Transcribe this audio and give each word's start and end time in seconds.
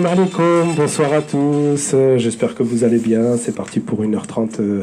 Bonsoir 0.00 1.12
à 1.12 1.22
tous, 1.22 1.96
j'espère 2.18 2.54
que 2.54 2.62
vous 2.62 2.84
allez 2.84 2.98
bien. 2.98 3.36
C'est 3.36 3.54
parti 3.54 3.80
pour 3.80 4.04
1h30 4.04 4.60
euh, 4.60 4.82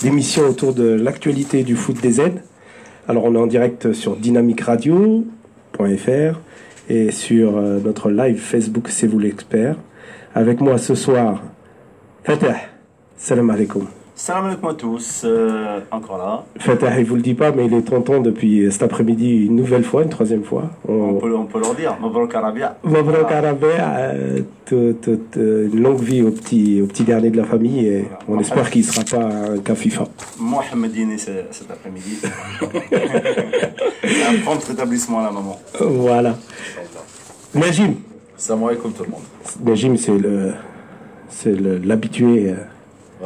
d'émission 0.00 0.48
autour 0.48 0.72
de 0.72 0.84
l'actualité 0.84 1.64
du 1.64 1.76
foot 1.76 2.00
des 2.00 2.22
aides. 2.22 2.40
Alors 3.06 3.24
on 3.24 3.34
est 3.34 3.38
en 3.38 3.46
direct 3.46 3.92
sur 3.92 4.16
dynamicradio.fr 4.16 6.40
et 6.88 7.10
sur 7.10 7.58
euh, 7.58 7.78
notre 7.84 8.10
live 8.10 8.38
Facebook 8.38 8.88
C'est 8.88 9.06
vous 9.06 9.18
l'expert. 9.18 9.76
Avec 10.34 10.62
moi 10.62 10.78
ce 10.78 10.94
soir. 10.94 11.42
Salam 13.18 13.50
alaikum. 13.50 13.86
Salam 14.24 14.46
alaikum 14.46 14.70
à 14.70 14.72
tous, 14.74 15.20
euh, 15.26 15.80
encore 15.90 16.16
là. 16.16 16.44
Fatah, 16.58 16.98
il 16.98 17.04
vous 17.04 17.16
le 17.16 17.20
dit 17.20 17.34
pas, 17.34 17.52
mais 17.52 17.66
il 17.66 17.74
est 17.74 17.82
tonton 17.82 18.22
depuis 18.22 18.72
cet 18.72 18.82
après-midi 18.82 19.44
une 19.44 19.54
nouvelle 19.56 19.84
fois, 19.84 20.02
une 20.02 20.08
troisième 20.08 20.42
fois. 20.44 20.70
On 20.88 21.16
peut, 21.16 21.36
on 21.36 21.44
peut 21.44 21.60
leur 21.60 21.74
dire, 21.74 21.94
Mabrouk 22.00 22.34
Arabia. 22.34 22.74
Mabrouk 22.84 23.30
Arabia, 23.30 23.96
euh, 23.98 24.40
une 24.72 25.82
longue 25.82 26.00
vie 26.00 26.22
au 26.22 26.30
petit, 26.30 26.80
au 26.80 26.86
petit 26.86 27.02
dernier 27.04 27.28
de 27.28 27.36
la 27.36 27.44
famille 27.44 27.86
et 27.86 28.04
on 28.26 28.40
espère 28.40 28.70
qu'il 28.70 28.80
ne 28.80 28.86
sera 28.90 29.04
pas 29.04 29.26
un 29.26 29.58
cas 29.58 29.74
FIFA. 29.74 30.04
Mohamedine 30.38 31.18
ce- 31.18 31.30
cet 31.50 31.70
après-midi. 31.70 32.16
Un 34.26 34.40
prompt 34.42 34.64
rétablissement 34.64 35.20
à 35.20 35.24
la 35.24 35.32
maman. 35.32 35.60
Voilà. 35.80 36.34
Najim. 37.54 37.96
Salam 38.38 38.64
alaikum 38.64 38.90
tout 38.94 39.04
le 39.04 39.10
monde. 39.10 39.20
Najim, 39.62 39.98
c'est 39.98 40.16
le, 40.16 40.52
c'est 41.28 41.52
le- 41.52 41.76
l'habitué 41.76 42.48
euh, 42.48 42.54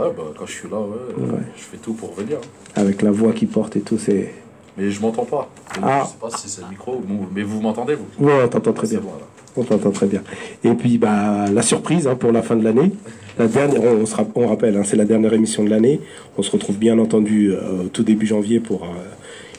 Ouais, 0.01 0.13
bah 0.17 0.23
quand 0.39 0.47
je 0.47 0.53
suis 0.53 0.69
là, 0.69 0.79
ouais, 0.79 1.25
Ouais. 1.25 1.39
je 1.57 1.63
fais 1.63 1.77
tout 1.79 1.93
pour 1.95 2.13
venir. 2.15 2.39
avec 2.77 3.03
la 3.03 3.11
voix 3.11 3.33
qu'il 3.33 3.49
porte 3.49 3.77
et 3.77 3.81
tout. 3.81 3.99
C'est... 3.99 4.33
Mais 4.77 4.91
je 4.91 5.01
m'entends 5.01 5.25
pas. 5.25 5.51
Ah. 5.83 6.03
Je 6.05 6.11
sais 6.11 6.17
pas 6.21 6.37
si 6.39 6.49
c'est 6.49 6.63
le 6.63 6.69
micro, 6.69 7.03
mais 7.35 7.43
vous 7.43 7.61
m'entendez 7.61 7.95
vous 7.97 8.25
Ouais, 8.25 8.33
on 8.45 8.49
t'entend 8.49 8.73
très 8.73 8.87
bien. 8.89 9.01
bon. 9.01 9.11
On 9.57 9.65
t'entend 9.65 9.91
très 9.91 10.07
bien. 10.07 10.23
Et 10.63 10.71
puis, 10.75 10.99
bah, 10.99 11.47
la 11.53 11.63
surprise 11.63 12.07
hein, 12.07 12.15
pour 12.15 12.31
la 12.31 12.43
fin 12.43 12.55
de 12.55 12.63
l'année. 12.63 12.93
La 13.39 13.49
dernière, 13.49 13.83
on, 13.83 14.07
se 14.07 14.15
on 14.37 14.47
rappelle, 14.47 14.77
hein, 14.77 14.83
c'est 14.85 14.97
la 14.97 15.05
dernière 15.05 15.33
émission 15.33 15.65
de 15.65 15.71
l'année. 15.71 16.01
On 16.37 16.43
se 16.43 16.51
retrouve 16.53 16.77
bien 16.77 16.99
entendu 16.99 17.51
euh, 17.53 17.85
au 17.85 17.89
tout 17.89 18.05
début 18.05 18.27
janvier 18.27 18.61
pour 18.61 18.85
euh, 18.85 18.89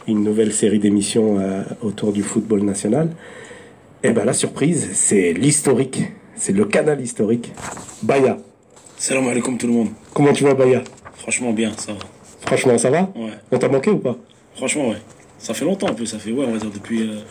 une 0.08 0.24
nouvelle 0.24 0.54
série 0.54 0.80
d'émissions 0.80 1.38
euh, 1.40 1.64
autour 1.82 2.14
du 2.14 2.24
football 2.24 2.62
national. 2.64 3.10
Et 4.04 4.12
ben 4.12 4.24
la 4.24 4.34
surprise, 4.34 4.90
c'est 4.94 5.34
l'historique. 5.34 6.04
C'est 6.36 6.54
le 6.54 6.64
canal 6.64 7.02
historique. 7.02 7.52
Baya. 8.02 8.38
Salam 8.98 9.28
alaikum 9.28 9.58
tout 9.58 9.68
le 9.68 9.74
monde. 9.74 9.90
Comment 10.20 10.34
tu 10.34 10.44
vas, 10.44 10.54
Baya 10.54 10.84
Franchement 11.16 11.54
bien, 11.54 11.72
ça 11.78 11.94
va. 11.94 12.00
Franchement, 12.46 12.78
ça 12.78 12.90
va 12.90 13.10
Ouais. 13.16 13.32
On 13.54 13.58
t'a 13.58 13.70
manqué 13.70 13.90
ou 13.90 14.00
pas 14.00 14.18
Franchement 14.54 14.90
ouais. 14.90 14.98
Ça 15.38 15.54
fait 15.54 15.64
longtemps 15.64 15.88
un 15.88 15.94
peu, 15.94 16.06
ça 16.06 16.20
fait 16.20 16.34
ouais 16.34 16.44
on 16.46 16.52
va 16.52 16.58
dire 16.58 16.72
depuis 16.72 17.04
euh, 17.04 17.14
ouais, 17.14 17.22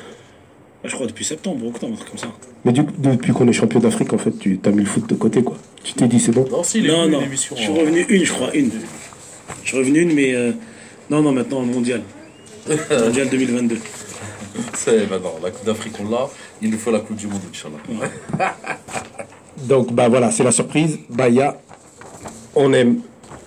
je 0.85 0.95
crois 0.95 1.07
depuis 1.07 1.23
septembre, 1.23 1.67
octobre, 1.67 1.93
un 1.93 1.97
truc 1.97 2.09
comme 2.09 2.19
ça. 2.19 2.29
Mais 2.65 2.73
du, 2.73 2.85
depuis 2.97 3.35
qu'on 3.35 3.47
est 3.47 3.53
champion 3.53 3.79
d'Afrique, 3.79 4.15
en 4.15 4.17
fait, 4.17 4.39
tu 4.39 4.59
as 4.65 4.71
mis 4.71 4.85
le 4.85 4.87
foot 4.87 5.07
de 5.07 5.15
côté, 5.17 5.43
quoi. 5.43 5.59
Tu 5.85 5.93
t'es 5.93 6.09
dit, 6.09 6.19
c'est 6.19 6.33
bon 6.33 6.47
Non, 6.51 6.63
si, 6.63 6.81
non. 6.81 7.11
Je 7.31 7.37
suis 7.37 7.55
euh, 7.67 7.79
revenu 7.79 8.07
une, 8.09 8.25
je 8.25 8.33
crois, 8.33 8.55
une. 8.55 8.71
Je 9.65 9.69
suis 9.69 9.77
revenu 9.77 10.01
une 10.01 10.15
mais 10.15 10.33
euh, 10.35 10.53
non 11.11 11.21
non 11.21 11.33
maintenant 11.33 11.61
mondial. 11.61 12.01
mondial 12.91 13.29
2022. 13.29 13.77
C'est 14.73 15.11
maintenant, 15.11 15.35
la 15.43 15.51
Coupe 15.51 15.67
d'Afrique 15.67 15.93
on 16.01 16.09
l'a, 16.09 16.27
il 16.63 16.71
nous 16.71 16.79
faut 16.79 16.91
la 16.91 17.01
Coupe 17.01 17.17
du 17.17 17.27
Monde, 17.27 17.43
Inch'Allah. 17.51 18.55
Donc, 19.69 19.93
bah 19.93 20.09
voilà, 20.09 20.31
c'est 20.31 20.45
la 20.45 20.53
surprise. 20.53 20.99
Baya, 21.11 21.61
on 22.59 22.73
aime. 22.73 23.01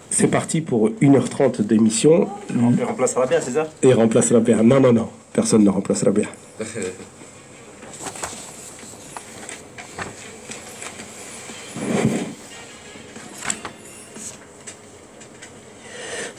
C'est 0.10 0.28
parti 0.28 0.62
pour 0.62 0.90
1h30 0.90 1.62
d'émission 1.62 2.28
On 2.62 2.72
peut 2.72 2.84
remplacer 2.84 3.18
Arabia, 3.18 3.40
c'est 3.40 3.52
ça? 3.52 3.68
Et 3.82 3.94
remplace 3.94 4.32
la 4.32 4.40
bière. 4.40 4.64
Non, 4.64 4.80
non, 4.80 4.92
non, 4.92 5.08
personne 5.32 5.64
ne 5.64 5.70
remplace 5.70 6.04
la 6.04 6.12
bière. 6.12 6.34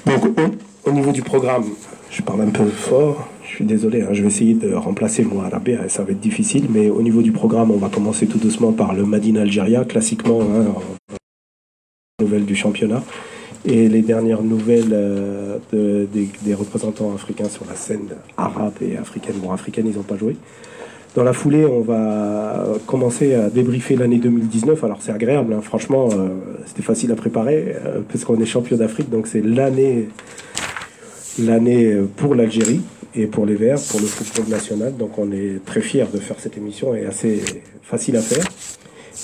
Donc, 0.07 0.25
au, 0.25 0.91
au 0.91 0.93
niveau 0.93 1.13
du 1.13 1.23
programme, 1.23 1.65
je 2.11 2.21
parle 2.23 2.43
un 2.43 2.51
peu 2.51 2.67
fort. 2.67 3.29
Je 3.45 3.57
suis 3.57 3.65
désolé, 3.65 4.03
hein, 4.03 4.09
je 4.13 4.23
vais 4.23 4.29
essayer 4.29 4.55
de 4.55 4.75
remplacer 4.75 5.25
moi 5.25 5.49
Rabia 5.51 5.85
et 5.85 5.89
ça 5.89 6.03
va 6.05 6.13
être 6.13 6.21
difficile. 6.21 6.67
Mais 6.71 6.89
au 6.91 7.03
niveau 7.03 7.23
du 7.23 7.33
programme, 7.33 7.71
on 7.71 7.77
va 7.77 7.89
commencer 7.89 8.27
tout 8.27 8.39
doucement 8.39 8.73
par 8.73 8.95
le 8.95 9.05
Madine 9.05 9.39
Algéria, 9.39 9.85
classiquement, 9.85 10.41
hein, 10.41 10.75
nouvelles 12.23 12.45
du 12.53 12.57
championnat. 12.65 13.03
Et 13.65 13.89
les 13.89 14.03
dernières 14.13 14.43
nouvelles 14.43 14.93
euh, 14.93 15.59
de- 15.73 16.07
des, 16.13 16.27
des 16.47 16.55
représentants 16.63 17.13
africains 17.15 17.49
sur 17.57 17.65
la 17.71 17.77
scène 17.77 18.09
arabe 18.37 18.75
et 18.81 18.97
africaine. 18.97 19.37
Bon, 19.43 19.53
africaine, 19.53 19.87
ils 19.91 19.97
n'ont 19.97 20.03
pas 20.15 20.17
joué. 20.17 20.35
Dans 21.15 21.25
la 21.25 21.35
foulée, 21.35 21.65
on 21.67 21.83
va 21.83 22.65
commencer 22.87 23.35
à 23.35 23.51
débriefer 23.51 23.95
l'année 23.97 24.17
2019. 24.19 24.83
Alors 24.83 24.99
c'est 25.03 25.13
agréable, 25.13 25.53
hein, 25.53 25.61
franchement, 25.61 26.09
euh, 26.11 26.29
c'était 26.67 26.83
facile 26.93 27.13
à 27.13 27.17
préparer 27.17 27.59
euh, 27.87 28.01
parce 28.11 28.25
qu'on 28.25 28.41
est 28.41 28.47
champion 28.47 28.77
d'Afrique, 28.79 29.11
donc 29.11 29.27
c'est 29.27 29.43
l'année, 29.43 30.09
l'année 31.39 31.97
pour 32.17 32.35
l'Algérie 32.35 32.81
et 33.15 33.27
pour 33.27 33.45
les 33.47 33.55
Verts, 33.57 33.79
pour 33.91 34.01
le 34.01 34.07
football 34.07 34.49
national. 34.51 34.97
Donc 34.97 35.19
on 35.19 35.31
est 35.33 35.61
très 35.67 35.83
fiers 35.83 36.07
de 36.13 36.19
faire 36.19 36.37
cette 36.39 36.57
émission 36.57 36.95
et 36.95 37.05
assez 37.05 37.43
facile 37.83 38.17
à 38.17 38.23
faire. 38.23 38.45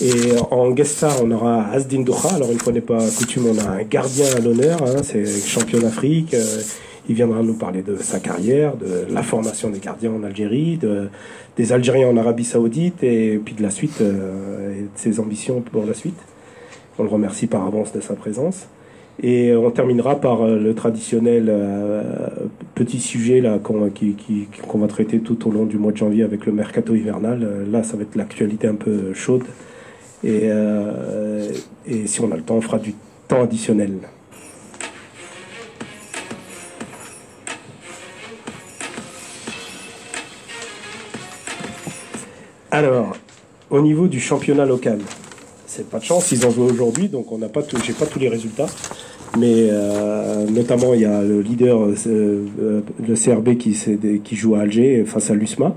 Et 0.01 0.31
en 0.51 0.71
guest 0.71 0.97
star, 0.97 1.21
on 1.23 1.29
aura 1.31 1.67
Asdin 1.71 2.01
Doha. 2.01 2.35
Alors 2.35 2.51
une 2.51 2.59
fois 2.59 2.71
n'est 2.71 2.79
pas 2.81 2.99
coutume, 3.17 3.47
on 3.47 3.57
a 3.57 3.69
un 3.79 3.83
gardien 3.83 4.25
à 4.35 4.39
l'honneur, 4.39 4.81
hein, 4.83 5.01
c'est 5.03 5.25
champion 5.25 5.79
d'Afrique. 5.79 6.33
Euh, 6.33 6.61
il 7.09 7.15
viendra 7.15 7.41
nous 7.41 7.55
parler 7.55 7.81
de 7.81 7.95
sa 7.97 8.19
carrière, 8.19 8.77
de 8.77 9.11
la 9.11 9.23
formation 9.23 9.69
des 9.71 9.79
gardiens 9.79 10.11
en 10.11 10.23
Algérie, 10.23 10.77
de, 10.77 11.09
des 11.57 11.73
Algériens 11.73 12.07
en 12.07 12.17
Arabie 12.17 12.43
Saoudite 12.45 13.03
et 13.03 13.41
puis 13.43 13.55
de 13.55 13.63
la 13.63 13.71
suite 13.71 13.99
euh, 14.01 14.75
et 14.77 14.81
de 14.83 14.87
ses 14.95 15.19
ambitions 15.19 15.59
pour 15.61 15.85
la 15.85 15.93
suite. 15.95 16.19
On 16.99 17.03
le 17.03 17.09
remercie 17.09 17.47
par 17.47 17.65
avance 17.65 17.91
de 17.93 17.99
sa 17.99 18.13
présence. 18.13 18.67
Et 19.21 19.53
on 19.53 19.69
terminera 19.71 20.21
par 20.21 20.43
euh, 20.43 20.57
le 20.59 20.73
traditionnel 20.75 21.47
euh, 21.49 22.03
petit 22.75 22.99
sujet 22.99 23.41
là 23.41 23.57
qu'on 23.61 23.89
qui- 23.89 24.13
qui- 24.13 24.47
qu'on 24.67 24.77
va 24.77 24.87
traiter 24.87 25.19
tout 25.19 25.45
au 25.47 25.51
long 25.51 25.65
du 25.65 25.77
mois 25.77 25.91
de 25.91 25.97
janvier 25.97 26.23
avec 26.23 26.45
le 26.45 26.51
mercato 26.53 26.93
hivernal. 26.95 27.39
Euh, 27.43 27.65
Là, 27.69 27.83
ça 27.83 27.97
va 27.97 28.03
être 28.03 28.15
l'actualité 28.15 28.67
un 28.67 28.75
peu 28.75 29.13
chaude. 29.13 29.43
Et, 30.23 30.41
euh, 30.43 31.51
et 31.85 32.07
si 32.07 32.21
on 32.21 32.31
a 32.31 32.35
le 32.35 32.43
temps, 32.43 32.55
on 32.55 32.61
fera 32.61 32.77
du 32.79 32.93
temps 33.27 33.41
additionnel. 33.41 33.99
Alors, 42.71 43.15
au 43.69 43.81
niveau 43.81 44.07
du 44.07 44.19
championnat 44.19 44.65
local, 44.65 44.99
c'est 45.65 45.89
pas 45.89 45.99
de 45.99 46.03
chance, 46.03 46.31
ils 46.31 46.45
ont 46.45 46.51
joué 46.51 46.71
aujourd'hui, 46.71 47.07
donc 47.07 47.31
on 47.31 47.37
n'a 47.37 47.49
pas 47.49 47.61
j'ai 47.83 47.93
pas 47.93 48.05
tous 48.05 48.19
les 48.19 48.29
résultats. 48.29 48.67
Mais 49.37 49.67
euh, 49.69 50.45
notamment, 50.49 50.93
il 50.93 51.01
y 51.01 51.05
a 51.05 51.21
le 51.21 51.41
leader, 51.41 51.81
euh, 51.81 51.95
euh, 52.07 52.81
le 53.07 53.15
CRB 53.15 53.57
qui 53.57 54.35
joue 54.35 54.55
à 54.55 54.61
Alger 54.61 55.03
face 55.05 55.29
à 55.29 55.35
l'USMA. 55.35 55.75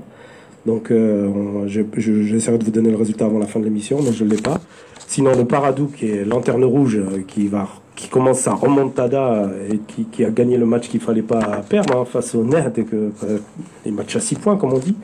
Donc, 0.66 0.90
euh, 0.90 1.26
on- 1.26 1.66
je- 1.66 1.82
j'essaierai 1.96 2.58
de 2.58 2.64
vous 2.64 2.70
donner 2.70 2.90
le 2.90 2.96
résultat 2.96 3.24
avant 3.26 3.38
la 3.38 3.46
fin 3.46 3.58
de 3.60 3.64
l'émission, 3.64 3.98
mais 4.02 4.12
je 4.12 4.24
ne 4.24 4.30
l'ai 4.30 4.40
pas. 4.40 4.60
Sinon, 5.08 5.32
le 5.36 5.44
Paradou, 5.44 5.86
qui 5.88 6.06
est 6.06 6.24
lanterne 6.24 6.64
rouge, 6.64 6.96
euh, 6.96 7.22
qui, 7.26 7.48
va, 7.48 7.68
qui 7.96 8.08
commence 8.08 8.38
sa 8.40 8.54
remontada 8.54 9.50
et 9.70 9.78
qui, 9.78 10.04
qui 10.04 10.24
a 10.24 10.30
gagné 10.30 10.56
le 10.56 10.64
match 10.64 10.88
qu'il 10.88 11.00
fallait 11.00 11.20
pas 11.22 11.62
perdre 11.68 11.96
hein, 11.98 12.04
face 12.04 12.34
au 12.34 12.44
NERD, 12.44 12.78
et 12.78 12.84
que, 12.84 12.96
euh, 13.24 13.38
les 13.84 13.90
matchs 13.90 14.16
à 14.16 14.20
6 14.20 14.36
points, 14.36 14.56
comme 14.56 14.72
on 14.72 14.78
dit. 14.78 14.94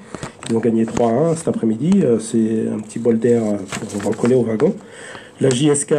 Ils 0.49 0.57
ont 0.57 0.61
gagné 0.61 0.87
3-1 0.87 1.35
cet 1.35 1.49
après-midi. 1.49 2.01
Euh, 2.05 2.19
C'est 2.21 2.67
un 2.73 2.79
petit 2.79 2.99
bol 3.01 3.19
d'air 3.19 3.43
euh, 3.43 3.57
pour 4.01 4.13
recoller 4.13 4.35
au 4.35 4.43
wagon. 4.43 4.75
La 5.41 5.51
JSK 5.51 5.93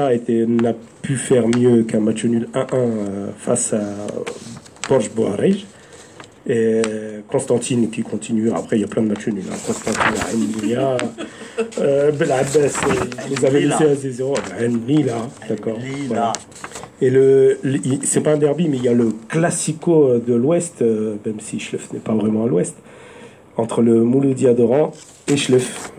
n'a 0.47 0.73
pu 1.01 1.15
faire 1.15 1.47
mieux 1.47 1.83
qu'un 1.83 2.00
match 2.00 2.25
nul 2.25 2.47
1-1 2.53 2.67
euh, 2.73 3.27
face 3.38 3.73
à 3.73 3.81
Borj 4.89 5.12
Boarej. 5.15 5.65
Et 6.51 6.81
Constantine 7.28 7.92
qui 7.92 8.01
continue. 8.01 8.50
Après, 8.51 8.78
il 8.78 8.81
y 8.81 8.84
a 8.84 8.88
plein 8.88 9.04
de 9.04 9.07
matchs 9.10 9.28
nuls. 9.28 9.44
hein. 9.51 9.56
Constantine, 9.68 10.16
Emilia, 10.34 10.98
euh, 11.80 12.12
Belabbes, 12.12 12.48
euh, 12.56 12.68
ils 13.30 13.36
les 13.36 13.46
avaient 13.46 13.60
laissés 13.62 13.84
à 13.84 13.96
0 13.96 14.34
Lila, 14.88 15.28
d'accord. 15.48 15.78
Voilà. 16.07 16.34
Et 17.01 17.12
le, 17.12 17.60
c'est 18.04 18.22
pas 18.22 18.34
un 18.34 18.38
derby, 18.38 18.68
mais 18.68 18.78
il 18.78 18.84
y 18.84 18.88
a 18.88 18.94
le 18.94 19.12
classico 19.30 20.18
de 20.18 20.34
l'Ouest, 20.34 20.81
euh, 20.81 21.16
même 21.25 21.40
si 21.40 21.60
Schleff 21.60 21.94
n'est 21.94 22.00
pas 22.00 22.13
vraiment 22.13 22.46
à 22.46 22.48
l'Ouest, 22.48 22.75
entre 23.56 23.81
le 23.84 24.04
Mouloudia 24.04 24.54
d'Oran 24.56 24.92
et 25.28 25.38
Schleff. 25.38 25.92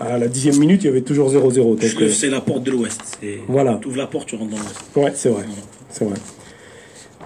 À 0.00 0.16
la 0.18 0.26
dixième 0.26 0.56
minute, 0.58 0.82
il 0.84 0.86
y 0.86 0.90
avait 0.90 1.02
toujours 1.02 1.30
0-0. 1.30 1.54
donc, 1.54 1.82
Schleff, 1.82 2.00
euh, 2.00 2.08
c'est 2.08 2.30
la 2.30 2.40
porte 2.40 2.62
de 2.62 2.70
l'ouest. 2.70 3.18
Voilà. 3.46 3.78
Tu 3.82 3.88
ouvres 3.88 3.98
la 3.98 4.06
porte, 4.06 4.26
tu 4.28 4.36
rentres 4.36 4.52
dans 4.52 4.56
l'ouest. 4.56 4.80
Ouais, 4.96 5.12
c'est 5.14 5.28
vrai. 5.28 5.44
C'est 5.90 6.06
vrai. 6.06 6.16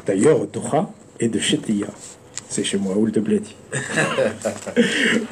D'ailleurs, 0.05 0.46
Doha 0.52 0.90
est 1.20 1.29
de 1.29 1.38
Chetia. 1.38 1.87
C'est 2.52 2.64
chez 2.64 2.76
moi, 2.76 2.94
Oul 2.94 3.10
de 3.10 3.20
Bledi. 3.20 3.54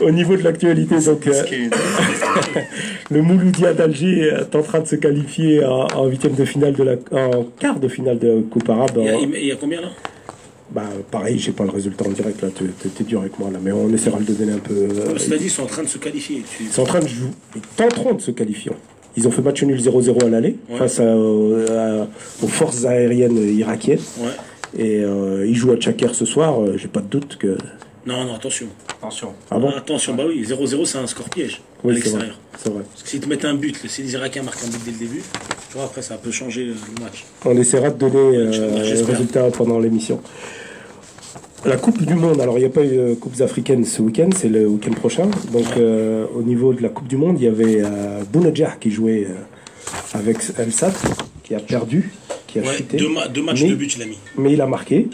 Au 0.00 0.10
niveau 0.10 0.36
de 0.38 0.42
l'actualité, 0.42 0.98
donc, 1.00 1.26
euh, 1.26 1.42
le 3.10 3.20
Mouloudia 3.20 3.74
d'Alger 3.74 4.28
est 4.40 4.56
en 4.56 4.62
train 4.62 4.80
de 4.80 4.86
se 4.86 4.96
qualifier 4.96 5.62
en, 5.62 5.86
en 5.94 6.06
huitième 6.06 6.32
de 6.34 6.46
finale 6.46 6.72
de 6.72 6.82
la, 6.82 6.92
en 7.12 7.44
quart 7.58 7.78
de 7.78 7.88
finale 7.88 8.18
de 8.18 8.40
Coupe 8.50 8.70
Arabe. 8.70 8.92
Il 8.96 9.04
y, 9.04 9.08
a, 9.10 9.16
En- 9.18 9.20
il 9.34 9.44
y 9.44 9.52
a 9.52 9.56
combien 9.56 9.82
là? 9.82 9.88
Bah, 10.72 10.84
pareil, 11.10 11.38
j'ai 11.38 11.52
pas 11.52 11.64
le 11.64 11.70
résultat 11.72 12.06
en 12.06 12.10
direct 12.12 12.40
là. 12.40 12.48
T'es 12.96 13.04
dur 13.04 13.20
avec 13.20 13.38
moi 13.38 13.50
là, 13.52 13.58
mais 13.62 13.72
on 13.72 13.92
essaiera 13.92 14.18
de 14.18 14.26
le 14.26 14.34
donner 14.34 14.52
un 14.52 14.58
peu. 14.58 14.72
euh, 14.74 15.36
dit, 15.36 15.44
ils 15.44 15.50
sont 15.50 15.64
en 15.64 15.66
train 15.66 15.82
de 15.82 15.88
se 15.88 15.98
qualifier. 15.98 16.42
Tu- 16.56 16.62
ils 16.64 16.70
sont 16.70 16.82
en 16.82 16.86
train 16.86 17.00
de 17.00 17.08
jouer, 17.08 17.28
ils 17.54 17.60
tenteront 17.76 18.14
de 18.14 18.22
se 18.22 18.30
qualifier. 18.30 18.72
Ils 19.16 19.28
ont 19.28 19.30
fait 19.30 19.42
match 19.42 19.62
nul 19.62 19.78
0-0 19.78 20.24
à 20.24 20.28
l'aller 20.30 20.56
Ouais. 20.70 20.78
face 20.78 21.00
à- 21.00 21.02
à- 21.12 22.06
aux 22.42 22.46
forces 22.48 22.86
aériennes 22.86 23.36
irakiennes. 23.58 23.98
Ouais. 24.20 24.28
Et 24.78 25.00
euh, 25.02 25.46
ils 25.46 25.54
jouent 25.56 25.72
à 25.72 25.76
Tchaker 25.76 26.14
ce 26.14 26.24
soir. 26.24 26.60
euh, 26.62 26.76
J'ai 26.76 26.88
pas 26.88 27.00
de 27.00 27.06
doute 27.06 27.36
que. 27.38 27.56
Non, 28.06 28.24
non, 28.24 28.34
attention. 28.34 28.66
Attention. 28.98 29.34
Ah 29.50 29.58
bon 29.58 29.70
Attention, 29.76 30.14
bah 30.14 30.24
oui, 30.26 30.42
0-0, 30.44 30.84
c'est 30.86 30.98
un 30.98 31.06
score 31.06 31.28
piège 31.28 31.60
à 31.84 31.86
Oui, 31.86 31.94
c'est 32.02 32.10
vrai. 32.10 32.18
l'extérieur. 32.20 32.38
C'est 32.58 32.70
vrai. 32.72 32.82
Parce 32.90 33.02
que 33.02 33.08
s'ils 33.08 33.20
te 33.20 33.28
mettent 33.28 33.44
un 33.44 33.54
but, 33.54 33.76
si 33.88 34.02
les 34.02 34.12
Irakiens 34.14 34.42
marquent 34.42 34.64
un 34.64 34.68
but 34.70 34.82
dès 34.84 34.90
le 34.92 34.96
début, 34.98 35.22
tu 35.70 35.74
vois, 35.76 35.84
après, 35.84 36.00
ça 36.02 36.16
peut 36.16 36.30
changer 36.30 36.68
euh, 36.68 36.74
le 36.96 37.02
match. 37.04 37.24
On 37.44 37.56
essaiera 37.56 37.90
de 37.90 37.98
donner 37.98 38.36
euh, 38.38 38.82
J'espère, 38.84 39.08
les 39.08 39.12
résultats 39.14 39.50
pendant 39.50 39.78
l'émission. 39.78 40.20
La 41.66 41.76
Coupe 41.76 42.02
du 42.02 42.14
Monde, 42.14 42.40
alors 42.40 42.56
il 42.56 42.62
n'y 42.62 42.66
a 42.66 42.70
pas 42.70 42.82
eu 42.82 42.88
de 42.96 43.14
Coupes 43.14 43.38
africaines 43.42 43.84
ce 43.84 44.00
week-end, 44.00 44.30
c'est 44.34 44.48
le 44.48 44.66
week-end 44.66 44.92
prochain. 44.92 45.28
Donc 45.52 45.66
euh, 45.76 46.24
au 46.34 46.40
niveau 46.42 46.72
de 46.72 46.82
la 46.82 46.88
Coupe 46.88 47.06
du 47.06 47.18
Monde, 47.18 47.36
il 47.38 47.44
y 47.44 47.48
avait 47.48 47.82
euh, 47.82 48.22
Bounedjah 48.32 48.76
qui 48.80 48.90
jouait 48.90 49.26
euh, 49.28 50.18
avec 50.18 50.38
El 50.58 50.72
Sat, 50.72 50.92
qui 51.44 51.54
a 51.54 51.60
perdu, 51.60 52.12
qui 52.50 52.58
a 52.58 52.62
Ouais, 52.62 52.76
chuté. 52.76 52.96
deux, 52.96 53.08
ma- 53.08 53.28
deux 53.28 53.42
matchs 53.42 53.62
Mais- 53.62 53.70
de 53.70 53.74
but, 53.76 53.96
il 53.96 54.02
a 54.02 54.06
mis. 54.06 54.18
mais 54.38 54.52
il 54.52 54.60
a 54.60 54.66
marqué. 54.66 55.08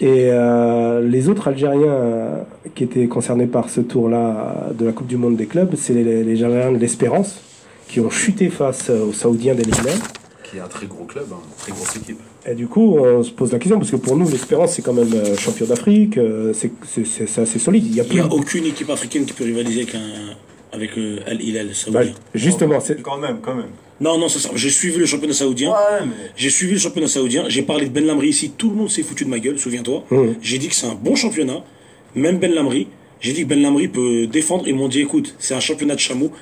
Et 0.00 0.28
euh, 0.30 1.00
les 1.06 1.28
autres 1.28 1.46
Algériens 1.48 1.86
euh, 1.92 2.42
qui 2.74 2.82
étaient 2.84 3.06
concernés 3.06 3.46
par 3.46 3.70
ce 3.70 3.80
tour-là 3.80 4.66
euh, 4.70 4.72
de 4.72 4.84
la 4.84 4.92
Coupe 4.92 5.06
du 5.06 5.16
Monde 5.16 5.36
des 5.36 5.46
clubs, 5.46 5.74
c'est 5.76 5.92
les, 5.94 6.24
les 6.24 6.42
Algériens 6.42 6.72
de 6.72 6.78
l'Espérance 6.78 7.40
qui 7.88 8.00
ont 8.00 8.10
chuté 8.10 8.48
face 8.48 8.90
aux 8.90 9.12
Saoudiens 9.12 9.54
d'El-Hilal. 9.54 9.94
Qui 10.50 10.56
est 10.56 10.60
un 10.60 10.66
très 10.66 10.86
gros 10.86 11.04
club, 11.04 11.26
hein, 11.32 11.36
une 11.46 11.56
très 11.62 11.72
grosse 11.72 11.94
équipe. 11.96 12.18
Et 12.50 12.54
du 12.54 12.66
coup, 12.66 12.96
on 12.98 13.22
se 13.22 13.30
pose 13.30 13.52
la 13.52 13.58
question, 13.58 13.78
parce 13.78 13.90
que 13.90 13.96
pour 13.96 14.16
nous, 14.16 14.28
l'Espérance, 14.28 14.72
c'est 14.74 14.82
quand 14.82 14.92
même 14.94 15.08
champion 15.38 15.66
d'Afrique, 15.66 16.18
c'est- 16.52 17.38
assez 17.40 17.58
solide. 17.58 17.84
Il 17.86 17.94
y 17.94 18.00
a 18.00 18.02
Il 18.02 18.08
plus 18.08 18.16
n'y 18.16 18.22
a 18.22 18.32
aucune 18.32 18.64
équipe 18.66 18.90
africaine 18.90 19.24
qui 19.24 19.32
peut 19.34 19.44
rivaliser 19.44 19.82
avec, 19.82 19.94
un, 19.94 20.00
avec 20.72 20.96
euh, 20.98 21.20
Al 21.26 21.40
Hilal 21.42 21.66
Bah, 21.68 21.74
saoudien. 21.74 22.14
justement, 22.34 22.80
c'est 22.80 23.00
Quand 23.02 23.18
même, 23.18 23.38
quand 23.42 23.54
même. 23.54 23.66
Non, 24.00 24.18
non, 24.18 24.28
c'est 24.28 24.38
ça. 24.40 24.50
J'ai 24.56 24.70
suivi 24.70 24.96
le 24.98 25.06
championnat 25.06 25.34
saoudien. 25.34 25.70
Ouais, 25.70 26.00
mais. 26.06 26.30
J'ai 26.36 26.50
suivi 26.50 26.72
le 26.72 26.78
championnat 26.80 27.06
saoudien. 27.08 27.44
J'ai 27.48 27.62
parlé 27.62 27.86
de 27.86 27.90
Ben 27.90 28.04
Lamri 28.04 28.28
ici. 28.28 28.50
Tout 28.56 28.70
le 28.70 28.76
monde 28.76 28.90
s'est 28.90 29.02
foutu 29.04 29.24
de 29.24 29.30
ma 29.30 29.38
gueule, 29.38 29.58
souviens-toi. 29.58 30.04
Mhm. 30.10 30.34
J'ai 30.42 30.58
dit 30.58 30.68
que 30.68 30.74
c'est 30.74 30.86
un 30.86 30.94
bon 30.94 31.14
championnat. 31.14 31.62
Même 32.16 32.38
Ben 32.38 32.52
Lamri. 32.52 32.88
J'ai 33.20 33.32
dit 33.32 33.42
que 33.42 33.48
Ben 33.48 33.62
Lamri 33.62 33.86
peut 33.86 34.26
défendre. 34.26 34.64
Ils 34.66 34.74
m'ont 34.74 34.88
dit, 34.88 35.00
écoute, 35.02 35.36
c'est 35.38 35.54
un 35.54 35.60
championnat 35.60 35.94
de 35.94 36.00
chameau. 36.00 36.32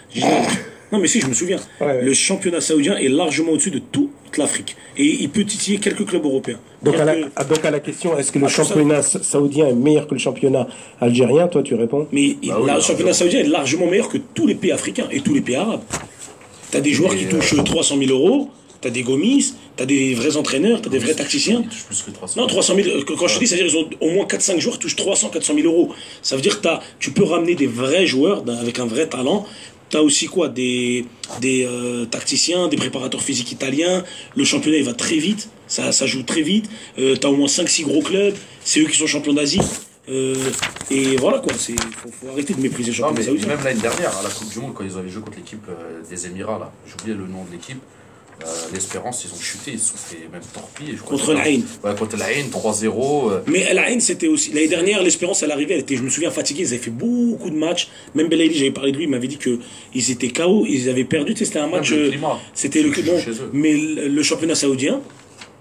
Non, 0.92 0.98
mais 0.98 1.06
si, 1.06 1.20
je 1.20 1.26
me 1.26 1.34
souviens. 1.34 1.58
Ouais, 1.80 1.86
ouais. 1.86 2.02
Le 2.02 2.12
championnat 2.12 2.60
saoudien 2.60 2.96
est 2.96 3.08
largement 3.08 3.52
au-dessus 3.52 3.70
de 3.70 3.78
toute 3.78 4.10
l'Afrique. 4.36 4.76
Et 4.96 5.04
il 5.20 5.28
peut 5.30 5.44
titiller 5.44 5.78
quelques 5.78 6.04
clubs 6.06 6.24
européens. 6.24 6.58
donc, 6.82 6.96
à 6.96 7.04
la, 7.04 7.14
ah, 7.36 7.44
donc 7.44 7.64
à 7.64 7.70
la 7.70 7.78
question, 7.80 8.18
est-ce 8.18 8.32
que 8.32 8.38
le 8.38 8.46
Ah, 8.46 8.48
ça. 8.48 8.64
championnat 8.64 9.02
sa- 9.02 9.22
saoudien 9.22 9.68
est 9.68 9.74
meilleur 9.74 10.06
que 10.08 10.14
le 10.14 10.20
championnat 10.20 10.66
algérien? 11.00 11.46
Toi, 11.48 11.62
tu 11.62 11.74
réponds 11.74 12.08
Mais 12.12 12.22
il- 12.22 12.34
Bah 12.34 12.38
oui, 12.42 12.48
la- 12.48 12.58
le 12.58 12.66
largement. 12.66 12.86
championnat 12.88 13.12
saoudien 13.12 13.40
est 13.40 13.44
largement 13.48 13.86
meilleur 13.86 14.08
que 14.08 14.18
tous 14.34 14.46
les 14.46 14.54
pays 14.56 14.72
africains 14.72 15.06
et 15.10 15.20
tous 15.20 15.34
les 15.34 15.40
pays 15.42 15.56
arabes. 15.56 15.82
T'as 16.70 16.80
des 16.80 16.92
joueurs 16.92 17.12
Et, 17.14 17.18
qui 17.18 17.24
euh, 17.26 17.30
touchent 17.30 17.54
300 17.64 17.96
000 17.98 18.10
euros, 18.10 18.48
t'as 18.80 18.90
des 18.90 19.02
gomis, 19.02 19.54
t'as 19.76 19.86
des 19.86 20.14
vrais 20.14 20.36
entraîneurs, 20.36 20.80
t'as 20.82 20.90
des 20.90 20.98
vrais 20.98 21.14
tacticiens. 21.14 21.60
Il 21.64 21.68
touche 21.68 21.84
plus 21.84 22.02
que 22.02 22.10
300. 22.12 22.40
Non, 22.40 22.46
300 22.46 22.74
000, 22.76 22.88
euh, 22.88 23.02
quand 23.06 23.26
je 23.28 23.34
te 23.34 23.40
dis, 23.40 23.46
c'est-à-dire 23.46 23.66
qu'ils 23.68 23.76
ont 23.78 23.88
au 24.00 24.10
moins 24.10 24.24
4-5 24.26 24.58
joueurs 24.60 24.74
qui 24.76 24.82
touchent 24.82 24.96
300, 24.96 25.28
400 25.28 25.54
000 25.54 25.66
euros. 25.66 25.90
Ça 26.22 26.34
veut 26.36 26.42
dire 26.42 26.56
que 26.58 26.62
t'as- 26.62 26.80
tu 26.98 27.10
peux 27.12 27.24
ramener 27.24 27.54
des 27.54 27.66
vrais 27.66 28.06
joueurs 28.06 28.42
avec 28.60 28.78
un 28.80 28.86
vrai 28.86 29.06
talent. 29.08 29.46
Tu 29.90 29.96
as 29.96 30.02
aussi 30.02 30.26
quoi 30.26 30.48
Des, 30.48 31.04
des 31.40 31.66
euh, 31.66 32.06
tacticiens, 32.06 32.68
des 32.68 32.76
préparateurs 32.76 33.22
physiques 33.22 33.52
italiens. 33.52 34.04
Le 34.36 34.44
championnat, 34.44 34.78
il 34.78 34.84
va 34.84 34.94
très 34.94 35.16
vite. 35.16 35.50
Ça, 35.66 35.92
ça 35.92 36.06
joue 36.06 36.22
très 36.22 36.42
vite. 36.42 36.70
tu 36.96 37.18
as 37.22 37.28
au 37.28 37.36
moins 37.36 37.48
5-6 37.48 37.84
gros 37.84 38.02
clubs. 38.02 38.34
C'est 38.64 38.80
eux 38.80 38.86
qui 38.86 38.96
sont 38.96 39.06
champions 39.06 39.32
d'Asie. 39.32 39.60
Euh, 40.10 40.34
et 40.90 41.16
voilà 41.16 41.38
quoi. 41.38 41.52
Il 41.68 41.80
faut, 41.80 42.08
faut 42.10 42.28
arrêter 42.32 42.54
de 42.54 42.60
mépriser 42.60 42.90
le 42.90 42.96
championnat 42.96 43.20
mais 43.20 43.26
saoudien. 43.26 43.46
même 43.46 43.64
l'année 43.64 43.80
dernière, 43.80 44.16
à 44.16 44.22
la 44.22 44.28
Coupe 44.28 44.50
du 44.50 44.58
Monde, 44.58 44.74
quand 44.74 44.84
ils 44.84 44.96
avaient 44.98 45.08
joué 45.08 45.22
contre 45.22 45.38
l'équipe 45.38 45.64
euh, 45.68 46.02
des 46.08 46.26
Émirats, 46.26 46.58
là, 46.58 46.72
j'ai 46.86 46.94
oublié 46.94 47.16
le 47.16 47.26
nom 47.26 47.44
de 47.44 47.52
l'équipe, 47.52 47.80
euh, 48.42 48.46
l'Espérance, 48.74 49.24
ils 49.24 49.32
ont 49.36 49.40
chuté, 49.40 49.72
ils 49.72 49.78
se 49.78 49.90
sont 49.92 49.96
fait 49.96 50.28
même 50.32 50.40
torpiller. 50.52 50.92
je 50.96 51.02
crois. 51.02 51.16
Contre 51.18 51.34
l'Aïn. 51.34 51.62
Ouais, 51.84 51.94
contre 51.94 52.16
l'Aïn, 52.16 52.44
3-0. 52.50 53.30
euh, 53.30 53.40
Mais 53.46 53.72
la 53.74 53.90
haine, 53.90 54.00
c'était 54.00 54.28
aussi. 54.28 54.52
L'année 54.52 54.68
dernière, 54.68 55.02
l'espérance, 55.02 55.42
elle 55.42 55.50
arrivait, 55.50 55.74
elle 55.74 55.80
était, 55.80 55.96
je 55.96 56.02
me 56.02 56.08
souviens, 56.10 56.30
fatiguée. 56.30 56.62
Ils 56.62 56.68
avaient 56.68 56.78
fait 56.78 56.90
beaucoup 56.90 57.50
de 57.50 57.56
matchs. 57.56 57.88
Même 58.14 58.28
Belaïli, 58.28 58.54
j'avais 58.56 58.70
parlé 58.70 58.92
de 58.92 58.96
lui, 58.96 59.04
il 59.04 59.10
m'avait 59.10 59.28
dit 59.28 59.38
qu'ils 59.38 60.10
étaient 60.10 60.30
KO, 60.30 60.64
ils 60.68 60.88
avaient 60.88 61.04
perdu. 61.04 61.34
Tu 61.34 61.40
sais, 61.40 61.44
C'était 61.46 61.58
un 61.60 61.68
match. 61.68 61.90
le 61.90 62.06
euh, 62.06 62.10
climat. 62.10 62.38
C'était 62.54 62.82
le 62.82 62.92
jouent 62.92 63.02
bon. 63.02 63.20
Mais 63.52 63.74
le, 63.76 64.22
championnat 64.22 64.54
saoudien, 64.54 65.00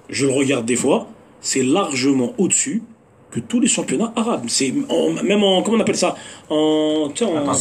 je 0.09 0.25
le 0.25 0.31
regarde 0.33 0.65
des 0.65 0.75
fois, 0.75 1.07
c'est 1.41 1.63
largement 1.63 2.33
au-dessus 2.37 2.83
que 3.31 3.39
tous 3.39 3.59
les 3.59 3.67
championnats 3.67 4.11
arabes. 4.15 4.45
C'est 4.47 4.71
même 4.71 5.43
en. 5.43 5.61
Comment 5.61 5.77
on 5.77 5.81
appelle 5.81 5.97
ça? 5.97 6.15
En. 6.49 7.11
en- 7.21 7.53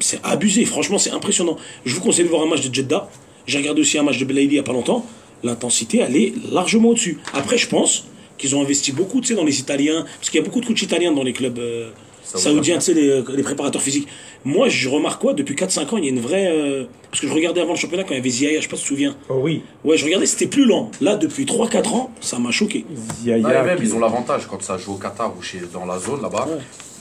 C'est 0.00 0.20
abusé, 0.24 0.64
franchement, 0.64 0.98
c'est 0.98 1.10
impressionnant. 1.12 1.56
Je 1.84 1.94
vous 1.94 2.00
conseille 2.00 2.24
de 2.24 2.30
voir 2.30 2.42
un 2.42 2.46
match 2.48 2.66
de 2.68 2.74
Jeddah. 2.74 3.08
J'ai 3.46 3.58
regardé 3.58 3.80
aussi 3.80 3.98
un 3.98 4.02
match 4.02 4.18
de 4.18 4.24
Belaïli 4.24 4.48
il 4.48 4.52
n'y 4.54 4.58
a 4.58 4.62
pas 4.62 4.72
longtemps. 4.72 5.04
L'intensité, 5.42 5.98
elle 5.98 6.16
est 6.16 6.32
largement 6.50 6.88
au-dessus. 6.90 7.18
Après, 7.34 7.58
je 7.58 7.68
pense 7.68 8.06
qu'ils 8.38 8.56
ont 8.56 8.62
investi 8.62 8.92
beaucoup 8.92 9.20
tu 9.20 9.28
sais, 9.28 9.34
dans 9.34 9.44
les 9.44 9.60
Italiens, 9.60 10.04
parce 10.18 10.30
qu'il 10.30 10.40
y 10.40 10.42
a 10.42 10.44
beaucoup 10.46 10.60
de 10.60 10.66
coachs 10.66 10.82
italiens 10.82 11.12
dans 11.12 11.22
les 11.22 11.32
clubs 11.34 11.58
euh, 11.58 11.90
Saoudiens. 12.24 12.76
tu 12.78 12.80
sais, 12.86 12.94
les, 12.94 13.22
les 13.36 13.42
préparateurs 13.42 13.82
physiques. 13.82 14.08
Moi, 14.46 14.68
je 14.68 14.88
remarque 14.88 15.20
quoi 15.20 15.34
Depuis 15.34 15.54
4-5 15.54 15.94
ans, 15.94 15.96
il 15.98 16.04
y 16.04 16.06
a 16.08 16.10
une 16.10 16.20
vraie. 16.20 16.48
euh, 16.50 16.84
parce 17.10 17.20
que 17.20 17.28
je 17.28 17.32
regardais 17.34 17.60
avant 17.60 17.74
le 17.74 17.78
championnat 17.78 18.02
quand 18.04 18.10
il 18.12 18.16
y 18.16 18.20
avait 18.20 18.28
Ziyaya, 18.30 18.58
je 18.58 18.62
sais 18.62 18.68
pas 18.68 18.76
si 18.76 18.82
tu 18.82 18.88
te 18.88 18.94
souviens. 18.94 19.16
Oh 19.28 19.38
oui, 19.42 19.62
Ouais, 19.84 19.96
je 19.98 20.04
regardais, 20.04 20.26
c'était 20.26 20.46
plus 20.46 20.64
lent. 20.64 20.90
Là, 21.00 21.16
depuis 21.16 21.44
3-4 21.44 21.88
ans, 21.88 22.10
ça 22.20 22.38
m'a 22.38 22.50
choqué. 22.50 22.84
Ziyaya 23.22 23.62
et 23.62 23.66
même, 23.66 23.78
ils 23.82 23.94
ont 23.94 24.00
l'avantage 24.00 24.46
quand 24.50 24.62
ça 24.62 24.78
joue 24.78 24.94
au 24.94 24.96
Qatar 24.98 25.32
ou 25.38 25.42
chez, 25.42 25.60
dans 25.72 25.84
la 25.86 25.98
zone 25.98 26.22
là-bas, 26.22 26.48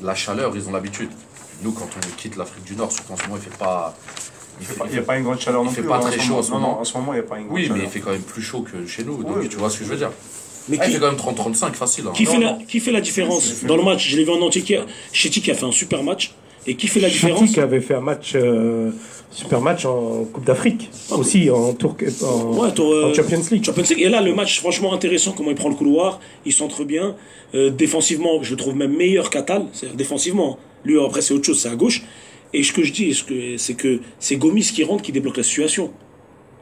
la 0.04 0.16
chaleur, 0.16 0.52
ils 0.56 0.68
ont 0.68 0.72
l'habitude. 0.72 1.10
Nous, 1.64 1.72
quand 1.72 1.88
on 1.98 2.16
quitte 2.22 2.36
l'Afrique 2.36 2.66
du 2.66 2.76
Nord, 2.76 2.92
surtout 2.92 3.14
en 3.14 3.18
ce 3.18 3.24
moment, 3.24 3.38
il 3.42 3.50
fait 3.50 3.58
pas. 3.58 3.96
Il 4.60 4.66
fait, 4.68 4.76
Il 4.88 4.92
n'y 4.94 4.98
a 5.00 5.02
pas 5.02 5.18
une 5.18 5.24
grande 5.24 5.40
chaleur 5.40 5.62
il 5.62 5.66
non 5.66 5.72
fait 5.72 5.82
plus. 5.82 5.90
pas 5.90 5.98
hein, 5.98 6.00
très 6.10 6.20
chaud 6.20 6.36
en 6.36 6.42
ce 6.44 6.52
Non, 6.52 6.60
moment. 6.60 6.74
non, 6.76 6.80
en 6.82 6.84
ce 6.84 6.98
moment, 6.98 7.14
il 7.14 7.16
n'y 7.16 7.26
a 7.26 7.28
pas 7.28 7.38
une 7.38 7.46
grande 7.48 7.56
Oui, 7.56 7.62
mais 7.64 7.68
chaleur. 7.70 7.84
il 7.86 7.90
fait 7.90 8.00
quand 8.00 8.12
même 8.12 8.22
plus 8.22 8.42
chaud 8.42 8.62
que 8.62 8.86
chez 8.88 9.04
nous, 9.04 9.22
donc 9.24 9.38
Oui, 9.38 9.50
tu 9.50 9.58
vois 9.58 9.70
ce 9.70 9.80
que 9.80 9.86
je 9.86 9.90
veux 9.90 9.98
dire. 9.98 10.12
Mais 10.70 10.78
Ah, 10.80 10.86
il 10.86 10.88
qui, 10.90 10.94
fait 10.96 11.00
quand 11.02 11.08
même 11.12 11.18
30-35 11.20 11.74
facile. 11.74 12.06
Hein. 12.08 12.12
qui, 12.16 12.26
fait 12.26 12.38
non, 12.38 12.58
la, 12.60 12.66
qui 12.66 12.80
fait 12.80 12.92
la 12.92 13.02
différence 13.02 13.64
Dans 13.66 13.76
le 13.76 13.84
match, 13.84 14.08
je 14.10 14.16
l'ai 14.16 14.24
vu 14.24 14.32
en 14.32 14.42
entier, 14.42 14.62
qui 14.62 14.76
a- 14.76 14.86
Chetty 15.12 15.42
qui 15.42 15.52
a 15.52 15.56
fait 15.56 15.66
un 15.66 15.72
super 15.72 16.04
match. 16.04 16.34
Et 16.66 16.76
qui 16.76 16.88
fait 16.88 17.02
la 17.02 17.10
différence? 17.10 17.42
Chatik 17.42 17.58
avait 17.58 17.82
fait 17.82 17.96
un 17.96 18.00
match, 18.00 18.32
euh, 18.36 18.92
super 19.32 19.60
match 19.60 19.84
en 19.84 20.24
Coupe 20.32 20.46
d'Afrique, 20.46 20.90
aussi 21.12 21.50
en, 21.50 21.74
tour, 21.74 21.98
en, 22.24 22.54
Ouais, 22.54 22.72
tour, 22.72 22.90
euh, 22.94 23.10
en 23.12 23.14
Champions 23.14 23.42
League. 23.52 23.66
Champions 23.66 23.84
League. 23.90 24.00
Et 24.00 24.08
là, 24.08 24.22
le 24.22 24.34
match, 24.34 24.62
franchement 24.62 24.94
intéressant, 24.94 25.34
comment 25.34 25.50
il 25.50 25.58
prend 25.58 25.68
le 25.68 25.76
couloir, 25.76 26.22
il 26.46 26.54
centre 26.54 26.86
bien. 26.86 27.16
Euh, 27.54 27.70
défensivement, 27.70 28.42
je 28.44 28.52
le 28.52 28.56
trouve 28.56 28.76
même 28.78 28.96
meilleur 28.96 29.30
qu'Atal, 29.30 29.66
c'est-à-dire 29.74 29.98
défensivement. 29.98 30.58
Lui, 30.86 30.98
après, 31.04 31.22
c'est 31.22 31.34
autre 31.34 31.44
chose, 31.46 31.60
c'est 31.60 31.68
à 31.70 31.76
gauche. 31.76 32.04
Et 32.54 32.64
ce 32.64 32.72
que 32.72 32.84
je 32.84 32.92
dis, 32.92 33.14
ce 33.14 33.24
que- 33.24 33.58
c'est 33.58 33.74
que 33.74 34.00
c'est 34.20 34.36
Gomis 34.36 34.62
qui 34.74 34.84
rentre, 34.84 35.02
qui 35.04 35.12
débloque 35.12 35.38
la 35.38 35.44
situation. 35.44 35.92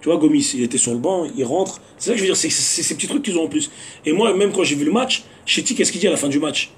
Tu 0.02 0.10
vois, 0.10 0.18
Gomis, 0.18 0.52
il 0.56 0.64
était 0.64 0.78
sur 0.80 0.94
le 0.94 0.98
banc, 1.00 1.26
il 1.38 1.44
rentre. 1.44 1.80
C'est 1.98 2.08
ça 2.08 2.12
que 2.14 2.18
je 2.18 2.24
veux 2.24 2.28
dire, 2.30 2.38
c'est 2.38 2.50
ces 2.50 2.96
petits 2.96 3.08
trucs 3.08 3.22
qu'ils 3.24 3.38
ont 3.38 3.44
en 3.44 3.48
plus. 3.48 3.70
Et 4.06 4.14
moi, 4.14 4.34
même 4.36 4.52
quand 4.52 4.64
j'ai 4.64 4.76
vu 4.76 4.86
le 4.86 4.92
match, 4.92 5.24
Chetty, 5.46 5.76
qu'est-ce 5.76 5.92
qu'il 5.92 6.02
dit 6.02 6.08
à 6.08 6.12
la 6.12 6.18
fin 6.18 6.28
du 6.30 6.40
match? 6.40 6.72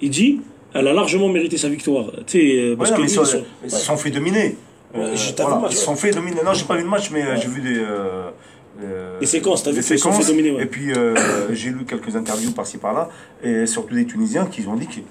Il 0.00 0.10
dit, 0.10 0.40
elle 0.74 0.86
a 0.86 0.92
largement 0.92 1.28
mérité 1.28 1.56
sa 1.56 1.68
victoire. 1.68 2.12
Tu 2.26 2.38
sais, 2.38 2.38
euh, 2.60 2.76
parce 2.76 2.90
Ouais, 2.90 2.96
non, 2.96 3.02
que 3.02 3.08
ils 3.08 3.12
sont- 3.14 3.22
ils 3.64 3.70
sont- 3.70 3.94
ils 3.94 3.98
fait 3.98 4.10
dominer. 4.10 4.56
Euh, 4.94 5.14
voilà, 5.38 5.68
ils 5.70 5.76
sont 5.76 5.96
fait 5.96 6.10
dominer. 6.12 6.40
Non, 6.44 6.52
j'ai 6.54 6.64
pas 6.64 6.76
vu 6.76 6.82
le 6.82 6.88
match, 6.88 7.10
mais 7.10 7.22
euh, 7.22 7.36
j'ai 7.36 7.48
vu 7.48 7.60
des. 7.60 7.78
euh, 7.78 8.30
euh, 8.82 9.18
Des 9.18 9.26
séquences, 9.26 9.62
t'as 9.64 9.70
vu 9.70 9.80
des 9.80 9.82
qu'ils 9.84 9.98
se 9.98 10.02
sont 10.04 10.12
fait 10.12 10.22
séquences. 10.22 10.28
dominer, 10.36 10.52
ouais. 10.52 10.62
Et 10.62 10.66
puis 10.66 10.92
j'ai 11.52 11.70
lu 11.70 11.84
quelques 11.84 12.14
interviews 12.14 12.52
par-ci 12.52 12.78
par-là, 12.78 13.08
et 13.42 13.66
surtout 13.66 13.94
des 13.94 14.06
Tunisiens 14.06 14.46
qui 14.46 14.64
ont 14.68 14.76
dit 14.76 14.86
qu'ils 14.86 15.02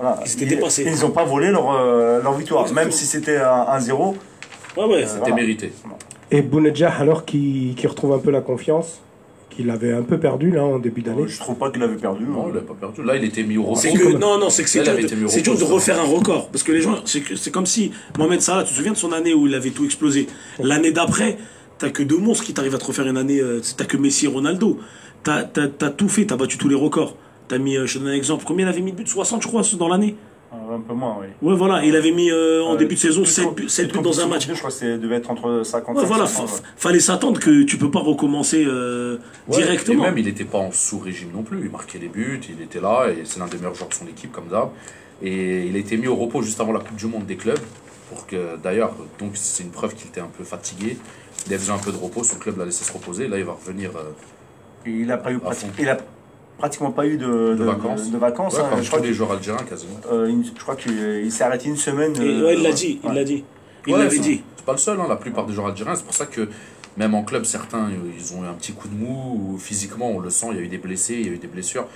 voilà, 0.00 0.20
Ils 0.24 0.32
étaient 0.32 0.46
dépassés. 0.46 0.84
Ils 0.86 1.00
n'ont 1.02 1.10
pas 1.10 1.24
volé 1.24 1.50
leur, 1.50 1.70
euh, 1.72 2.22
leur 2.22 2.34
victoire, 2.34 2.70
même 2.72 2.90
si 2.90 3.04
c'était 3.06 3.36
un 3.38 3.64
1-0. 3.78 4.14
Ouais, 4.76 4.84
ouais. 4.84 5.06
C'était 5.06 5.18
voilà. 5.20 5.34
mérité. 5.34 5.72
Et 6.30 6.42
Bounedjah, 6.42 6.92
alors, 6.98 7.24
qui, 7.24 7.74
qui 7.76 7.86
retrouve 7.86 8.12
un 8.12 8.18
peu 8.18 8.30
la 8.30 8.40
confiance, 8.42 9.00
qu'il 9.50 9.70
avait 9.70 9.92
un 9.92 10.02
peu 10.02 10.18
perdu 10.18 10.50
là 10.52 10.64
en 10.64 10.78
début 10.78 11.00
d'année. 11.02 11.26
Je 11.26 11.38
trouve 11.38 11.56
pas 11.56 11.70
qu'il 11.70 11.82
avait 11.82 11.96
perdu. 11.96 12.24
Non, 12.24 12.42
hein. 12.42 12.44
il 12.50 12.54
n'a 12.54 12.60
pas 12.60 12.74
perdu. 12.78 13.02
Là, 13.02 13.16
il 13.16 13.24
était 13.24 13.42
mis 13.42 13.56
au 13.56 13.62
repos. 13.64 13.80
C'est 13.80 13.92
que, 13.92 14.12
non, 14.16 14.38
non, 14.38 14.50
c'est 14.50 14.62
que 14.62 14.68
c'est 14.68 14.80
il 14.80 14.84
dur, 14.84 14.94
de, 14.94 15.56
dur 15.56 15.66
repos, 15.66 15.74
refaire 15.74 15.98
un 15.98 16.04
record. 16.04 16.48
Parce 16.50 16.62
que 16.62 16.70
les 16.72 16.80
gens, 16.82 16.96
c'est 17.06 17.20
que- 17.22 17.34
c'est 17.34 17.50
comme 17.50 17.66
si 17.66 17.90
Mohamed 18.18 18.40
Salah, 18.40 18.62
tu 18.62 18.70
te 18.70 18.74
souviens 18.76 18.92
de 18.92 18.96
son 18.96 19.10
année 19.12 19.34
où 19.34 19.46
il 19.46 19.54
avait 19.54 19.70
tout 19.70 19.84
explosé. 19.84 20.28
L'année 20.60 20.92
d'après, 20.92 21.38
t'as 21.78 21.90
que 21.90 22.02
deux 22.02 22.18
monstres 22.18 22.44
qui 22.44 22.52
t'arrivent 22.54 22.74
à 22.74 22.78
te 22.78 22.84
refaire 22.84 23.06
une 23.08 23.16
année. 23.16 23.40
euh, 23.40 23.60
T'as 23.76 23.84
que 23.86 23.96
Messi 23.96 24.26
et 24.26 24.28
Ronaldo. 24.28 24.78
T'as 25.24 25.44
as, 25.56 25.90
tout 25.90 26.08
fait, 26.08 26.26
t'as 26.26 26.36
battu 26.36 26.56
tous 26.58 26.68
les 26.68 26.76
records. 26.76 27.16
T'as 27.48 27.58
mis, 27.58 27.76
euh, 27.76 27.86
je 27.86 27.94
te 27.94 27.98
donne 28.04 28.08
un 28.12 28.14
exemple, 28.14 28.44
combien 28.46 28.66
il 28.66 28.68
avait 28.68 28.80
mis 28.80 28.92
de 28.92 28.96
buts? 28.96 29.06
60, 29.06 29.42
je 29.42 29.48
crois, 29.48 29.62
dans 29.78 29.88
l'année 29.88 30.14
Euh, 30.52 30.76
Un 30.76 30.80
peu 30.80 30.94
moins, 30.94 31.16
oui. 31.20 31.26
Ouais, 31.42 31.54
voilà, 31.56 31.84
il 31.84 31.94
avait 31.96 32.10
mis 32.10 32.30
euh, 32.30 32.62
en 32.62 32.74
Euh, 32.74 32.76
début 32.78 32.94
de 32.94 33.00
saison 33.00 33.20
toute 33.22 33.28
7 33.32 33.44
com- 33.44 33.54
buts, 33.54 33.68
7 33.68 33.88
toute 33.88 33.98
buts 33.98 34.02
dans 34.04 34.20
un 34.20 34.26
match. 34.26 34.46
Je 34.48 34.54
crois 34.54 34.70
que 34.70 34.76
ça 34.76 34.96
devait 34.96 35.16
être 35.16 35.30
entre 35.30 35.62
50 35.64 35.96
Ouais, 35.96 36.02
et 36.02 36.06
voilà, 36.06 36.26
60, 36.26 36.48
fa- 36.48 36.54
ouais. 36.56 36.60
fallait 36.76 37.00
s'attendre 37.00 37.38
que 37.40 37.62
tu 37.64 37.76
peux 37.78 37.90
pas 37.90 38.00
recommencer 38.00 38.64
euh, 38.66 39.18
Ouais, 39.48 39.58
directement. 39.58 40.04
Et 40.04 40.06
même, 40.08 40.18
il 40.18 40.24
n'était 40.26 40.44
pas 40.44 40.58
en 40.58 40.72
sous-régime 40.72 41.30
non 41.34 41.42
plus. 41.42 41.60
Il 41.64 41.70
marquait 41.70 41.98
les 41.98 42.08
buts, 42.08 42.40
il 42.48 42.62
était 42.62 42.80
là, 42.80 43.08
et 43.10 43.22
c'est 43.24 43.38
l'un 43.40 43.46
des 43.46 43.56
meilleurs 43.58 43.74
joueurs 43.74 43.90
de 43.90 43.94
son 43.94 44.06
équipe, 44.06 44.32
comme 44.32 44.48
d'hab. 44.48 44.68
Et 45.22 45.66
il 45.66 45.74
a 45.76 45.78
été 45.80 45.96
mis 45.96 46.06
au 46.06 46.16
repos 46.16 46.40
juste 46.42 46.60
avant 46.60 46.72
la 46.72 46.80
Coupe 46.80 46.96
du 46.96 47.06
Monde 47.06 47.26
des 47.26 47.36
clubs. 47.36 47.58
Pour 48.08 48.26
que, 48.26 48.56
d'ailleurs, 48.62 48.92
donc 49.18 49.32
c'est 49.34 49.62
une 49.64 49.70
preuve 49.70 49.94
qu'il 49.94 50.06
était 50.08 50.20
un 50.22 50.30
peu 50.34 50.44
fatigué. 50.44 50.96
Il 51.46 51.52
a 51.52 51.58
besoin 51.58 51.74
un 51.76 51.78
peu 51.78 51.92
de 51.92 51.96
repos, 51.98 52.24
son 52.24 52.36
club 52.36 52.56
l'a 52.56 52.64
laissé 52.64 52.84
se 52.84 52.92
reposer. 52.92 53.28
Là, 53.28 53.36
il 53.38 53.44
va 53.44 53.52
revenir. 53.52 53.90
euh, 53.96 54.12
il 54.86 55.10
a 55.12 55.18
pas 55.18 55.30
eu 55.30 55.36
À 55.44 55.52
pratiquement 56.58 56.90
pas 56.90 57.06
eu 57.06 57.16
de, 57.16 57.26
de- 57.26 57.54
de 57.54 57.64
vacances. 57.64 58.10
de 58.10 58.18
vacances, 58.18 58.54
Ouais, 58.54 58.60
hein. 58.60 58.66
comme 58.70 58.82
Je 58.82 58.88
crois 58.88 58.98
tous 59.00 59.04
les 59.06 59.14
joueurs 59.14 59.32
algériens 59.32 59.64
quasiment. 59.64 59.94
euh, 60.12 60.26
une- 60.26 60.44
je 60.44 60.50
crois 60.60 60.76
qu'il 60.76 60.92
il 61.24 61.32
s'est 61.32 61.44
arrêté 61.44 61.68
une 61.68 61.76
semaine. 61.76 62.14
Et, 62.16 62.20
euh, 62.20 62.44
ouais, 62.46 62.54
il 62.54 62.62
l'a 62.62 62.68
ouais. 62.70 62.74
dit, 62.74 63.00
il 63.04 63.12
l'a 63.12 63.24
dit. 63.24 63.44
Il 63.86 63.92
Ouais, 63.94 64.00
l'avait 64.00 64.18
dit. 64.18 64.42
C'est 64.56 64.64
pas 64.66 64.72
le 64.72 64.78
seul, 64.78 65.00
hein, 65.00 65.06
la 65.08 65.16
plupart 65.16 65.46
des 65.46 65.54
joueurs 65.54 65.68
algériens. 65.68 65.94
C'est 65.94 66.04
pour 66.04 66.14
ça 66.14 66.26
que 66.26 66.48
même 66.96 67.14
en 67.14 67.22
club, 67.22 67.44
certains, 67.44 67.88
ils 68.18 68.34
ont 68.34 68.42
eu 68.44 68.46
un 68.46 68.52
petit 68.54 68.72
coup 68.72 68.88
de 68.88 68.94
mou. 68.94 69.54
ou 69.54 69.58
Physiquement, 69.58 70.10
on 70.10 70.18
le 70.20 70.30
sent, 70.30 70.46
il 70.50 70.56
y 70.56 70.60
a 70.60 70.62
eu 70.62 70.68
des 70.68 70.78
blessés, 70.78 71.14
il 71.14 71.26
y 71.26 71.30
a 71.30 71.32
eu 71.32 71.38
des 71.38 71.46
blessures. 71.46 71.86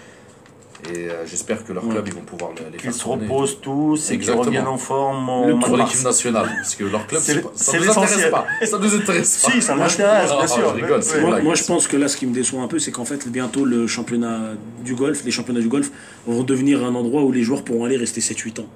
Et 0.91 1.09
euh, 1.11 1.25
j'espère 1.27 1.65
que 1.65 1.73
leur 1.73 1.87
club, 1.89 2.05
ils 2.09 2.13
vont 2.15 2.23
pouvoir 2.23 2.51
le- 2.53 2.65
les 2.73 2.79
faire 2.79 2.81
Qu'ils 2.81 2.93
se 2.93 3.07
reposent 3.07 3.61
tous 3.61 4.11
et 4.11 4.19
qu'ils 4.19 4.31
reviennent 4.33 4.67
en 4.67 4.77
forme 4.77 5.29
en 5.29 5.59
Pour 5.61 5.77
l'équipe 5.77 6.03
nationale, 6.03 6.51
parce 6.57 6.75
que 6.75 6.85
leur 6.85 7.07
club, 7.07 7.21
C'est- 7.23 7.41
pas- 7.41 7.51
ça 7.55 7.73
c'est 7.73 7.79
nous 7.79 7.89
intéresse 7.91 8.11
l'essentiel. 8.17 8.31
pas. 8.33 8.47
Ça 8.67 8.79
nous 8.79 8.95
intéresse 8.95 9.43
pas. 9.45 9.51
Si, 9.53 9.63
ça 9.63 9.75
je- 9.75 9.79
m'intéresse, 9.79 10.31
bien 10.31 10.39
Ah, 10.43 10.47
sûr. 10.49 10.75
Je 10.77 10.83
rigole, 10.83 11.03
c'est 11.03 11.13
Ouais. 11.13 11.17
une 11.19 11.23
Moi, 11.23 11.31
blague. 11.35 11.45
moi, 11.45 11.55
je 11.55 11.65
pense 11.65 11.87
que 11.87 11.97
là, 11.97 12.09
ce 12.09 12.17
qui 12.17 12.27
me 12.27 12.35
déçoit 12.35 12.61
un 12.63 12.67
peu, 12.69 12.81
c'est 12.81 12.91
qu'en 12.91 13.05
fait, 13.05 13.29
bientôt, 13.29 13.65
le 13.65 13.87
championnat 13.87 14.55
du 14.85 14.95
golf, 14.97 15.23
les 15.25 15.31
championnats 15.31 15.61
du 15.61 15.69
golf 15.69 15.91
vont 16.27 16.43
devenir 16.43 16.85
un 16.85 16.95
endroit 16.97 17.23
où 17.23 17.31
les 17.31 17.43
joueurs 17.45 17.63
pourront 17.63 17.85
aller 17.85 17.97
rester 17.97 18.21
7-8 18.21 18.59
ans. 18.59 18.67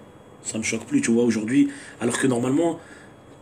Ça 0.45 0.59
me 0.59 0.63
choque 0.63 0.85
plus, 0.85 1.01
tu 1.01 1.11
vois, 1.11 1.25
aujourd'hui. 1.25 1.71
Alors 2.01 2.19
que 2.19 2.29
normalement, 2.29 2.79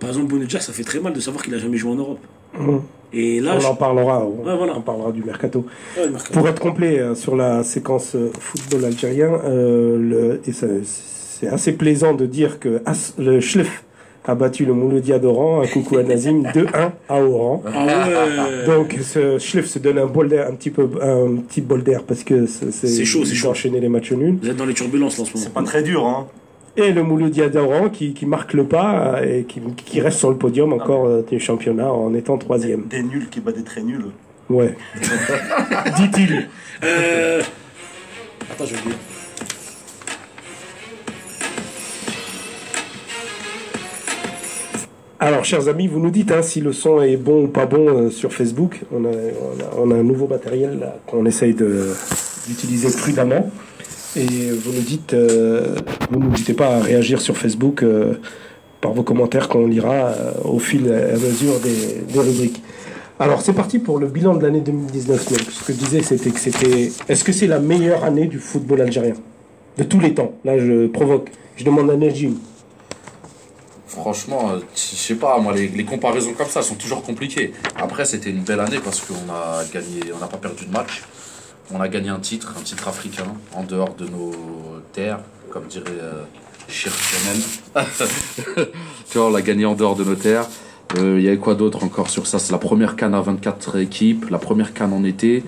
par 0.01 0.09
exemple, 0.09 0.27
Bounedjah, 0.29 0.61
ça 0.61 0.73
fait 0.73 0.85
très 0.85 1.01
mal 1.01 1.13
de 1.13 1.21
savoir 1.21 1.45
qu'il 1.45 1.55
a 1.55 1.59
jamais 1.59 1.77
joué 1.77 1.93
en 1.93 1.97
Europe. 1.97 2.21
Mhm. 2.59 2.81
Et 3.15 3.41
là, 3.41 3.55
On 3.57 3.61
je- 3.61 3.67
en 3.67 3.75
parlera, 3.77 4.25
on, 4.27 4.45
Ouais, 4.47 4.57
voilà. 4.57 4.75
on 4.77 4.81
parlera 4.81 5.13
du 5.13 5.23
mercato. 5.23 5.65
Ouais, 5.97 6.05
Pour 6.33 6.49
être 6.49 6.61
complet 6.61 6.99
euh, 6.99 7.15
sur 7.15 7.37
la 7.37 7.63
séquence 7.63 8.15
euh, 8.17 8.31
football 8.39 8.85
algérien, 8.87 9.31
euh, 9.45 9.97
le- 9.99 10.41
et 10.49 10.53
ça- 10.53 10.67
c'est 10.85 11.47
assez 11.49 11.73
plaisant 11.73 12.15
de 12.15 12.27
dire 12.27 12.59
que 12.59 12.81
As- 12.87 13.15
le 13.19 13.41
Schlef 13.41 13.85
a 14.27 14.35
battu 14.35 14.65
le 14.65 14.73
Mouloudia 14.73 15.19
d'Oran, 15.19 15.61
un 15.61 15.67
coucou 15.67 15.99
à 15.99 16.03
Nazim, 16.03 16.43
2-1 16.55 16.93
à 17.09 17.21
Oran. 17.23 17.63
Ah 17.67 17.87
ouais. 17.87 18.67
Donc 18.67 18.97
ce 19.03 19.39
Schlef 19.39 19.67
se 19.67 19.79
donne 19.79 19.99
un 19.99 20.07
bol 20.07 20.29
d'air, 20.29 20.49
un 20.49 20.55
petit 20.55 20.71
peu, 20.71 20.89
un 21.03 21.37
petit 21.47 21.61
bol 21.61 21.83
d'air 21.83 22.03
parce 22.05 22.25
que 22.25 22.47
c'est 22.47 22.73
C'est 22.73 23.05
chaud, 23.05 23.25
c'est 23.25 23.35
chaud. 23.35 23.49
ont 23.49 23.51
enchaîné 23.51 23.81
les 23.81 23.89
matchs 23.91 24.13
nuls. 24.13 24.39
Vous 24.43 24.49
êtes 24.49 24.57
dans 24.57 24.65
les 24.67 24.75
turbulences 24.75 25.19
là, 25.19 25.23
en 25.23 25.27
ce 25.27 25.33
moment. 25.35 25.45
C'est 25.45 25.53
pas 25.53 25.63
très 25.63 25.83
dur, 25.83 26.07
hein. 26.07 26.27
Et 26.77 26.91
le 26.93 27.03
Mouloudia 27.05 27.49
d'Oran 27.49 27.89
qui, 27.89 28.15
qui 28.15 28.27
marque 28.27 28.53
le 28.53 28.65
pas 28.67 29.17
euh, 29.19 29.39
et 29.41 29.45
qui, 29.45 29.61
qui 29.77 30.01
reste 30.01 30.19
sur 30.19 30.31
le 30.31 30.37
podium 30.37 30.73
encore 30.73 31.07
euh, 31.07 31.23
du 31.23 31.39
championnat 31.39 31.93
en 31.93 32.13
étant 32.15 32.37
troisième. 32.37 32.87
Des 32.87 33.03
nuls 33.03 33.29
qui 33.31 33.41
battent 33.41 33.57
des 33.57 33.63
très 33.65 33.83
nuls. 33.83 34.07
Ouais. 34.51 34.75
Dit-il. 35.97 36.49
Euh... 36.83 37.41
Attends, 38.51 38.65
je 38.67 38.75
vais 38.75 38.81
le 38.85 38.91
dire. 38.91 38.99
Alors, 45.21 45.45
chers 45.45 45.69
amis, 45.69 45.87
vous 45.87 46.01
nous 46.01 46.11
dites 46.11 46.33
hein, 46.33 46.43
si 46.43 46.61
le 46.61 46.73
son 46.73 47.01
est 47.01 47.17
bon 47.17 47.45
ou 47.45 47.49
pas 47.49 47.67
bon 47.67 47.89
euh, 47.89 48.11
sur 48.11 48.33
Facebook. 48.33 48.81
On 48.93 49.05
a, 49.05 49.09
on 49.09 49.13
a- 49.13 49.81
on 49.87 49.91
a 49.91 49.95
un 49.95 50.03
nouveau 50.03 50.27
matériel 50.27 50.79
là, 50.81 50.97
qu'on 51.07 51.25
essaye 51.25 51.55
de- 51.55 51.95
d'utiliser 52.47 52.95
prudemment. 52.97 53.51
Et 54.17 54.51
vous 54.53 54.73
nous 54.73 54.81
dites, 54.81 55.13
euh, 55.13 55.75
vous 56.11 56.21
n'hésitez 56.21 56.55
pas 56.55 56.77
à 56.77 56.81
réagir 56.81 57.21
sur 57.21 57.37
Facebook 57.37 57.83
euh, 57.83 58.15
par 58.81 58.93
vos 58.93 59.03
commentaires 59.03 59.49
qu'on 59.49 59.67
lira 59.67 59.93
euh, 59.93 60.33
au 60.45 60.61
fil 60.61 60.87
et 60.87 61.15
à 61.15 61.19
mesure 61.19 61.59
des, 61.61 62.19
rubriques. 62.19 62.63
Alors, 63.19 63.41
c'est 63.41 63.53
parti 63.53 63.81
pour 63.81 63.99
le 63.99 64.07
bilan 64.07 64.35
de 64.35 64.43
l'année 64.45 64.61
2019. 64.61 65.31
Donc, 65.31 65.41
ce 65.41 65.65
que 65.65 65.73
je 65.73 65.79
disais, 65.79 66.03
c'était 66.03 66.31
que 66.31 66.39
c'était. 66.39 66.93
Est-ce 67.09 67.25
que 67.25 67.33
c'est 67.33 67.47
la 67.49 67.59
meilleure 67.59 68.05
année 68.05 68.27
du 68.27 68.39
football 68.39 68.83
algérien? 68.83 69.15
De 69.79 69.83
tous 69.83 69.99
les 69.99 70.15
temps 70.15 70.33
Là, 70.45 70.59
je 70.59 70.87
provoque. 70.87 71.31
Je 71.57 71.65
demande 71.65 71.91
à 71.91 71.97
Nejim. 71.97 72.35
Franchement, 73.89 74.53
je 74.75 74.81
sais 74.81 75.15
pas, 75.15 75.39
moi, 75.39 75.53
les, 75.53 75.69
les 75.69 75.85
comparaisons 75.85 76.33
comme 76.37 76.49
ça 76.49 76.63
sont 76.63 76.75
toujours 76.75 77.03
compliquées. 77.03 77.53
Après, 77.77 78.05
c'était 78.05 78.31
une 78.31 78.43
belle 78.43 78.61
année 78.61 78.79
parce 78.83 79.01
qu'on 79.01 79.33
a 79.33 79.63
gagné, 79.73 80.13
on 80.15 80.19
n'a 80.19 80.27
pas 80.27 80.37
perdu 80.37 80.67
de 80.67 80.73
match. 80.73 81.03
On 81.73 81.81
a 81.81 81.89
gagné 81.89 82.11
un 82.11 82.21
titre, 82.21 82.55
un 82.59 82.63
titre 82.63 82.89
africain, 82.89 83.27
en 83.55 83.63
dehors 83.65 83.95
de 83.95 84.07
nos 84.07 84.33
terres, 84.93 85.21
comme 85.51 85.65
dirait 85.67 85.91
euh, 85.91 86.23
tu 89.11 89.19
vois, 89.19 89.29
on 89.29 89.31
l'a 89.31 89.43
gagné 89.43 89.65
en 89.65 89.75
dehors 89.75 89.97
de 89.97 90.05
nos 90.05 90.15
terres. 90.15 90.47
Euh, 90.99 91.17
Il 91.19 91.25
y 91.25 91.29
avait 91.29 91.39
quoi 91.39 91.55
d'autre 91.55 91.85
encore 91.85 92.11
sur 92.11 92.27
ça? 92.27 92.39
C'est 92.39 92.53
la 92.53 92.59
première 92.59 92.97
canne 92.97 93.15
à 93.15 93.21
24 93.21 93.79
équipes, 93.79 94.31
la 94.31 94.39
première 94.39 94.75
canne 94.75 94.93
en 94.93 95.05
été. 95.05 95.45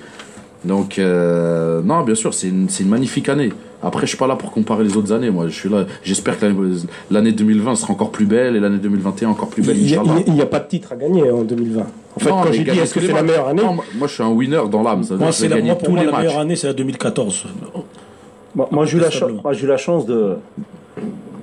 Donc, 0.66 0.98
euh, 0.98 1.80
non, 1.82 2.02
bien 2.02 2.14
sûr, 2.14 2.34
c'est 2.34 2.48
une, 2.48 2.68
c'est 2.68 2.82
une 2.82 2.88
magnifique 2.90 3.28
année. 3.28 3.52
Après, 3.82 4.02
je 4.02 4.08
suis 4.08 4.18
pas 4.18 4.26
là 4.26 4.36
pour 4.36 4.50
comparer 4.50 4.82
les 4.84 4.96
autres 4.96 5.12
années. 5.12 5.30
Moi, 5.30 5.46
je 5.48 5.54
suis 5.54 5.68
là. 5.68 5.84
J'espère 6.02 6.38
que 6.38 6.46
l'année- 6.46 6.76
l'année 7.10 7.32
2020 7.32 7.74
sera 7.76 7.92
encore 7.92 8.10
plus 8.10 8.24
belle 8.26 8.56
et 8.56 8.60
l'année 8.60 8.78
2021 8.78 9.28
encore 9.28 9.48
plus 9.48 9.62
belle. 9.62 9.76
Il 9.78 9.86
n'y 9.86 9.94
a, 9.94 10.00
Inch'Allah. 10.00 10.20
il 10.26 10.34
y 10.36 10.42
a 10.42 10.46
pas 10.46 10.58
de 10.60 10.68
titre 10.68 10.92
à 10.92 10.96
gagner 10.96 11.30
en 11.30 11.42
2020. 11.42 11.82
En 12.16 12.18
fait, 12.18 12.30
Non, 12.30 12.40
quand 12.42 12.52
j'ai 12.52 12.64
dit 12.64 12.70
est-ce 12.70 12.94
que 12.94 13.00
c'est 13.00 13.06
la 13.08 13.14
matchs. 13.14 13.24
meilleure 13.26 13.48
année, 13.48 13.62
Non, 13.62 13.74
moi, 13.74 13.84
moi, 13.96 14.08
je 14.08 14.14
suis 14.14 14.22
un 14.22 14.30
winner 14.30 14.62
dans 14.70 14.82
l'âme. 14.82 15.02
Moi, 15.18 15.30
c'est 15.32 15.48
la, 15.48 15.60
moi, 15.60 15.74
pour 15.76 15.84
tous 15.84 15.90
moi, 15.92 16.00
les 16.00 16.06
la 16.06 16.12
matchs. 16.12 16.24
meilleure 16.24 16.40
année, 16.40 16.56
c'est 16.56 16.66
la 16.66 16.72
2014. 16.72 17.44
Moi, 18.54 18.68
moi, 18.72 18.86
j'ai 18.86 18.96
eu 18.96 19.00
la 19.00 19.04
chance, 19.10 19.14
Passablement. 19.20 19.42
moi, 19.44 19.52
j'ai 19.52 19.64
eu 19.64 19.68
la 19.68 19.76
chance 19.76 20.06
de 20.06 20.36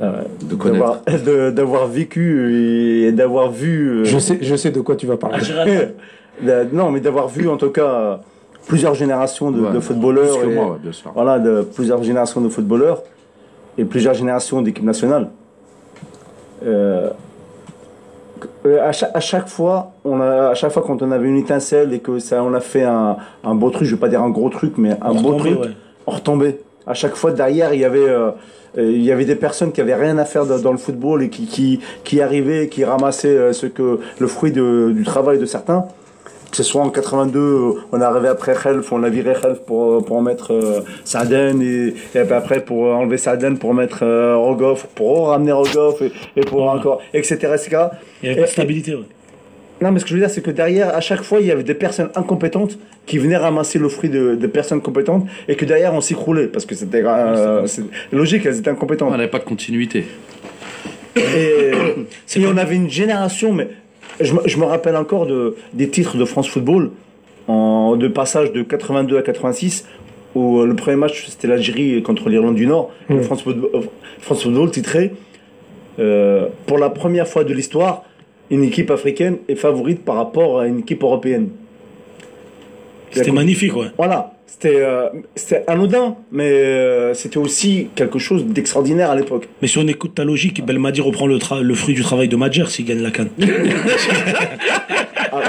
euh, 0.01 0.21
De 0.41 0.55
connaître. 0.55 0.79
d'avoir 0.79 1.01
de- 1.25 1.51
d'avoir 1.51 1.87
vécu 1.87 3.05
et 3.07 3.11
d'avoir 3.11 3.51
vu. 3.51 3.89
euh, 4.01 4.05
je 4.05 4.17
sais, 4.17 4.39
je 4.41 4.55
sais 4.55 4.71
de 4.71 4.81
quoi 4.81 4.95
tu 4.95 5.05
vas 5.05 5.15
parler. 5.17 5.37
de- 6.41 6.65
non, 6.73 6.89
mais 6.91 6.99
d'avoir 6.99 7.27
vu 7.29 7.47
en 7.47 7.57
tout 7.57 7.69
cas 7.69 7.85
euh, 7.85 8.15
plusieurs 8.67 8.93
générations 8.95 9.51
de, 9.51 9.61
Ouais, 9.61 9.71
de 9.73 9.79
footballeurs. 9.79 10.37
plus 10.39 10.45
que 10.47 10.51
et- 10.51 10.55
moi, 10.55 10.65
ouais, 10.71 10.77
bien 10.81 10.91
sûr. 10.91 11.11
Voilà, 11.13 11.39
de 11.39 11.61
plusieurs 11.61 12.01
générations 12.03 12.41
de 12.41 12.49
footballeurs 12.49 13.03
et 13.77 13.85
plusieurs 13.85 14.13
générations 14.13 14.61
d'équipes 14.61 14.85
nationales. 14.85 15.29
Euh, 16.65 17.09
euh, 18.65 18.87
à, 18.87 18.91
chaque, 18.91 19.11
à 19.13 19.19
chaque 19.19 19.47
fois, 19.47 19.91
on 20.05 20.19
a, 20.21 20.49
à 20.49 20.53
chaque 20.55 20.71
fois 20.71 20.83
quand 20.85 21.01
on 21.01 21.11
avait 21.11 21.27
une 21.27 21.37
étincelle 21.37 21.93
et 21.93 21.99
que 21.99 22.19
ça, 22.19 22.43
on 22.43 22.53
a 22.53 22.59
fait 22.59 22.83
un, 22.83 23.17
un 23.43 23.55
beau 23.55 23.69
truc, 23.69 23.85
je 23.87 23.95
vais 23.95 23.99
pas 23.99 24.07
dire 24.09 24.21
un 24.21 24.29
gros 24.29 24.49
truc, 24.49 24.73
mais 24.77 24.91
un 24.91 25.11
On 25.11 25.21
beau 25.21 25.29
retombait, 25.33 25.49
truc, 25.55 25.61
ouais. 25.63 25.71
on 26.07 26.11
retombait. 26.11 26.59
À 26.87 26.93
chaque 26.93 27.15
fois 27.15 27.31
derrière, 27.31 27.73
il 27.73 27.79
y 27.81 27.85
avait, 27.85 28.07
euh, 28.07 28.31
il 28.77 29.01
y 29.03 29.11
avait 29.11 29.25
des 29.25 29.35
personnes 29.35 29.71
qui 29.71 29.81
avaient 29.81 29.95
rien 29.95 30.17
à 30.17 30.25
faire 30.25 30.45
dans, 30.45 30.71
le 30.71 30.77
football 30.77 31.23
et 31.23 31.29
qui, 31.29 31.45
qui, 31.45 31.79
qui 32.03 32.21
arrivaient, 32.21 32.67
qui 32.69 32.83
ramassaient 32.83 33.53
ce 33.53 33.65
que 33.67 33.99
le 34.19 34.27
fruit 34.27 34.51
de- 34.51 34.91
du 34.93 35.03
travail 35.03 35.37
de 35.39 35.45
certains. 35.45 35.85
Que 36.53 36.57
ce 36.57 36.63
soit 36.63 36.83
en 36.83 36.91
82, 36.91 37.39
euh, 37.39 37.71
on 37.91 37.99
est 37.99 38.03
arrivé 38.03 38.27
après 38.27 38.53
Khelf, 38.53 38.91
on 38.91 39.01
a 39.01 39.09
viré 39.09 39.33
Khelf 39.33 39.61
pour, 39.65 40.05
pour 40.05 40.21
mettre 40.21 40.53
euh, 40.53 40.81
Saaden 41.03 41.59
et, 41.63 41.95
après 42.31 42.63
pour 42.63 42.83
enlever 42.93 43.17
Saaden 43.17 43.57
pour 43.57 43.73
mettre 43.73 44.03
euh, 44.03 44.37
Rogoff, 44.37 44.85
pour 44.93 45.29
ramener 45.29 45.51
Rogoff 45.51 46.03
et, 46.03 46.11
et 46.35 46.41
pour 46.41 46.69
encore, 46.69 47.01
etc. 47.11 47.37
etc. 47.55 47.77
Il 48.21 48.29
y 48.29 48.31
avait 48.33 48.41
pas 48.41 48.47
de 48.47 48.51
stabilité, 48.51 48.93
ouais. 48.93 49.01
Non, 49.81 49.91
mais 49.91 49.97
ce 49.97 50.05
que 50.05 50.11
je 50.11 50.13
veux 50.13 50.19
dire, 50.19 50.29
c'est 50.29 50.41
que 50.41 50.51
derrière, 50.51 50.95
à 50.95 51.01
chaque 51.01 51.23
fois, 51.23 51.39
il 51.41 51.47
y 51.47 51.51
avait 51.51 51.63
des 51.63 51.73
personnes 51.73 52.09
incompétentes 52.15 52.77
qui 53.07 53.17
venaient 53.17 53.35
ramasser 53.35 53.79
le 53.79 53.89
fruit 53.89 54.11
de, 54.11 54.35
de 54.35 54.47
personnes 54.47 54.81
compétentes 54.81 55.25
et 55.47 55.55
que 55.55 55.65
derrière, 55.65 55.95
on 55.95 56.01
s'écroulait 56.01 56.45
parce 56.45 56.67
que 56.67 56.75
c'était 56.75 57.03
euh, 57.03 57.65
c'est 57.65 57.83
logique, 58.11 58.45
elles 58.45 58.59
étaient 58.59 58.69
incompétentes. 58.69 59.09
On 59.09 59.17
n'avait 59.17 59.27
pas 59.27 59.39
de 59.39 59.43
continuité. 59.43 60.05
Et, 61.15 61.19
et 62.35 62.45
on 62.45 62.57
avait 62.57 62.75
une 62.75 62.91
génération, 62.91 63.53
mais 63.53 63.69
je, 64.19 64.33
me- 64.33 64.47
je 64.47 64.57
me 64.57 64.65
rappelle 64.65 64.95
encore 64.95 65.25
de, 65.25 65.55
des 65.73 65.89
titres 65.89 66.17
de 66.17 66.25
France 66.25 66.47
Football, 66.49 66.91
en, 67.47 67.95
de 67.95 68.07
passage 68.07 68.51
de 68.51 68.61
82 68.61 69.17
à 69.17 69.21
86, 69.21 69.85
où 70.35 70.59
euh, 70.59 70.65
le 70.65 70.75
premier 70.75 70.95
match 70.97 71.25
c'était 71.29 71.47
l'Algérie 71.47 72.01
contre 72.03 72.29
l'Irlande 72.29 72.55
du 72.55 72.65
Nord. 72.67 72.91
Mm. 73.09 73.21
France, 73.21 73.43
Football, 73.43 73.69
euh, 73.73 73.79
France 74.19 74.43
Football 74.43 74.71
titré 74.71 75.11
euh, 75.99 76.47
Pour 76.65 76.77
la 76.77 76.89
première 76.89 77.27
fois 77.27 77.43
de 77.43 77.53
l'histoire, 77.53 78.03
une 78.49 78.63
équipe 78.63 78.91
africaine 78.91 79.37
est 79.47 79.55
favorite 79.55 80.03
par 80.05 80.15
rapport 80.15 80.59
à 80.59 80.67
une 80.67 80.79
équipe 80.79 81.03
européenne. 81.03 81.49
C'était 83.11 83.31
magnifique, 83.31 83.75
ouais. 83.75 83.87
Voilà, 83.97 84.32
c'était 84.45 84.81
euh, 84.81 85.07
c'était 85.35 85.63
anodin, 85.67 86.15
mais 86.31 86.51
euh, 86.51 87.13
c'était 87.13 87.37
aussi 87.37 87.87
quelque 87.95 88.19
chose 88.19 88.45
d'extraordinaire 88.45 89.09
à 89.11 89.15
l'époque. 89.15 89.47
Mais 89.61 89.67
si 89.67 89.77
on 89.79 89.87
écoute 89.87 90.15
ta 90.15 90.23
logique, 90.23 90.63
Belmadi 90.65 91.01
reprend 91.01 91.27
le, 91.27 91.37
tra- 91.37 91.61
le 91.61 91.75
fruit 91.75 91.95
du 91.95 92.01
travail 92.03 92.27
de 92.27 92.35
Madjer 92.35 92.65
s'il 92.67 92.85
gagne 92.85 93.01
la 93.01 93.11
canne. 93.11 93.29
On 95.35 95.37
va, 95.37 95.47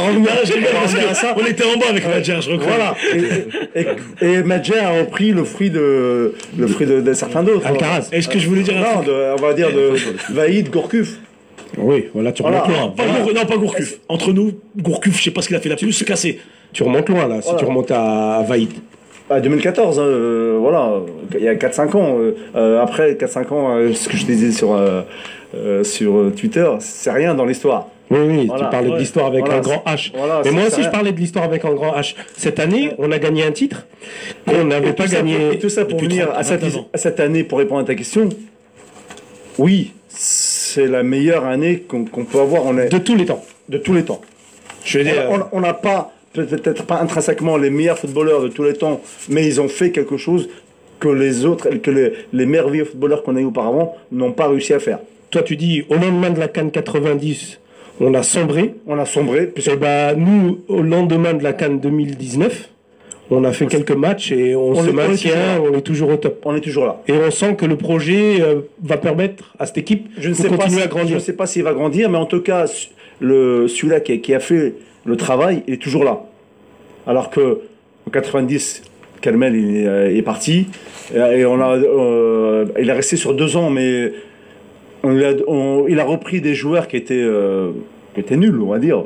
revenir 0.00 1.08
à 1.10 1.14
ça. 1.14 1.34
On 1.40 1.46
était 1.46 1.64
en 1.64 1.78
bas 1.78 1.86
avec 1.90 2.06
Madjer, 2.06 2.36
je 2.42 2.50
reconnais. 2.50 2.68
Voilà. 2.68 2.94
Et, 3.74 3.86
et, 4.26 4.32
et 4.32 4.42
Madjer 4.42 4.78
a 4.78 4.90
repris 5.00 5.30
le 5.32 5.44
fruit 5.44 5.70
de, 5.70 6.34
le 6.58 6.66
fruit 6.66 6.86
de, 6.86 7.00
de 7.00 7.12
certains 7.14 7.42
d'autres. 7.42 7.66
Alcaraz. 7.66 8.08
Est-ce 8.12 8.28
que 8.28 8.38
je 8.38 8.46
voulais 8.48 8.62
dire 8.62 8.74
Non, 8.74 9.02
de- 9.02 9.34
on 9.38 9.42
va 9.42 9.54
dire 9.54 9.70
de 9.72 9.94
Vaïd, 10.34 10.70
Gourcuff. 10.70 11.18
Oui, 11.78 12.08
voilà, 12.12 12.32
tu 12.32 12.42
Voilà. 12.42 12.60
pas, 12.60 12.68
Gour- 13.22 13.32
non, 13.34 13.46
pas 13.46 13.56
Gourcuff. 13.56 13.98
Entre 14.08 14.32
nous, 14.32 14.52
Gourcuff, 14.76 15.16
je 15.18 15.22
sais 15.24 15.30
pas 15.30 15.40
ce 15.40 15.48
qu'il 15.48 15.56
a 15.56 15.60
fait 15.60 15.70
là-dessus, 15.70 15.92
se 15.92 16.04
casser. 16.04 16.38
Tu 16.72 16.82
remontes 16.82 17.08
loin 17.08 17.28
là, 17.28 17.36
si 17.40 17.48
Voilà. 17.48 17.58
tu 17.58 17.64
remontes 17.64 17.90
à, 17.90 18.42
Vaïd. 18.46 18.70
À 19.30 19.40
2014, 19.40 19.98
hein, 19.98 20.02
euh, 20.02 20.56
voilà, 20.60 20.92
il 21.38 21.44
y 21.44 21.48
a 21.48 21.54
4-5 21.54 21.94
ans. 21.96 22.16
euh, 22.18 22.36
euh, 22.56 22.82
après 22.82 23.14
4-5 23.14 23.52
ans, 23.52 23.76
euh, 23.76 23.92
ce 23.94 24.08
que 24.08 24.16
je 24.16 24.24
disais 24.26 24.52
sur, 24.52 24.78
sur 25.82 26.32
Twitter, 26.36 26.68
c'est 26.80 27.10
rien 27.12 27.34
dans 27.34 27.44
l'histoire. 27.44 27.88
Oui, 28.10 28.18
oui, 28.26 28.46
Voilà, 28.46 28.64
tu 28.66 28.70
parlais 28.70 28.88
ouais. 28.88 28.94
de 28.94 28.98
l'histoire 29.00 29.26
avec 29.26 29.40
Voilà, 29.40 29.56
un 29.56 29.60
grand 29.62 29.82
H. 29.86 30.12
voilà, 30.14 30.42
Mais 30.44 30.50
moi 30.50 30.64
aussi, 30.66 30.82
je 30.82 30.90
parlais 30.90 31.12
de 31.12 31.16
l'histoire 31.18 31.46
avec 31.46 31.64
un 31.64 31.72
grand 31.72 31.92
H. 31.94 32.14
Cette 32.36 32.58
année, 32.60 32.90
on 32.98 33.10
a 33.10 33.18
gagné 33.18 33.42
un 33.44 33.52
titre 33.52 33.86
qu'on 34.46 34.64
n'avait 34.64 34.92
pas 34.92 35.06
gagné. 35.06 35.36
pour- 35.38 35.52
et 35.54 35.58
tout 35.58 35.70
ça 35.70 35.86
pour 35.86 35.98
venir 35.98 36.26
30, 36.26 36.36
à 36.38 36.42
cette, 36.42 36.60
29 36.60 36.76
ans. 36.82 36.88
à 36.92 36.98
cette 36.98 37.20
année, 37.20 37.42
pour 37.42 37.58
répondre 37.58 37.80
à 37.80 37.84
ta 37.84 37.94
question, 37.94 38.28
oui, 39.58 39.92
c'est 40.08 40.86
la 40.86 41.02
meilleure 41.02 41.46
année 41.46 41.80
qu'on 41.88 42.04
peut 42.04 42.40
avoir 42.40 42.66
on 42.66 42.76
est, 42.76 42.90
De 42.90 42.98
tous 42.98 43.14
les 43.16 43.24
temps. 43.24 43.42
de 43.70 43.78
tous 43.78 43.94
les 43.94 44.04
temps. 44.04 44.20
Je 44.84 44.98
veux 44.98 45.04
dire, 45.04 45.14
On- 45.52 45.60
n'a 45.60 45.72
pas, 45.72 46.12
peut-être 46.32 46.84
pas 46.84 47.00
intrinsèquement 47.00 47.56
les 47.56 47.70
meilleurs 47.70 47.98
footballeurs 47.98 48.42
de 48.42 48.48
tous 48.48 48.62
les 48.64 48.74
temps, 48.74 49.00
mais 49.28 49.46
ils 49.46 49.60
ont 49.60 49.68
fait 49.68 49.90
quelque 49.90 50.16
chose 50.16 50.48
que 51.00 51.08
les 51.08 51.44
autres, 51.44 51.68
que 51.68 51.90
les, 51.90 52.12
les 52.32 52.46
merveilleux 52.46 52.84
footballeurs 52.84 53.22
qu'on 53.22 53.36
a 53.36 53.40
eu 53.40 53.44
auparavant 53.44 53.96
n'ont 54.12 54.32
pas 54.32 54.48
réussi 54.48 54.72
à 54.72 54.78
faire. 54.78 54.98
toi 55.30 55.42
tu 55.42 55.56
dis 55.56 55.84
au 55.88 55.94
lendemain 55.94 56.30
de 56.30 56.38
la 56.38 56.48
Cannes 56.48 56.70
90, 56.70 57.58
on 58.00 58.14
a 58.14 58.22
sombré. 58.22 58.74
On 58.86 58.98
a 58.98 59.04
sombré. 59.04 59.46
puisque- 59.46 59.70
Et 59.72 59.76
bah 59.76 60.14
nous, 60.14 60.60
au 60.68 60.82
lendemain 60.82 61.34
de 61.34 61.42
la 61.42 61.52
Cannes 61.52 61.78
2019, 61.80 62.68
on 63.30 63.44
a 63.44 63.52
fait 63.52 63.66
quelques 63.66 63.92
matchs 63.92 64.32
et 64.32 64.54
on, 64.54 64.70
On 64.70 64.84
se 64.84 64.90
maintient, 64.90 65.60
on 65.62 65.74
est 65.76 65.80
toujours 65.82 66.10
au 66.10 66.16
top. 66.16 66.40
On 66.44 66.54
est 66.56 66.60
toujours 66.60 66.84
là. 66.86 67.02
Et 67.08 67.12
on 67.12 67.30
sent 67.30 67.54
que 67.56 67.64
le 67.66 67.76
projet 67.76 68.40
euh, 68.40 68.60
va 68.82 68.96
permettre 68.96 69.54
à 69.58 69.66
cette 69.66 69.78
équipe 69.78 70.06
Je 70.18 70.28
ne 70.28 70.34
de 70.34 70.38
sais 70.38 70.48
pas, 70.48 70.56
continuer 70.56 70.78
si- 70.78 70.82
à 70.84 70.86
grandir. 70.88 71.08
Je 71.10 71.14
ne 71.14 71.20
sais 71.20 71.32
pas 71.34 71.46
s'il 71.46 71.62
va 71.62 71.72
grandir, 71.72 72.10
mais 72.10 72.18
en 72.18 72.26
tout 72.26 72.40
cas, 72.42 72.66
le, 73.20 73.68
celui-là 73.68 74.00
qui 74.00 74.34
a 74.34 74.40
fait 74.40 74.74
le 75.04 75.16
travail 75.16 75.62
il 75.66 75.74
est 75.74 75.82
toujours 75.82 76.04
là. 76.04 76.20
Alors 77.06 77.30
que 77.30 77.60
en 78.06 78.10
90, 78.10 78.82
Calmel 79.20 79.54
il 79.56 79.76
est, 79.76 79.86
euh, 79.86 80.16
est 80.16 80.22
parti 80.22 80.66
et, 81.14 81.44
on 81.44 81.60
a, 81.60 81.76
euh, 81.76 82.64
il 82.80 82.88
est 82.88 82.92
resté 82.92 83.16
sur 83.16 83.34
deux 83.34 83.56
ans, 83.56 83.70
mais 83.70 84.12
on 85.02 85.10
lui 85.10 85.24
a- 85.24 85.34
on- 85.46 85.86
il 85.88 85.98
a 86.00 86.04
repris 86.04 86.40
des 86.40 86.54
joueurs 86.54 86.88
qui 86.88 86.96
étaient, 86.96 87.14
euh, 87.20 87.70
qui 88.14 88.20
étaient 88.20 88.36
nuls, 88.36 88.60
on 88.60 88.68
va 88.70 88.78
dire. 88.78 89.04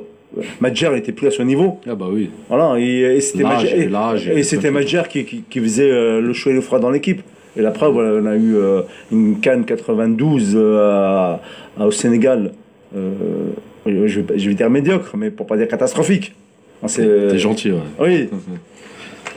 Madjer 0.60 0.90
n'était 0.90 1.12
plus 1.12 1.28
à 1.28 1.30
son 1.30 1.44
niveau. 1.44 1.80
Ah 1.88 1.94
bah 1.94 2.06
oui. 2.10 2.28
Voilà, 2.50 2.78
et, 2.78 2.84
et 3.16 3.20
c'était 3.20 3.42
Madjer, 3.44 3.80
et- 3.84 3.88
l'âge, 3.88 4.28
et 4.28 4.38
et 4.38 4.42
c'était 4.42 4.68
tout. 4.68 4.74
Madjer 4.74 5.02
qui, 5.08 5.24
qui, 5.24 5.42
qui 5.48 5.60
faisait 5.60 6.20
le 6.20 6.32
chaud 6.34 6.50
et 6.50 6.54
le 6.54 6.60
froid 6.60 6.78
dans 6.78 6.90
l'équipe. 6.90 7.22
Et 7.56 7.62
la 7.62 7.70
preuve, 7.70 7.94
voilà, 7.94 8.20
on 8.22 8.26
a 8.26 8.36
eu 8.36 8.54
euh, 8.56 8.82
une 9.10 9.40
Cannes 9.40 9.64
92 9.64 10.52
euh, 10.54 10.78
à- 10.78 11.40
à- 11.80 11.86
au 11.86 11.90
Sénégal. 11.90 12.52
Euh, 12.94 13.12
je, 13.86 14.20
vais- 14.20 14.38
je 14.38 14.48
vais 14.48 14.54
dire 14.54 14.70
médiocre, 14.70 15.16
mais 15.16 15.30
pour 15.30 15.46
pas 15.46 15.56
dire 15.56 15.68
catastrophique. 15.68 16.34
On 16.82 16.88
s'est- 16.88 17.06
T'es 17.30 17.38
gentil, 17.38 17.70
ouais. 17.72 17.78
Oui, 18.00 18.28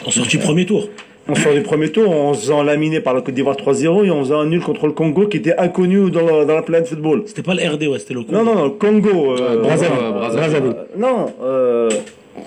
En 0.05 0.11
sortie 0.11 0.37
premier 0.37 0.65
tour. 0.65 0.89
on 1.27 1.35
sort 1.35 1.53
du 1.53 1.61
premier 1.61 1.89
tour 1.91 2.09
en 2.09 2.33
se 2.33 2.41
faisant 2.41 2.63
laminer 2.63 2.99
par 3.01 3.13
le 3.13 3.21
Côte 3.21 3.35
d'Ivoire 3.35 3.55
3-0 3.55 4.03
et 4.03 4.11
on 4.11 4.23
faisait 4.23 4.33
un 4.33 4.45
nul 4.45 4.61
contre 4.61 4.87
le 4.87 4.93
Congo 4.93 5.27
qui 5.27 5.37
était 5.37 5.55
inconnu 5.57 6.09
dans 6.11 6.25
la, 6.25 6.45
dans 6.45 6.55
la 6.55 6.61
planète 6.63 6.87
football. 6.87 7.23
C'était 7.27 7.43
pas 7.43 7.53
le 7.53 7.61
RD, 7.69 7.83
ouais, 7.87 7.99
c'était 7.99 8.13
le 8.15 8.21
Non, 8.31 8.43
non, 8.43 8.55
non, 8.55 8.63
le 8.65 8.69
Congo. 8.71 9.35
euh, 9.39 9.61
Brazzaville. 9.61 9.93
Ouais, 9.97 10.11
Brazzaville. 10.11 10.39
Brazzaville. 10.39 10.75
euh, 10.75 10.97
non, 10.99 11.25
euh, 11.43 11.89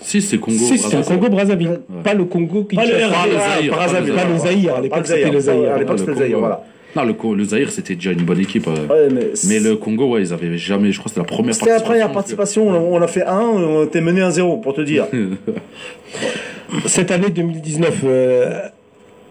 Si, 0.00 0.20
c'est 0.20 0.38
Congo. 0.38 0.56
Si, 0.58 0.78
c'est 0.78 0.88
Brazzaville. 0.96 1.18
Congo 1.20 1.28
Brazzaville, 1.30 1.80
pas 2.02 2.14
le 2.14 2.24
Congo 2.24 2.64
qui 2.64 2.76
Pas 2.76 2.84
le 2.86 2.94
RD, 2.94 2.98
Pas 3.12 3.26
le 3.26 3.32
Zaïre, 3.38 3.72
Brazzaville, 3.72 4.14
pas 4.14 4.24
le 4.24 4.38
Zaïre, 4.38 4.74
à 4.74 4.80
l'époque, 4.80 4.90
pas 4.90 4.98
le 5.00 5.04
c'était 5.06 5.30
le 5.30 5.40
Zaïre. 5.40 5.72
À 5.72 5.78
l'époque, 5.78 5.98
c'était 5.98 6.10
le 6.10 6.16
Zaïre, 6.16 6.28
Congo. 6.36 6.40
voilà. 6.40 6.64
Non, 6.94 7.04
le, 7.04 7.14
le 7.36 7.44
Zaïre, 7.44 7.70
c'était 7.70 7.94
déjà 7.94 8.12
une 8.12 8.22
bonne 8.22 8.40
équipe. 8.40 8.66
ouais. 8.66 8.74
Ouais, 8.90 9.08
mais 9.10 9.28
Mais 9.48 9.60
le 9.60 9.76
Congo, 9.76 10.10
ouais, 10.10 10.20
ils 10.22 10.32
avaient 10.32 10.58
jamais. 10.58 10.92
Je 10.92 10.98
crois 10.98 11.04
que 11.04 11.14
c'était 11.14 11.20
la 11.20 11.36
première 11.36 11.54
C'était 11.54 11.70
la 11.70 11.80
première 11.80 12.12
participation. 12.12 12.64
participation, 12.66 12.92
on 12.94 13.00
a 13.02 13.06
fait 13.06 13.24
un, 13.24 13.40
on 13.40 13.84
était 13.84 14.00
mené 14.02 14.20
1-0, 14.20 14.60
pour 14.60 14.74
te 14.74 14.80
dire. 14.82 15.06
Cette 16.86 17.10
année 17.10 17.30
2019, 17.30 18.00
euh, 18.04 18.60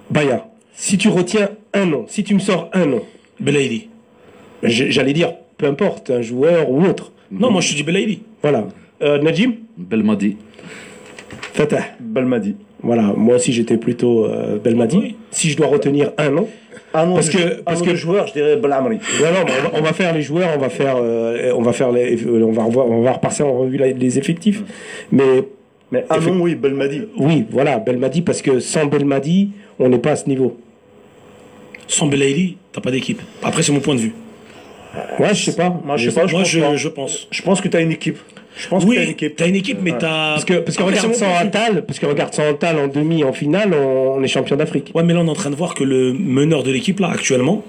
Baya, 0.09 0.47
si 0.73 0.97
tu 0.97 1.07
retiens 1.09 1.49
un 1.73 1.85
nom, 1.85 2.05
si 2.07 2.23
tu 2.23 2.33
me 2.33 2.39
sors 2.39 2.69
un 2.73 2.85
nom, 2.85 3.01
Belaïli. 3.39 3.89
j- 4.63 4.91
j'allais 4.91 5.13
dire, 5.13 5.33
peu 5.57 5.65
importe, 5.65 6.09
un 6.11 6.21
joueur 6.21 6.69
ou 6.69 6.83
autre. 6.85 7.11
Non, 7.31 7.49
moi 7.51 7.61
je 7.61 7.71
te 7.71 7.75
dis 7.75 7.83
Belaïli. 7.83 8.21
Voilà. 8.41 8.67
Euh, 9.01 9.19
Najim 9.21 9.53
Belmadi. 9.77 10.37
Fatah. 11.53 11.83
Belmadi. 11.99 12.55
Voilà, 12.83 13.13
moi 13.15 13.35
aussi 13.35 13.53
j'étais 13.53 13.77
plutôt 13.77 14.25
euh, 14.25 14.57
Belmadi. 14.57 14.97
Oui. 14.97 15.15
Si 15.31 15.49
je 15.49 15.57
dois 15.57 15.67
retenir 15.67 16.11
un 16.17 16.29
nom, 16.31 16.47
Un 16.93 17.05
nom 17.05 17.13
Parce 17.15 17.29
que- 17.29 17.61
parce 17.61 17.81
que- 17.81 17.95
joueur, 17.95 18.27
je 18.27 18.33
dirais 18.33 18.57
Belamri. 18.57 18.95
Ouais, 18.97 19.31
non, 19.31 19.45
mais 19.45 19.51
on, 19.59 19.63
va, 19.71 19.79
on 19.79 19.81
va 19.81 19.93
faire 19.93 20.13
les 20.13 20.21
joueurs, 20.21 20.49
on 20.55 20.59
va 20.59 20.69
faire, 20.69 20.95
euh, 20.97 21.53
on 21.55 21.61
va 21.61 21.71
faire 21.73 21.91
les, 21.91 22.17
on 22.27 22.51
va 22.51 22.63
revoir, 22.63 22.87
on 22.89 23.01
va 23.01 23.13
repasser 23.13 23.43
en 23.43 23.53
revue 23.59 23.77
les 23.77 24.17
effectifs. 24.17 24.61
Mais 25.11 25.43
Mais 25.91 26.03
nom, 26.09 26.41
oui, 26.41 26.55
Belmadi. 26.55 27.03
oui, 27.17 27.45
voilà, 27.49 27.77
Belmadi 27.79 28.21
parce 28.21 28.41
que 28.41 28.59
sans 28.59 28.85
Belmadi, 28.87 29.51
on 29.79 29.87
n'est 29.89 29.99
pas 29.99 30.11
à 30.11 30.15
ce 30.17 30.27
niveau. 30.27 30.57
Sans 31.87 32.07
Belaïli, 32.07 32.57
t'as 32.71 32.81
pas 32.81 32.91
d'équipe. 32.91 33.21
Après, 33.43 33.63
c'est 33.63 33.71
mon 33.73 33.79
point 33.79 33.95
de 33.95 33.99
vue. 34.01 34.13
Ouais, 35.19 35.33
je 35.33 35.43
sais 35.45 35.55
pas. 35.55 35.69
Moi, 35.85 35.95
je 35.97 36.09
sais 36.09 36.15
pas, 36.19 36.27
je 36.27 36.33
moi, 36.33 36.41
pense 36.41 36.49
je, 36.51 36.59
pas. 36.59 36.75
je 36.75 36.87
pense. 36.89 37.27
Je 37.31 37.41
pense 37.41 37.61
que 37.61 37.67
tu 37.69 37.77
as 37.77 37.81
une 37.81 37.91
équipe. 37.91 38.17
Je 38.57 38.67
pense 38.67 38.83
que 38.85 38.89
tu 38.89 38.97
as 38.97 39.01
une 39.01 39.07
Oui, 39.07 39.11
équipe. 39.13 39.35
t'as 39.35 39.47
une 39.47 39.55
équipe, 39.55 39.77
mais 39.81 39.91
t'as. 39.97 40.33
Parce 40.33 40.45
que 40.45 40.53
parce 40.55 40.77
que 40.77 40.83
regarde 40.83 41.07
c'est 41.13 41.19
sans 41.19 41.25
mon 41.27 41.31
point 41.31 41.45
de 41.45 41.51
vue. 41.51 41.57
Antal, 41.57 41.85
parce 41.85 41.99
que 41.99 42.05
regarde 42.05 42.31
en 42.63 42.87
demi, 42.87 43.23
en 43.23 43.33
finale, 43.33 43.73
on, 43.73 44.21
est 44.23 44.27
champion 44.27 44.55
d'Afrique. 44.55 44.91
Ouais, 44.93 45.03
mais 45.03 45.13
là, 45.13 45.21
on 45.21 45.27
est 45.27 45.29
en 45.29 45.33
train 45.33 45.49
de 45.49 45.55
voir 45.55 45.73
que 45.73 45.83
le 45.83 46.13
meneur 46.13 46.63
de 46.63 46.71
l'équipe, 46.71 46.99
là, 46.99 47.09
actuellement, 47.09 47.63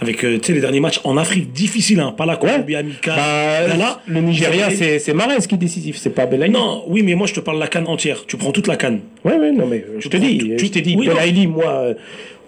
avec 0.00 0.22
euh, 0.24 0.38
tu 0.38 0.46
sais, 0.46 0.52
les 0.52 0.60
derniers 0.60 0.78
matchs 0.80 1.00
en 1.02 1.16
Afrique, 1.16 1.52
difficile, 1.52 1.98
hein, 1.98 2.14
pas 2.16 2.24
la 2.24 2.36
Colombie 2.36 2.76
amicale. 2.76 3.16
Bah, 3.16 3.66
Ghana. 3.68 4.00
le 4.06 4.20
Nigeria, 4.20 4.70
c'est 4.70 5.00
c'est 5.00 5.12
Mahrez 5.12 5.38
qui 5.48 5.56
est 5.56 5.58
décisif, 5.58 5.96
c'est 5.98 6.10
pas 6.14 6.26
Belaïli. 6.26 6.52
Non, 6.52 6.84
oui, 6.86 7.02
mais 7.02 7.14
moi, 7.16 7.26
je 7.26 7.34
te 7.34 7.40
parle 7.40 7.56
de 7.56 7.62
la 7.62 7.68
canne 7.68 7.88
entière. 7.88 8.24
Tu 8.26 8.36
prends 8.36 8.52
toute 8.52 8.68
la 8.68 8.76
canne. 8.76 9.00
Ouais, 9.24 9.36
ouais, 9.36 9.50
non, 9.50 9.66
mais 9.66 9.84
je 9.98 10.08
te 10.08 10.16
dis, 10.16 10.38
tu- 10.38 10.66
je 10.66 10.70
t'ai 10.70 10.82
dit, 10.82 10.94
oui. 10.96 11.08
Belaïli, 11.08 11.48
moi, 11.48 11.66
euh, 11.68 11.94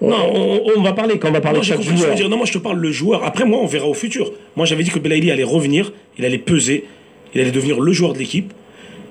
on, 0.00 0.10
Non. 0.10 0.30
on, 0.32 0.60
on 0.78 0.80
va 0.82 0.92
parler 0.92 1.18
quand 1.18 1.28
on 1.28 1.32
va 1.32 1.40
parler 1.40 1.56
Non, 1.58 1.62
de 1.62 1.66
chaque 1.66 1.78
que 1.78 1.82
joueur. 1.82 2.10
veux 2.10 2.14
dire. 2.14 2.28
Non, 2.28 2.36
moi, 2.36 2.46
je 2.46 2.52
te 2.52 2.58
parle 2.58 2.78
le 2.78 2.92
joueur. 2.92 3.24
Après, 3.24 3.44
moi, 3.44 3.58
on 3.60 3.66
verra 3.66 3.86
au 3.88 3.94
futur. 3.94 4.30
Moi, 4.54 4.64
j'avais 4.64 4.84
dit 4.84 4.90
que 4.90 5.00
Belaïli 5.00 5.30
allait 5.32 5.42
revenir, 5.42 5.92
il 6.18 6.24
allait 6.24 6.38
peser, 6.38 6.84
il 7.34 7.40
allait 7.40 7.50
devenir 7.50 7.80
le 7.80 7.92
joueur 7.92 8.12
de 8.12 8.18
l'équipe. 8.18 8.52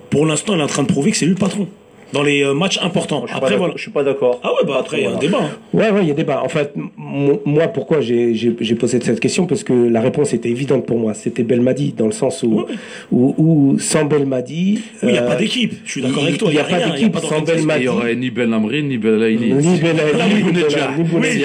Pour 0.09 0.25
l'instant, 0.25 0.55
il 0.55 0.59
est 0.59 0.63
en 0.63 0.67
train 0.67 0.83
de 0.83 0.87
prouver 0.87 1.11
que 1.11 1.17
c'est 1.17 1.25
lui 1.25 1.33
le 1.33 1.39
patron. 1.39 1.67
Dans 2.13 2.23
les 2.23 2.43
euh, 2.43 2.53
matchs 2.53 2.79
importants. 2.81 3.23
Je 3.27 3.31
suis 3.31 3.39
pas 3.39 3.45
Après, 3.45 3.57
voilà. 3.57 3.73
Je 3.75 3.81
suis 3.81 3.91
pas 3.91 4.03
d'accord. 4.03 4.39
Ah 4.43 4.49
ouais, 4.53 4.65
bah 4.67 4.77
après, 4.79 4.97
il 4.97 5.03
y 5.03 5.05
a 5.05 5.11
un 5.11 5.17
débat. 5.17 5.39
hein. 5.41 5.49
Ouais, 5.73 5.91
ouais, 5.91 5.99
il 6.01 6.07
y 6.07 6.11
a 6.11 6.15
débat. 6.15 6.41
En 6.43 6.49
fait, 6.49 6.73
moi, 6.97 7.67
pourquoi 7.67 8.01
j'ai 8.01 8.33
j'ai- 8.33 8.55
j'ai 8.59 8.75
posé 8.75 8.99
cette 9.01 9.19
question? 9.19 9.45
Parce 9.45 9.63
que 9.63 9.73
la 9.73 10.01
réponse 10.01 10.33
était 10.33 10.49
évidente 10.49 10.85
pour 10.85 10.97
moi. 10.97 11.13
C'était 11.13 11.43
Belmadi, 11.43 11.93
dans 11.95 12.07
le 12.07 12.11
sens 12.11 12.41
où, 12.43 12.61
Ouais. 12.61 12.63
où, 13.11 13.35
où 13.37 13.79
sans 13.79 14.05
Belmadi. 14.05 14.79
Oui, 15.03 15.09
il 15.09 15.11
n'y 15.11 15.17
a 15.17 15.23
euh, 15.23 15.27
pas 15.27 15.35
d'équipe. 15.35 15.73
Je 15.85 15.91
suis 15.91 16.01
d'accord 16.01 16.23
avec 16.23 16.37
toi. 16.39 16.49
il 16.51 16.55
y 16.55 16.59
a 16.59 16.63
pas 16.63 16.79
d'équipe 16.89 17.15
sans. 17.19 17.41
Belmadi. 17.41 17.81
Il 17.81 17.85
y 17.85 17.87
aurait 17.89 18.15
ni 18.15 18.31
Ben 18.31 18.51
Amri, 18.53 18.81
ni 18.83 18.97
Belaïli. 18.97 19.53
Ni 19.53 19.77
Belaïli, 19.79 20.43
ni. 20.43 21.43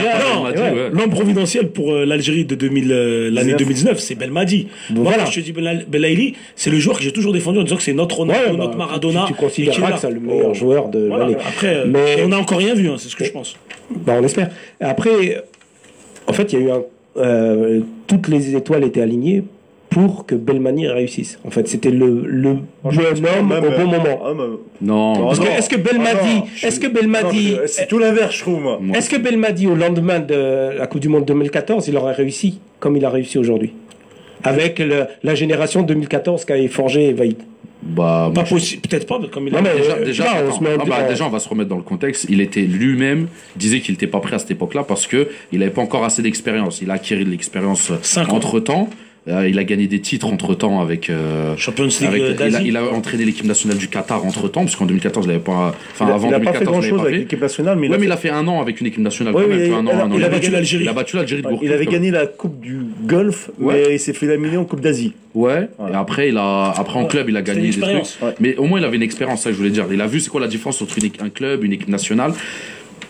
L'homme 0.93 1.11
providentiel 1.11 1.69
pour 1.71 1.93
euh, 1.93 2.05
l'Algérie 2.05 2.45
de 2.45 2.55
2000, 2.55 2.91
euh, 2.93 3.31
l'année 3.31 3.53
19. 3.55 3.59
2019, 3.59 3.99
c'est 3.99 4.15
Belmadi. 4.15 4.69
Voilà. 4.95 5.25
je 5.27 5.35
te 5.41 5.45
dis 5.45 5.53
Bela- 5.53 5.75
Belaïli, 5.87 6.35
c'est 6.57 6.71
le 6.71 6.79
joueur 6.79 6.97
que 6.99 7.03
j'ai 7.03 7.13
toujours 7.13 7.33
défendu 7.33 7.59
en 7.59 7.63
disant 7.65 7.77
que 7.77 7.83
c'est 7.83 7.93
notre 7.93 8.17
Ronaldo, 8.17 8.53
Ouais, 8.53 8.57
bah, 8.57 8.65
notre 8.65 8.77
Maradona. 8.77 9.25
Tu, 9.27 9.33
là. 9.33 9.39
que 9.93 9.99
c'est 9.99 10.11
le 10.11 10.21
meilleur 10.21 10.54
Oh. 10.55 10.59
joueur 10.59 10.89
de 10.89 11.07
Voilà. 11.09 11.25
l'année. 11.25 11.37
Après, 11.37 11.77
euh, 11.77 11.85
Mais- 11.87 12.23
on 12.25 12.29
n'a 12.29 12.39
encore 12.39 12.59
rien 12.59 12.75
vu, 12.75 12.89
hein, 12.89 12.97
c'est 12.99 13.09
ce 13.09 13.17
que 13.17 13.25
je 13.25 13.33
pense. 13.33 13.57
Bah, 13.91 14.15
on 14.21 14.25
espère. 14.25 14.51
Après, 14.81 15.43
en 16.27 16.33
fait, 16.33 16.53
il 16.53 16.61
y 16.61 16.63
a 16.63 16.67
eu 16.67 16.71
un. 16.71 16.83
euh, 17.17 17.81
toutes 18.09 18.27
les 18.29 18.57
étoiles 18.57 18.83
étaient 18.85 19.01
alignées 19.03 19.45
pour 19.89 20.27
que 20.27 20.35
Belmani 20.35 20.89
réussisse. 20.89 21.39
En 21.47 21.51
fait, 21.51 21.69
c'était 21.69 21.91
le, 21.93 22.23
le 22.27 22.55
bon 22.83 22.91
homme 22.91 23.53
au 23.53 23.61
bon 23.61 23.67
euh, 23.71 23.85
moment. 23.85 24.23
ah, 24.25 24.33
Non. 24.81 25.13
Que, 25.13 25.19
non. 25.21 25.31
est-ce 25.57 25.69
que 25.69 25.77
Ah, 25.77 25.93
Belmadi, 25.93 26.35
non, 26.35 26.45
je 26.57 26.67
est-ce 26.67 26.81
que 26.81 26.89
Belmadi, 26.89 27.57
C'est 27.67 27.87
tout 27.87 28.01
l'inverse, 28.01 28.35
je 28.35 28.41
trouve, 28.41 28.61
moi. 28.61 28.81
Est-ce 28.95 29.09
que 29.09 29.17
Belmadi 29.17 29.69
au 29.69 29.77
lendemain 29.77 30.19
de 30.19 30.77
la 30.77 30.87
Coupe 30.89 31.01
du 31.01 31.09
Monde 31.09 31.25
2014, 31.25 31.87
il 31.87 31.97
aurait 31.97 32.15
réussi 32.15 32.59
comme 32.81 32.97
il 32.97 33.05
a 33.05 33.11
réussi 33.11 33.39
aujourd'hui, 33.39 33.73
avec 34.43 34.81
le- 34.81 35.05
la 35.23 35.35
génération 35.37 35.83
2014 35.83 36.45
qu'a 36.45 36.57
forgé 36.69 37.13
Vaïd. 37.13 37.37
Bah, 37.87 38.31
Pas 38.35 38.45
possible, 38.45 38.81
peut-être 38.83 39.07
pas, 39.07 39.21
comme 39.31 39.49
il 39.49 39.55
a 39.55 39.61
Non, 39.61 39.69
mais- 39.73 39.81
Déjà, 39.81 39.93
Euh, 39.97 40.05
déjà, 40.05 40.25
là, 40.25 40.31
on 40.59 40.61
met 40.63 40.71
Ah 40.81 40.85
bah, 40.87 41.03
déjà, 41.09 41.27
on 41.27 41.31
va 41.31 41.39
se 41.39 41.49
remettre 41.49 41.69
dans 41.69 41.77
le 41.77 41.83
contexte. 41.83 42.27
Il 42.31 42.41
était 42.41 42.63
lui-même 42.63 43.29
disait 43.57 43.81
qu'il 43.81 43.93
n'était 43.93 44.07
pas 44.07 44.21
prêt 44.21 44.37
à 44.37 44.39
cette 44.39 44.51
époque-là 44.53 44.85
parce 44.85 45.07
que 45.07 45.29
il 45.53 45.59
n'avait 45.59 45.71
pas 45.71 45.83
encore 45.83 46.05
assez 46.05 46.23
d'expérience. 46.23 46.81
Il 46.81 46.91
a 46.91 46.95
acquis 46.95 47.15
de 47.17 47.25
l'expérience 47.31 47.93
entre 48.29 48.61
temps. 48.61 48.89
Il 49.27 49.59
a 49.59 49.65
gagné 49.65 49.87
des 49.87 50.01
titres 50.01 50.27
entre 50.27 50.55
temps 50.55 50.81
avec. 50.81 51.09
euh, 51.09 51.57
Champions 51.57 51.85
League 51.87 52.05
avec- 52.09 52.23
euh, 52.23 52.35
il, 52.49 52.57
a, 52.57 52.61
il 52.61 52.77
a 52.77 52.85
entraîné 52.93 53.25
l'équipe 53.25 53.47
nationale 53.47 53.79
du 53.79 53.89
Qatar 53.89 54.25
entre 54.25 54.49
temps 54.49 54.61
parce 54.65 54.77
qu'en 54.77 54.85
2014 54.87 55.25
il 55.25 55.29
n'avait 55.29 55.41
pas. 55.43 55.75
Enfin 55.93 56.07
avant 56.09 56.29
il 56.29 56.35
a 56.35 56.41
pas 56.41 56.53
2014 56.53 56.59
fait 56.59 56.65
il 56.65 56.67
grand 56.67 56.83
chose 56.83 56.91
pas 56.99 57.03
avec 57.05 57.15
fait. 57.15 57.19
l'équipe 57.21 57.41
nationale, 57.41 57.79
mais 57.79 57.87
il 57.87 57.91
Ouais, 57.91 57.97
a 57.97 57.99
mais 57.99 58.05
il 58.05 58.09
fait- 58.09 58.13
a 58.13 58.17
fait 58.19 58.31
un 58.31 58.47
an 58.49 58.61
avec 58.61 58.81
une 58.83 58.87
équipe 58.87 59.01
nationale. 59.01 59.35
Oui, 59.35 59.43
quand 59.45 59.49
oui, 59.51 59.57
même, 59.57 59.67
il- 59.67 59.73
un 59.73 59.77
an, 59.79 59.83
il 59.85 59.91
a- 60.01 60.05
un 60.05 60.11
an 60.11 60.15
il 60.17 60.21
et 60.21 60.25
a 60.25 60.29
demi. 60.29 60.41
battu 60.41 60.51
l'Algérie. 60.51 60.85
Il 60.85 60.89
a 60.89 60.93
battu 60.93 61.17
l'Algérie 61.17 61.43
de 61.43 61.49
il 61.63 61.73
avait 61.73 61.87
gagné 61.87 62.11
la 62.11 62.27
Coupe 62.27 62.61
du 62.61 62.79
Golfe, 63.07 63.51
Ouais. 63.59 63.85
mais 63.89 63.95
il 63.95 63.99
s'est 63.99 64.13
fait 64.13 64.27
éliminer 64.27 64.59
en 64.59 64.65
Coupe 64.67 64.81
d'Asie. 64.81 65.15
Ouais. 65.35 65.69
Et 65.91 65.95
après, 65.95 66.29
il 66.29 66.37
a, 66.37 66.71
après 66.77 66.99
en 66.99 67.07
club, 67.07 67.29
il 67.31 67.37
a 67.37 67.43
gagné 67.43 67.67
une 67.69 67.71
des 67.75 67.81
trucs. 67.81 67.95
Ouais. 68.23 68.35
Mais 68.41 68.57
au 68.57 68.65
moins, 68.65 68.79
il 68.79 68.85
avait 68.85 68.97
une 68.97 69.03
expérience, 69.03 69.43
ça, 69.43 69.51
je 69.51 69.57
voulais 69.57 69.71
dire. 69.71 69.87
Il 69.91 70.01
a 70.01 70.07
vu 70.07 70.21
c'est 70.21 70.29
quoi 70.31 70.41
la 70.41 70.49
différence 70.49 70.81
entre 70.83 70.99
une 70.99 71.11
un 71.21 71.31
club, 71.31 71.65
une 71.65 71.73
équipe 71.73 71.89
nationale. 71.89 72.33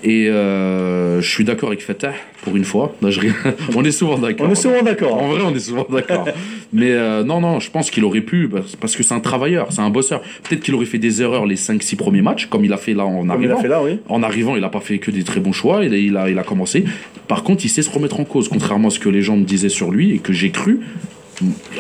Et 0.07 0.29
euh, 0.29 1.23
je 1.23 1.29
suis 1.31 1.45
d'accord 1.45 1.71
avec 1.71 1.81
Fatah 1.81 2.13
pour 2.43 2.55
une 2.57 2.65
fois. 2.65 2.95
Non, 3.01 3.11
je 3.11 3.21
ris- 3.21 3.33
on 3.75 3.83
est 3.85 3.91
souvent 3.91 4.19
d'accord. 4.19 4.47
On 4.47 4.53
est 4.53 4.55
souvent 4.55 4.83
d'accord. 4.83 5.15
En 5.23 5.29
vrai, 5.29 5.41
on 5.43 5.55
est 5.55 5.59
souvent 5.61 5.87
d'accord. 5.91 6.29
Mais 6.75 6.91
euh, 6.93 7.25
non, 7.25 7.41
non, 7.41 7.59
je 7.59 7.71
pense 7.71 7.91
qu'il 7.91 8.05
aurait 8.05 8.21
pu, 8.21 8.49
parce- 8.81 8.97
que 8.97 9.03
c'est 9.03 9.15
un 9.15 9.21
travailleur, 9.21 9.69
c'est 9.71 9.81
un 9.81 9.89
bosseur. 9.89 10.21
Peut-être 10.43 10.61
qu'il 10.63 10.75
aurait 10.75 10.85
fait 10.85 10.99
des 10.99 11.23
erreurs 11.23 11.47
les 11.47 11.57
5-6 11.57 11.97
premiers 11.97 12.21
matchs, 12.21 12.47
comme 12.47 12.65
il 12.67 12.73
a 12.75 12.77
fait 12.77 12.93
là 12.93 13.07
en 13.07 13.19
Comme 13.21 13.29
il 13.29 13.31
arrivant. 13.33 13.59
a 13.59 13.63
fait 13.63 13.69
là, 13.69 13.83
oui. 13.83 13.99
En 14.11 14.23
arrivant, 14.23 14.57
il 14.57 14.61
n'a 14.61 14.69
pas 14.69 14.81
fait 14.81 14.99
que 14.99 15.11
des 15.11 15.25
très 15.25 15.41
bons 15.41 15.53
choix, 15.53 15.83
il 15.85 15.95
a, 15.95 15.97
il, 15.97 16.17
a, 16.19 16.29
il 16.29 16.39
a 16.39 16.43
commencé. 16.43 16.85
Par 17.27 17.43
contre, 17.43 17.65
il 17.65 17.69
sait 17.71 17.81
se 17.83 17.91
remettre 17.91 18.21
en 18.21 18.25
cause, 18.25 18.49
contrairement 18.49 18.89
à 18.89 18.91
ce 18.91 18.99
que 18.99 19.09
les 19.09 19.23
gens 19.23 19.39
me 19.39 19.45
disaient 19.45 19.71
sur 19.71 19.91
lui 19.91 20.13
et 20.15 20.19
que 20.19 20.35
j'ai 20.35 20.51
cru, 20.51 20.81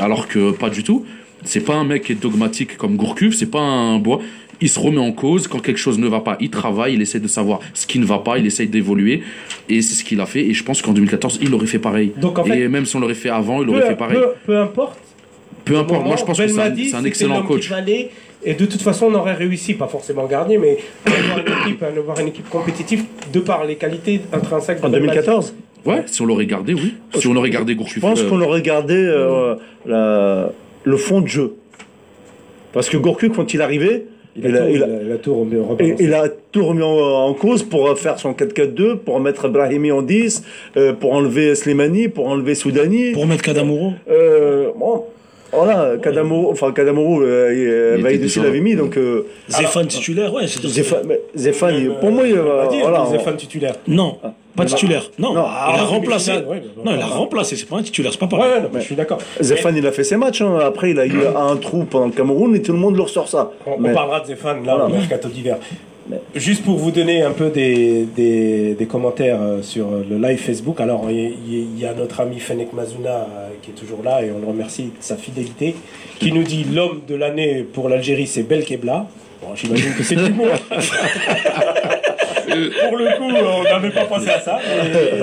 alors 0.00 0.28
que 0.28 0.50
pas 0.52 0.70
du 0.70 0.82
tout. 0.82 1.04
C'est 1.46 1.60
pas 1.60 1.74
un 1.74 1.84
mec 1.84 2.04
qui 2.04 2.12
est 2.12 2.14
dogmatique 2.22 2.78
comme 2.78 2.96
Gourcuff, 2.96 3.34
c'est 3.34 3.50
pas 3.50 3.60
un 3.60 3.98
bois. 3.98 4.20
Il 4.60 4.68
se 4.68 4.78
remet 4.78 4.98
en 4.98 5.12
cause, 5.12 5.48
quand 5.48 5.58
quelque 5.60 5.78
chose 5.78 5.98
ne 5.98 6.06
va 6.08 6.20
pas, 6.20 6.36
il 6.40 6.50
travaille, 6.50 6.94
il 6.94 7.02
essaie 7.02 7.20
de 7.20 7.28
savoir 7.28 7.60
ce 7.74 7.86
qui 7.86 7.98
ne 7.98 8.04
va 8.06 8.18
pas, 8.18 8.38
il 8.38 8.46
essaie 8.46 8.66
d'évoluer, 8.66 9.22
et 9.68 9.82
c'est 9.82 9.94
ce 9.94 10.04
qu'il 10.04 10.20
a 10.20 10.26
fait. 10.26 10.40
Et 10.46 10.54
je 10.54 10.62
pense 10.64 10.80
qu'en 10.82 10.92
2014, 10.92 11.38
il 11.42 11.52
aurait 11.54 11.66
fait 11.66 11.78
pareil. 11.78 12.12
Donc, 12.16 12.38
en 12.38 12.44
fait- 12.44 12.58
et 12.60 12.68
même 12.68 12.86
si 12.86 12.94
on 12.96 13.00
l'aurait 13.00 13.14
fait 13.14 13.30
avant, 13.30 13.62
il 13.62 13.68
aurait 13.68 13.82
fait 13.88 13.96
pareil. 13.96 14.18
peu, 14.18 14.26
peu 14.46 14.58
importe. 14.58 14.98
Peu 15.64 15.78
importe, 15.78 16.04
moi 16.04 16.16
je 16.16 16.24
pense 16.24 16.36
que 16.38 16.46
c'est 16.46 16.52
un, 16.52 16.64
Belmadi, 16.64 16.90
c'est 16.90 16.96
un 16.96 17.04
excellent 17.04 17.42
coach. 17.42 17.70
Et 18.46 18.52
de 18.52 18.66
toute 18.66 18.82
façon, 18.82 19.06
on 19.06 19.14
aurait 19.14 19.32
réussi, 19.32 19.72
pas 19.72 19.86
forcément 19.86 20.26
gardien, 20.26 20.58
mais 20.60 20.76
à 21.06 21.10
avoir 21.10 21.38
une 21.38 21.52
équipe, 21.70 21.82
à 21.82 21.86
avoir 21.86 22.20
une 22.20 22.28
équipe 22.28 22.48
compétitive 22.50 23.04
de 23.32 23.40
par 23.40 23.64
les 23.64 23.76
qualités 23.76 24.20
intrinsèques 24.34 24.82
de 24.82 24.86
En 24.86 24.90
Belmadi. 24.90 25.14
2014 25.14 25.54
Ouais, 25.86 26.02
si 26.06 26.20
on 26.22 26.26
l'aurait 26.26 26.44
gardé, 26.46 26.74
oui. 26.74 26.94
Si 27.18 27.26
on 27.26 27.36
aurait 27.36 27.48
gardé 27.50 27.74
Gourcuff. 27.74 27.96
Je 27.96 28.00
pense 28.00 28.20
euh, 28.22 28.28
qu'on 28.28 28.40
aurait 28.42 28.60
gardé 28.62 28.94
euh, 28.94 29.54
la- 29.86 30.50
le 30.84 30.96
fond 30.98 31.22
de 31.22 31.28
jeu. 31.28 31.54
Parce 32.72 32.88
que 32.88 32.96
Gourcuff, 32.96 33.32
quand 33.34 33.54
il 33.54 33.62
arrivait, 33.62 34.06
Il 34.36 34.46
a, 34.46 34.48
il 34.48 34.56
a- 34.56 34.60
tout, 34.60 34.68
il 34.68 34.74
il 34.76 34.82
a- 34.82 34.86
a- 34.86 35.02
il 35.06 35.12
a 35.12 35.16
tout 35.18 35.34
remis- 35.34 35.54
Et 35.54 35.58
rebalancé. 35.60 35.96
il 36.04 36.14
a 36.14 36.24
tout 36.50 36.64
remis 36.66 36.82
en, 36.82 36.88
en 37.28 37.34
cause 37.34 37.62
pour 37.62 37.96
faire 37.98 38.18
son 38.18 38.32
4-4-2, 38.32 38.96
pour 38.96 39.20
mettre 39.20 39.48
Brahimi 39.48 39.92
en 39.92 40.02
10, 40.02 40.42
euh, 40.76 40.92
pour 40.92 41.12
enlever 41.12 41.54
Slimani, 41.54 42.08
pour 42.08 42.26
enlever 42.28 42.54
Soudani. 42.54 43.12
Pour 43.12 43.26
mettre 43.26 43.42
Kadamuro. 43.42 43.92
Euh, 44.10 44.70
bon, 44.76 45.04
voilà, 45.52 45.92
Kadamoro, 46.02 46.50
enfin 46.50 46.72
Kadamoro, 46.72 47.22
euh, 47.22 47.96
Vaïd 48.00 48.24
aussi 48.24 48.40
l'avait 48.40 48.58
mis, 48.60 48.74
donc 48.74 48.96
euh, 48.96 49.24
Zéphane 49.48 49.86
titulaire, 49.86 50.34
ouais. 50.34 50.48
c'est 50.48 50.66
Zéphane, 50.66 51.06
Zéphane, 51.36 51.94
pour 52.00 52.10
moi, 52.10 52.26
il, 52.26 52.36
on 52.38 52.44
va 52.56 52.66
dire, 52.66 52.80
voilà, 52.88 53.06
Zéphane 53.10 53.36
titulaire. 53.36 53.76
Non, 53.86 54.16
pas 54.56 54.64
titulaire. 54.64 55.10
Non, 55.18 55.34
Non, 55.34 55.44
il 55.74 55.80
a 55.80 55.84
remplacé. 55.84 56.32
ouais, 56.32 56.62
bon, 56.76 56.84
non, 56.84 56.94
il 56.96 57.00
a 57.02 57.06
remplacé. 57.06 57.56
C'est 57.56 57.68
pas 57.68 57.76
un 57.76 57.82
titulaire, 57.82 58.12
c'est 58.12 58.18
pas 58.20 58.26
pareil. 58.26 58.52
ouais, 58.52 58.60
non, 58.62 58.68
mais 58.72 58.80
je 58.80 58.86
suis 58.86 58.94
d'accord. 58.96 59.18
Zéphane, 59.40 59.76
il 59.76 59.86
a 59.86 59.92
fait 59.92 60.04
ses 60.04 60.16
matchs. 60.16 60.42
hein. 60.42 60.58
Après, 60.64 60.90
il 60.90 60.98
a 60.98 61.06
eu 61.06 61.14
un 61.36 61.56
trou 61.56 61.84
pendant 61.84 62.06
le 62.06 62.12
Cameroun 62.12 62.54
et 62.54 62.62
tout 62.62 62.72
le 62.72 62.78
monde 62.78 62.96
le 62.96 63.02
ressort 63.02 63.28
ça. 63.28 63.50
On, 63.66 63.82
parlera 63.92 64.20
de 64.20 64.26
Zéphane 64.26 64.64
là 64.64 64.74
Voilà. 64.76 64.84
au 64.86 64.88
mercato 64.88 65.28
d'hiver. 65.28 65.56
Juste 66.34 66.64
pour 66.64 66.76
vous 66.76 66.90
donner 66.90 67.22
un 67.22 67.30
peu 67.30 67.48
des, 67.48 68.04
des, 68.14 68.74
des 68.74 68.86
commentaires 68.86 69.38
euh, 69.40 69.62
sur 69.62 69.86
le 69.90 70.18
live 70.18 70.38
Facebook. 70.38 70.78
Alors, 70.82 71.06
il 71.10 71.16
y, 71.18 71.62
il 71.62 71.78
y 71.80 71.86
a 71.86 71.94
notre 71.94 72.20
ami 72.20 72.40
Fennec 72.40 72.74
Mazuna 72.74 73.08
euh, 73.10 73.48
qui 73.62 73.70
est 73.70 73.74
toujours 73.74 74.02
là 74.04 74.22
et 74.22 74.30
on 74.30 74.38
le 74.38 74.46
remercie 74.46 74.82
de 74.84 74.90
sa 75.00 75.16
fidélité, 75.16 75.74
qui 76.18 76.30
nous 76.30 76.42
dit 76.42 76.64
l'homme 76.64 77.00
de 77.08 77.14
l'année 77.14 77.62
pour 77.62 77.88
l'Algérie, 77.88 78.26
c'est 78.26 78.42
Belkebla. 78.42 79.06
Bon, 79.42 79.54
j'imagine 79.54 79.94
que 79.94 80.02
c'est 80.02 80.16
du 80.16 80.30
mot. 80.34 80.44
pour 82.44 82.96
le 82.96 83.16
coup, 83.16 83.24
on 83.24 83.62
n'avait 83.62 83.90
pas 83.90 84.04
pensé 84.04 84.30
à 84.30 84.40
ça. 84.40 84.58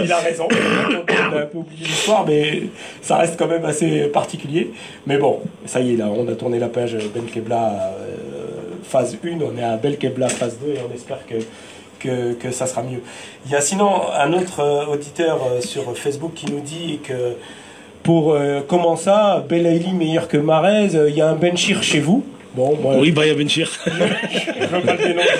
il 0.03 0.11
a 0.11 0.17
raison. 0.17 0.47
On 0.49 1.35
a 1.35 1.41
un 1.41 1.45
peu 1.45 1.57
oublié 1.57 1.85
l'histoire, 1.85 2.25
mais 2.25 2.63
ça 3.01 3.17
reste 3.17 3.37
quand 3.37 3.47
même 3.47 3.65
assez 3.65 4.07
particulier. 4.07 4.71
Mais 5.05 5.17
bon, 5.17 5.39
ça 5.65 5.79
y 5.79 5.93
est, 5.93 5.97
là, 5.97 6.07
on 6.07 6.27
a 6.27 6.35
tourné 6.35 6.59
la 6.59 6.69
page 6.69 6.97
Belkebla 7.13 7.93
euh, 7.99 8.47
phase 8.83 9.17
1, 9.23 9.39
on 9.41 9.57
est 9.57 9.63
à 9.63 9.77
Belkebla 9.77 10.29
phase 10.29 10.57
2 10.59 10.73
et 10.73 10.79
on 10.89 10.93
espère 10.93 11.19
que, 11.25 11.35
que, 11.99 12.33
que 12.33 12.51
ça 12.51 12.65
sera 12.65 12.83
mieux. 12.83 13.01
Il 13.45 13.51
y 13.51 13.55
a 13.55 13.61
sinon 13.61 14.11
un 14.13 14.33
autre 14.33 14.59
euh, 14.59 14.85
auditeur 14.85 15.39
sur 15.61 15.97
Facebook 15.97 16.33
qui 16.33 16.51
nous 16.51 16.61
dit 16.61 16.99
que 17.03 17.35
pour 18.03 18.33
euh, 18.33 18.61
comment 18.67 18.95
ça, 18.95 19.43
Belaïli 19.47 19.93
meilleur 19.93 20.27
que 20.27 20.37
Marez, 20.37 20.89
il 21.07 21.15
y 21.15 21.21
a 21.21 21.29
un 21.29 21.35
Benchir 21.35 21.83
chez 21.83 21.99
vous. 21.99 22.23
Bon, 22.55 22.75
moi, 22.81 22.95
Oui, 22.97 23.11
Baya 23.11 23.33
Benchir. 23.33 23.69
je 23.85 23.91
veux 24.67 24.81
pas 24.81 24.93
le 24.95 25.03
dénoncer. 25.03 25.31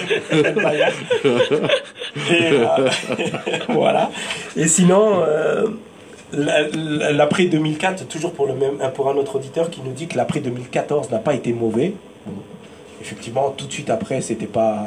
Et 2.32 2.52
euh, 2.54 2.66
voilà. 3.70 4.12
Et 4.56 4.68
sinon, 4.68 5.22
euh, 5.28 5.68
la- 6.34 6.68
la- 6.70 7.12
l'après 7.12 7.46
2004, 7.46 8.08
toujours 8.08 8.32
pour, 8.32 8.48
le 8.48 8.54
même, 8.54 8.78
pour 8.94 9.10
un 9.10 9.16
autre 9.16 9.36
auditeur 9.36 9.70
qui 9.70 9.82
nous 9.86 9.92
dit 9.92 10.08
que 10.08 10.16
l'après 10.18 10.40
2014 10.40 11.12
n'a 11.12 11.18
pas 11.20 11.34
été 11.34 11.52
mauvais. 11.54 11.94
Effectivement, 13.02 13.52
tout 13.58 13.66
de 13.66 13.72
suite 13.74 13.90
après, 13.90 14.22
c'était 14.22 14.46
pas, 14.46 14.84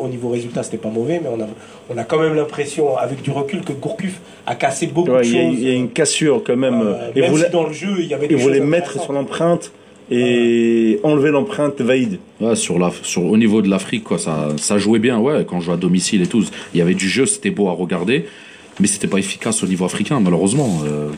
au 0.00 0.08
niveau 0.08 0.30
résultat, 0.30 0.64
c'était 0.64 0.78
pas 0.78 0.88
mauvais, 0.88 1.20
mais 1.22 1.28
on 1.32 1.40
a, 1.40 1.46
on 1.88 1.96
a 1.96 2.02
quand 2.02 2.18
même 2.18 2.34
l'impression, 2.34 2.98
avec 2.98 3.22
du 3.22 3.30
recul, 3.30 3.60
que 3.62 3.72
Gourcuff 3.72 4.18
a 4.46 4.56
cassé 4.56 4.88
beaucoup 4.88 5.12
Ouais, 5.12 5.18
de 5.20 5.22
choses. 5.24 5.32
il 5.32 5.62
y 5.62 5.70
a 5.70 5.74
une 5.74 5.90
cassure 5.90 6.42
quand 6.44 6.56
même. 6.56 6.82
Euh, 6.82 7.10
il 7.14 7.22
même 7.22 7.36
si 7.36 7.48
dans 7.50 7.62
le 7.68 7.72
jeu, 7.72 7.94
il 8.00 8.06
y 8.06 8.14
avait 8.14 8.26
des 8.26 8.34
mettre 8.34 8.90
intéressantes. 8.90 9.06
son 9.06 9.14
empreinte 9.16 9.70
et 10.10 11.00
enlever 11.02 11.30
l'empreinte 11.30 11.80
Vaïd. 11.80 12.18
Ouais, 12.40 12.54
sur 12.56 12.78
la, 12.78 12.90
sur, 13.02 13.24
au 13.24 13.36
niveau 13.36 13.62
de 13.62 13.68
l'Afrique, 13.68 14.04
quoi, 14.04 14.18
ça, 14.18 14.48
ça 14.56 14.78
jouait 14.78 14.98
bien, 15.00 15.18
ouais, 15.18 15.44
quand 15.48 15.60
je 15.60 15.66
jouais 15.66 15.74
à 15.74 15.78
domicile 15.78 16.22
et 16.22 16.26
tout. 16.26 16.44
Il 16.74 16.78
y 16.78 16.80
avait 16.82 16.94
du 16.94 17.08
jeu, 17.08 17.26
c'était 17.26 17.50
beau 17.50 17.68
à 17.68 17.72
regarder, 17.72 18.26
mais 18.80 18.86
c'était 18.86 19.08
pas 19.08 19.18
efficace 19.18 19.62
au 19.62 19.66
niveau 19.66 19.84
africain, 19.84 20.20
malheureusement. 20.20 20.80
Euh, 20.84 21.08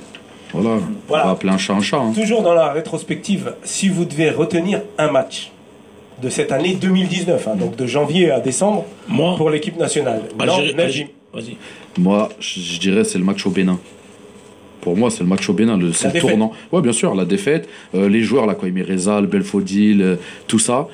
voilà. 0.53 0.81
Voilà. 1.09 1.25
on 1.25 1.27
va 1.27 1.33
appeler 1.33 1.53
un 1.53 1.59
chat 1.59 1.75
un 1.75 1.81
chat. 1.83 1.99
hein. 1.99 2.13
Toujours 2.15 2.43
dans 2.43 2.55
la 2.55 2.73
rétrospective, 2.73 3.55
si 3.65 3.89
vous 3.91 4.05
devez 4.07 4.31
retenir 4.31 4.81
un 4.97 5.11
match 5.11 5.51
de 6.23 6.31
cette 6.31 6.51
année 6.51 6.75
2019, 6.81 7.47
hein, 7.47 7.57
donc 7.57 7.77
de 7.77 7.87
janvier 7.87 8.31
à 8.31 8.41
décembre, 8.41 8.87
Moi, 9.09 9.37
pour 9.37 9.51
l'équipe 9.51 9.77
nationale. 9.79 10.23
Algérie. 10.39 10.75
Non. 11.35 11.41
Moi, 11.99 12.29
je, 12.41 12.61
je 12.61 12.81
dirais 12.81 13.05
c'est 13.05 13.19
le 13.19 13.25
match 13.25 13.45
au 13.47 13.51
Bénin. 13.51 13.79
Pour 14.81 14.97
moi, 14.97 15.11
c'est 15.11 15.21
le 15.21 15.29
match 15.29 15.49
au 15.49 15.53
Bénin, 15.53 15.77
le, 15.77 15.93
c'est 15.93 16.13
le 16.15 16.21
tournant. 16.21 16.53
Ouais, 16.73 16.81
bien 16.83 16.93
sûr, 16.93 17.15
la 17.15 17.25
défaite. 17.25 17.69
Euh, 17.95 18.09
les 18.09 18.23
joueurs, 18.23 18.47
là, 18.47 18.55
quoi, 18.55 18.69
Reza, 18.89 19.21
le 19.21 19.27
Belfodil, 19.27 20.03
euh, 20.03 20.17
tout 20.47 20.59
ça. 20.59 20.89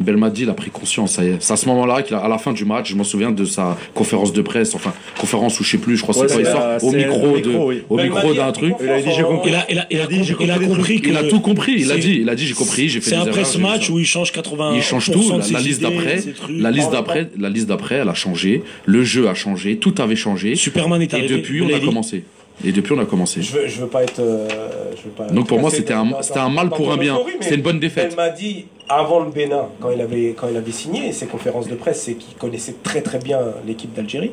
Belmadi, 0.00 0.42
il 0.42 0.50
a 0.50 0.54
pris 0.54 0.70
conscience, 0.70 1.14
ça 1.14 1.24
y 1.24 1.28
est. 1.28 1.36
C'est 1.40 1.52
à 1.52 1.56
ce 1.56 1.66
moment-là 1.66 2.02
qu'à 2.02 2.28
la 2.28 2.38
fin 2.38 2.52
du 2.52 2.64
match, 2.64 2.90
je 2.90 2.94
m'en 2.94 3.02
souviens 3.02 3.32
de 3.32 3.44
sa 3.44 3.76
conférence 3.94 4.32
de 4.32 4.42
presse, 4.42 4.74
enfin, 4.76 4.92
conférence 5.18 5.58
ou 5.58 5.64
je 5.64 5.70
sais 5.70 5.78
plus, 5.78 5.96
je 5.96 6.02
crois 6.02 6.14
que 6.14 6.20
Ouais, 6.20 6.28
c'est 6.28 6.42
quoi, 6.42 6.78
au 6.82 6.92
micro, 6.92 7.38
de, 7.38 7.48
micro, 7.48 7.68
oui. 7.68 7.82
au 7.88 7.96
micro 7.96 8.30
a 8.30 8.34
d'un 8.34 8.52
truc. 8.52 8.74
Il 8.80 8.88
a 8.88 9.00
dit, 9.02 9.08
j'ai 9.16 9.22
compris. 9.24 9.50
Il 9.50 9.56
a, 9.56 9.66
il 9.68 9.78
a, 9.78 9.86
il 9.90 9.98
a, 9.98 9.98
Il 9.98 10.00
a 10.00 10.06
dit, 10.06 10.22
j'ai 10.24 10.34
compris, 10.34 10.44
il 10.46 10.50
a 10.50 10.54
compris 10.54 10.66
des 10.68 10.74
compris 10.76 10.94
trucs. 10.94 11.04
que. 11.04 11.10
Il 11.10 11.16
a 11.16 11.24
tout 11.24 11.40
compris, 11.40 11.74
il 11.78 11.90
a 11.90 11.96
dit, 11.98 12.18
il 12.20 12.28
a 12.28 12.34
dit, 12.36 12.46
j'ai 12.46 12.54
compris, 12.54 12.88
j'ai 12.88 13.00
fait 13.00 13.10
C'est 13.10 13.16
des 13.16 13.22
après 13.22 13.40
erreurs, 13.40 13.46
ce 13.46 13.58
match 13.58 13.90
où 13.90 13.98
il 13.98 14.06
change 14.06 14.30
80 14.30 14.72
Il 14.76 14.82
change 14.82 15.10
tout, 15.10 15.30
la, 15.30 15.38
la 15.38 15.60
liste 15.60 15.82
d'après, 15.82 16.20
la 16.48 16.70
liste 16.70 16.92
d'après, 16.92 17.30
la 17.36 17.48
liste 17.48 17.66
d'après, 17.66 17.96
elle 17.96 18.08
a 18.08 18.14
changé, 18.14 18.62
le 18.86 19.02
jeu 19.02 19.28
a 19.28 19.34
changé, 19.34 19.78
tout 19.78 19.94
avait 19.98 20.14
changé. 20.16 20.54
Superman 20.54 21.02
est 21.02 21.12
Et 21.12 21.16
arrivé. 21.16 21.38
depuis, 21.38 21.60
on 21.60 21.74
a 21.74 21.80
commencé. 21.80 22.22
Et 22.64 22.72
depuis, 22.72 22.92
on 22.92 22.98
a 22.98 23.04
commencé. 23.04 23.40
Je 23.40 23.52
veux, 23.52 23.66
je 23.68 23.80
veux 23.80 23.86
pas 23.86 24.02
être. 24.02 24.18
euh, 24.18 24.48
je 24.96 25.02
veux 25.04 25.10
pas 25.10 25.26
Donc 25.26 25.46
pour 25.46 25.60
moi, 25.60 25.70
c'était 25.70 25.94
un, 25.94 26.04
dans- 26.06 26.22
c'était 26.22 26.40
un 26.40 26.48
mal 26.48 26.70
pour 26.70 26.90
un 26.92 26.96
bien. 26.96 27.16
C'était 27.40 27.54
une 27.54 27.62
bonne 27.62 27.78
défaite. 27.80 28.08
Elle 28.10 28.16
m'a 28.16 28.30
dit 28.30 28.66
avant 28.88 29.20
le 29.20 29.30
Bénin, 29.30 29.68
quand 29.80 29.90
il 29.90 30.00
avait, 30.00 30.34
quand 30.36 30.48
il 30.50 30.56
avait 30.56 30.72
signé 30.72 31.12
ses 31.12 31.26
conférences 31.26 31.68
de 31.68 31.74
presse, 31.76 32.02
c'est 32.02 32.14
qu'il 32.14 32.36
connaissait 32.36 32.74
très 32.82 33.00
très 33.02 33.18
bien 33.18 33.40
l'équipe 33.66 33.92
d'Algérie. 33.94 34.32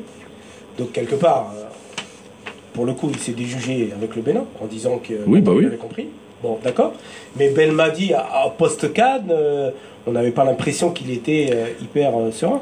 Donc 0.78 0.92
quelque 0.92 1.14
part, 1.14 1.52
euh, 1.56 1.64
pour 2.74 2.84
le 2.84 2.94
coup, 2.94 3.08
il 3.12 3.18
s'est 3.18 3.32
déjugé 3.32 3.90
avec 3.96 4.16
le 4.16 4.22
Bénin 4.22 4.44
en 4.60 4.66
disant 4.66 4.98
que 4.98 5.14
Oui, 5.26 5.40
bah 5.40 5.52
oui. 5.54 5.66
avait 5.66 5.76
compris. 5.76 6.08
Bon, 6.42 6.58
d'accord. 6.62 6.92
Mais 7.38 7.48
Belmadi 7.50 8.12
à, 8.12 8.20
à 8.44 8.50
post-Cannes, 8.50 9.28
euh, 9.30 9.70
on 10.06 10.12
n'avait 10.12 10.32
pas 10.32 10.44
l'impression 10.44 10.90
qu'il 10.90 11.10
était 11.10 11.48
euh, 11.52 11.66
hyper 11.80 12.12
euh, 12.18 12.30
serein. 12.32 12.60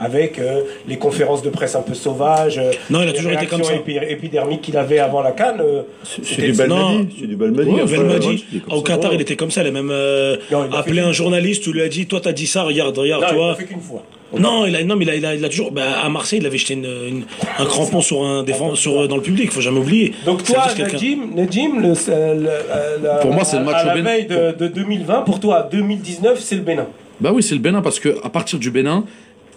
Avec 0.00 0.38
euh, 0.38 0.62
les 0.88 0.96
conférences 0.96 1.42
de 1.42 1.50
presse 1.50 1.74
un 1.76 1.82
peu 1.82 1.94
sauvages, 1.94 2.58
euh, 2.58 2.72
Non, 2.90 3.00
il 3.00 3.04
a 3.04 3.06
les 3.06 3.12
toujours 3.14 3.32
été 3.32 3.46
comme 3.46 3.62
ça. 3.62 3.74
épi- 3.74 3.98
épidermiques 4.08 4.62
qu'il 4.62 4.76
avait 4.76 4.98
avant 4.98 5.22
la 5.22 5.32
Cannes. 5.32 5.60
euh, 5.60 5.82
C'est 6.02 6.42
du. 6.42 6.52
Belmadi. 6.52 7.08
C'est 7.20 7.26
du 7.26 7.36
Belmadi. 7.36 7.70
Ouais, 7.70 7.82
Enfin, 7.82 7.96
Belmadi, 7.98 8.26
ouais, 8.26 8.36
il 8.52 8.58
est 8.58 8.60
comme 8.60 8.72
au 8.74 8.76
ça. 8.78 8.82
Qatar, 8.82 9.10
Ouais. 9.10 9.16
il 9.16 9.22
était 9.22 9.36
comme 9.36 9.50
ça. 9.50 9.62
Il 9.62 9.68
a 9.68 9.70
même 9.70 9.90
euh, 9.90 10.36
Non, 10.50 10.66
il 10.68 10.74
a 10.74 10.78
appelé 10.78 11.00
un 11.00 11.12
journaliste, 11.12 11.66
où 11.66 11.70
il 11.70 11.74
lui 11.76 11.82
a 11.82 11.88
dit 11.88 12.06
Toi, 12.06 12.20
t'as 12.20 12.32
dit 12.32 12.46
ça, 12.46 12.62
regarde, 12.64 12.96
regarde, 12.98 13.22
non, 13.22 13.28
tu 13.28 13.34
il 13.34 13.38
l'a 13.38 13.44
vois. 13.46 13.54
fait 13.54 13.64
qu'une 13.64 13.80
fois. 13.80 14.02
Non, 14.36 14.66
il 14.66 14.74
a, 14.74 14.82
non, 14.82 14.96
mais 14.96 15.04
il 15.04 15.10
a, 15.10 15.14
il 15.14 15.24
a, 15.26 15.34
il 15.36 15.44
a 15.44 15.48
toujours. 15.48 15.70
bah, 15.70 15.82
à 16.02 16.08
Marseille, 16.08 16.40
il 16.40 16.46
avait 16.46 16.58
jeté 16.58 16.74
une, 16.74 16.84
une- 16.86 17.24
un 17.60 17.64
crampon 17.66 18.00
sur 18.00 18.24
un 18.24 18.42
défense, 18.42 18.80
sur, 18.80 19.06
dans 19.06 19.14
le 19.14 19.22
public, 19.22 19.52
faut 19.52 19.60
jamais 19.60 19.78
oublier. 19.78 20.12
Donc 20.26 20.42
toi, 20.42 20.64
Najim, 20.76 21.30
Najim, 21.36 21.80
le, 21.80 21.90
le- 21.90 23.04
la- 23.04 23.14
Pour 23.16 23.32
moi, 23.32 23.44
c'est 23.44 23.58
le 23.58 23.64
match 23.64 23.76
à 23.76 23.84
au 23.84 23.86
la 23.88 23.94
Bénin. 23.94 24.10
veille 24.10 24.26
de, 24.26 24.52
de 24.58 24.66
2020. 24.66 25.20
Pour 25.22 25.38
toi, 25.38 25.68
2019, 25.70 26.40
c'est 26.40 26.56
le 26.56 26.62
Bénin. 26.62 26.86
Bah 27.20 27.30
oui, 27.32 27.44
c'est 27.44 27.54
le 27.54 27.60
Bénin 27.60 27.80
parce 27.80 28.00
que 28.00 28.16
à 28.24 28.28
partir 28.28 28.58
du 28.58 28.72
Bénin, 28.72 29.04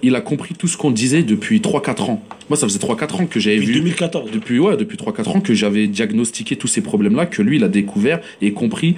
il 0.04 0.16
a 0.16 0.22
compris 0.22 0.54
tout 0.56 0.68
ce 0.68 0.78
qu'on 0.78 0.92
disait 0.92 1.24
depuis 1.24 1.60
3-4 1.60 2.04
ans. 2.04 2.24
Moi, 2.50 2.58
ça 2.58 2.68
faisait 2.68 2.80
3-4 2.80 3.22
ans 3.24 3.26
que 3.26 3.40
j'avais 3.40 3.56
Depuis 3.58 3.68
vu. 3.74 3.80
2014. 3.80 4.32
Depuis, 4.32 4.60
ouais, 4.60 4.78
depuis 4.78 4.98
3-4 4.98 5.30
ans 5.38 5.40
que 5.42 5.54
j'avais 5.54 5.88
diagnostiqué 5.88 6.56
tous 6.56 6.68
ces 6.68 6.82
problèmes-là, 6.82 7.26
que 7.26 7.42
lui, 7.42 7.58
il 7.58 7.64
a 7.64 7.68
découvert 7.68 8.20
et 8.42 8.52
compris 8.52 8.96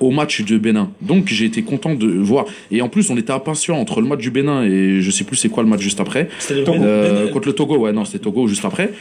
au 0.00 0.10
match 0.10 0.42
de 0.42 0.56
Bénin. 0.56 0.90
Donc 1.02 1.28
j'ai 1.28 1.44
été 1.44 1.62
content 1.62 1.94
de 1.94 2.06
voir. 2.06 2.46
Et 2.70 2.80
en 2.80 2.88
plus, 2.88 3.10
on 3.10 3.18
était 3.18 3.32
impatient 3.32 3.76
entre 3.76 4.00
le 4.00 4.06
match 4.08 4.20
du 4.20 4.30
Bénin 4.30 4.64
et 4.64 5.02
je 5.02 5.10
sais 5.10 5.24
plus 5.24 5.36
c'est 5.36 5.50
quoi 5.50 5.62
le 5.62 5.68
match 5.68 5.82
juste 5.82 6.00
après. 6.00 6.30
C'était 6.38 6.60
le 6.60 6.64
Togo. 6.64 6.78
Euh, 6.82 7.28
contre 7.28 7.48
le 7.48 7.52
Togo, 7.54 7.76
ouais, 7.76 7.92
non, 7.92 8.06
c'était 8.06 8.18
Togo 8.20 8.46
juste 8.48 8.64
après. 8.64 8.92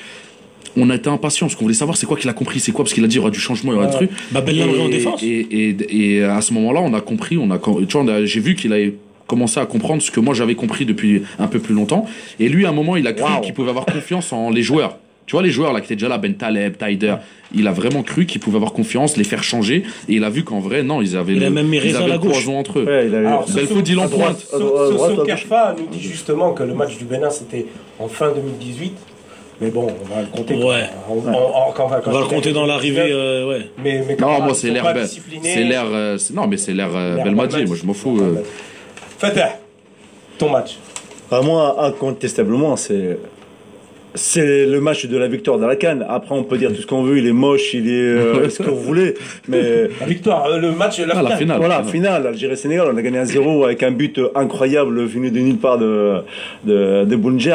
On 0.75 0.89
a 0.89 0.95
été 0.95 1.10
impatient 1.10 1.47
parce 1.47 1.56
qu'on 1.56 1.63
voulait 1.63 1.73
savoir 1.73 1.95
c'est 1.97 2.06
quoi 2.06 2.17
qu'il 2.17 2.30
a 2.30 2.34
compris, 2.34 2.60
c'est 2.60 2.73
quoi, 2.73 2.84
parce 2.84 2.93
qu'il 2.93 3.04
a 3.06 3.08
dit 3.08 3.15
il 3.15 3.19
y 3.19 3.21
aura 3.21 3.32
du 3.32 3.39
changement, 3.39 3.71
il 3.71 3.75
y 3.75 3.78
aura 3.78 3.88
des 3.88 3.93
trucs. 3.93 4.12
Bah, 4.32 4.43
Lamry 4.45 4.80
en 4.82 4.88
Et- 4.88 4.89
défense. 4.91 5.23
Et, 5.23 5.47
et, 5.49 6.15
et 6.17 6.23
à 6.23 6.41
ce 6.41 6.54
moment-là, 6.54 6.82
on 6.82 6.93
a 6.93 6.99
compris, 7.02 7.38
on 7.38 7.49
a- 7.49 8.25
j'ai 8.25 8.39
vu 8.41 8.56
qu'il 8.56 8.73
avait 8.73 8.93
commencé 9.29 9.59
à 9.59 9.65
comprendre 9.65 10.01
ce 10.01 10.11
que 10.11 10.19
moi 10.19 10.33
j'avais 10.33 10.55
compris 10.55 10.85
depuis 10.85 11.23
un 11.37 11.47
peu 11.47 11.59
plus 11.59 11.73
longtemps. 11.75 12.05
Et 12.39 12.49
lui, 12.49 12.65
à 12.65 12.69
un 12.69 12.73
moment, 12.73 12.97
il 12.97 13.07
a 13.07 13.13
cru 13.13 13.31
Wow. 13.31 13.41
qu'il 13.41 13.53
pouvait 13.53 13.69
avoir 13.69 13.85
confiance 13.85 14.33
en 14.33 14.49
les 14.49 14.63
joueurs. 14.63 14.97
Tu 15.27 15.33
vois, 15.35 15.43
les 15.43 15.51
joueurs 15.51 15.71
là 15.73 15.79
qui 15.79 15.85
étaient 15.85 15.95
déjà 15.95 16.07
là, 16.09 16.17
Ben 16.17 16.33
Taleb, 16.33 16.75
Taider, 16.77 17.13
il 17.53 17.67
a 17.67 17.71
vraiment 17.71 18.01
cru 18.01 18.25
qu'il 18.25 18.41
pouvait 18.41 18.55
avoir 18.57 18.73
confiance, 18.73 19.15
les 19.15 19.23
faire 19.23 19.43
changer. 19.43 19.83
Et 20.07 20.15
il 20.15 20.23
a 20.23 20.29
vu 20.31 20.43
qu'en 20.43 20.59
vrai, 20.59 20.81
non, 20.81 21.03
ils 21.03 21.15
avaient 21.15 21.33
Il 21.33 21.39
le, 21.41 21.51
même 21.51 21.71
ils 21.71 21.95
avaient 21.95 22.07
la 22.07 22.15
le 22.15 22.19
poison 22.19 22.57
entre 22.57 22.79
eux. 22.79 22.85
Ouais, 22.85 23.05
il 23.07 23.13
avait- 23.13 23.27
Alors, 23.27 23.43
en 23.43 24.07
pointe. 24.09 24.39
Soso 24.39 25.03
à 25.03 25.13
gauche. 25.13 25.25
Kerfa 25.27 25.75
nous 25.77 25.85
dit 25.95 26.01
justement 26.01 26.53
que 26.53 26.63
le 26.63 26.73
match 26.73 26.97
du 26.97 27.05
Bénin, 27.05 27.29
c'était 27.29 27.67
en 27.99 28.07
fin 28.07 28.31
2018. 28.33 28.93
Mais 29.61 29.69
bon, 29.71 29.87
on 29.87 30.15
va 30.15 30.21
le 30.21 30.27
compter. 30.27 30.55
Ouais. 30.55 30.85
On, 31.09 31.15
on- 31.15 31.31
on- 31.31 31.71
quand 31.75 31.87
va- 31.87 31.99
quand 31.99 32.09
On 32.11 32.13
va 32.13 32.19
je 32.21 32.23
le 32.23 32.29
compter 32.29 32.51
dans 32.53 32.65
2019, 32.65 32.67
l'arrivée, 32.67 33.11
euh, 33.13 33.49
ouais. 33.49 33.67
Mais, 33.83 34.03
mais 34.07 34.15
Non, 34.15 34.39
moi 34.41 34.53
c'est 34.55 34.71
l'air 34.71 34.85
c'est 35.43 35.63
euh, 35.93 36.17
c'est- 36.17 36.33
non 36.33 36.47
mais 36.47 36.55
c'est 36.57 36.73
l'air 36.73 36.89
euh, 36.95 37.17
Belmadi. 37.21 37.65
moi 37.65 37.75
je 37.79 37.85
m'en 37.85 37.93
fous. 37.93 38.19
Euh. 39.23 39.27
Fatah, 39.27 39.60
ton 40.38 40.49
match. 40.49 40.77
Moi, 41.32 41.75
incontestablement, 41.86 42.75
c'est. 42.75 43.17
C'est 44.15 44.65
le 44.65 44.82
match 44.82 45.05
de 45.05 45.15
la 45.19 45.27
victoire 45.27 45.60
de 45.60 45.65
la 45.67 45.75
Cannes. 45.75 46.03
Après, 46.10 46.34
on 46.34 46.43
peut 46.43 46.58
dire 46.58 46.73
tout 46.73 46.82
ce 46.82 46.88
qu'on 46.88 47.03
veut, 47.03 47.19
il 47.19 47.27
est 47.27 47.32
moche, 47.32 47.75
il 47.75 47.88
est 47.88 47.91
euh, 47.91 48.49
ce 48.49 48.63
que 48.63 48.69
vous 48.71 48.82
voulez. 48.82 49.13
Mais 49.47 49.88
La 49.99 50.08
victoire, 50.08 50.47
euh, 50.47 50.58
le 50.60 50.71
match, 50.71 50.99
la 50.99 51.15
Ah, 51.15 51.21
la 51.21 51.38
finale. 51.38 51.60
voilà, 51.60 51.84
finale, 51.84 52.25
Algérie-Sénégal, 52.25 52.88
on 52.91 52.97
a 52.97 53.01
gagné 53.03 53.19
1-0 53.19 53.63
avec 53.63 53.84
un 53.84 53.91
but 53.91 54.19
incroyable 54.34 55.03
venu 55.05 55.29
de 55.29 55.39
nulle 55.39 55.58
part 55.58 55.77
de, 55.77 56.21
de. 56.65 57.05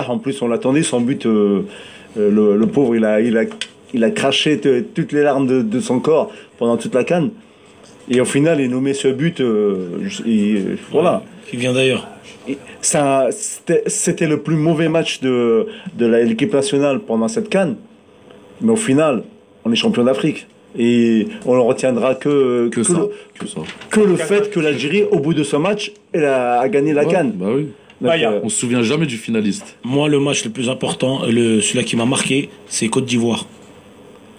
En 0.09 0.19
plus, 0.19 0.41
on 0.43 0.49
l'attendait, 0.49 0.83
son 0.85 1.01
but. 1.01 1.27
euh, 1.27 1.63
Euh, 2.17 2.31
le, 2.31 2.57
le 2.57 2.67
pauvre, 2.69 2.95
il 2.95 3.05
a, 3.05 3.21
il 3.21 3.37
a, 3.37 3.43
il 3.93 4.05
a 4.05 4.11
craché 4.13 4.59
te- 4.61 4.83
toutes 4.83 5.11
les 5.11 5.23
larmes 5.25 5.49
de, 5.49 5.63
de 5.63 5.81
son 5.81 5.99
corps 5.99 6.31
pendant 6.59 6.77
toute 6.77 6.95
la 6.95 7.03
canne. 7.03 7.31
Et 8.11 8.21
au 8.21 8.25
final, 8.25 8.61
il 8.61 8.69
nous 8.71 8.81
met 8.81 8.95
ce 8.95 9.09
but. 9.09 9.41
euh, 9.41 10.09
et, 10.27 10.55
euh, 10.57 10.77
voilà. 10.91 11.23
Qui 11.49 11.57
vient 11.57 11.73
d'ailleurs. 11.73 12.07
Ça, 12.83 13.29
C'était 13.31 14.27
le 14.27 14.41
plus 14.41 14.57
mauvais 14.57 14.89
match 14.89 15.21
de, 15.21 15.67
de 15.97 16.07
la- 16.07 16.23
l'équipe 16.23 16.53
nationale 16.53 17.01
pendant 17.01 17.29
cette 17.29 17.49
canne. 17.49 17.77
Mais 18.61 18.73
au 18.73 18.77
final, 18.77 19.23
on 19.65 19.73
est 19.73 19.77
champion 19.77 20.05
d'Afrique. 20.05 20.47
Et 20.77 21.29
on 21.47 21.55
ne 21.55 21.61
retiendra 21.61 22.15
que, 22.17 22.69
Que, 22.69 22.83
ça. 22.83 22.93
le, 22.95 23.11
Que 23.39 23.47
ça. 23.47 23.61
que 23.91 24.01
le 24.01 24.17
fait 24.17 24.51
que 24.51 24.59
l'Algérie, 24.61 25.05
au 25.11 25.21
bout 25.21 25.33
de 25.33 25.45
ce 25.45 25.57
match, 25.57 25.93
elle 26.13 26.25
a, 26.25 26.61
a 26.61 26.69
gagné 26.69 26.93
la 26.93 27.05
Ouais, 27.07 27.13
canne. 27.13 27.31
Bah 27.33 27.47
oui. 27.55 27.63
Donc, 27.63 28.11
Bah, 28.11 28.17
y 28.19 28.25
a- 28.25 28.33
euh, 28.33 28.41
On 28.43 28.49
se 28.49 28.59
souvient 28.59 28.83
jamais 28.83 29.07
du 29.07 29.17
finaliste. 29.17 29.77
Moi, 29.85 30.09
le 30.09 30.19
match 30.19 30.45
le 30.45 30.51
plus 30.51 30.69
important, 30.69 31.21
le, 31.27 31.61
celui 31.61 31.85
qui 31.85 31.95
m'a 31.97 32.07
marqué, 32.07 32.51
c'est 32.67 32.89
Côte 32.89 33.05
d'Ivoire. 33.07 33.47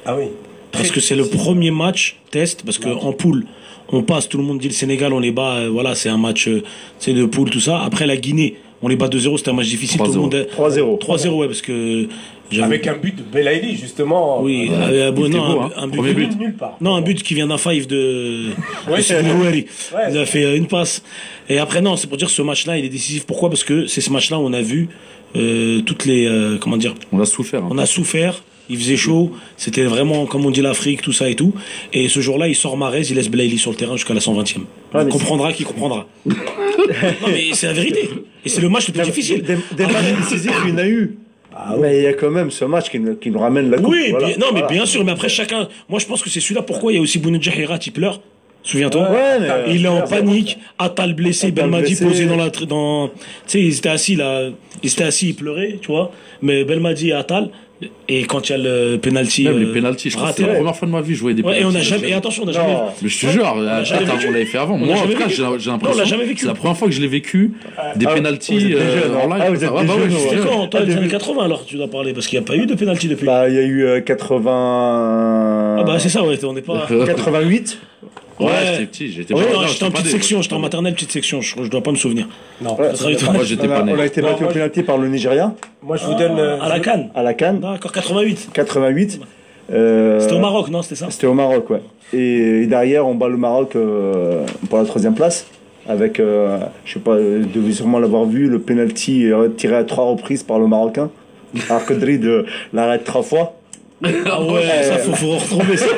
Ah 0.06 0.16
oui. 0.18 0.26
Parce 0.78 0.92
que 0.92 1.00
c'est 1.00 1.16
le 1.16 1.26
premier 1.26 1.72
match 1.72 2.18
test, 2.32 2.64
parce 2.66 2.78
qu'en 2.80 3.12
poule, 3.14 3.46
on 3.90 4.02
passe, 4.04 4.28
tout 4.30 4.38
le 4.38 4.44
monde 4.44 4.60
dit 4.60 4.68
le 4.68 4.74
Sénégal, 4.74 5.14
on 5.14 5.20
les 5.20 5.32
bat, 5.32 5.56
euh, 5.58 5.70
voilà, 5.70 5.96
c'est 5.96 6.10
un 6.10 6.18
match 6.18 6.48
euh, 6.48 6.64
c'est 7.00 7.14
de 7.14 7.26
poule, 7.26 7.50
tout 7.50 7.60
ça. 7.60 7.82
Après 7.82 8.08
la 8.08 8.18
Guinée, 8.18 8.56
on 8.82 8.88
les 8.88 8.96
bat 8.96 9.08
2-0, 9.08 9.38
c'était 9.38 9.50
un 9.52 9.54
match 9.54 9.68
difficile, 9.68 10.00
tout 10.00 10.06
le 10.06 10.12
3-0. 10.12 10.18
monde. 10.22 10.34
est- 10.36 10.50
3-0. 10.52 10.98
3-0, 11.00 11.30
ouais, 11.40 11.48
parce 11.48 11.62
que. 11.62 12.08
Avec 12.62 12.86
un 12.86 12.96
but 12.96 13.16
de 13.16 13.24
Belaïli, 13.24 13.76
justement. 13.76 14.42
Oui, 14.42 14.70
euh, 14.72 15.12
bon, 15.12 15.26
était 15.26 15.38
non, 15.38 15.54
beau, 15.54 15.60
un, 15.62 15.66
hein. 15.66 15.72
un 15.78 15.88
but. 15.88 15.98
Premier 15.98 16.14
but. 16.14 16.40
Nulle 16.40 16.54
part. 16.56 16.78
Non, 16.82 16.96
un 16.96 17.02
but 17.02 17.24
qui 17.24 17.34
vient 17.34 17.48
d'un 17.48 17.58
five 17.58 17.88
de, 17.88 18.50
Ouais. 18.88 19.00
de. 19.00 19.56
Ouais. 19.56 19.66
Il 20.12 20.18
a 20.18 20.26
fait 20.28 20.44
euh, 20.46 20.56
une 20.56 20.68
passe. 20.68 21.02
Et 21.50 21.58
après, 21.58 21.82
non, 21.82 21.96
c'est 21.96 22.08
pour 22.08 22.18
dire 22.18 22.28
que 22.28 22.34
ce 22.34 22.42
match-là, 22.44 22.78
il 22.78 22.86
est 22.86 22.90
décisif. 22.90 23.26
Pourquoi? 23.26 23.50
Parce 23.50 23.64
que 23.64 23.88
c'est 23.88 24.02
ce 24.02 24.12
match-là 24.12 24.38
où 24.40 24.44
on 24.44 24.54
a 24.54 24.62
vu 24.62 24.90
euh, 25.36 25.82
toutes 25.82 26.06
les. 26.06 26.26
euh, 26.28 26.58
comment 26.60 26.78
dire? 26.78 26.94
On 27.12 27.20
a 27.20 27.26
souffert. 27.26 27.64
hein. 27.64 27.70
On 27.72 27.78
a 27.80 27.86
souffert. 27.88 28.44
Il 28.70 28.78
faisait 28.78 28.96
chaud. 28.98 29.32
C'était 29.58 29.84
vraiment, 29.84 30.26
comme 30.26 30.46
on 30.46 30.52
dit, 30.52 30.62
l'Afrique, 30.62 31.02
tout 31.02 31.14
ça 31.14 31.30
et 31.30 31.36
tout. 31.36 31.54
Et 31.94 32.10
ce 32.10 32.20
jour-là, 32.20 32.48
il 32.48 32.56
sort 32.56 32.78
Marez, 32.78 33.02
il 33.10 33.16
laisse 33.16 33.30
Blaili 33.30 33.58
sur 33.58 33.72
le 33.72 33.78
terrain 33.78 33.96
jusqu'à 33.96 34.14
la 34.14 34.20
120e. 34.20 34.58
Ouais, 34.94 35.04
il 35.04 35.08
comprendra 35.10 35.54
qui 35.54 35.64
comprendra. 35.64 36.08
non, 36.26 36.34
mais 37.28 37.44
c'est 37.54 37.68
la 37.68 37.74
vérité. 37.74 38.10
Et 38.44 38.50
c'est 38.50 38.62
le 38.62 38.70
match 38.70 38.88
le 38.88 38.94
plus 38.94 39.04
difficile. 39.04 39.42
Des, 39.44 39.58
des 39.76 39.86
matchs 39.92 40.14
décisifs, 40.20 40.52
il 40.66 40.70
y 40.70 40.74
en 40.74 40.78
a 40.78 40.88
eu. 40.88 41.18
Mais 41.80 41.98
il 42.00 42.04
y 42.04 42.08
a 42.08 42.14
quand 42.14 42.32
même 42.32 42.52
ce 42.52 42.66
match 42.66 42.90
qui, 42.90 43.00
nous- 43.00 43.16
qui 43.16 43.32
nous 43.32 43.40
ramène 43.40 43.70
la 43.72 43.78
coupe. 43.78 43.88
Oui, 43.90 44.12
voilà. 44.12 44.28
bien- 44.28 44.38
non, 44.38 44.48
mais 44.54 44.60
Voilà. 44.62 44.68
bien 44.76 44.86
sûr. 44.86 45.06
Mais 45.06 45.12
après, 45.14 45.30
chacun. 45.30 45.68
Moi, 45.88 46.00
je 46.00 46.06
pense 46.06 46.22
que 46.22 46.30
c'est 46.30 46.40
celui-là. 46.42 46.62
Pourquoi 46.64 46.92
il 46.92 46.96
y 46.96 46.98
a 46.98 47.02
aussi 47.02 47.18
Bounou 47.20 47.40
Hirat, 47.40 47.80
il 47.86 47.92
pleure. 47.94 48.20
Souviens-toi 48.64 49.10
Ouais, 49.12 49.40
mais- 49.40 49.76
Il 49.76 49.86
est 49.86 49.88
en 49.88 50.02
panique. 50.02 50.58
Attal 50.80 51.14
blessé, 51.14 51.52
Belmadi 51.52 51.86
blessé. 51.96 52.06
posé 52.06 52.26
dans 52.26 52.36
la. 52.36 52.50
Dans... 52.50 53.08
Tu 53.10 53.14
sais, 53.48 53.62
ils 53.62 53.78
étaient 53.78 53.90
assis 53.90 54.16
là. 54.16 54.50
Ils 54.84 54.92
étaient 54.92 55.04
assis, 55.04 55.30
ils 55.30 55.36
pleuraient, 55.36 55.78
tu 55.82 55.88
vois. 55.92 56.12
Mais 56.42 56.64
Belmadi 56.66 57.10
et 57.10 57.14
Attal. 57.14 57.52
Et 58.08 58.24
quand 58.24 58.48
il 58.48 58.52
y 58.54 58.56
a 58.56 58.58
le 58.58 58.98
penalty. 58.98 59.44
Même 59.44 59.60
les 59.60 59.66
euh, 59.66 59.74
pénalties, 59.74 60.10
je 60.10 60.16
crois 60.16 60.30
que 60.32 60.38
c'est 60.38 60.48
la 60.48 60.56
première 60.56 60.76
fois 60.76 60.88
de 60.88 60.94
ma 60.94 61.02
vie 61.02 61.10
que 61.10 61.16
je 61.16 61.22
voyais 61.22 61.36
des 61.36 61.44
Ouais, 61.44 61.62
et 61.62 61.66
on 61.66 61.76
a 61.76 61.82
jamais. 61.82 62.10
Et 62.10 62.14
attention, 62.14 62.44
on 62.46 62.48
a 62.48 62.54
jamais. 62.54 62.76
Mais 63.02 63.10
je 63.10 63.20
te 63.20 63.32
jure, 63.32 63.54
euh, 63.58 63.84
on 64.28 64.32
l'avait 64.32 64.46
fait 64.46 64.58
avant. 64.58 64.78
Moi, 64.78 64.96
en 64.96 65.02
tout 65.06 65.18
cas, 65.18 65.28
j'ai 65.28 65.44
l'impression. 65.44 65.98
l'a 65.98 66.06
jamais 66.06 66.24
vécu. 66.26 66.42
C'est 66.42 66.48
la 66.48 66.54
première 66.54 66.78
fois 66.78 66.88
que 66.88 66.94
je 66.94 67.02
l'ai 67.02 67.08
vécu. 67.08 67.54
Des 67.96 68.06
Ah, 68.06 68.10
vous 68.10 68.16
pénalties 68.16 68.56
êtes 68.56 68.68
des 68.68 68.76
euh, 68.76 69.18
en 69.22 69.28
live. 69.28 69.44
Ah, 69.46 69.50
vous 69.50 69.56
êtes 69.56 69.60
des 69.60 69.68
bah 69.88 69.94
ouais. 69.96 70.10
C'était 70.10 70.38
quand 70.38 70.68
Toi, 70.68 70.80
Ah, 70.82 70.86
les 70.86 70.92
années 70.94 71.02
début- 71.02 71.12
80 71.12 71.44
alors, 71.44 71.66
tu 71.66 71.76
dois 71.76 71.90
parler. 71.90 72.14
Parce 72.14 72.28
qu'il 72.28 72.40
n'y 72.40 72.46
a 72.46 72.48
pas 72.48 72.56
eu 72.56 72.66
de 72.66 72.76
penalty 72.76 73.08
depuis. 73.10 73.26
Bah, 73.26 73.50
il 73.50 73.56
y 73.56 73.60
a 73.60 73.64
eu 73.64 73.84
euh, 73.84 74.00
80. 74.02 75.78
Ah 75.80 75.84
bah 75.84 76.00
c'est 76.00 76.10
ça, 76.10 76.24
ouais, 76.24 76.44
on 76.46 76.54
n'est 76.54 76.62
pas. 76.62 76.88
88. 76.88 77.78
Ouais, 78.40 78.48
Ouais. 78.48 78.52
j'étais 78.74 78.86
petit, 78.88 79.12
j'étais 79.12 79.34
Ouais, 79.34 79.46
pas- 79.46 79.54
non, 79.54 79.62
non, 79.62 79.68
j'étais 79.68 79.86
en 79.86 79.92
petite 79.92 80.08
section, 80.08 80.42
j'étais 80.42 80.56
en 80.56 80.60
maternelle, 80.60 80.94
petite 80.94 81.12
section, 81.12 81.40
je, 81.42 81.56
je 81.64 81.70
dois 81.70 81.82
pas 81.82 81.92
me 81.92 81.96
souvenir. 81.96 82.28
Non. 82.62 82.78
Ouais. 82.78 82.90
Ça 82.92 82.96
serait- 82.98 83.32
Moi, 83.34 83.44
j'étais 83.46 83.68
pas 83.68 83.82
né. 83.84 83.94
on 83.96 84.00
a 84.00 84.06
été 84.06 84.22
battu 84.22 84.44
au 84.44 84.48
pénalty 84.48 84.84
par 84.84 84.98
le 84.98 85.08
Nigeria 85.08 85.54
Moi, 85.82 85.96
je 85.98 86.06
vous 86.06 86.16
donne. 86.16 86.38
euh, 86.38 86.60
À 86.62 86.68
la 86.70 86.80
Cannes. 86.82 87.10
à 87.16 87.24
la 87.24 87.34
Cannes. 87.34 87.60
D'accord, 87.62 87.92
88. 87.94 88.50
88. 88.54 89.22
Euh, 89.74 90.20
C'était 90.20 90.34
au 90.36 90.40
Maroc, 90.40 90.70
non 90.70 90.82
C'était 90.82 90.96
ça 90.96 91.08
C'était 91.10 91.28
au 91.28 91.34
Maroc, 91.34 91.70
ouais. 91.70 91.82
Et, 92.14 92.64
et 92.64 92.68
derrière, 92.68 93.08
on 93.08 93.16
bat 93.16 93.30
le 93.30 93.38
Maroc 93.38 93.76
euh, 93.76 94.46
pour 94.70 94.78
la 94.80 94.86
troisième 94.86 95.16
place. 95.16 95.48
Avec, 95.88 96.20
euh, 96.20 96.58
je 96.84 96.94
sais 96.94 97.00
pas, 97.00 97.16
vous 97.16 97.46
devez 97.54 97.72
sûrement 97.72 98.00
l'avoir 98.00 98.26
vu, 98.26 98.48
le 98.48 98.60
penalty 98.60 99.28
tiré 99.56 99.76
à 99.76 99.84
trois 99.84 100.06
reprises 100.06 100.44
par 100.44 100.60
le 100.60 100.68
Marocain. 100.68 101.10
Alors 101.70 101.86
que 101.86 101.94
Drid 101.94 102.26
euh, 102.26 102.44
l'arrête 102.74 103.04
trois 103.06 103.24
fois. 103.24 103.54
Ah 104.04 104.44
ouais, 104.44 104.84
ça 104.84 104.98
faut, 104.98 105.14
faut 105.14 105.38
retrouver 105.38 105.78
ça. 105.78 105.86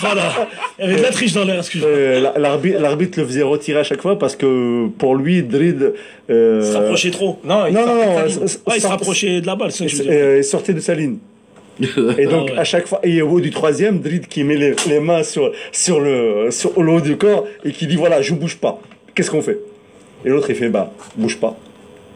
Oh 0.00 0.14
là, 0.14 0.48
il 0.78 0.84
y 0.84 0.88
avait 0.88 0.98
de 0.98 1.02
la 1.02 1.10
triche 1.10 1.32
dans 1.32 1.44
l'air, 1.44 1.58
excuse-moi. 1.58 1.90
Euh, 1.90 2.20
la- 2.20 2.38
L'arbitre 2.38 2.78
l'arbitre 2.80 3.18
le 3.20 3.26
faisait 3.26 3.42
retirer 3.42 3.80
à 3.80 3.82
chaque 3.84 4.00
fois 4.02 4.16
parce 4.18 4.36
que 4.36 4.86
pour 4.98 5.16
lui, 5.16 5.42
Drid. 5.42 5.92
euh, 6.30 6.60
Il 6.62 6.66
se 6.70 6.76
rapprochait 6.76 7.10
trop. 7.10 7.38
Non, 7.44 7.66
il 7.66 7.72
Non, 7.74 7.80
sortait 7.84 7.94
de 7.94 8.06
non, 8.06 8.28
sa 8.28 8.38
non. 8.38 8.46
Ouais, 8.66 8.76
il 8.76 8.80
se 8.80 8.86
rapprochait 8.86 9.40
de 9.40 9.46
la 9.46 9.56
balle, 9.56 9.72
c'est 9.72 9.78
ça 9.78 9.84
que 9.86 9.90
je 9.90 9.96
veux 9.96 10.02
dire. 10.04 10.12
euh, 10.12 10.36
il 10.38 10.44
sortait 10.44 10.74
de 10.74 10.80
sa 10.80 10.94
ligne. 10.94 11.16
Et 12.18 12.26
donc, 12.26 12.48
Ah 12.50 12.52
ouais. 12.52 12.58
à 12.58 12.64
chaque 12.64 12.86
fois, 12.86 13.00
et 13.02 13.22
au 13.22 13.28
bout 13.28 13.40
du 13.40 13.50
troisième, 13.50 14.00
Drid 14.00 14.28
qui 14.28 14.44
met 14.44 14.56
les, 14.56 14.74
les 14.88 15.00
mains 15.00 15.22
sur, 15.24 15.50
sur, 15.72 16.00
le, 16.00 16.48
sur 16.50 16.80
le 16.80 16.92
haut 16.92 17.00
du 17.00 17.16
corps 17.16 17.44
et 17.64 17.72
qui 17.72 17.86
dit 17.88 17.96
voilà, 17.96 18.20
je 18.22 18.34
bouge 18.34 18.56
pas. 18.58 18.80
Qu'est-ce 19.14 19.30
qu'on 19.30 19.42
fait? 19.42 19.58
Et 20.24 20.28
l'autre, 20.28 20.48
il 20.50 20.56
fait 20.56 20.68
bah, 20.68 20.92
bouge 21.16 21.38
pas. 21.38 21.56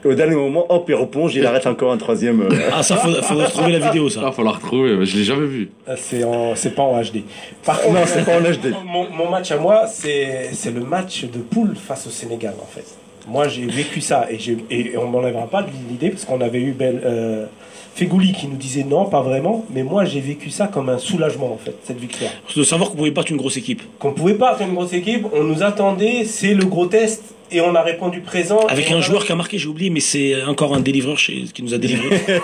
Et 0.05 0.09
au 0.09 0.15
dernier 0.15 0.35
moment, 0.35 0.67
hop, 0.69 0.85
il 0.89 0.95
replonge, 0.95 1.35
il 1.37 1.47
arrête 1.47 1.67
encore 1.67 1.93
un 1.93 1.97
troisième. 1.97 2.43
euh, 2.43 2.49
Ah, 2.73 2.83
ça, 2.83 2.97
faut, 2.97 3.11
faut 3.23 3.35
retrouver 3.37 3.73
la 3.79 3.79
vidéo, 3.87 4.09
ça. 4.09 4.23
Ah, 4.27 4.33
faut 4.33 4.43
la 4.43 4.51
retrouver, 4.51 4.97
mais 4.97 5.07
je 5.07 5.17
l'ai 5.17 5.25
jamais 5.25 5.47
vu. 5.47 5.71
Ah, 5.87 5.93
C'est 5.97 6.25
en- 6.25 6.57
c'est 6.57 6.75
pas 6.75 6.83
en 6.83 7.01
HD. 7.01 7.23
Par 7.65 7.81
contre, 7.81 7.95
non, 7.95 8.01
c'est 8.07 8.25
pas 8.25 8.37
en 8.39 8.43
HD. 8.43 8.75
Mon, 8.85 9.09
mon 9.11 9.31
match 9.31 9.51
à 9.53 9.59
moi, 9.59 9.87
c'est 9.87 10.51
c'est 10.53 10.73
le 10.75 10.81
match 10.81 11.25
de 11.25 11.39
poule 11.39 11.77
face 11.77 12.07
au 12.07 12.11
Sénégal, 12.11 12.55
en 12.61 12.67
fait. 12.67 12.85
Moi, 13.29 13.47
j'ai 13.47 13.67
vécu 13.67 14.01
ça 14.01 14.27
et, 14.29 14.39
j'ai- 14.41 14.59
et 14.71 14.97
on 14.99 15.07
m'enlèvera 15.07 15.47
pas 15.47 15.63
de 15.63 15.69
l'idée 15.89 16.11
parce 16.11 16.25
qu'on 16.25 16.41
avait 16.41 16.61
eu 16.61 16.73
Ben, 16.73 17.01
euh, 17.05 17.47
Fegouli 17.95 18.33
qui 18.33 18.49
nous 18.49 18.57
disait 18.57 18.85
non, 18.85 19.05
pas 19.05 19.21
vraiment. 19.21 19.65
Mais 19.73 19.83
moi, 19.85 20.05
j'ai 20.07 20.21
vécu 20.21 20.51
ça 20.51 20.67
comme 20.67 20.89
un 20.89 20.99
soulagement, 20.99 21.53
en 21.53 21.59
fait, 21.59 21.75
cette 21.85 22.01
victoire. 22.01 22.31
De 22.57 22.63
savoir 22.65 22.91
qu'on 22.91 22.97
pouvait 22.97 23.11
battre 23.13 23.31
une 23.31 23.37
grosse 23.37 23.59
équipe. 23.59 23.83
Qu'on 24.01 24.13
pouvait 24.13 24.35
pas 24.35 24.57
faire 24.57 24.67
une 24.67 24.75
grosse 24.75 24.95
équipe, 24.95 25.27
on 25.33 25.45
nous 25.45 25.63
attendait, 25.63 26.25
c'est 26.25 26.55
le 26.55 26.65
gros 26.65 26.87
test 26.87 27.23
et 27.53 27.61
on 27.61 27.75
a 27.75 27.83
répondu 27.83 28.21
présent. 28.21 28.61
Avec 28.69 28.91
un 28.91 28.99
a- 28.99 29.01
joueur 29.01 29.25
qui 29.25 29.33
a 29.33 29.37
marqué, 29.37 29.59
j'ai 29.59 29.69
oublié, 29.69 29.91
mais 29.91 30.01
c'est 30.01 30.43
encore 30.45 30.75
un 30.75 30.81
délivreur 30.81 31.19
chez, 31.19 31.43
qui 31.55 31.63
nous 31.63 31.75
a 31.75 31.79
délivré. 31.79 32.21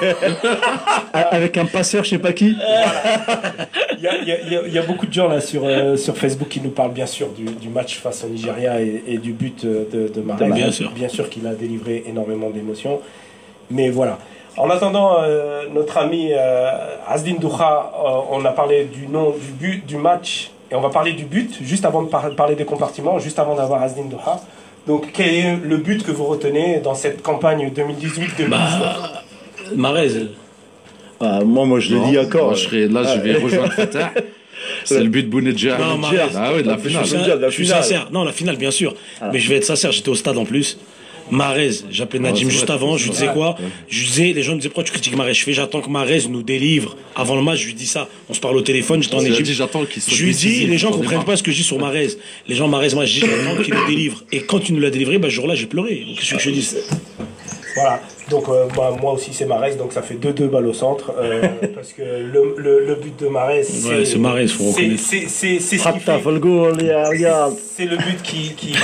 Avec 1.12 1.56
un 1.56 1.66
passeur, 1.66 2.04
je 2.04 2.10
sais 2.10 2.18
pas 2.18 2.32
qui. 2.32 2.54
Il 3.98 4.04
y 4.04 4.08
a, 4.08 4.16
y 4.16 4.70
y 4.72 4.76
y 4.76 4.80
beaucoup 4.86 5.06
de 5.06 5.12
gens 5.12 5.28
là 5.28 5.40
sur, 5.40 5.62
euh, 5.64 5.96
sur 5.96 6.16
Facebook 6.16 6.48
qui 6.48 6.60
nous 6.60 6.70
parlent 6.70 6.92
bien 6.92 7.06
sûr 7.06 7.28
du, 7.30 7.44
du 7.44 7.68
match 7.68 7.98
face 7.98 8.24
au 8.24 8.28
Nigeria 8.28 8.80
et, 8.80 9.02
et 9.06 9.18
du 9.18 9.32
but 9.32 9.64
euh, 9.64 9.84
de, 9.92 10.08
de. 10.08 10.52
Bien 10.54 10.70
sûr. 10.70 10.90
Bien 10.92 11.08
sûr 11.08 11.28
qu'il 11.28 11.46
a 11.46 11.54
délivré 11.54 12.04
énormément 12.06 12.50
d'émotions. 12.50 13.00
Mais 13.70 13.90
voilà. 13.90 14.18
En 14.56 14.70
attendant, 14.70 15.18
euh, 15.22 15.64
notre 15.72 15.98
ami 15.98 16.30
euh, 16.32 16.70
Azdin 17.06 17.34
Douha, 17.40 17.92
euh, 17.94 18.08
on 18.36 18.44
a 18.44 18.50
parlé 18.50 18.84
du 18.84 19.06
nom 19.06 19.30
du 19.30 19.52
but 19.52 19.86
du 19.86 19.96
match 19.96 20.50
et 20.70 20.74
on 20.74 20.80
va 20.80 20.88
parler 20.90 21.12
du 21.12 21.24
but 21.24 21.58
juste 21.62 21.84
avant 21.84 22.02
de 22.02 22.08
par- 22.08 22.30
parler 22.34 22.54
des 22.56 22.64
compartiments, 22.64 23.18
juste 23.18 23.38
avant 23.38 23.54
d'avoir 23.54 23.82
Azdin 23.82 24.04
Douha. 24.04 24.40
Donc 24.88 25.10
quel 25.12 25.34
est 25.34 25.56
le 25.56 25.76
but 25.76 26.02
que 26.02 26.10
vous 26.10 26.24
retenez 26.24 26.80
dans 26.82 26.94
cette 26.94 27.22
campagne 27.22 27.70
2018-2019 27.76 28.48
bah, 28.48 29.22
Marez. 29.76 30.08
Ah, 31.20 31.40
moi, 31.44 31.66
moi, 31.66 31.78
je 31.78 31.94
le 31.94 32.00
dis 32.10 32.18
encore. 32.18 32.46
moi, 32.46 32.54
je 32.54 32.64
serais- 32.64 32.88
là, 32.88 33.02
je 33.04 33.20
vais 33.20 33.34
rejoindre 33.34 33.72
Fatah. 33.72 34.12
C'est 34.84 35.00
le 35.00 35.08
but 35.08 35.24
de 35.24 35.28
Bounedjah. 35.28 35.76
Non. 35.78 36.00
Ah 36.34 36.52
oui, 36.54 36.62
de 36.62 36.68
la 36.68 36.78
Je 36.78 36.88
finale. 36.88 37.06
suis 37.06 37.18
Je 37.18 37.30
de 37.30 37.40
la 37.40 37.50
suis 37.50 37.66
sincère. 37.66 38.08
Non, 38.10 38.24
la 38.24 38.32
finale, 38.32 38.56
bien 38.56 38.70
sûr. 38.70 38.94
Mais 39.32 39.38
je 39.38 39.48
vais 39.48 39.56
être 39.56 39.64
sincère, 39.64 39.92
j'étais 39.92 40.08
au 40.08 40.14
stade 40.14 40.38
en 40.38 40.44
plus. 40.44 40.78
Marez, 41.30 41.70
j'appelais 41.90 42.18
Nadim 42.18 42.48
juste 42.48 42.70
avant, 42.70 42.96
je 42.96 43.04
lui 43.04 43.10
disais 43.10 43.28
quoi 43.32 43.56
Je 43.88 44.00
lui 44.00 44.06
disais, 44.06 44.32
les 44.32 44.42
gens 44.42 44.52
me 44.52 44.58
disaient 44.58 44.68
pourquoi 44.68 44.84
tu 44.84 44.92
critiques 44.92 45.16
Marez 45.16 45.34
Je 45.34 45.44
fais, 45.44 45.52
j'attends 45.52 45.80
que 45.80 45.90
Marez 45.90 46.22
nous 46.28 46.42
délivre 46.42 46.96
avant 47.14 47.36
le 47.36 47.42
match, 47.42 47.60
je 47.60 47.66
lui 47.66 47.74
dis 47.74 47.86
ça. 47.86 48.08
On 48.28 48.34
se 48.34 48.40
parle 48.40 48.56
au 48.56 48.62
téléphone, 48.62 49.02
j'étais 49.02 49.14
en 49.14 49.20
Il 49.20 49.32
Égypte. 49.32 49.50
j'attends 49.50 49.84
qu'il 49.84 50.02
Je 50.06 50.24
lui 50.24 50.34
dis, 50.34 50.66
les 50.66 50.78
gens 50.78 50.90
pour 50.90 51.00
comprennent 51.00 51.24
pas 51.24 51.36
ce 51.36 51.42
que 51.42 51.50
je 51.50 51.56
dis 51.56 51.62
sur 51.62 51.78
Marez. 51.78 52.08
Les 52.46 52.54
gens 52.54 52.68
Marez, 52.68 52.94
moi 52.94 53.04
je 53.04 53.20
dis, 53.20 53.26
j'attends 53.26 53.62
qu'il 53.62 53.74
nous 53.74 53.86
délivre. 53.86 54.24
Et 54.32 54.40
quand 54.40 54.60
tu 54.60 54.72
nous 54.72 54.80
l'as 54.80 54.90
délivré, 54.90 55.18
bah, 55.18 55.28
ce 55.28 55.34
jour-là, 55.34 55.54
j'ai 55.54 55.66
pleuré. 55.66 56.06
Qu'est-ce 56.16 56.34
que 56.34 56.40
je 56.40 56.50
dis 56.50 56.68
Voilà, 57.80 58.00
donc 58.30 58.48
euh, 58.48 58.66
bah, 58.76 58.94
moi 59.00 59.12
aussi 59.12 59.32
c'est 59.32 59.46
Marès, 59.46 59.76
donc 59.76 59.92
ça 59.92 60.02
fait 60.02 60.14
2-2 60.14 60.48
balles 60.48 60.66
au 60.66 60.72
centre, 60.72 61.12
euh, 61.18 61.42
parce 61.74 61.92
que 61.92 62.02
le, 62.02 62.54
le, 62.56 62.86
le 62.86 62.94
but 62.96 63.18
de 63.20 63.28
Marès, 63.28 63.66
c'est 63.68 63.88
Ouais, 63.88 64.04
c'est 64.04 64.18
Mahrez, 64.18 64.46
faut 64.48 64.64
c'est- 64.64 64.82
reconnaître. 64.82 65.00
c'est- 65.00 65.28
ce 65.60 65.70
qui 65.70 65.78
c'est 67.76 67.84
le 67.86 67.96
but 67.96 68.22
qui, 68.22 68.52
qui, 68.56 68.74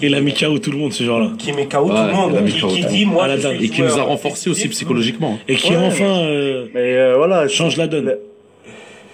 Il 0.00 0.14
a 0.14 0.20
mis 0.20 0.32
KO 0.32 0.58
tout 0.58 0.70
le 0.70 0.78
monde 0.78 0.92
ce 0.92 1.04
jour-là. 1.04 1.30
qui 1.38 1.52
met 1.52 1.66
KO 1.66 1.88
tout 1.88 1.92
Ouais, 1.94 2.06
le 2.06 2.12
monde, 2.12 2.38
il 2.46 2.52
qui, 2.52 2.66
qui 2.66 2.82
tout 2.82 2.88
dit 2.88 3.04
moi 3.06 3.28
je 3.28 3.46
suis 3.48 3.64
Et 3.66 3.68
qui 3.68 3.82
nous 3.82 3.98
a 3.98 4.02
renforcés 4.02 4.48
aussi 4.50 4.68
psychologiquement. 4.68 5.38
Et 5.48 5.56
qui 5.56 5.70
Ouais. 5.72 5.76
enfin 5.78 6.04
euh, 6.24 6.66
Mais 6.74 6.96
euh, 6.96 7.14
voilà. 7.16 7.48
change 7.48 7.76
la 7.76 7.86
donne. 7.86 8.16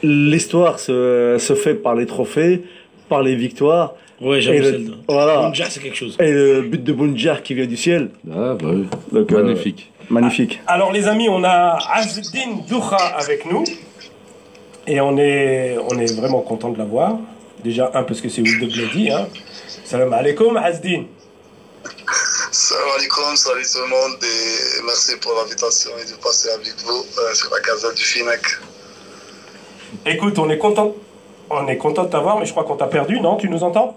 L'histoire 0.03 0.79
se, 0.79 1.37
se 1.39 1.55
fait 1.55 1.75
par 1.75 1.95
les 1.97 2.07
trophées, 2.07 2.63
par 3.09 3.23
les 3.23 3.35
victoires. 3.35 3.95
Ouais, 4.21 4.41
j'avoue, 4.41 4.59
le- 4.59 4.65
celle-là. 4.65 4.95
voilà. 5.09 5.43
Bunjar, 5.43 5.71
c'est 5.71 5.81
quelque 5.81 5.97
chose. 5.97 6.17
Et 6.21 6.31
le 6.33 6.63
but 6.63 6.83
de 6.83 6.93
Bunjar 6.93 7.43
qui 7.43 7.55
vient 7.55 7.67
du 7.67 7.77
ciel. 7.77 8.11
Ah, 8.31 8.55
bah 8.55 8.69
oui. 8.73 8.87
Donc, 9.13 9.31
euh, 9.33 9.43
Magnifique. 9.45 9.93
magnifique. 10.11 10.61
Alors 10.67 10.93
les 10.93 11.07
amis, 11.07 11.29
on 11.29 11.45
a 11.45 11.79
Azdin 11.95 12.59
Douha 12.69 12.97
avec 13.17 13.45
nous, 13.51 13.63
et 14.87 15.01
on 15.01 15.17
est, 15.19 15.77
on 15.91 15.99
est 15.99 16.13
vraiment 16.17 16.41
content 16.41 16.71
de 16.71 16.79
l'avoir. 16.79 17.17
Déjà, 17.63 17.91
un, 17.95 18.03
parce 18.03 18.21
que 18.21 18.29
c'est 18.29 18.41
Ould 18.41 18.59
Bledi, 18.73 19.11
hein. 19.11 19.27
Salam 19.85 20.13
alaikum 20.13 20.57
Azdin. 20.57 21.05
Salam 22.51 22.89
alaikum, 22.97 23.37
salut 23.37 23.63
tout 23.73 23.79
le 23.83 23.89
monde 23.89 24.19
et 24.23 24.83
merci 24.85 25.17
pour 25.21 25.33
l'invitation 25.35 25.91
et 26.03 26.11
de 26.11 26.17
passer 26.21 26.49
avec 26.51 26.75
vous 26.85 27.05
euh, 27.19 27.35
sur 27.35 27.51
la 27.51 27.61
Casa 27.61 27.93
du 27.93 28.03
Finac. 28.03 28.41
Écoute, 30.07 30.39
on 30.39 30.49
est 30.51 30.59
content. 30.59 30.95
On 31.51 31.67
est 31.69 31.77
content 31.79 32.05
de 32.05 32.11
t'avoir, 32.11 32.39
mais 32.39 32.47
je 32.47 32.51
crois 32.53 32.65
qu'on 32.65 32.77
t'a 32.77 32.87
perdu, 32.89 33.21
non? 33.21 33.37
Tu 33.37 33.49
nous 33.49 33.63
entends? 33.63 33.97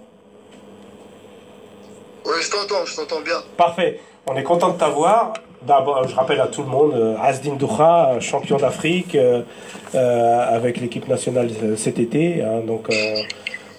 Oui, 2.26 2.34
je 2.42 2.50
t'entends, 2.52 2.86
je 2.86 2.96
t'entends 2.96 3.22
bien. 3.22 3.38
Parfait. 3.58 4.00
On 4.28 4.36
est 4.36 4.44
content 4.44 4.70
de 4.70 4.78
t'avoir. 4.78 5.34
D'abord, 5.66 6.08
je 6.08 6.16
rappelle 6.16 6.40
à 6.42 6.48
tout 6.48 6.64
le 6.64 6.70
monde, 6.70 6.94
euh, 6.96 7.16
Asdin 7.22 7.54
Doura, 7.54 8.20
champion 8.20 8.58
d'Afrique 8.58 9.14
euh, 9.14 9.42
euh, 9.94 10.56
avec 10.56 10.82
l'équipe 10.82 11.08
nationale 11.08 11.50
euh, 11.64 11.76
cet 11.76 12.00
été, 12.00 12.42
hein, 12.42 12.62
donc 12.66 12.88
euh, 12.90 13.16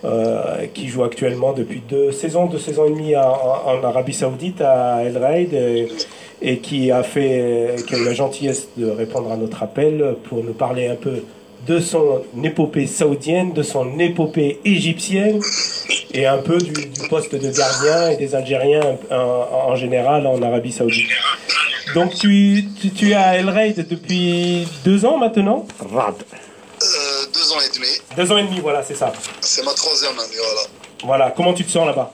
euh, 0.04 0.66
qui 0.72 0.86
joue 0.86 1.02
actuellement 1.02 1.52
depuis 1.52 1.80
deux 1.80 2.12
saisons, 2.12 2.46
deux 2.46 2.60
saisons 2.60 2.86
et 2.86 2.90
demie 2.90 3.16
en, 3.16 3.22
en 3.66 3.82
Arabie 3.82 4.12
Saoudite 4.14 4.60
à 4.60 5.02
El 5.02 5.18
Raid 5.18 5.52
et, 5.54 5.88
et 6.40 6.58
qui 6.58 6.92
a 6.92 7.02
fait, 7.02 7.74
qui 7.88 7.96
a 7.96 7.98
eu 7.98 8.04
la 8.04 8.14
gentillesse 8.14 8.68
de 8.76 8.88
répondre 8.88 9.32
à 9.32 9.36
notre 9.36 9.60
appel 9.64 10.14
pour 10.28 10.44
nous 10.44 10.54
parler 10.54 10.86
un 10.86 10.96
peu 10.96 11.24
de 11.66 11.78
son 11.80 12.24
épopée 12.42 12.86
saoudienne, 12.86 13.52
de 13.52 13.62
son 13.62 13.98
épopée 13.98 14.60
égyptienne 14.64 15.40
et 16.12 16.26
un 16.26 16.38
peu 16.38 16.58
du, 16.58 16.72
du 16.72 17.08
poste 17.08 17.34
de 17.34 17.50
gardien 17.50 18.10
et 18.10 18.16
des 18.16 18.34
Algériens 18.34 18.98
en, 19.10 19.14
en 19.70 19.76
général 19.76 20.26
en 20.26 20.42
Arabie 20.42 20.72
Saoudite. 20.72 21.08
Donc 21.94 22.14
tu, 22.14 22.64
tu, 22.80 22.90
tu 22.90 23.10
es 23.10 23.14
à 23.14 23.36
El 23.36 23.48
Raid 23.48 23.86
depuis 23.88 24.66
deux 24.84 25.04
ans 25.04 25.18
maintenant? 25.18 25.66
Rad. 25.92 26.14
Euh, 26.16 27.26
deux 27.32 27.52
ans 27.52 27.60
et 27.60 27.74
demi, 27.76 27.88
Deux 28.16 28.32
ans 28.32 28.38
et 28.38 28.42
demi, 28.42 28.58
voilà, 28.60 28.82
c'est 28.82 28.96
ça. 28.96 29.12
c'est 29.40 29.62
ma 29.64 29.72
troisième 29.72 30.18
année, 30.18 30.36
voilà. 30.36 30.68
Voilà, 31.04 31.30
comment 31.30 31.54
tu 31.54 31.64
te 31.64 31.70
sens 31.70 31.86
là-bas? 31.86 32.12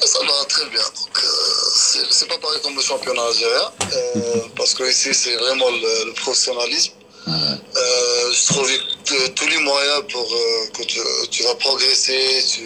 Ça 0.00 0.18
va 0.18 0.44
très 0.48 0.68
bien. 0.70 0.80
Donc, 0.80 1.16
euh, 1.22 1.28
c'est 1.76 2.06
c'est 2.10 2.28
pas 2.28 2.38
pareil 2.38 2.58
comme 2.64 2.74
le 2.74 2.82
championnat 2.82 3.22
algérien, 3.22 3.70
euh, 4.16 4.40
parce 4.56 4.74
que 4.74 4.82
ici 4.90 5.14
c'est 5.14 5.36
vraiment 5.36 5.68
le, 5.70 6.06
le 6.08 6.12
professionnalisme. 6.14 6.94
Euh, 7.28 8.32
je 8.32 8.52
trouve 8.52 8.68
que 9.04 9.28
tous 9.30 9.48
les 9.48 9.58
moyens 9.58 10.02
pour 10.12 10.22
euh, 10.22 10.66
que 10.76 10.82
tu, 10.84 10.98
tu 11.30 11.42
vas 11.44 11.54
progresser, 11.54 12.18
tu, 12.52 12.62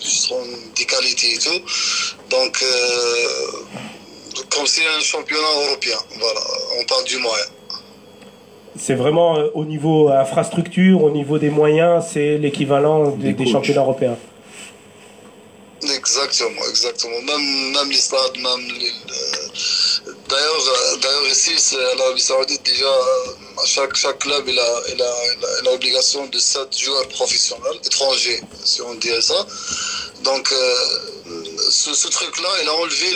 tu 0.00 0.08
seras 0.08 0.40
des 0.76 0.84
qualités 0.84 1.34
et 1.34 1.38
tout. 1.38 1.60
Donc, 2.30 2.62
euh, 2.62 4.44
comme 4.50 4.66
c'est 4.66 4.86
un 4.86 5.00
championnat 5.00 5.48
européen, 5.66 5.96
voilà, 6.18 6.40
on 6.80 6.84
parle 6.84 7.04
du 7.04 7.18
moyen. 7.18 7.44
C'est 8.78 8.94
vraiment 8.94 9.38
euh, 9.38 9.48
au 9.54 9.64
niveau 9.64 10.08
infrastructure, 10.10 11.02
au 11.02 11.10
niveau 11.10 11.38
des 11.38 11.50
moyens, 11.50 12.04
c'est 12.12 12.36
l'équivalent 12.38 13.08
des, 13.10 13.28
Des 13.28 13.32
des 13.32 13.44
coachs. 13.44 13.52
championnats 13.54 13.80
européens. 13.80 14.16
Exactement, 15.82 16.62
exactement. 16.70 17.20
Même, 17.22 17.72
même 17.72 17.90
les 17.90 17.98
stades, 18.00 18.36
même 18.38 18.68
les. 18.78 18.88
euh, 18.88 20.12
D'ailleurs, 20.28 20.68
euh, 20.68 20.96
d'ailleurs 20.96 21.26
ici, 21.28 21.52
l'Arabie 21.98 22.20
Saoudite, 22.20 22.62
déjà, 22.64 22.86
euh, 22.86 23.32
chaque, 23.66 23.94
chaque 23.94 24.18
club 24.20 24.44
il 24.48 24.58
a, 24.58 24.82
il 24.88 25.02
a, 25.02 25.14
il 25.38 25.44
a- 25.44 25.62
l'obligation 25.70 26.26
de 26.28 26.38
7 26.38 26.78
joueurs 26.78 27.06
professionnels, 27.08 27.78
étrangers, 27.84 28.40
si 28.64 28.80
on 28.82 28.94
dirait 28.94 29.20
ça. 29.20 29.46
Donc, 30.22 30.48
ce, 31.70 32.08
truc-là, 32.08 32.48
il 32.62 32.68
a 32.68 32.74
enlevé 32.74 33.10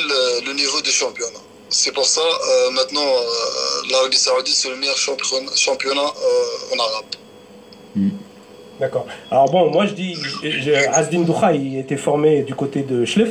le, 0.44 0.52
niveau 0.52 0.80
du 0.82 0.90
championnat. 0.92 1.40
C'est 1.70 1.92
pour 1.92 2.06
ça, 2.06 2.22
maintenant, 2.72 3.10
l'Arabie 3.90 4.18
Saoudite, 4.18 4.54
c'est 4.56 4.68
le 4.70 4.76
meilleur 4.76 4.98
championnat, 4.98 6.12
en 6.72 6.78
arabe. 6.78 7.06
D'accord. 8.80 9.06
Alors 9.30 9.50
bon, 9.50 9.70
moi 9.70 9.86
je 9.86 9.92
dis, 9.92 10.16
Asdin 10.94 11.20
Doura, 11.20 11.52
il 11.52 11.78
était 11.78 11.96
formé 11.98 12.42
du 12.42 12.54
côté 12.54 12.80
de 12.82 13.04
Schleff. 13.04 13.28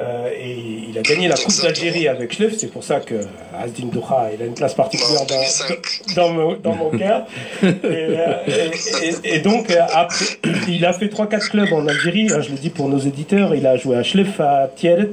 euh, 0.00 0.30
et 0.32 0.56
il 0.88 0.96
a 0.96 1.02
gagné 1.02 1.26
la 1.26 1.34
Coupe 1.34 1.60
d'Algérie 1.60 2.06
avec 2.06 2.32
Schleff, 2.32 2.56
c'est 2.56 2.68
pour 2.70 2.84
ça 2.84 3.00
que 3.00 3.16
Asdin 3.60 3.86
Doura, 3.86 4.28
il 4.32 4.40
a 4.40 4.44
une 4.46 4.54
place 4.54 4.74
particulière 4.74 5.18
dans, 5.26 5.34
2005. 5.34 6.14
dans, 6.14 6.28
mon, 6.30 6.52
dans 6.54 6.74
mon 6.76 6.90
cœur. 6.98 7.26
Et, 7.62 7.66
euh, 7.84 8.34
et- 8.46 9.06
et- 9.26 9.34
et 9.34 9.38
donc, 9.40 9.68
euh, 9.72 9.80
après, 9.92 10.24
il 10.68 10.84
a 10.86 10.92
fait 10.92 11.08
3-4 11.08 11.48
clubs 11.50 11.72
en 11.72 11.86
Algérie, 11.88 12.28
hein, 12.32 12.40
je 12.40 12.50
le 12.50 12.56
dis 12.58 12.70
pour 12.70 12.88
nos 12.88 13.00
éditeurs, 13.00 13.56
il 13.56 13.66
a 13.66 13.76
joué 13.76 13.96
à 13.96 14.04
Schleff, 14.04 14.38
à 14.38 14.70
Tieret, 14.76 15.10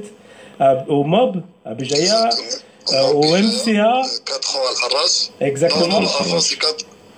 à- 0.60 0.84
au 0.88 1.02
Mob, 1.02 1.42
à 1.64 1.74
Béjaïa, 1.74 2.28
euh, 2.92 3.12
au 3.14 3.34
MCA, 3.34 4.02
4 4.24 4.56
ans 4.56 4.60
à 5.40 5.44
exactement. 5.44 6.00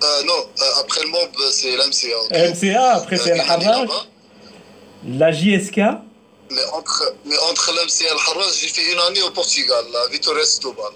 Euh, 0.01 0.23
non, 0.25 0.33
euh, 0.33 0.63
après 0.81 1.01
le 1.03 1.09
MOB, 1.09 1.35
c'est 1.51 1.75
l'MCA. 1.75 2.49
MCA, 2.49 2.93
après 2.95 3.17
c'est 3.17 3.31
Euh, 3.31 3.35
El 3.35 3.41
Harraj, 3.41 3.89
la 5.07 5.31
JSK, 5.31 5.77
Mais 6.51 6.61
entre, 6.73 7.13
mais 7.25 7.35
entre 7.51 7.71
l'MCA 7.73 8.05
et 8.05 8.13
le 8.13 8.39
Harraj, 8.39 8.53
j'ai 8.59 8.67
fait 8.69 8.91
une 8.93 8.99
année 8.99 9.21
au 9.21 9.31
Portugal, 9.31 9.83
à 10.05 10.09
Vitória 10.11 10.43
Setúbal. 10.45 10.93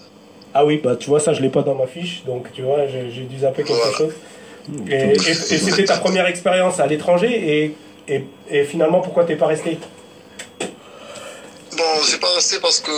Ah 0.54 0.64
oui, 0.66 0.78
bah 0.78 0.96
tu 0.96 1.10
vois, 1.10 1.20
ça 1.20 1.34
je 1.34 1.42
l'ai 1.42 1.50
pas 1.50 1.64
dans 1.64 1.76
ma 1.76 1.88
fiche, 1.88 2.24
donc 2.26 2.52
tu 2.54 2.62
vois, 2.62 2.88
j'ai 2.88 3.12
j'ai 3.12 3.22
dû 3.24 3.40
zapper 3.40 3.64
quelque 3.64 3.76
Voilà. 3.78 3.98
chose. 3.98 4.14
Et, 4.90 4.94
et- 4.94 5.32
et 5.32 5.34
c'était 5.66 5.84
ta 5.86 5.98
première 5.98 6.28
expérience 6.28 6.80
à 6.80 6.88
l'étranger, 6.88 7.28
et, 7.28 7.76
et, 8.14 8.24
et 8.50 8.64
finalement, 8.64 9.02
pourquoi 9.02 9.26
t'es 9.26 9.36
pas 9.36 9.48
resté? 9.48 9.78
Bon, 11.76 11.84
j'ai 12.10 12.18
pas 12.18 12.30
resté 12.36 12.60
parce 12.60 12.80
que 12.80 12.92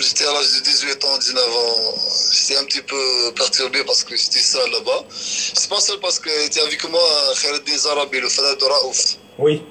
j'étais 0.00 0.24
à 0.24 0.32
l'âge 0.32 0.52
de 0.52 0.60
18 0.60 1.04
ans, 1.04 1.18
19 1.18 1.56
ans, 1.56 1.94
j'étais 2.32 2.56
un 2.56 2.64
petit 2.64 2.82
peu 2.82 3.32
perturbé 3.36 3.84
parce 3.84 4.04
que 4.04 4.16
j'étais 4.16 4.40
seul 4.40 4.70
là-bas. 4.70 5.04
C'est 5.10 5.68
pas 5.68 5.80
seul 5.80 5.98
parce 6.00 6.18
que 6.18 6.28
était 6.46 6.60
avec 6.60 6.82
moi 6.88 7.00
Khaireddin 7.40 7.76
Zarabi, 7.76 8.20
le 8.20 8.28
Fadad 8.28 8.58
de 8.58 8.64
Raouf. 8.64 9.16
Oui. 9.38 9.62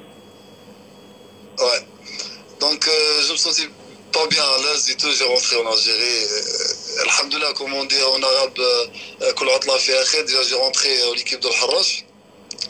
Ouais. 1.60 1.86
Donc 2.60 2.88
euh, 2.88 3.22
je 3.28 3.32
me 3.34 3.38
sentais 3.38 3.70
pas 4.12 4.26
bien 4.28 4.44
à 4.44 4.58
l'aise 4.60 4.90
et 4.90 4.96
tout, 4.96 5.12
j'ai 5.12 5.26
rentré 5.26 5.56
en 5.58 5.72
Algérie. 5.72 6.24
Euh, 6.24 7.04
Alhamdulillah, 7.04 7.54
comme 7.54 7.74
on 7.74 7.86
dit 7.86 8.02
en 8.02 8.24
arabe, 8.24 8.60
euh, 8.60 9.34
Koulatla 9.34 9.78
Fiachet, 9.78 10.24
déjà 10.24 10.44
j'ai 10.44 10.56
rentré 10.56 10.90
à 11.02 11.16
l'équipe 11.16 11.40
de 11.40 11.48
Harash. 11.48 12.06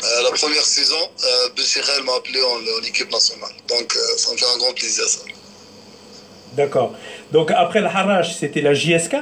Euh, 0.03 0.21
la 0.23 0.31
première 0.31 0.65
saison, 0.65 1.09
euh, 1.23 2.03
m'a 2.03 2.15
appelé 2.15 2.41
en, 2.43 2.57
en, 2.57 2.83
équipe 2.83 3.11
nationale. 3.11 3.51
Donc 3.67 3.95
euh, 3.95 4.17
ça 4.17 4.31
me 4.31 4.37
fait 4.37 4.45
un 4.45 4.57
grand 4.57 4.73
plaisir 4.73 5.07
ça 5.07 5.19
d'accord. 6.57 6.93
Donc 7.31 7.51
après 7.51 7.79
le 7.79 7.87
Harrach, 7.87 8.35
c'était 8.39 8.61
la 8.61 8.73
JSK, 8.73 9.15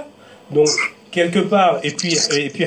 donc 0.51 0.69
quelque 1.11 1.39
part, 1.39 1.79
et 1.83 1.91
puis, 1.91 2.17
et 2.33 2.49
puis. 2.49 2.65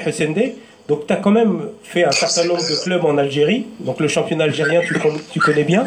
Donc 0.89 1.07
tu 1.07 1.13
as 1.13 1.17
quand 1.17 1.31
même 1.31 1.69
fait 1.83 2.05
un 2.05 2.13
certain 2.13 2.45
nombre 2.45 2.63
de 2.63 2.77
clubs 2.85 3.05
en 3.05 3.19
Algérie, 3.19 3.67
donc 3.81 4.01
le 4.01 4.09
championnat 4.09 4.45
algérien, 4.45 4.81
tu, 4.87 4.95
tu 5.33 5.39
connais 5.41 5.65
bien. 5.65 5.85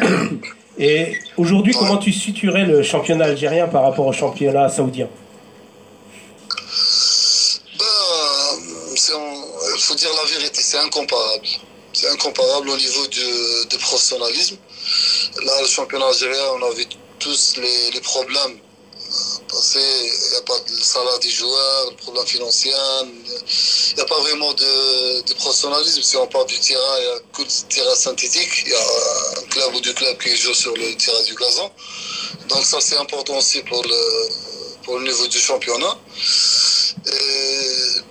Et 0.78 1.18
aujourd'hui, 1.36 1.74
comment 1.74 1.96
tu 1.98 2.12
situerais 2.12 2.64
le 2.64 2.82
championnat 2.82 3.24
algérien 3.26 3.66
par 3.66 3.82
rapport 3.82 4.06
au 4.06 4.12
championnat 4.12 4.68
saoudien? 4.68 5.08
En- 9.14 9.38
il 9.74 9.80
faut 9.80 9.94
dire 9.94 10.10
la 10.22 10.30
vérité, 10.38 10.60
c'est 10.62 10.78
incomparable. 10.78 11.46
C'est 11.92 12.08
incomparable 12.08 12.70
au 12.70 12.76
niveau 12.76 13.06
du, 13.08 13.20
du 13.70 13.76
professionnalisme. 13.78 14.56
Là, 15.44 15.52
le 15.60 15.66
championnat 15.66 16.06
algérien, 16.06 16.44
on 16.58 16.70
a 16.70 16.74
vu 16.74 16.84
tous 17.18 17.54
les, 17.56 17.90
les 17.94 18.00
problèmes 18.00 18.56
passés. 19.48 19.80
Il 19.80 20.30
n'y 20.30 20.36
a 20.36 20.42
pas 20.42 20.58
de 20.58 20.82
salaire 20.82 21.18
des 21.20 21.30
joueurs, 21.30 21.90
le 21.90 21.96
problème 21.96 22.26
financier. 22.26 22.72
Il 23.02 23.94
n'y 23.96 24.00
a 24.00 24.04
pas 24.04 24.20
vraiment 24.20 24.52
de, 24.52 25.22
de 25.22 25.34
professionnalisme. 25.34 26.02
Si 26.02 26.16
on 26.16 26.26
parle 26.26 26.46
du 26.46 26.58
terrain, 26.58 26.98
il 26.98 27.04
y 27.04 27.08
a 27.08 27.18
que 27.32 27.42
du 27.42 27.62
terrain 27.74 27.94
synthétique. 27.94 28.62
Il 28.66 28.72
y 28.72 28.74
a 28.74 29.40
un 29.40 29.46
club 29.48 29.74
ou 29.74 29.80
deux 29.80 29.92
clubs 29.92 30.18
qui 30.18 30.36
jouent 30.36 30.54
sur 30.54 30.74
le 30.76 30.96
terrain 30.96 31.22
du 31.22 31.34
gazon. 31.34 31.70
Donc 32.48 32.64
ça, 32.64 32.78
c'est 32.80 32.96
important 32.96 33.36
aussi 33.38 33.62
pour 33.62 33.82
le, 33.82 34.28
pour 34.84 34.98
le 34.98 35.04
niveau 35.04 35.26
du 35.26 35.38
championnat. 35.38 35.96
Et 37.06 38.02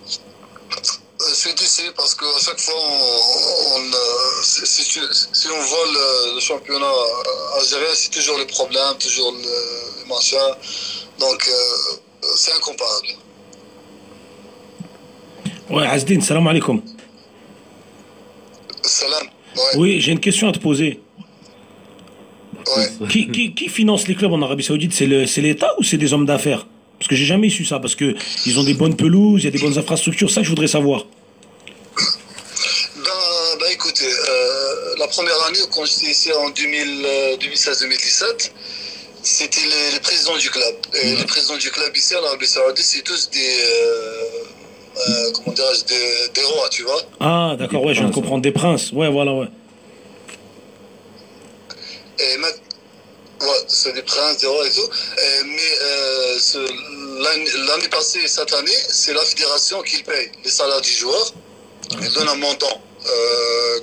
je 1.30 1.36
suis 1.36 1.54
déçu 1.54 1.92
parce 1.96 2.16
qu'à 2.16 2.26
chaque 2.40 2.60
fois, 2.60 2.74
on, 2.76 3.94
euh, 3.94 4.42
si, 4.44 5.48
on 5.50 5.62
voit 5.62 5.86
le, 5.86 6.36
le 6.36 6.40
championnat 6.40 6.94
algérien, 7.58 7.94
c'est 7.94 8.10
toujours 8.10 8.38
les 8.38 8.48
problèmes, 8.48 8.98
toujours 8.98 9.32
le, 9.32 9.40
le 9.42 10.06
machin. 10.08 10.58
Donc, 11.22 11.48
euh, 11.48 12.28
c'est 12.36 12.52
incomparable. 12.54 13.08
Ouais, 15.70 15.86
Asdin, 15.88 16.20
salam 16.22 16.48
alaikum. 16.48 16.82
Salam. 18.82 19.28
Ouais, 19.56 19.62
Oui, 19.78 20.02
j'ai 20.02 20.12
une 20.12 20.20
question 20.20 20.50
à 20.50 20.52
te 20.52 20.60
poser. 20.60 21.00
ouais. 22.76 23.08
Qui, 23.10 23.30
qui, 23.32 23.54
qui 23.54 23.70
finance 23.70 24.08
les 24.08 24.16
clubs 24.16 24.34
en 24.34 24.42
Arabie 24.42 24.64
Saoudite? 24.64 24.94
C'est 24.94 25.42
l'État 25.42 25.74
ou 25.78 25.84
c'est 25.84 25.98
des 25.98 26.12
hommes 26.14 26.26
d'affaires? 26.26 26.66
Parce 26.98 27.08
que 27.08 27.16
j'ai 27.16 27.26
jamais 27.26 27.50
su 27.50 27.66
ça, 27.66 27.80
parce 27.80 27.96
que 27.96 28.16
ils 28.46 28.60
ont 28.60 28.64
des 28.64 28.74
bonnes 28.76 28.96
pelouses, 28.96 29.42
il 29.42 29.46
y 29.46 29.48
a 29.48 29.52
des 29.52 29.60
bonnes 29.60 29.78
infrastructures, 29.78 30.30
ça 30.30 30.44
je 30.44 30.50
voudrais 30.50 30.68
savoir. 30.68 31.06
Ben, 32.96 33.58
ben 33.60 33.66
écoutez, 33.72 34.06
euh, 34.06 34.96
la 35.00 35.08
première 35.08 35.42
année, 35.48 35.58
quand 35.74 35.84
j'étais 35.86 36.12
ici 36.12 36.32
en 36.32 36.50
2000, 36.52 37.04
euh, 37.06 37.38
2016-2017, 37.38 38.52
c'était 39.24 39.62
les, 39.62 39.92
les 39.94 40.00
présidents 40.00 40.38
du 40.38 40.50
club. 40.50 40.76
Et 40.94 41.16
les 41.16 41.26
présidents 41.26 41.58
du 41.58 41.70
club 41.72 41.96
ici 41.96 42.16
en 42.16 42.24
Arabie 42.26 42.48
Saoudite, 42.48 42.86
c'est 42.86 43.02
tous 43.04 43.30
des, 43.30 43.40
euh, 43.40 44.24
euh, 44.98 45.32
comment 45.36 45.54
dirais-je, 45.54 45.84
des, 45.86 46.30
des 46.34 46.44
rois, 46.44 46.70
tu 46.70 46.84
vois. 46.84 47.02
Ah, 47.20 47.56
d'accord, 47.58 47.84
ouais, 47.84 47.94
je 47.94 48.00
viens 48.00 48.10
de 48.10 48.14
comprendre. 48.14 48.42
Des 48.42 48.52
princes, 48.52 48.92
ouais, 48.92 49.10
voilà, 49.10 49.34
ouais. 49.34 49.48
Et 52.20 52.38
ma- 52.38 52.48
ouais, 52.48 53.60
c'est 53.68 53.94
des 53.94 54.04
princes, 54.04 54.38
des 54.38 54.48
rois 54.48 54.66
et 54.68 54.72
tout. 54.72 54.90
Mais 55.46 55.72
euh, 55.84 56.38
l'année 57.68 57.88
passée 57.90 58.20
et 58.20 58.28
cette 58.28 58.54
année, 58.54 58.72
c'est 58.90 59.14
la 59.14 59.22
fédération 59.22 59.82
qui 59.82 60.04
paye 60.04 60.32
les 60.44 60.50
salaires 60.52 60.82
des 60.82 60.92
joueurs. 60.92 61.34
Il 62.02 62.10
donne 62.14 62.30
un 62.30 62.36
montant 62.36 62.82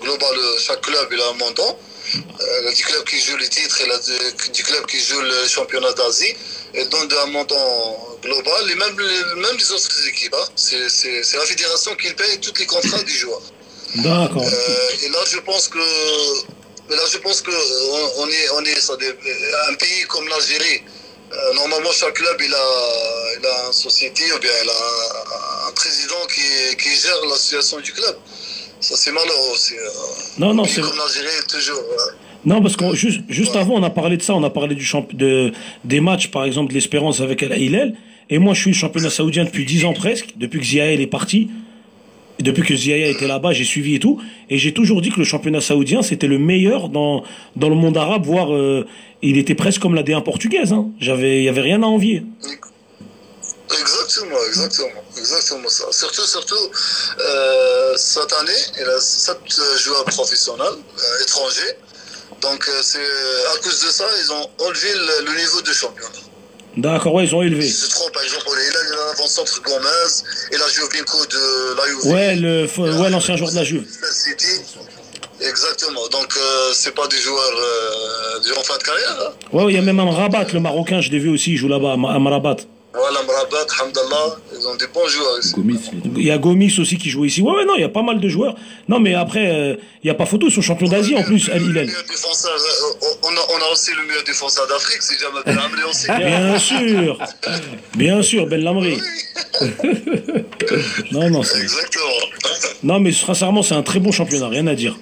global. 0.00 0.36
Chaque 0.58 0.80
club 0.82 1.08
il 1.12 1.20
a 1.20 1.28
un 1.30 1.32
montant. 1.34 1.78
Euh, 2.16 2.70
des 2.70 2.82
clubs 2.82 3.04
qui 3.04 3.20
jouent 3.20 3.36
les 3.36 3.48
titres, 3.48 3.78
il 3.82 3.88
y 3.88 3.92
a 3.92 3.98
des, 3.98 4.32
des 4.52 4.62
clubs 4.62 4.86
qui 4.86 5.00
jouent 5.00 5.20
le 5.20 5.46
championnat 5.48 5.92
d'Asie. 5.92 6.34
Et 6.74 6.84
donne 6.84 7.08
un 7.22 7.26
montant 7.26 8.18
global. 8.22 8.70
Et 8.70 8.74
même, 8.74 8.98
les- 9.00 9.40
même 9.40 9.56
les 9.56 9.72
autres 9.72 10.06
équipes. 10.08 10.34
hein. 10.34 10.46
C'est 10.54 10.78
la 10.78 11.46
fédération 11.46 11.94
qui 11.96 12.12
paye 12.12 12.38
tous 12.40 12.52
les 12.58 12.66
contrats 12.66 13.02
des 13.02 13.12
joueurs. 13.12 13.40
D'accord. 13.96 14.42
Euh, 14.46 15.02
et 15.02 15.08
là, 15.08 15.18
je 15.26 15.38
pense 15.38 15.68
que, 15.68 15.78
là, 15.78 17.02
je 17.10 17.18
pense 17.18 17.40
que 17.40 17.50
euh, 17.50 18.12
on, 18.16 18.22
on 18.24 18.28
est, 18.28 18.50
on 18.50 18.64
est 18.66 18.80
sur 18.80 18.98
des- 18.98 19.16
un 19.70 19.74
pays 19.74 20.02
comme 20.08 20.28
l'Algérie. 20.28 20.82
Euh, 21.32 21.52
normalement, 21.54 21.90
chaque 21.92 22.14
club, 22.14 22.36
il 22.40 22.54
a, 22.54 22.68
il 23.40 23.46
a 23.46 23.66
une 23.68 23.72
société 23.72 24.30
ou 24.34 24.38
bien 24.38 24.50
il 24.62 24.68
a 24.68 24.72
un, 24.72 25.68
un 25.68 25.72
président 25.72 26.22
qui, 26.34 26.76
qui 26.76 26.94
gère 26.96 27.24
la 27.30 27.36
situation 27.36 27.80
du 27.80 27.92
club. 27.92 28.16
Ça, 28.80 28.94
c'est 28.96 29.10
malheureux 29.12 29.52
aussi. 29.54 29.74
euh. 29.74 30.40
Non, 30.40 30.54
non, 30.54 30.64
c'est 30.64 30.80
comme 30.80 30.96
l'Algérie, 30.96 31.44
toujours. 31.48 31.76
euh, 31.78 32.12
Non, 32.44 32.62
parce 32.62 32.76
que 32.76 32.94
juste, 32.94 33.20
juste 33.28 33.56
avant, 33.56 33.74
on 33.74 33.82
a 33.82 33.90
parlé 33.90 34.16
de 34.16 34.22
ça, 34.22 34.34
on 34.34 34.42
a 34.44 34.50
parlé 34.50 34.74
du 34.74 34.84
champ 34.84 35.06
de, 35.12 35.52
des 35.84 36.00
matchs, 36.00 36.28
par 36.28 36.44
exemple, 36.44 36.70
de 36.70 36.74
l'Espérance 36.74 37.20
avec 37.20 37.42
Hilal. 37.42 37.94
Et 38.30 38.38
moi, 38.38 38.54
je 38.54 38.60
suis 38.60 38.74
championnat 38.74 39.10
saoudien 39.10 39.44
depuis 39.44 39.64
10 39.64 39.84
ans 39.86 39.94
presque, 39.94 40.34
depuis 40.36 40.60
que 40.60 40.64
Ziael 40.66 41.00
est 41.00 41.06
parti. 41.06 41.48
Et 42.38 42.42
Depuis 42.44 42.62
que 42.62 42.76
Ziael 42.76 43.10
était 43.10 43.26
là-bas, 43.26 43.52
j'ai 43.52 43.64
suivi 43.64 43.96
et 43.96 43.98
tout. 43.98 44.20
Et 44.48 44.58
j'ai 44.58 44.72
toujours 44.72 45.02
dit 45.02 45.10
que 45.10 45.18
le 45.18 45.24
championnat 45.24 45.60
saoudien, 45.60 46.02
c'était 46.02 46.28
le 46.28 46.38
meilleur 46.38 46.88
dans, 46.88 47.24
dans 47.56 47.68
le 47.68 47.74
monde 47.74 47.96
arabe, 47.96 48.24
voire 48.24 48.54
euh, 48.54 48.86
il 49.22 49.38
était 49.38 49.56
presque 49.56 49.80
comme 49.80 49.94
la 49.96 50.04
D1 50.04 50.22
portugaise. 50.22 50.72
Hein. 50.72 50.86
J'avais, 51.00 51.38
il 51.38 51.44
y 51.44 51.48
avait 51.48 51.62
rien 51.62 51.82
à 51.82 51.86
envier. 51.86 52.22
Exactement, 53.80 54.38
exactement, 54.46 55.02
exactement 55.18 55.68
ça. 55.68 55.84
Surtout, 55.90 56.26
surtout, 56.26 56.54
euh, 57.20 57.94
cette 57.96 58.32
année, 58.40 58.52
il 58.80 58.84
a 58.88 59.00
sept 59.00 59.36
joueurs 59.78 60.04
professionnels 60.04 60.66
euh, 60.98 61.22
étrangers. 61.22 61.76
Donc, 62.40 62.66
euh, 62.68 62.80
c'est 62.82 62.98
à 63.54 63.58
cause 63.62 63.80
de 63.84 63.90
ça, 63.90 64.04
ils 64.24 64.32
ont 64.32 64.50
enlevé 64.66 64.92
le, 64.94 65.26
le 65.30 65.38
niveau 65.38 65.60
de 65.60 65.72
championnat. 65.72 66.08
D'accord, 66.76 67.14
ouais, 67.14 67.24
ils 67.24 67.34
ont 67.34 67.42
élevé. 67.42 67.66
Je 67.68 67.88
trouve, 67.88 68.10
par 68.12 68.22
exemple, 68.22 68.46
il 68.52 68.76
a 68.76 68.80
un 68.80 69.10
avant-centre 69.10 69.60
Gomez, 69.62 70.12
il 70.52 70.62
a 70.62 70.68
Jovinko 70.68 71.26
de 71.26 71.76
la 71.76 71.86
Juve. 71.88 72.06
Ouais, 72.06 72.36
le, 72.36 73.00
ouais, 73.00 73.10
l'ancien 73.10 73.36
joueur 73.36 73.50
de 73.50 73.56
la 73.56 73.64
Juve. 73.64 73.84
City. 74.12 74.62
Exactement. 75.40 76.06
Donc, 76.08 76.36
euh, 76.36 76.72
c'est 76.74 76.92
pas 76.94 77.06
des 77.08 77.18
joueurs 77.18 77.56
euh, 77.60 78.58
en 78.58 78.62
fin 78.62 78.76
de 78.78 78.82
carrière. 78.82 79.16
hein. 79.28 79.32
Ouais, 79.52 79.64
ouais, 79.64 79.72
il 79.72 79.76
y 79.76 79.78
a 79.78 79.82
même 79.82 79.98
un 80.00 80.10
Rabat, 80.10 80.44
le 80.52 80.60
Marocain, 80.60 81.00
je 81.00 81.10
l'ai 81.10 81.18
vu 81.18 81.28
aussi, 81.30 81.52
il 81.52 81.56
joue 81.56 81.68
là-bas, 81.68 81.92
à 81.92 82.18
Marabat. 82.18 82.56
Voilà, 82.94 83.22
Mrabat, 83.22 83.66
Hamdallah, 83.82 84.36
ils 84.58 84.66
ont 84.66 84.74
des 84.76 84.86
bons 84.88 85.06
joueurs 85.06 85.38
ici. 85.38 85.52
Gomis, 85.54 85.78
il 86.16 86.22
y 86.24 86.30
a 86.30 86.38
Gomis 86.38 86.74
aussi 86.80 86.96
qui 86.96 87.10
joue 87.10 87.26
ici. 87.26 87.42
Ouais, 87.42 87.52
ouais, 87.52 87.64
non, 87.66 87.74
il 87.76 87.82
y 87.82 87.84
a 87.84 87.88
pas 87.90 88.02
mal 88.02 88.18
de 88.18 88.28
joueurs. 88.28 88.54
Non, 88.88 88.98
mais 88.98 89.14
après, 89.14 89.46
euh, 89.50 89.74
il 90.02 90.06
n'y 90.06 90.10
a 90.10 90.14
pas 90.14 90.24
photo, 90.26 90.46
ils 90.48 90.52
sont 90.52 90.62
champions 90.62 90.88
d'Asie 90.88 91.14
en 91.14 91.22
plus, 91.22 91.48
Al 91.50 91.60
Le 91.60 91.70
Hilal. 91.70 91.86
meilleur 91.86 92.02
défenseur, 92.08 92.52
euh, 92.54 93.06
on, 93.22 93.28
a, 93.28 93.40
on 93.56 93.68
a 93.68 93.72
aussi 93.72 93.90
le 93.94 94.06
meilleur 94.06 94.24
défenseur 94.24 94.66
d'Afrique, 94.66 95.02
c'est 95.02 95.18
Jamal 95.20 95.42
Ben 95.44 95.58
Amri 95.58 95.82
aussi. 95.84 96.06
Bien 96.18 96.58
sûr, 96.58 97.18
bien 97.94 98.22
sûr, 98.22 98.46
Ben 98.46 98.62
Lamri. 98.62 98.98
non, 101.12 101.30
non, 101.30 101.42
c'est- 101.42 101.60
Exactement. 101.60 102.04
non, 102.82 103.00
mais 103.00 103.12
sincèrement, 103.12 103.62
c'est 103.62 103.74
un 103.74 103.82
très 103.82 104.00
bon 104.00 104.12
championnat, 104.12 104.48
rien 104.48 104.66
à 104.66 104.74
dire. 104.74 104.96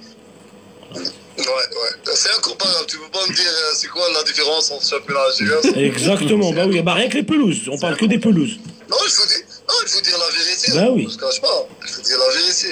Ouais, 1.47 1.53
ouais. 1.53 2.13
C'est 2.13 2.29
incomparable. 2.37 2.85
Tu 2.87 2.97
peux 2.97 3.09
pas 3.11 3.25
me 3.27 3.33
dire 3.33 3.45
euh, 3.47 3.73
c'est 3.75 3.87
quoi 3.87 4.03
la 4.13 4.23
différence 4.23 4.71
entre 4.71 4.85
championnat 4.85 5.21
algérien. 5.21 5.73
Exactement, 5.75 6.51
bah 6.51 6.65
oui, 6.67 6.81
bah 6.81 6.93
rien 6.93 7.07
que 7.07 7.15
les 7.15 7.23
pelouses, 7.23 7.69
on 7.71 7.77
parle 7.77 7.95
que 7.95 8.05
des 8.05 8.19
pelouses. 8.19 8.59
Non, 8.89 8.97
il 9.05 9.11
faut 9.11 9.27
dire, 9.27 9.45
non, 9.67 9.75
il 9.83 9.89
faut 9.89 10.01
dire 10.01 10.17
la 10.17 10.37
vérité. 10.37 10.71
Bah 10.73 10.87
oui. 10.91 11.07
Je 11.09 11.15
ne 11.15 11.19
cache 11.19 11.41
pas. 11.41 11.67
Il 11.83 11.89
faut 11.89 12.01
dire 12.01 12.17
la 12.17 12.39
vérité. 12.39 12.67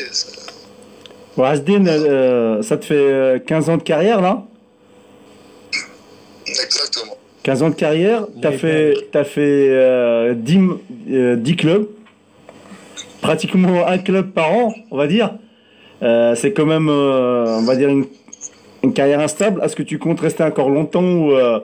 Bon, 1.37 1.43
Asdin, 1.43 1.85
euh, 1.87 2.61
ça 2.61 2.77
te 2.77 2.85
fait 2.85 2.95
euh, 2.95 3.39
15 3.39 3.69
ans 3.69 3.77
de 3.77 3.83
carrière 3.83 4.21
là? 4.21 4.43
Exactement. 6.47 7.17
15 7.43 7.63
ans 7.63 7.69
de 7.69 7.75
carrière, 7.75 8.25
t'as 8.41 8.51
fait, 8.53 9.07
t'as 9.11 9.23
fait 9.23 9.67
euh, 9.69 10.33
10, 10.33 10.59
euh, 11.11 11.35
10 11.35 11.55
clubs, 11.55 11.87
pratiquement 13.21 13.85
un 13.87 13.97
club 13.99 14.31
par 14.31 14.51
an, 14.51 14.73
on 14.91 14.97
va 14.97 15.07
dire. 15.07 15.35
Euh, 16.01 16.35
c'est 16.35 16.53
quand 16.53 16.65
même, 16.65 16.89
euh, 16.89 17.45
on 17.59 17.63
va 17.63 17.75
dire, 17.75 17.89
une, 17.89 18.05
une 18.85 18.93
carrière 18.93 19.19
instable. 19.19 19.61
Est-ce 19.63 19.75
que 19.75 19.83
tu 19.83 19.99
comptes 19.99 20.21
rester 20.21 20.43
encore 20.43 20.69
longtemps 20.69 21.03
ou, 21.03 21.31
euh, 21.33 21.59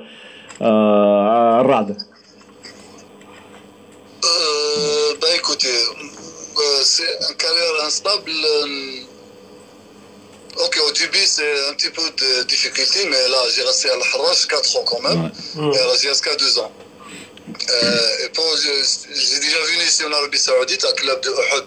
euh, 0.62 0.66
à 0.66 1.64
Rad? 1.64 1.96
Euh, 4.24 5.14
bah 5.22 5.28
écoutez, 5.36 5.68
euh, 5.68 6.82
c'est 6.84 7.04
une 7.30 7.36
carrière 7.38 7.86
instable. 7.86 8.32
euh, 8.32 9.00
ok, 10.66 10.80
au 10.88 10.92
début, 10.92 11.26
c'est 11.26 11.70
un 11.70 11.74
petit 11.74 11.90
peu 11.90 12.02
de 12.02 12.44
difficulté, 12.44 13.00
mais 13.06 13.28
là, 13.30 13.38
j'ai 13.56 13.64
resté 13.64 13.90
à 13.90 13.96
l'Harrach 13.96 14.48
4 14.48 14.78
ans 14.78 14.84
quand 14.86 15.02
même, 15.02 15.32
et 15.74 15.78
à 15.80 15.86
la 15.88 15.96
GSK 15.96 16.38
2 16.38 16.60
ans. 16.60 16.72
Euh, 17.70 18.26
et 18.26 18.30
pour, 18.30 18.46
j'ai 18.58 19.40
déjà 19.40 19.58
venu 19.70 19.84
ici 19.88 20.04
en 20.06 20.12
Arabie 20.12 20.38
Saoudite, 20.38 20.86
à 20.86 20.92
club 20.94 21.22
de 21.22 21.30
Uhud, 21.30 21.66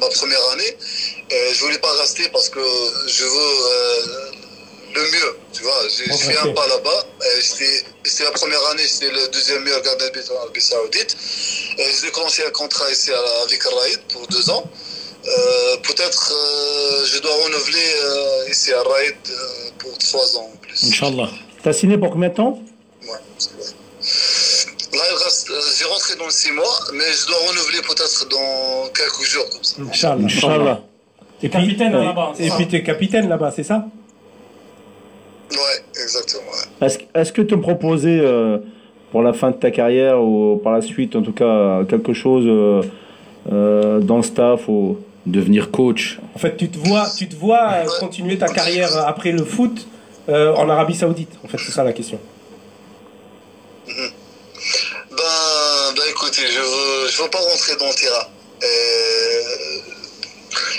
ma 0.00 0.08
première 0.08 0.44
année. 0.52 0.76
Et 1.30 1.54
je 1.54 1.60
voulais 1.64 1.78
pas 1.78 1.92
rester 2.00 2.28
parce 2.30 2.48
que 2.48 2.60
je 3.06 3.24
veux 3.24 3.56
euh, 3.72 4.30
le 4.94 5.02
mieux, 5.10 5.36
tu 5.52 5.62
vois. 5.62 5.80
J'ai 5.96 6.04
fait 6.04 6.38
un 6.38 6.52
pas 6.52 6.66
là-bas. 6.68 7.04
C'était 7.40 8.24
la 8.24 8.30
première 8.32 8.64
année, 8.70 8.86
c'était 8.86 9.10
le 9.10 9.28
deuxième 9.32 9.62
meilleur 9.62 9.82
gardien 9.82 10.08
de 10.08 10.12
but 10.12 10.24
en 10.30 10.40
Arabie 10.42 10.60
Saoudite. 10.60 11.16
Et 11.78 11.84
j'ai 11.84 12.06
déclenché 12.08 12.44
un 12.46 12.50
contrat 12.50 12.90
ici 12.90 13.10
avec 13.44 13.62
Raïd 13.62 14.00
pour 14.12 14.26
deux 14.28 14.50
ans. 14.50 14.64
Euh, 15.24 15.76
Peut-être 15.82 16.32
euh, 16.34 17.04
je 17.06 17.18
dois 17.20 17.34
renouveler 17.44 17.88
euh, 18.04 18.50
ici 18.50 18.72
à 18.72 18.82
Raïd 18.82 19.14
euh, 19.30 19.70
pour 19.78 19.96
trois 19.98 20.36
ans 20.36 20.50
en 20.52 20.56
plus. 20.56 20.84
Inch'Allah. 20.88 21.28
T'as 21.62 21.72
signé 21.72 21.96
pour 21.96 22.10
combien 22.10 22.28
de 22.28 22.34
temps? 22.34 22.60
Ouais, 23.02 23.18
c'est 23.38 23.52
vrai. 23.52 23.66
Là, 24.98 25.04
il 25.10 25.24
reste, 25.24 25.48
euh, 25.50 25.60
j'ai 25.78 25.84
rentré 25.84 26.16
dans 26.16 26.28
six 26.28 26.50
mois, 26.50 26.80
mais 26.92 27.04
je 27.12 27.26
dois 27.28 27.36
renouveler 27.48 27.80
peut-être 27.82 28.28
dans 28.28 28.88
quelques 28.92 29.22
jours 29.22 29.48
comme 29.50 29.62
ça. 29.64 29.76
Inch'Allah. 29.80 30.24
Inch'Allah. 30.24 30.80
Et 31.44 31.48
puis, 31.48 31.60
Capitaine 31.60 31.94
euh, 31.94 32.04
là-bas, 32.04 32.32
Et 32.38 32.50
puis 32.50 32.68
tu 32.68 32.76
es 32.76 32.82
capitaine 32.82 33.28
là-bas, 33.28 33.52
c'est 33.54 33.64
ça? 33.64 33.84
Ouais, 35.52 36.02
exactement. 36.02 36.42
ouais. 36.42 36.86
Est-ce 36.86 36.98
est-ce 37.14 37.32
que 37.32 37.42
te 37.42 37.54
proposer 37.54 38.20
euh, 38.20 38.58
pour 39.10 39.22
la 39.22 39.32
fin 39.32 39.50
de 39.50 39.56
ta 39.56 39.70
carrière 39.70 40.20
ou 40.22 40.60
par 40.62 40.72
la 40.72 40.82
suite, 40.82 41.16
en 41.16 41.22
tout 41.22 41.32
cas, 41.32 41.84
quelque 41.88 42.12
chose 42.12 42.44
euh, 42.46 42.82
euh, 43.52 44.00
dans 44.00 44.16
le 44.18 44.22
staff 44.22 44.68
ou... 44.68 44.98
Devenir 45.24 45.70
coach? 45.70 46.18
En 46.34 46.38
fait, 46.40 46.56
tu 46.56 46.68
te 46.68 46.76
vois, 46.78 47.08
tu 47.16 47.28
te 47.28 47.36
vois 47.36 47.74
euh, 47.74 47.86
continuer 48.00 48.36
ta 48.38 48.48
carrière 48.48 48.90
après 49.06 49.30
le 49.30 49.44
foot 49.44 49.86
euh, 50.28 50.52
en 50.54 50.68
Arabie 50.68 50.96
Saoudite. 50.96 51.30
En 51.44 51.46
fait, 51.46 51.58
c'est 51.58 51.70
ça 51.70 51.84
la 51.84 51.92
question. 51.92 52.18
Ben, 53.86 53.94
ben 55.96 56.02
écoutez, 56.10 56.42
je 56.48 56.58
veux, 56.58 57.08
je 57.08 57.22
veux 57.22 57.30
pas 57.30 57.38
rentrer 57.38 57.76
dans 57.78 57.86
le 57.86 57.94
terrain. 57.94 58.26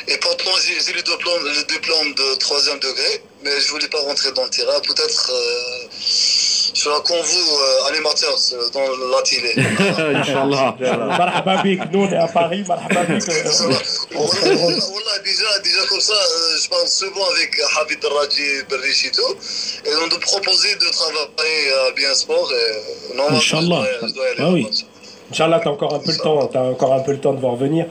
Et, 0.07 0.17
pourtant, 0.17 0.51
j'ai 0.65 0.79
j'ai 0.85 0.93
le 0.93 1.01
diplôme, 1.01 1.43
le 1.43 1.63
diplôme 1.73 2.13
de 2.13 2.35
troisième 2.39 2.79
degré, 2.79 3.21
mais 3.43 3.51
je 3.59 3.69
voulais 3.69 3.87
pas 3.87 3.99
rentrer 4.01 4.31
dans 4.33 4.43
le 4.43 4.49
terrain. 4.49 4.79
Peut-être, 4.85 5.31
euh, 5.31 5.87
je 6.75 6.79
serai 6.79 7.01
comme 7.05 7.17
vous, 7.21 7.55
euh, 7.57 7.89
animateur 7.89 8.35
euh, 8.53 8.69
dans 8.69 8.87
la 9.15 9.21
télé. 9.21 9.53
Inch'Allah. 10.19 10.75
Marhaba 11.17 11.61
bik, 11.63 11.81
nous 11.91 12.01
on 12.05 12.11
est 12.11 12.17
à 12.17 12.27
Paris, 12.27 12.63
marhaba 12.67 13.03
bik. 13.03 13.23
euh, 13.29 13.43
rend- 14.15 14.27
wallah, 14.93 15.19
déjà, 15.23 15.59
déjà 15.63 15.85
comme 15.89 16.01
ça, 16.01 16.13
euh, 16.13 16.57
je 16.63 16.69
parle 16.69 16.87
souvent 16.87 17.25
avec 17.31 17.51
Habib 17.79 18.03
Raji 18.03 18.63
Berrichi 18.69 19.07
et 19.07 19.11
tout, 19.11 19.35
et 19.85 19.95
on 20.03 20.07
nous 20.07 20.19
proposait 20.19 20.75
de 20.75 20.89
travailler 20.91 21.73
à 21.87 21.91
Bien 21.91 22.13
Sport. 22.13 22.51
Et, 22.51 23.15
normalement, 23.15 23.37
Inch'Allah. 23.37 23.83
Ah 24.39 24.49
oui. 24.51 24.67
Inch'Allah, 25.31 25.61
t'as 25.63 25.69
encore 25.69 25.93
un 25.95 25.99
peu 25.99 26.11
le 26.11 26.17
temps, 26.17 26.45
t'as 26.47 26.61
encore 26.61 26.93
un 26.93 26.99
peu 26.99 27.11
le 27.11 27.19
temps 27.19 27.33
de 27.33 27.39
voir 27.39 27.55
venir. 27.55 27.85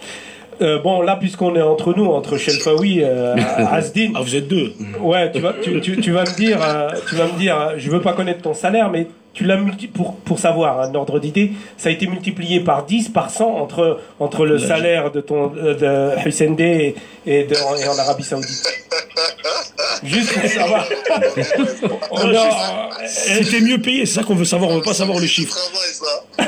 Euh, 0.62 0.78
bon, 0.78 1.02
là, 1.02 1.16
puisqu'on 1.16 1.56
est 1.56 1.62
entre 1.62 1.92
nous, 1.96 2.06
entre 2.06 2.36
Shelfaoui, 2.36 3.00
euh, 3.02 3.34
Asdin, 3.70 4.12
Ah, 4.14 4.20
vous 4.22 4.36
êtes 4.36 4.46
deux. 4.48 4.72
ouais, 5.00 5.30
tu 5.32 5.40
vas, 5.40 5.54
tu, 5.60 5.80
tu, 5.80 5.96
tu 6.00 6.12
vas 6.12 6.22
me 6.22 6.36
dire, 6.36 6.58
euh, 6.62 6.88
tu 7.08 7.16
vas 7.16 7.26
me 7.26 7.36
dire, 7.38 7.60
euh, 7.60 7.74
je 7.78 7.90
veux 7.90 8.00
pas 8.00 8.12
connaître 8.12 8.42
ton 8.42 8.54
salaire, 8.54 8.88
mais 8.88 9.08
tu 9.34 9.44
l'as 9.44 9.56
multi 9.56 9.88
pour 9.88 10.16
pour 10.16 10.38
savoir 10.38 10.80
un 10.80 10.94
ordre 10.94 11.18
d'idée, 11.18 11.52
ça 11.78 11.88
a 11.88 11.92
été 11.92 12.06
multiplié 12.06 12.60
par 12.60 12.84
10, 12.84 13.08
par 13.10 13.30
100 13.30 13.44
entre 13.46 14.00
entre 14.20 14.44
le 14.44 14.58
salaire 14.58 15.10
de 15.10 15.20
ton 15.20 15.52
euh, 15.56 15.74
de 15.74 16.28
Hussein 16.28 16.54
et, 16.58 16.94
et, 17.26 17.44
de- 17.44 17.54
et 17.54 17.88
en 17.88 17.98
Arabie 17.98 18.24
Saoudite. 18.24 18.62
Juste 20.02 20.32
pour 20.38 20.50
savoir. 20.50 20.86
Non, 22.12 22.28
euh, 22.28 23.06
C'était 23.06 23.60
mieux 23.60 23.80
payé, 23.80 24.04
c'est 24.06 24.14
ça 24.20 24.22
qu'on 24.22 24.34
veut 24.34 24.44
savoir, 24.44 24.70
on 24.70 24.76
veut 24.76 24.82
pas 24.82 24.94
savoir 24.94 25.18
le 25.18 25.26
Je 25.26 25.32
chiffre. 25.32 25.56
travaille, 25.56 25.92
ça. 25.92 26.24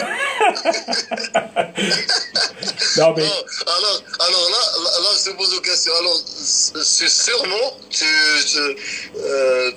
non, 2.99 3.15
mais 3.17 3.23
Non, 3.23 3.29
alors, 3.67 4.03
alors 4.21 4.51
là, 4.51 4.63
là, 4.85 4.91
là, 5.03 5.09
je 5.19 5.25
te 5.31 5.37
pose 5.37 5.53
une 5.55 5.61
question. 5.63 5.93
Alors, 6.01 6.19
c'est 6.27 7.09
sûrement, 7.09 7.73
tu, 7.91 8.05
tu- 8.47 8.77
euh, 9.19 9.71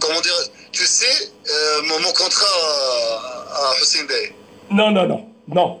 comment 0.00 0.20
dire, 0.20 0.34
tu 0.72 0.84
sais, 0.86 1.06
euh, 1.50 1.82
mon, 1.88 1.98
mon 2.00 2.12
contrat 2.12 2.46
à, 2.46 3.56
à 3.56 3.74
Hussein 3.82 4.04
Day. 4.04 4.32
Non, 4.70 4.90
non, 4.90 5.06
non, 5.06 5.26
non. 5.48 5.80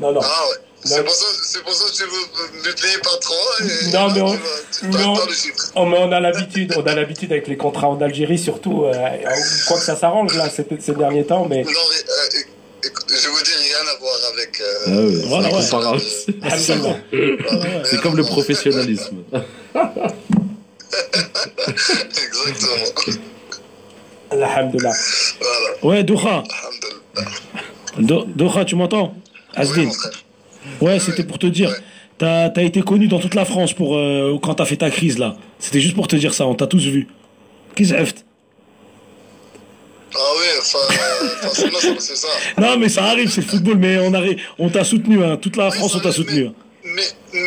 Non, 0.00 0.12
non. 0.12 0.20
Ah 0.22 0.44
ouais. 0.50 0.56
C'est 0.84 1.02
pour, 1.02 1.14
ça, 1.14 1.26
c'est 1.42 1.62
pour 1.64 1.72
ça 1.74 1.84
que 1.90 1.96
tu 1.96 2.02
veux 2.04 2.62
multiplier 2.62 2.98
par 3.02 3.18
3 3.18 3.36
et 3.62 3.86
Non, 3.92 4.10
mais 4.12 4.20
on- 4.20 4.30
tu 4.32 4.36
vas- 4.38 4.46
tu 4.80 4.86
non. 5.04 5.14
chiffre. 5.32 5.72
Oh, 5.74 5.84
mais 5.86 5.98
on 5.98 6.12
a 6.12 6.20
l'habitude, 6.20 6.74
on 6.76 6.86
a 6.86 6.94
l'habitude 6.94 7.32
avec 7.32 7.48
les 7.48 7.56
contrats 7.56 7.88
en 7.88 8.00
Algérie, 8.00 8.38
surtout. 8.38 8.84
Euh, 8.84 8.92
quoi 9.66 9.78
que 9.78 9.84
ça 9.84 9.96
s'arrange 9.96 10.34
là 10.34 10.48
ces, 10.48 10.64
ces 10.78 10.92
derniers 10.94 11.24
temps, 11.26 11.46
mais 11.48 11.64
Non, 11.64 11.70
mais 11.90 12.04
euh, 12.12 12.88
je 13.08 13.28
vous 13.28 13.42
dis 13.42 13.50
rien 13.54 13.78
à 13.92 13.96
voir 13.98 14.14
avec. 14.32 14.60
euh, 14.60 14.64
Ah 14.86 14.90
ouais, 14.90 15.22
Voilà, 15.26 15.48
c'est 15.50 15.56
ouais. 15.56 15.62
comparable. 15.70 16.02
Alhamdoulilah. 16.42 17.84
C'est 17.90 18.00
comme 18.00 18.16
le 18.16 18.22
professionnalisme. 18.24 19.16
Exactement. 22.16 23.18
Alhamdoulilah. 24.30 24.92
Voilà. 25.40 25.76
Ouais, 25.96 26.04
Doha. 26.04 26.42
Alhamdulillah. 26.42 27.30
Do- 27.98 28.26
Doha, 28.34 28.64
tu 28.64 28.76
m'entends? 28.76 29.14
Asdin. 29.54 29.88
Ouais, 30.80 30.98
c'était 31.00 31.24
pour 31.24 31.38
te 31.38 31.46
dire. 31.46 31.70
Ouais. 31.70 31.76
T'as 32.18 32.48
as 32.54 32.62
été 32.62 32.80
connu 32.82 33.08
dans 33.08 33.18
toute 33.18 33.34
la 33.34 33.44
France 33.44 33.72
pour 33.74 33.96
euh, 33.96 34.38
quand 34.42 34.54
t'as 34.54 34.64
fait 34.64 34.76
ta 34.78 34.90
crise 34.90 35.18
là. 35.18 35.36
C'était 35.58 35.80
juste 35.80 35.94
pour 35.94 36.08
te 36.08 36.16
dire 36.16 36.32
ça, 36.32 36.46
on 36.46 36.54
t'a 36.54 36.66
tous 36.66 36.82
vu. 36.84 37.08
Qu'est-ce 37.74 37.92
que 37.92 37.98
Ah 40.14 40.18
oui, 40.38 40.44
enfin, 40.60 40.78
euh, 40.90 41.28
enfin, 41.44 41.96
c'est 41.98 42.16
ça. 42.16 42.28
Non, 42.58 42.78
mais 42.78 42.88
ça 42.88 43.04
arrive, 43.04 43.30
c'est 43.30 43.42
le 43.42 43.46
football, 43.46 43.76
mais 43.76 43.98
on, 43.98 44.12
on 44.58 44.70
t'a 44.70 44.82
soutenu, 44.84 45.22
hein. 45.22 45.36
toute 45.36 45.56
la 45.56 45.70
France 45.70 45.94
on 45.94 46.00
t'a 46.00 46.10
soutenu. 46.12 46.50
Mais, 46.84 47.02
mais, 47.34 47.40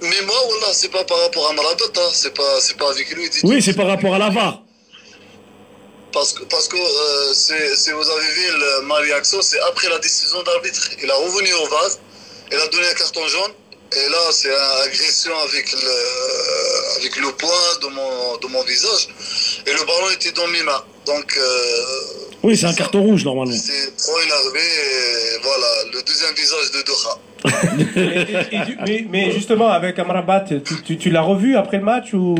mais 0.00 0.22
moi, 0.26 0.36
voilà, 0.48 0.72
c'est 0.72 0.90
pas 0.90 1.04
par 1.04 1.20
rapport 1.20 1.50
à 1.50 1.52
Marabat, 1.52 1.84
hein. 1.96 2.08
c'est 2.12 2.34
pas, 2.34 2.60
c'est 2.60 2.78
pas 2.78 2.90
avec 2.90 3.10
lui. 3.14 3.24
Oui, 3.42 3.60
c'est 3.60 3.74
par 3.74 3.86
rapport 3.86 4.14
à 4.14 4.18
la 4.18 4.30
VAR. 4.30 4.62
Parce 6.14 6.32
que, 6.32 6.44
parce 6.44 6.68
que 6.68 6.76
euh, 6.76 7.32
c'est- 7.34 7.74
si 7.76 7.90
vous 7.90 8.08
avez 8.08 8.26
vu 8.38 8.46
le 8.62 8.82
Marie 8.86 9.12
Axo, 9.12 9.42
c'est 9.42 9.60
après 9.70 9.88
la 9.88 9.98
décision 9.98 10.40
d'arbitre. 10.44 10.90
Il 11.02 11.10
a 11.10 11.14
revenu 11.16 11.52
au 11.54 11.66
vase, 11.68 11.98
il 12.52 12.56
a 12.56 12.68
donné 12.68 12.86
un 12.88 12.94
carton 12.94 13.26
jaune, 13.26 13.50
et 13.92 14.08
là, 14.10 14.18
c'est 14.30 14.48
une 14.48 14.82
agression 14.86 15.32
avec 15.48 15.72
le, 15.72 16.98
avec 17.00 17.16
le 17.16 17.30
poing 17.32 17.66
de 17.82 17.88
mon, 17.96 18.36
de 18.36 18.46
mon 18.46 18.62
visage, 18.62 19.08
et 19.66 19.72
le 19.72 19.80
ballon 19.80 20.10
était 20.14 20.30
dans 20.32 20.46
mes 20.46 20.62
mains. 20.62 20.84
Donc, 21.04 21.36
euh, 21.36 21.82
Oui, 22.44 22.56
c'est 22.56 22.66
un 22.66 22.74
carton 22.74 23.02
rouge 23.02 23.24
normalement. 23.24 23.52
j'étais 23.52 23.90
trop 23.98 24.18
énervé, 24.20 24.60
et 24.60 25.42
voilà, 25.42 25.66
le 25.94 26.02
deuxième 26.02 26.34
visage 26.34 26.70
de 26.76 26.82
Doha. 26.88 27.18
Et- 27.76 28.32
et- 28.32 28.56
et 28.56 28.64
du- 28.66 28.78
mais, 28.86 29.04
mais 29.10 29.32
justement, 29.32 29.68
avec 29.70 29.98
Amrabat, 29.98 30.44
tu, 30.64 30.82
tu, 30.86 30.96
tu 30.96 31.10
l'as 31.10 31.22
revu 31.22 31.56
après 31.56 31.78
le 31.78 31.84
match 31.84 32.14
ou? 32.14 32.36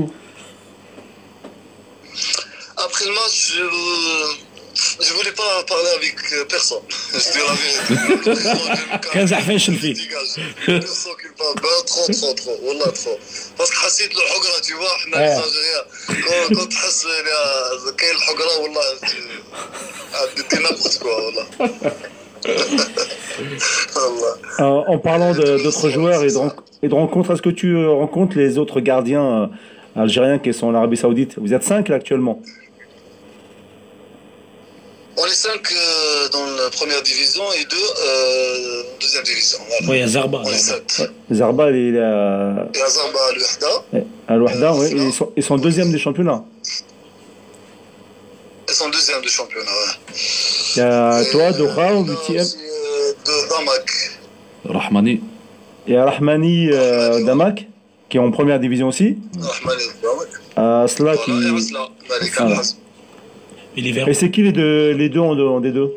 Après 2.85 3.05
le 3.05 3.13
match, 3.19 3.37
je, 3.55 3.65
je 5.05 5.13
voulais 5.13 5.31
pas 5.31 5.51
parler 5.67 5.89
avec 5.99 6.15
euh, 6.33 6.45
personne. 6.45 6.83
Je 7.13 7.17
dis 7.33 7.39
la 7.47 7.53
vérité. 7.61 7.93
Le 8.09 8.17
président 8.21 8.53
de 8.53 8.93
Lucas, 8.93 9.09
كان 9.13 9.27
زعفان 9.27 9.57
شلفي. 9.59 9.93
dégage. 9.93 10.33
Personne 10.65 11.15
qui 11.21 11.29
parle. 11.37 11.55
Ben, 11.63 11.79
trop, 11.85 12.07
trop, 12.19 12.33
trop. 12.33 12.57
Wallah, 12.65 12.91
trop. 13.01 13.17
Parce 13.57 13.69
que 13.71 13.75
حسيت 13.75 14.11
الحقرة 14.11 14.61
tu 14.61 14.73
vois 14.73 14.95
احنا 14.95 15.17
Ouais. 15.17 15.29
les 15.29 15.43
Algériens 15.43 15.85
quand 16.49 16.55
quand 16.55 16.67
تحس 16.69 17.05
يعني 17.05 17.95
كاين 17.97 18.15
الحقرة 18.15 18.57
والله 18.61 18.81
دي 20.49 20.55
n'importe 20.57 20.97
quoi 21.01 21.15
والله 21.25 21.45
والله 23.95 24.35
Euh, 24.59 24.93
en 24.93 24.97
parlant 24.97 25.33
de- 25.33 25.57
d'autres 25.63 25.89
joueurs 25.89 26.21
et 26.23 26.31
de, 26.35 26.37
ren- 26.37 26.55
et 26.83 26.87
de 26.87 26.93
rencontres, 26.93 27.31
est-ce 27.33 27.41
que 27.41 27.49
tu 27.61 27.69
euh, 27.75 27.89
rencontres 28.03 28.35
les 28.37 28.57
autres 28.57 28.79
gardiens 28.81 29.27
euh, 29.97 30.01
algériens 30.03 30.39
qui 30.43 30.53
sont 30.53 30.67
en 30.67 30.75
Arabie 30.75 30.97
Saoudite 30.97 31.33
Vous 31.37 31.53
êtes 31.53 31.63
cinq 31.63 31.83
là 31.89 31.95
actuellement. 32.01 32.35
on 35.16 35.24
est 35.26 35.28
cinq 35.34 35.60
euh, 35.72 36.28
dans 36.30 36.44
la 36.44 36.70
première 36.70 37.00
division 37.02 37.44
et 37.58 37.64
deux 37.66 37.76
euh, 37.76 38.82
en 38.82 38.98
deuxième 39.00 39.22
division. 39.24 39.58
Voilà. 39.68 39.90
Ouais, 39.90 39.98
il 39.98 40.00
y 40.00 40.02
a 40.02 40.08
Zarba. 40.08 40.42
On 40.44 40.48
est 40.50 40.58
Zarba. 40.58 40.82
sept. 40.88 41.10
Zarba, 41.30 41.70
il 41.70 41.94
est 41.96 42.00
à, 42.00 42.66
Et 42.74 42.80
Azarba 42.82 43.18
à 43.28 43.32
l'Uhda. 43.32 44.06
à 44.28 44.36
l'Ouahda, 44.36 44.74
ouais, 44.74 44.90
ils, 44.90 45.12
sont, 45.12 45.32
ils 45.36 45.42
sont 45.42 45.56
deuxième 45.56 45.92
des 45.92 45.98
championnats. 45.98 46.42
Ils 48.68 48.74
sont 48.74 48.88
deuxième 48.88 49.20
du 49.20 49.28
championnat. 49.28 49.70
Ouais. 49.70 50.14
Il 50.74 50.78
y 50.78 50.82
a 50.82 51.22
Et, 51.22 51.30
toi, 51.30 51.42
euh, 51.42 51.52
Doha, 51.52 51.92
il 51.92 52.06
y 52.08 52.40
aussi, 52.40 52.56
euh, 52.58 53.12
de 53.24 53.48
Damak. 53.50 54.18
Rahmani. 54.64 55.20
Il 55.86 55.92
y 55.94 55.96
a 55.96 56.04
Rahmani 56.06 56.70
euh, 56.72 57.22
Damak, 57.24 57.68
qui 58.08 58.16
est 58.16 58.20
en 58.20 58.30
première 58.32 58.58
division 58.58 58.88
aussi. 58.88 59.18
Rahman 59.38 59.76
El 59.78 60.02
Damak. 60.02 60.28
Euh, 60.58 60.84
Asla 60.84 61.16
qui. 61.18 61.30
Voilà, 61.30 61.48
et 61.48 61.56
Asla, 61.56 61.88
Malik 62.08 62.32
Voilà. 62.36 62.52
Al-Hasm. 62.54 62.76
Et 63.76 64.14
c'est 64.14 64.30
qui 64.30 64.42
les 64.42 64.52
deux, 64.52 64.92
les 64.92 65.08
deux 65.08 65.20
en, 65.20 65.38
en 65.38 65.60
des 65.60 65.72
deux 65.72 65.92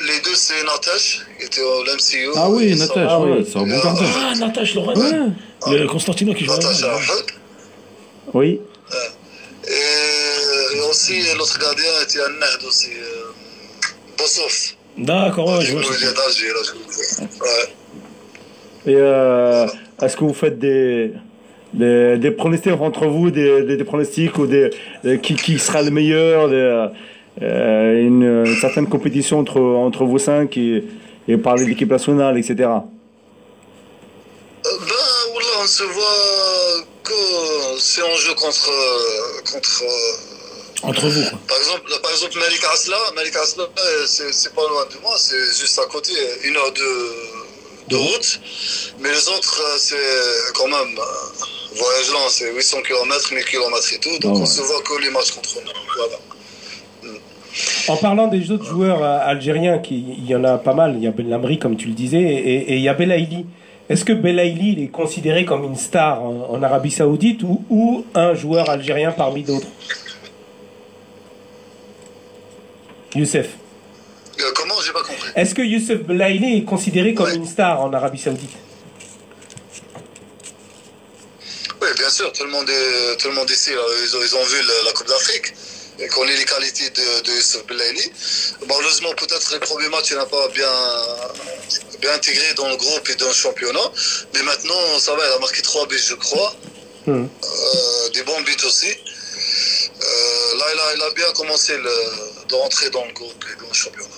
Les 0.00 0.20
deux, 0.24 0.34
c'est 0.34 0.62
Natash, 0.64 1.22
qui 1.38 1.46
était 1.46 1.62
au 1.62 1.82
l'MCU. 1.84 2.30
Ah 2.36 2.50
oui, 2.50 2.74
Natash, 2.76 3.08
sont- 3.10 3.24
ouais, 3.26 3.44
c'est 3.50 3.58
un 3.58 3.62
bon 3.62 3.80
gardien. 3.82 4.06
Ah, 4.20 4.34
Natache 4.38 4.74
Lorraine. 4.74 5.34
Le 5.66 5.86
Constantino 5.86 6.34
qui 6.34 6.44
joue. 6.44 6.52
Natash. 6.52 6.82
Ahmed. 6.82 7.26
Oui. 8.34 8.60
Et, 9.66 10.76
et 10.76 10.80
aussi, 10.90 11.20
l'autre 11.36 11.58
gardien 11.58 11.90
était 12.02 12.20
un 12.20 12.30
Nahd 12.38 12.62
aussi. 12.66 12.88
Euh, 12.92 13.32
Bossouf. 14.18 14.74
D'accord, 14.96 15.58
ouais, 15.58 15.64
je 15.64 15.72
vois. 15.72 15.80
Ouais. 15.82 15.86
Et 18.86 18.96
euh, 18.96 19.66
est-ce 20.02 20.16
que 20.16 20.24
vous 20.24 20.34
faites 20.34 20.58
des, 20.58 21.12
des, 21.74 22.16
des 22.18 22.30
pronostics 22.30 22.72
entre 22.80 23.06
vous, 23.06 23.30
des, 23.30 23.62
des, 23.62 23.76
des 23.76 23.84
pronostics 23.84 24.36
ou 24.38 24.46
des, 24.46 24.70
des- 25.04 25.20
qui, 25.20 25.34
qui 25.34 25.58
sera 25.58 25.82
le 25.82 25.90
meilleur, 25.90 26.48
euh, 26.50 26.88
une, 27.40 28.22
une 28.46 28.56
certaine 28.60 28.88
compétition 28.88 29.38
entre, 29.40 29.60
entre 29.60 30.04
vous 30.04 30.18
cinq 30.18 30.56
et, 30.56 30.84
et 31.28 31.36
parler 31.36 31.64
d'équipe 31.66 31.90
nationale, 31.90 32.36
etc. 32.38 32.54
Euh, 32.60 32.74
Ben, 34.64 34.94
on 35.62 35.66
se 35.66 35.82
voit 35.84 36.84
que 37.04 37.14
c'est 37.78 38.02
en 38.02 38.14
jeu 38.16 38.34
contre. 38.34 38.70
euh, 38.70 39.52
contre 39.52 39.82
euh, 39.84 40.88
Entre 40.88 41.06
vous, 41.08 41.22
quoi. 41.30 41.38
par, 41.48 41.58
exemple, 41.58 41.90
par 42.02 42.10
exemple, 42.12 42.38
Malik 42.38 42.62
Asla, 42.72 42.96
Malik 43.16 43.34
Asla, 43.36 43.64
euh, 43.64 44.04
c'est 44.06 44.32
c'est 44.32 44.54
pas 44.54 44.62
loin 44.68 44.84
de 44.92 45.00
moi, 45.02 45.14
c'est 45.18 45.44
juste 45.60 45.78
à 45.78 45.86
côté, 45.86 46.12
une 46.44 46.56
heure 46.56 46.72
de, 46.72 46.90
de 47.88 47.96
route. 47.96 48.40
Mais 49.00 49.10
les 49.10 49.28
autres, 49.28 49.60
euh, 49.60 49.76
c'est 49.78 50.52
quand 50.54 50.66
même. 50.68 50.98
euh, 50.98 51.74
voyage 51.76 52.10
lent, 52.12 52.28
c'est 52.30 52.52
800 52.52 52.78
km, 52.82 53.32
1000 53.34 53.44
km 53.44 53.92
et 53.94 53.98
tout. 53.98 54.10
Donc 54.20 54.22
Ah 54.24 54.28
ouais. 54.36 54.42
on 54.42 54.46
se 54.46 54.60
voit 54.62 54.82
que 54.82 55.00
les 55.02 55.10
matchs 55.10 55.32
contre 55.32 55.56
nous. 55.64 55.70
Voilà. 55.96 56.18
En 57.88 57.96
parlant 57.96 58.28
des 58.28 58.50
autres 58.50 58.64
joueurs 58.64 59.02
euh, 59.02 59.18
algériens, 59.22 59.78
qui, 59.78 59.96
il 60.18 60.26
y 60.26 60.34
en 60.36 60.44
a 60.44 60.58
pas 60.58 60.74
mal, 60.74 60.94
il 60.96 61.02
y 61.02 61.06
a 61.06 61.10
Ben 61.10 61.28
Lamri 61.28 61.58
comme 61.58 61.76
tu 61.76 61.88
le 61.88 61.94
disais, 61.94 62.20
et, 62.20 62.72
et 62.72 62.76
il 62.76 62.82
y 62.82 62.88
a 62.88 62.94
Belaïli. 62.94 63.46
Est-ce 63.88 64.04
que 64.04 64.12
Belaïli 64.12 64.72
il 64.72 64.82
est 64.84 64.88
considéré 64.88 65.44
comme 65.44 65.64
une 65.64 65.76
star 65.76 66.22
en, 66.22 66.48
en 66.50 66.62
Arabie 66.62 66.90
Saoudite 66.90 67.42
ou, 67.42 67.64
ou 67.70 68.04
un 68.14 68.34
joueur 68.34 68.68
algérien 68.70 69.12
parmi 69.12 69.42
d'autres? 69.42 69.66
Youssef. 73.14 73.57
Euh, 74.40 74.52
comment 74.54 74.74
J'ai 74.84 74.92
pas 74.92 75.02
compris. 75.02 75.28
Est-ce 75.34 75.54
que 75.54 75.62
Youssef 75.62 75.98
Belaïli 76.04 76.58
est 76.58 76.64
considéré 76.64 77.14
comme 77.14 77.26
Ouais. 77.26 77.34
une 77.36 77.46
star 77.46 77.80
en 77.80 77.92
Arabie 77.92 78.18
Saoudite 78.18 78.50
Oui, 81.80 81.88
bien 81.96 82.10
sûr, 82.10 82.32
tout 82.32 82.44
le 82.44 82.50
monde, 82.50 82.68
est, 82.68 83.16
tout 83.18 83.28
le 83.28 83.34
monde 83.34 83.50
ici, 83.50 83.70
ils, 83.72 84.16
ont, 84.16 84.20
ils 84.22 84.36
ont 84.36 84.44
vu 84.44 84.56
la, 84.62 84.84
la 84.86 84.92
Coupe 84.92 85.06
d'Afrique 85.08 85.54
et 86.00 86.06
connaît 86.08 86.36
les 86.36 86.44
qualités 86.44 86.90
de, 86.90 87.22
de 87.22 87.30
Youssef 87.32 87.66
Belaïli. 87.66 88.10
Malheureusement, 88.68 89.10
peut-être 89.16 89.52
les 89.52 89.58
premiers 89.60 89.88
matchs, 89.88 90.10
il 90.10 90.16
n'a 90.16 90.26
pas 90.26 90.48
bien, 90.48 90.70
bien 92.00 92.12
intégré 92.14 92.54
dans 92.56 92.68
le 92.68 92.76
groupe 92.76 93.08
et 93.10 93.14
dans 93.16 93.26
le 93.28 93.32
championnat. 93.34 93.90
Mais 94.34 94.42
maintenant, 94.42 94.98
ça 94.98 95.14
va, 95.14 95.22
il 95.28 95.32
a 95.32 95.38
marqué 95.38 95.62
3 95.62 95.86
buts, 95.86 95.98
je 96.04 96.14
crois. 96.14 96.54
Hmm. 97.06 97.26
Euh, 97.26 98.08
des 98.14 98.22
bons 98.22 98.40
buts 98.42 98.56
aussi. 98.66 98.90
Euh, 98.90 100.58
là, 100.58 100.64
il 100.74 100.80
a, 100.80 100.94
il 100.96 101.02
a 101.02 101.10
bien 101.14 101.32
commencé 101.34 101.76
le- 101.76 102.46
de 102.48 102.54
rentrer 102.54 102.90
dans 102.90 103.04
le 103.04 103.12
groupe 103.12 103.44
et 103.52 103.60
dans 103.60 103.68
le 103.68 103.74
championnat. 103.74 104.08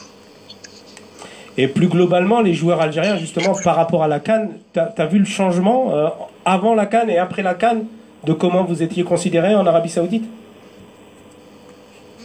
Et 1.56 1.68
plus 1.68 1.88
globalement, 1.88 2.40
les 2.40 2.54
joueurs 2.54 2.80
algériens, 2.80 3.18
justement, 3.18 3.54
par 3.62 3.76
rapport 3.76 4.02
à 4.02 4.08
la 4.08 4.20
Cannes, 4.20 4.58
tu 4.72 4.80
as, 4.80 5.06
vu 5.06 5.18
le 5.18 5.24
changement 5.24 5.94
euh, 5.94 6.08
avant 6.44 6.74
la 6.74 6.86
Cannes 6.86 7.10
et 7.10 7.18
après 7.18 7.42
la 7.42 7.54
Cannes 7.54 7.86
de 8.24 8.32
comment 8.32 8.64
vous 8.64 8.82
étiez 8.82 9.02
considéré 9.02 9.54
en 9.54 9.66
Arabie 9.66 9.90
Saoudite? 9.90 10.24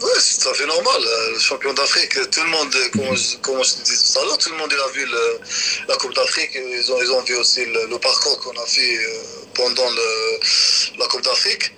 Oui, 0.02 0.12
c'est 0.20 0.42
tout 0.42 0.50
à 0.50 0.54
fait 0.54 0.68
normal. 0.68 1.02
euh, 1.02 1.34
Le 1.34 1.40
champion 1.40 1.74
d'Afrique, 1.74 2.14
tout 2.30 2.42
le 2.44 2.50
monde, 2.50 2.76
euh, 2.76 3.16
comme 3.42 3.64
je, 3.64 3.84
disais 3.84 4.14
tout 4.14 4.20
à 4.20 4.26
l'heure, 4.26 4.38
tout 4.38 4.52
le 4.52 4.58
monde 4.58 4.72
a 4.72 4.92
vu 4.94 5.08
la 5.88 5.96
Coupe 5.96 6.14
d'Afrique. 6.14 6.52
Ils 6.54 6.92
ont, 6.92 7.02
ils 7.02 7.12
ont 7.12 7.22
vu 7.22 7.36
aussi 7.36 7.66
le, 7.66 7.98
parcours 7.98 8.40
qu'on 8.42 8.62
a 8.62 8.66
fait 8.66 9.00
pendant 9.56 9.90
la 11.00 11.08
Coupe 11.08 11.24
d'Afrique. 11.24 11.72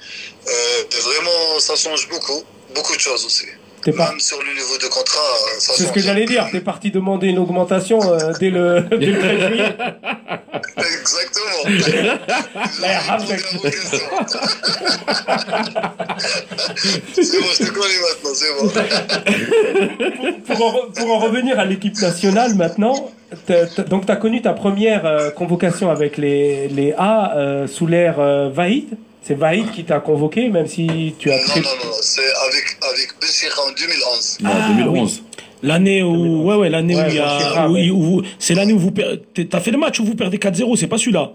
Vraiment, 0.45 1.59
ça 1.59 1.75
change 1.75 2.09
beaucoup. 2.09 2.43
Beaucoup 2.75 2.95
de 2.95 2.99
choses 2.99 3.25
aussi. 3.25 3.45
T'es 3.87 3.93
pas- 3.93 4.09
Même 4.09 4.19
sur 4.19 4.37
le 4.43 4.51
niveau 4.53 4.77
de 4.77 4.87
contrat, 4.87 5.21
euh, 5.21 5.55
C'est 5.59 5.83
ce 5.85 5.93
que 5.93 6.01
j'allais 6.01 6.25
dire. 6.25 6.45
T'es 6.51 6.59
parti 6.59 6.91
demander 6.91 7.27
une 7.29 7.39
augmentation 7.39 7.99
euh, 8.11 8.33
dès 8.37 8.49
le 8.49 8.81
dès 8.91 9.05
le 9.05 9.17
13 9.17 9.47
juillet. 9.47 9.75
Exactement. 10.77 11.63
Là, 12.81 12.83
il 12.83 12.83
y 12.83 12.85
a 12.85 12.99
Hamza 13.15 13.35
qui- 13.37 13.57
c'est 17.23 17.39
bon, 17.39 17.47
je 17.53 17.63
te 17.63 17.69
connais 17.71 17.99
maintenant, 18.03 18.33
c'est 18.33 18.53
bon. 18.59 18.67
pour, 20.45 20.65
en, 20.65 20.71
re- 20.71 20.93
pour 20.93 21.11
en 21.15 21.19
revenir 21.19 21.57
à 21.59 21.65
l'équipe 21.65 21.97
nationale 22.01 22.55
maintenant, 22.55 23.09
donc 23.89 24.05
tu 24.05 24.11
as 24.11 24.15
connu 24.17 24.41
ta 24.41 24.51
première 24.53 25.05
euh, 25.05 25.29
convocation 25.31 25.89
avec 25.89 26.17
les, 26.17 26.67
les 26.67 26.93
A 26.97 27.35
euh, 27.37 27.67
sous 27.67 27.87
l'ère 27.87 28.19
euh, 28.19 28.49
Vahid. 28.49 28.97
C'est 29.27 29.33
Vahid 29.33 29.71
qui 29.71 29.83
t'a 29.83 29.99
convoqué, 29.99 30.47
même 30.47 30.67
si 30.67 31.13
tu 31.19 31.29
as 31.29 31.37
Non, 31.37 31.43
très... 31.47 31.59
non, 31.59 31.67
non, 31.83 31.91
c'est 32.01 32.21
avec, 32.21 32.77
avec 32.89 33.09
en 33.57 33.71
2011. 33.77 34.37
Non, 34.41 34.49
Ah, 34.53 34.67
2011. 34.77 35.23
L'année 35.63 36.01
où, 36.01 36.43
ouais, 36.45 36.55
ouais, 36.55 36.69
l'année 36.69 36.95
Ouais, 36.95 37.03
où 37.07 37.09
il 37.09 37.15
y 37.15 37.19
a, 37.19 37.67
où- 37.67 38.19
où 38.19 38.21
c'est 38.39 38.53
l'année 38.53 38.71
où 38.71 38.79
vous, 38.79 38.93
t'as 39.49 39.59
fait 39.59 39.71
le 39.71 39.77
match 39.77 39.99
où 39.99 40.05
vous 40.05 40.15
perdez 40.15 40.37
4-0, 40.37 40.77
c'est 40.77 40.87
pas 40.87 40.97
celui-là. 40.97 41.33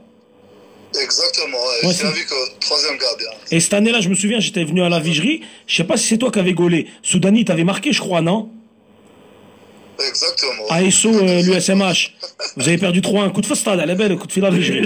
Exactement, 0.99 1.57
ouais, 1.59 1.88
Ouais, 1.88 1.93
c'est- 1.95 2.07
avec 2.07 2.26
euh, 2.32 2.34
troisième 2.61 2.97
gardien. 2.97 3.28
Et 3.51 3.61
cette 3.61 3.74
année-là, 3.74 4.01
je 4.01 4.09
me 4.09 4.14
souviens, 4.14 4.40
j'étais 4.40 4.64
venu 4.64 4.82
à 4.82 4.88
la 4.88 4.99
vigerie. 5.01 5.43
Je 5.66 5.76
sais 5.76 5.84
pas 5.84 5.97
si 5.99 6.07
c'est 6.09 6.18
toi 6.18 6.30
qui 6.30 6.38
avais 6.38 6.53
gaulé. 6.55 6.86
Soudani, 7.03 7.45
t'avais 7.45 7.64
marqué, 7.64 7.93
je 7.93 8.01
crois, 8.01 8.22
non? 8.22 8.49
Exactement. 9.99 10.66
ASO, 10.70 11.11
euh, 11.14 11.43
l'USMH. 11.43 12.14
Vous 12.57 12.66
avez 12.68 12.78
perdu 12.78 13.01
3-1. 13.03 13.30
Coup 13.30 13.40
de 13.43 13.47
fastade, 13.47 13.80
elle 13.82 13.90
est 13.90 13.95
belle, 13.95 14.16
coup 14.16 14.26
de 14.26 14.32
fil 14.32 14.45
à 14.45 14.51
la 14.51 14.57
vigerie. 14.57 14.82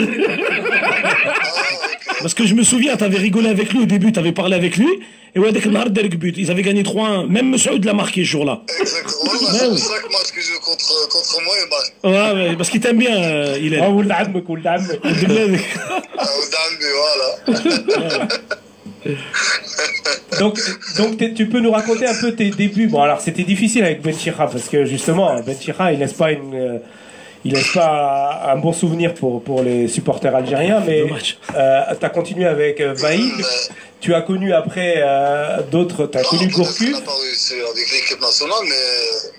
Parce 2.21 2.35
que 2.35 2.47
je 2.47 2.55
me 2.55 2.63
souviens, 2.63 2.97
t'avais 2.97 3.19
rigolé 3.19 3.49
avec 3.49 3.73
lui 3.73 3.81
au 3.81 3.87
début, 3.87 4.13
t'avais 4.13 4.33
parlé 4.33 4.57
avec 4.57 4.77
lui, 4.77 4.89
et 5.37 5.39
ouais, 5.39 5.53
dès 5.53 5.61
que 5.61 6.17
but, 6.17 6.35
ils 6.39 6.51
avaient 6.51 6.63
gagné 6.63 6.83
3-1. 6.83 7.29
Même 7.29 7.59
Saoud 7.59 7.85
l'a 7.85 7.93
marqué 7.93 8.25
ce 8.25 8.31
jour-là. 8.31 8.63
Exactement, 8.81 9.25
bah, 9.25 9.33
ben 9.39 9.59
c'est 9.59 9.69
pour 9.69 9.79
ça 9.79 9.99
que 9.99 10.11
moi, 10.11 10.21
joue 10.35 10.61
contre, 10.61 10.93
euh, 10.93 11.09
contre 11.11 11.43
moi, 11.45 11.55
il 11.63 11.69
marque. 11.69 11.93
Ouais, 12.49 12.57
parce 12.57 12.71
qu'il 12.71 12.81
t'aime 12.81 12.97
bien, 12.97 13.15
euh, 13.23 13.59
il 13.61 13.75
est. 13.75 13.81
Ah, 13.81 13.91
voilà. 13.91 14.25
donc, 20.39 20.59
donc 20.97 21.35
tu 21.35 21.47
peux 21.49 21.61
nous 21.61 21.71
raconter 21.71 22.07
un 22.07 22.15
peu 22.15 22.33
tes 22.33 22.49
débuts? 22.51 22.87
Bon, 22.89 23.03
alors 23.03 23.21
c'était 23.21 23.45
difficile 23.45 23.85
avec 23.85 24.01
Benchira 24.01 24.49
parce 24.49 24.69
que 24.69 24.87
justement, 24.87 25.39
Benchira 25.43 25.93
il 25.93 25.99
laisse 25.99 26.15
pas 26.15 26.33
une, 26.33 26.55
euh, 26.55 26.79
il 27.47 27.53
laisse 27.55 27.73
pas 27.73 28.43
un 28.53 28.57
bon 28.57 28.73
souvenir 28.73 29.15
pour 29.15 29.43
pour 29.43 29.63
les 29.63 29.89
supporters 29.89 30.35
algériens. 30.35 30.81
Mais 30.87 31.03
euh, 31.55 31.83
t'as 32.01 32.09
continué 32.11 32.47
avec 32.47 32.81
euh, 32.81 32.95
Vaïd. 32.95 33.33
Mais- 33.39 33.45
Tu 34.01 34.13
as 34.15 34.21
connu 34.23 34.53
après 34.53 34.95
euh, 34.99 35.63
d'autres. 35.73 36.07
T'as 36.07 36.23
Non, 36.23 36.29
connu 36.29 36.49
Gourcuff. 36.49 36.93
n'a 36.93 37.01
pas 37.01 37.19
réussi 37.27 37.55
avec 37.55 37.87
l'équipe 37.93 38.21
nationale, 38.21 38.65
mais 38.65 39.31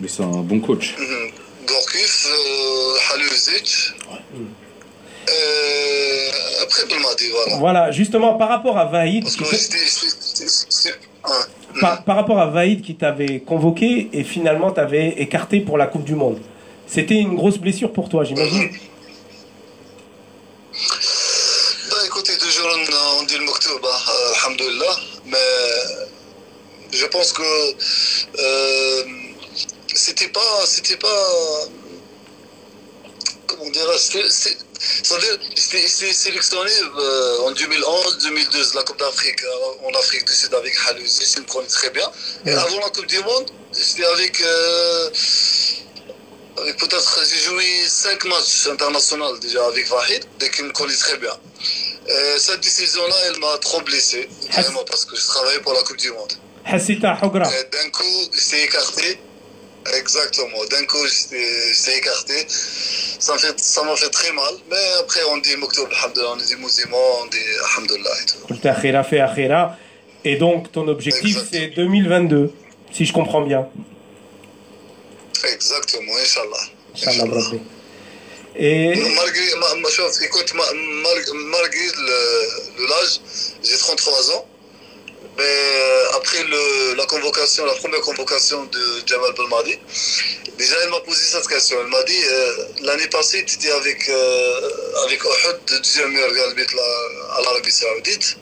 Mais 0.00 0.08
c'est 0.08 0.22
un 0.22 0.42
bon 0.50 0.60
coach. 0.60 0.94
mhm, 0.98 1.30
Gourcuff, 1.66 2.26
euh, 2.30 3.14
Haluzic. 3.14 3.68
Euh, 5.28 6.62
après 6.62 6.82
Belmadi, 6.88 7.24
voilà. 7.32 7.56
Voilà, 7.58 7.90
justement 7.90 8.34
par 8.34 8.48
rapport 8.48 8.78
à 8.78 8.84
Vaïd. 8.84 9.24
Parce 9.24 9.36
que 9.36 9.44
ouais. 9.44 10.92
par, 11.80 12.04
par 12.04 12.16
rapport 12.16 12.38
à 12.38 12.46
Vaïd 12.46 12.82
qui 12.82 12.94
t'avait 12.94 13.40
convoqué 13.40 14.08
et 14.12 14.22
finalement 14.22 14.70
t'avait 14.70 15.08
écarté 15.18 15.60
pour 15.60 15.78
la 15.78 15.86
Coupe 15.86 16.04
du 16.04 16.14
Monde. 16.14 16.38
C'était 16.88 17.14
une 17.14 17.34
grosse 17.34 17.58
blessure 17.58 17.92
pour 17.92 18.08
toi, 18.08 18.24
j'imagine. 18.24 18.70
Bah 21.90 21.96
écoutez, 22.06 22.36
toujours 22.38 22.68
on, 23.18 23.22
dit 23.24 23.36
le 23.38 23.44
Mouktoub, 23.44 23.80
hein, 23.84 23.98
euh, 24.08 24.32
alhamdoulilah, 24.44 24.96
mais 25.26 25.38
je 26.92 27.06
pense 27.06 27.32
que 27.32 27.42
euh, 28.38 29.04
c'était 29.94 30.28
pas, 30.28 30.64
c'était 30.66 30.96
pas, 30.96 31.26
comment 33.46 33.70
dire, 33.70 33.88
c'est- 33.98 34.56
sélectionné 36.12 36.70
euh, 36.98 37.38
en 37.46 37.52
2011-2012 37.52 38.74
la 38.74 38.82
Coupe 38.82 38.98
d'Afrique 38.98 39.40
en 39.84 39.98
Afrique 39.98 40.26
du 40.26 40.32
Sud 40.32 40.52
avec 40.54 40.74
Halouzi, 40.88 41.32
je 41.34 41.40
me 41.40 41.46
connais 41.46 41.66
très 41.68 41.90
bien. 41.90 42.10
Et 42.44 42.50
avant 42.52 42.78
la 42.80 42.90
Coupe 42.90 43.06
du 43.06 43.18
Monde, 43.20 43.50
j'étais 43.72 44.04
avec 44.04 44.40
euh, 44.42 45.08
avec 45.08 45.95
euh, 46.58 46.72
peut-être 46.78 47.20
j'ai 47.28 47.38
joué 47.38 47.64
5 47.86 48.24
matchs 48.24 48.66
internationaux 48.70 49.36
déjà 49.38 49.64
avec 49.66 49.86
Vahid, 49.88 50.24
dès 50.38 50.50
qu'il 50.50 50.64
me 50.64 50.72
connaît 50.72 50.94
très 50.94 51.18
bien. 51.18 51.32
Et 52.08 52.38
cette 52.38 52.60
décision-là, 52.60 53.14
elle 53.28 53.40
m'a 53.40 53.58
trop 53.58 53.80
blessé, 53.82 54.28
vraiment, 54.52 54.84
parce 54.88 55.04
que 55.04 55.16
je 55.16 55.26
travaillais 55.26 55.60
pour 55.60 55.74
la 55.74 55.80
Coupe 55.82 55.96
du 55.98 56.10
Monde. 56.12 56.32
Euh, 57.46 57.62
d'un 57.72 57.90
coup, 57.90 58.04
j'étais 58.32 58.64
écarté. 58.64 59.18
Exactement. 59.98 60.64
D'un 60.70 60.84
coup, 60.86 60.98
j'étais 61.06 61.98
écarté. 61.98 62.46
Ça 62.48 63.32
m'a 63.34 63.38
fait, 63.38 64.04
fait 64.04 64.10
très 64.10 64.32
mal. 64.32 64.54
Mais 64.70 64.76
après, 65.00 65.20
on 65.30 65.38
dit 65.38 65.56
Moktoub, 65.56 65.88
on 66.32 66.36
dit 66.36 66.56
musulman, 66.56 66.96
on 67.22 67.26
dit 67.26 67.38
Alhamdulillah. 67.76 68.10
Et, 68.22 68.26
tout. 68.26 68.54
et 70.24 70.36
donc, 70.36 70.72
ton 70.72 70.88
objectif, 70.88 71.38
c'est 71.52 71.68
2022, 71.68 72.52
si 72.92 73.04
je 73.04 73.12
comprends 73.12 73.42
bien. 73.42 73.68
Exactement, 75.44 76.16
Inch'Allah. 76.16 76.64
Inch'Allah, 76.94 77.40
Et... 78.56 78.94
Malgré, 78.94 79.54
ma, 79.80 79.90
chose, 79.90 80.22
écoute, 80.22 80.52
malgré, 80.54 81.86
l'âge, 82.88 83.20
j'ai 83.62 83.76
33 83.76 84.30
ans. 84.32 84.46
Mais 85.38 85.44
euh, 85.44 86.16
après 86.16 86.42
le, 86.44 86.94
la 86.94 87.04
convocation, 87.04 87.66
la 87.66 87.74
première 87.74 88.00
convocation 88.00 88.64
de 88.64 89.02
Jamal 89.04 89.34
Belmadi, 89.34 89.78
déjà 90.56 90.76
elle 90.82 90.88
m'a 90.88 91.00
posé 91.00 91.22
cette 91.26 91.46
question. 91.46 91.76
Elle 91.78 91.88
m'a 91.88 92.02
dit 92.04 92.22
euh, 92.24 92.64
l'année 92.80 93.06
passée, 93.08 93.44
tu 93.44 93.56
étais 93.56 93.70
avec, 93.70 94.08
euh, 94.08 94.70
avec 95.04 95.22
Ohud, 95.22 95.58
deuxième 95.68 96.12
meilleur 96.12 96.48
arbitre 96.48 96.74
à 97.36 97.42
l'Arabie 97.42 97.70
Saoudite. 97.70 98.38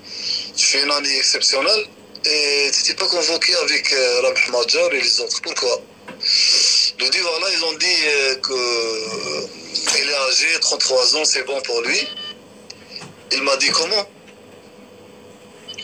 Tu 0.56 0.66
fais 0.66 0.82
une 0.84 0.90
année 0.92 1.18
exceptionnelle 1.18 1.84
et 2.24 2.70
tu 2.72 2.80
n'étais 2.80 2.94
pas 2.94 3.06
convoqué 3.06 3.54
avec 3.56 3.92
euh, 3.92 4.20
Rabih 4.22 4.50
Majar 4.50 4.92
et 4.92 5.00
les 5.00 5.20
autres. 5.20 5.40
Pourquoi? 5.42 5.80
Je 6.98 7.10
dis 7.10 7.18
voilà, 7.18 7.46
ils 7.52 7.64
ont 7.64 7.72
dit 7.78 7.86
euh, 8.06 8.34
que 8.36 8.52
euh, 8.52 9.46
est 9.98 10.14
âgé, 10.30 10.60
33 10.60 11.16
ans, 11.16 11.24
c'est 11.24 11.44
bon 11.44 11.60
pour 11.62 11.80
lui. 11.82 11.98
Il 13.32 13.42
m'a 13.42 13.56
dit 13.56 13.68
comment? 13.70 14.06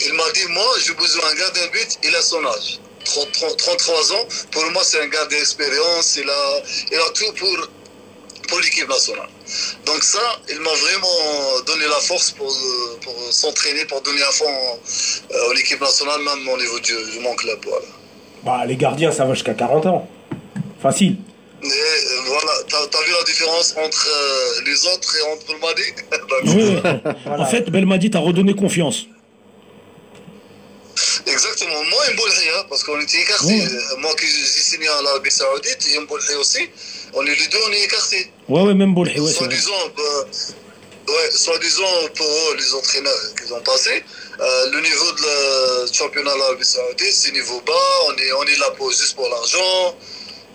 Il 0.03 0.13
m'a 0.15 0.31
dit 0.33 0.47
moi, 0.51 0.65
j'ai 0.85 0.95
besoin 0.95 1.23
d'un 1.31 1.35
gardien 1.35 1.67
de 1.67 1.71
but, 1.73 1.99
il 2.05 2.15
a 2.15 2.23
son 2.23 2.45
âge. 2.47 2.79
30 3.05 3.33
30 3.33 3.57
33 3.57 4.13
ans, 4.13 4.25
pour 4.53 4.65
moi 4.71 4.85
c'est 4.85 5.01
un 5.01 5.09
gardien 5.09 5.39
d'expérience, 5.39 6.17
il 6.17 6.29
a, 6.29 6.63
il 6.93 6.99
a 6.99 7.11
tout 7.15 7.33
pour, 7.33 7.69
pour 8.49 8.61
l'équipe 8.61 8.89
nationale. 8.89 9.29
Donc 9.87 10.03
ça, 10.03 10.21
il 10.49 10.61
m'a 10.61 10.71
vraiment 10.71 11.61
donné 11.67 11.87
la 11.89 12.01
force 12.01 12.31
pour, 12.31 12.51
euh, 12.51 12.99
pour 13.03 13.15
s'entraîner, 13.33 13.85
pour 13.87 14.01
donner 14.03 14.23
à 14.23 14.31
fond 14.31 14.45
euh, 14.47 15.51
à 15.51 15.55
l'équipe 15.55 15.81
nationale, 15.81 16.21
même 16.21 16.49
au 16.49 16.57
niveau 16.57 16.79
du, 16.79 16.93
de 16.93 17.21
mon 17.21 17.35
club. 17.35 17.59
Bah, 18.45 18.65
les 18.67 18.77
gardiens 18.77 19.11
ça 19.13 19.25
va 19.25 19.35
jusqu'à 19.35 19.55
40 19.55 19.87
ans. 19.87 20.09
Facile. 20.81 21.17
Et 21.63 21.67
euh, 21.67 22.21
voilà, 22.27 22.53
t'as 22.69 22.79
as 22.79 23.05
vu 23.05 23.13
la 23.13 23.25
différence 23.25 23.75
entre 23.77 24.09
euh, 24.09 24.63
les 24.65 24.87
autres 24.87 25.15
et 25.17 25.23
entre 25.33 25.53
le 25.53 25.59
Mali 25.59 26.83
Oui, 27.05 27.13
En 27.27 27.47
fait, 27.47 27.69
Belmadi 27.71 28.11
t'a 28.11 28.19
redonné 28.19 28.55
confiance. 28.55 29.07
Exactement, 31.27 31.85
moi 31.91 32.03
et 32.09 32.49
hein, 32.51 32.65
parce 32.69 32.83
qu'on 32.85 33.01
était 33.01 33.21
écartés. 33.21 33.63
Euh, 33.63 33.97
Moi 33.99 34.15
qui 34.17 34.27
j'ai 34.27 34.45
signé 34.45 34.89
à 34.89 35.03
l'Arabie 35.03 35.31
Saoudite 35.31 35.79
et 35.95 35.99
Mboulhi 36.01 36.35
aussi, 36.39 36.69
on 37.15 37.25
est 37.25 37.35
les 37.35 37.47
deux, 37.49 37.59
on 37.69 37.73
est 37.73 37.85
écartés. 37.85 38.31
Ouais, 38.49 38.63
ouais, 38.63 38.75
même 38.75 38.95
Bolhi, 38.95 39.19
ouais. 39.21 39.33
Soi-disant, 39.33 39.73
euh, 39.99 40.25
ouais, 41.09 41.31
soi-disant 41.31 42.09
pour 42.17 42.27
eux, 42.27 42.57
les 42.57 42.75
entraîneurs 42.75 43.35
qu'ils 43.39 43.53
ont 43.55 43.61
passés, 43.61 44.03
euh, 44.41 44.71
le 44.73 44.81
niveau 44.81 45.13
de 45.13 45.23
la 45.87 45.93
championnat 45.93 46.33
de 46.35 46.39
l'Arabie 46.39 46.65
Saoudite, 46.65 47.13
c'est 47.15 47.33
niveau 47.33 47.61
bas, 47.67 47.73
on 48.09 48.17
est, 48.17 48.33
on 48.33 48.43
est 48.45 48.59
là 48.59 48.71
pour, 48.77 48.91
juste 48.91 49.15
pour 49.15 49.29
l'argent, 49.29 49.97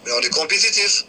mais 0.05 0.11
on 0.17 0.21
est 0.21 0.33
compétitif. 0.33 1.05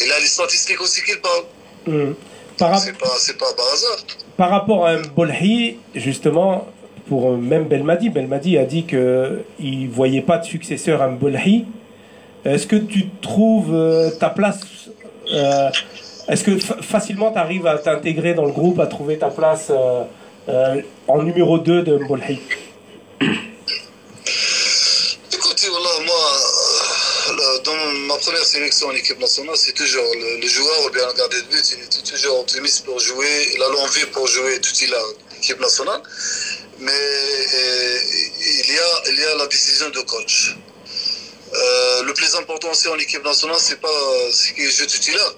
Et 0.00 0.06
là, 0.06 0.14
les 0.20 0.26
statistiques 0.26 0.80
aussi 0.80 1.02
qu'ils 1.02 1.20
parlent. 1.20 1.44
Hum. 1.88 2.14
Par, 2.58 2.78
C'est 2.78 2.96
pas, 2.98 3.06
c'est 3.18 3.36
pas 3.38 3.52
par 3.54 3.66
hasard. 3.72 3.98
par 4.36 4.50
rapport 4.50 4.86
à 4.86 4.96
Bolhi, 4.96 5.76
justement, 5.94 6.66
pour 7.08 7.30
euh, 7.32 7.36
même 7.36 7.64
Belmadi, 7.68 8.08
Belmadi 8.08 8.56
a 8.58 8.64
dit 8.64 8.86
que 8.86 9.42
il 9.60 9.88
voyait 9.90 10.22
pas 10.22 10.38
de 10.38 10.44
successeur 10.46 11.02
à 11.02 11.08
Bolhi. 11.08 11.66
Est-ce 12.44 12.66
que 12.66 12.76
tu 12.76 13.08
trouves 13.20 13.74
euh, 13.74 14.10
ta 14.10 14.30
place 14.30 14.60
euh, 15.32 15.68
Est-ce 16.28 16.44
que 16.44 16.58
fa- 16.58 16.80
facilement 16.80 17.30
tu 17.32 17.38
arrives 17.38 17.66
à 17.66 17.76
t'intégrer 17.78 18.32
dans 18.34 18.44
le 18.46 18.52
groupe, 18.52 18.80
à 18.80 18.86
trouver 18.86 19.18
ta 19.18 19.28
place 19.28 19.66
euh, 19.70 20.02
euh, 20.48 20.80
en 21.08 21.22
numéro 21.22 21.58
2 21.58 21.82
de 21.82 21.98
Bolhi 22.08 22.38
Écoutez, 25.32 25.66
voilà, 25.68 26.06
moi, 26.06 26.14
euh, 27.30 27.36
là, 27.36 27.55
dans 27.66 27.74
ma 28.06 28.16
première 28.16 28.44
sélection 28.44 28.88
en 28.88 28.92
équipe 28.92 29.18
nationale, 29.18 29.56
c'est 29.56 29.72
toujours 29.72 30.10
le, 30.14 30.46
joueur 30.46 30.86
ou 30.86 30.90
bien 30.90 31.06
le 31.06 31.14
gardien 31.14 31.40
de 31.40 31.46
but, 31.46 31.64
il 31.72 31.84
était 31.84 32.10
toujours 32.10 32.40
optimiste 32.40 32.84
pour 32.84 32.98
jouer, 33.00 33.50
il 33.54 33.62
a 33.62 33.68
l'envie 33.68 34.06
pour 34.06 34.26
jouer 34.26 34.60
tout 34.60 34.72
il 34.80 34.94
a 34.94 35.02
en 35.02 35.36
équipe 35.38 35.60
nationale. 35.60 36.02
mais 36.78 36.92
euh, 36.92 37.98
il, 38.62 38.74
y 38.74 38.78
a, 38.78 39.10
il 39.10 39.18
y 39.18 39.24
a 39.24 39.34
la 39.36 39.46
décision 39.46 39.90
de 39.90 40.00
coach. 40.00 40.56
Euh, 41.54 42.02
le 42.04 42.14
plus 42.14 42.34
important 42.36 42.70
aussi 42.70 42.88
en 42.88 42.98
équipe 42.98 43.24
nationale, 43.24 43.58
c'est 43.58 43.80
pas 43.80 43.98
ce 44.30 44.52
qui 44.52 44.62
est 44.62 44.86
titulaire. 44.86 45.34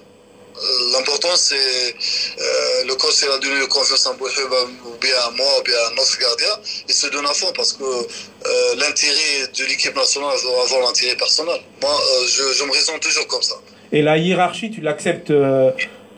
L'important, 0.93 1.35
c'est 1.35 1.55
euh, 1.55 2.83
le 2.85 2.95
coach 2.95 3.15
il 3.23 3.29
a 3.29 3.37
donné 3.37 3.67
confiance 3.67 4.05
en 4.07 4.13
Bouhib, 4.15 4.51
ou 4.85 4.97
bien 4.99 5.15
à 5.27 5.31
moi, 5.31 5.47
ou 5.59 5.63
bien 5.63 5.75
à 5.87 5.91
notre 5.95 6.17
gardien. 6.19 6.53
Il 6.87 6.93
se 6.93 7.07
donne 7.07 7.25
à 7.25 7.33
fond 7.33 7.51
parce 7.55 7.73
que 7.73 7.83
euh, 7.83 8.75
l'intérêt 8.75 9.47
de 9.57 9.65
l'équipe 9.65 9.95
nationale 9.95 10.37
doit 10.43 10.63
avoir 10.63 10.81
l'intérêt 10.87 11.15
personnel. 11.15 11.59
Moi, 11.81 11.91
euh, 11.91 12.27
je, 12.27 12.53
je 12.53 12.63
me 12.65 12.71
raisonne 12.71 12.99
toujours 12.99 13.27
comme 13.27 13.41
ça. 13.41 13.55
Et 13.91 14.01
la 14.01 14.17
hiérarchie, 14.17 14.69
tu 14.71 14.81
l'acceptes 14.81 15.31
euh, 15.31 15.71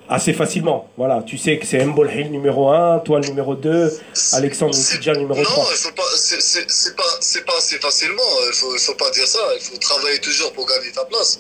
assez 0.10 0.34
facilement. 0.34 0.90
Voilà, 0.98 1.24
tu 1.26 1.38
sais 1.38 1.58
que 1.58 1.66
c'est 1.66 1.84
Mbolhi 1.86 2.24
le 2.26 2.30
numéro 2.30 2.70
1, 2.70 3.00
toi 3.00 3.20
le 3.22 3.28
numéro 3.28 3.56
2, 3.56 3.94
Alexandre 4.34 4.76
le 4.76 5.18
numéro 5.20 5.38
non, 5.40 5.44
3. 5.44 5.68
il 5.72 5.78
faut 5.78 5.92
pas, 5.94 6.04
c'est- 6.18 6.96
pas, 6.96 7.04
pas 7.46 7.58
assez 7.58 7.78
facilement. 7.80 8.24
Il 8.48 8.54
faut, 8.54 8.78
faut 8.78 8.96
pas 8.96 9.10
dire 9.12 9.28
ça. 9.28 9.40
Il 9.56 9.62
faut 9.62 9.78
travailler 9.78 10.20
toujours 10.20 10.52
pour 10.54 10.66
gagner 10.66 10.92
ta 10.92 11.06
place. 11.06 11.40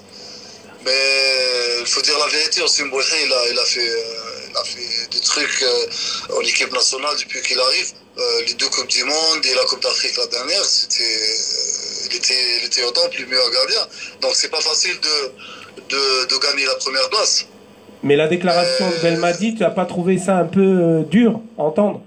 Mais 0.85 0.91
il 1.81 1.85
faut 1.85 2.01
dire 2.01 2.17
la 2.19 2.27
vérité. 2.27 2.61
Aussi, 2.61 2.83
Mbouhi, 2.83 3.03
il 3.25 3.31
a, 3.33 3.47
il 3.51 3.59
a 3.59 3.65
fait, 3.65 3.87
euh, 3.89 4.49
il 4.49 4.57
a 4.57 4.63
fait 4.63 5.09
des 5.11 5.19
trucs 5.19 5.61
euh, 5.63 6.35
en 6.37 6.41
équipe 6.41 6.71
nationale 6.73 7.15
depuis 7.19 7.41
qu'il 7.41 7.59
arrive. 7.59 7.91
Euh, 8.17 8.21
les 8.47 8.53
deux 8.55 8.67
coupes 8.67 8.87
du 8.89 9.03
monde 9.03 9.45
et 9.45 9.53
la 9.55 9.63
Coupe 9.63 9.81
d'Afrique 9.81 10.17
la 10.17 10.27
dernière, 10.27 10.65
c'était, 10.65 11.03
euh, 11.03 12.07
il 12.09 12.15
était, 12.17 12.57
il 12.61 12.65
était 12.65 12.83
autant 12.83 13.07
plus 13.09 13.25
meilleur 13.25 13.49
gardien. 13.51 13.87
Donc 14.21 14.31
c'est 14.33 14.49
pas 14.49 14.59
facile 14.59 14.95
de, 15.01 15.87
de, 15.89 16.27
de 16.27 16.41
gagner 16.41 16.65
la 16.65 16.75
première 16.75 17.09
place. 17.09 17.45
Mais 18.03 18.15
la 18.15 18.27
déclaration 18.27 18.89
de 18.89 18.95
Belmadi, 19.01 19.53
tu 19.55 19.61
n'as 19.61 19.69
pas 19.69 19.85
trouvé 19.85 20.17
ça 20.17 20.37
un 20.37 20.45
peu 20.45 21.03
dur 21.09 21.39
à 21.57 21.61
entendre? 21.61 22.01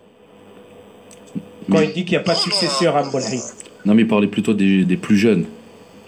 Quand 1.70 1.80
il 1.80 1.92
dit 1.94 2.04
qu'il 2.04 2.10
n'y 2.10 2.16
a 2.16 2.20
pas 2.20 2.34
de 2.34 2.40
successeur 2.40 2.96
à 2.96 3.04
Mbolhi. 3.04 3.40
Non, 3.86 3.94
mais 3.94 4.02
il 4.02 4.08
parlait 4.08 4.26
plutôt 4.26 4.52
des, 4.52 4.84
des 4.84 4.96
plus 4.96 5.16
jeunes 5.16 5.46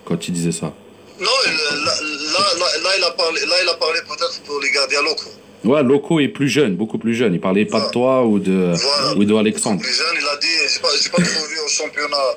quand 0.04 0.28
il 0.28 0.32
disait 0.32 0.52
ça. 0.52 0.74
Non, 1.18 1.26
il- 1.46 1.52
là, 1.84 1.94
là, 2.34 2.42
là, 2.58 2.66
là, 2.82 2.90
il 2.95 2.95
a 3.06 3.10
parlé, 3.12 3.40
là, 3.46 3.56
il 3.62 3.68
a 3.68 3.74
parlé 3.74 4.00
peut-être 4.02 4.40
pour 4.46 4.60
les 4.60 4.70
gardiens 4.70 5.02
locaux. 5.02 5.30
Ouais, 5.64 5.82
Loco 5.82 6.20
est 6.20 6.28
plus 6.28 6.48
jeune, 6.48 6.76
beaucoup 6.76 6.98
plus 6.98 7.14
jeune. 7.14 7.34
Il 7.34 7.40
parlait 7.40 7.64
pas 7.64 7.80
de 7.80 7.90
toi 7.90 8.22
ou 8.24 8.38
de, 8.38 8.72
Voilà. 8.76 9.14
ou 9.16 9.24
de 9.24 9.34
Alexandre. 9.34 9.82
Les 9.84 9.92
jeunes, 9.92 10.16
il 10.20 10.26
a 10.28 10.36
dit, 10.36 10.46
j'ai 10.72 10.78
pas, 11.10 11.16
trouvé 11.16 11.58
au 11.64 11.68
championnat 11.68 12.28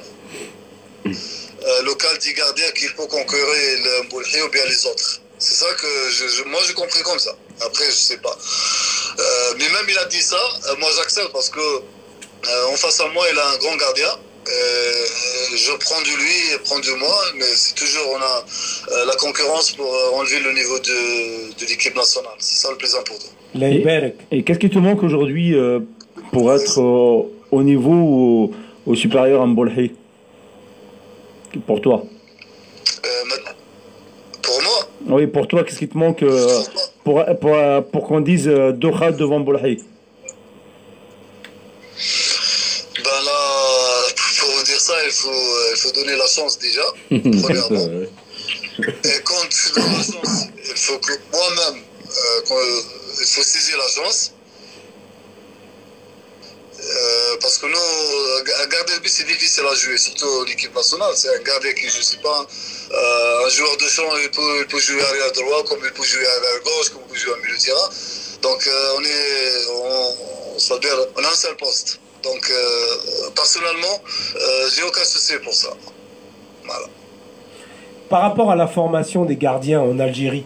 euh, 1.05 1.81
local 1.83 2.17
des 2.23 2.33
gardiens 2.33 2.71
qu'il 2.75 2.89
faut 2.89 3.07
conquérir 3.07 3.79
le 3.83 4.03
Mboulhi 4.07 4.41
ou 4.45 4.49
bien 4.49 4.65
les 4.65 4.85
autres. 4.87 5.21
C'est 5.37 5.53
ça 5.65 5.71
que 5.73 5.87
je, 6.11 6.27
je- 6.27 6.43
moi 6.49 6.59
j'ai 6.67 6.73
compris 6.73 7.01
comme 7.03 7.19
ça. 7.19 7.31
Après, 7.65 7.85
je 7.85 7.91
sais 7.91 8.17
pas. 8.17 8.35
Euh, 9.19 9.53
mais 9.57 9.65
même 9.69 9.85
il 9.87 9.97
a 9.97 10.05
dit 10.05 10.21
ça, 10.21 10.37
euh, 10.69 10.75
moi 10.79 10.89
j'accepte 10.97 11.31
parce 11.31 11.49
que 11.49 11.59
en 12.71 12.75
face 12.77 12.99
à 13.01 13.07
moi, 13.09 13.25
il 13.31 13.37
a 13.37 13.47
un 13.49 13.57
grand 13.57 13.75
gardien. 13.75 14.09
Euh, 14.47 15.05
je 15.55 15.71
prends 15.79 16.01
de 16.01 16.17
lui, 16.17 16.35
il 16.53 16.59
prend 16.63 16.79
de 16.79 16.91
moi, 16.99 17.15
mais 17.35 17.45
c'est 17.55 17.75
toujours 17.75 18.07
on 18.15 18.21
a 18.21 18.45
euh, 18.91 19.05
la 19.05 19.15
concurrence 19.15 19.71
pour 19.73 19.85
euh, 19.93 20.17
enlever 20.19 20.39
le 20.39 20.53
niveau 20.53 20.79
de, 20.79 21.59
de 21.59 21.65
l'équipe 21.69 21.95
nationale. 21.95 22.33
C'est 22.39 22.61
ça 22.61 22.71
le 22.71 22.77
plus 22.77 22.95
important. 22.95 23.29
Iberek. 23.55 24.15
Et 24.31 24.43
qu'est-ce 24.43 24.59
qui 24.59 24.69
te 24.69 24.79
manque 24.79 25.03
aujourd'hui 25.03 25.53
euh, 25.55 25.79
pour 26.31 26.53
être 26.53 26.79
euh, 26.79 27.23
au 27.51 27.63
niveau 27.63 27.91
ou 27.93 28.51
au, 28.85 28.95
supérieur 28.95 29.41
en 29.41 29.47
Bolhi 29.47 29.91
Pour 31.67 31.81
toi 31.81 32.03
Euh, 33.05 33.09
pour 34.41 34.61
moi, 34.61 35.17
Oui, 35.17 35.27
pour 35.27 35.47
toi, 35.47 35.63
qu'est-ce 35.63 35.79
qui 35.79 35.89
te 35.89 35.97
manque 35.97 36.23
euh, 36.23 36.61
pour, 37.03 37.23
pour, 37.41 37.55
pour 37.91 38.07
qu'on 38.07 38.21
dise 38.21 38.47
euh, 38.47 38.71
Doha 38.71 39.11
devant 39.11 39.39
Bolhi 39.39 39.79
Ben 43.03 43.19
là, 43.25 43.38
ça, 44.89 45.05
il 45.05 45.11
faut, 45.11 45.29
euh, 45.29 45.71
il 45.71 45.77
faut 45.77 45.91
donner 45.91 46.15
la 46.15 46.27
chance 46.27 46.57
déjà, 46.57 46.85
premièrement. 47.43 48.07
Et 49.03 49.21
quand 49.23 49.45
tu 49.49 49.71
donnes 49.75 49.93
la 49.97 50.03
chance, 50.03 50.47
il 50.57 50.77
faut 50.77 50.99
que 50.99 51.13
moi-même, 51.31 51.83
euh, 51.83 52.41
il 53.19 53.27
faut 53.27 53.43
saisir 53.43 53.77
la 53.77 53.87
chance. 53.87 54.31
Euh, 56.81 57.37
parce 57.41 57.57
que 57.59 57.67
nous, 57.67 57.77
un 58.63 58.67
gardien 58.67 58.95
de 58.95 59.01
but, 59.01 59.09
c'est 59.09 59.27
difficile 59.27 59.65
à 59.69 59.75
jouer, 59.75 59.97
surtout 59.97 60.45
l'équipe 60.45 60.73
nationale. 60.73 61.13
C'est 61.15 61.29
un 61.35 61.43
gardien 61.43 61.73
qui, 61.73 61.87
je 61.87 62.01
sais 62.01 62.17
pas, 62.17 62.47
euh, 62.91 63.45
un 63.45 63.49
joueur 63.49 63.77
de 63.77 63.87
champ, 63.87 64.09
il 64.17 64.31
peut, 64.31 64.59
il 64.61 64.67
peut 64.67 64.79
jouer 64.79 65.03
arrière 65.03 65.31
droit, 65.33 65.63
comme 65.65 65.81
il 65.83 65.91
peut 65.91 66.03
jouer 66.03 66.25
arrière 66.25 66.63
gauche, 66.63 66.89
comme 66.89 67.01
il 67.07 67.13
peut 67.13 67.19
jouer 67.19 67.33
en 67.33 67.37
milieu 67.43 67.57
de 67.57 67.61
terrain. 67.61 67.89
Donc, 68.41 68.67
on 68.97 69.03
est, 69.03 69.67
on, 69.71 70.57
ça 70.57 70.73
veut 70.75 70.79
dire, 70.79 70.97
on 71.15 71.23
a 71.23 71.27
un 71.27 71.35
seul 71.35 71.55
poste. 71.57 71.99
Donc, 72.23 72.49
euh, 72.51 73.29
personnellement, 73.35 73.95
euh, 74.35 74.39
j'ai 74.75 74.83
aucun 74.83 75.03
souci 75.03 75.33
pour 75.43 75.53
ça. 75.53 75.69
Par 78.09 78.21
rapport 78.21 78.51
à 78.51 78.55
la 78.55 78.67
formation 78.67 79.25
des 79.25 79.35
gardiens 79.35 79.81
en 79.81 79.99
Algérie, 79.99 80.43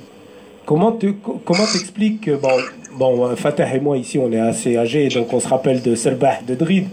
comment 0.66 0.92
te, 0.92 1.08
co- 1.08 1.42
comment 1.46 1.66
t'expliques 1.66 2.22
que 2.22 2.32
bon, 2.32 2.58
bon, 2.94 3.26
euh, 3.28 3.36
Fatah 3.36 3.74
et 3.76 3.80
moi 3.80 3.98
ici 3.98 4.20
on 4.20 4.32
est 4.32 4.40
assez 4.40 4.78
âgés, 4.78 5.08
donc 5.10 5.32
on 5.34 5.40
se 5.40 5.48
rappelle 5.48 5.82
de 5.82 5.96
Selbah 5.96 6.40
de 6.48 6.56
Drid. 6.56 6.88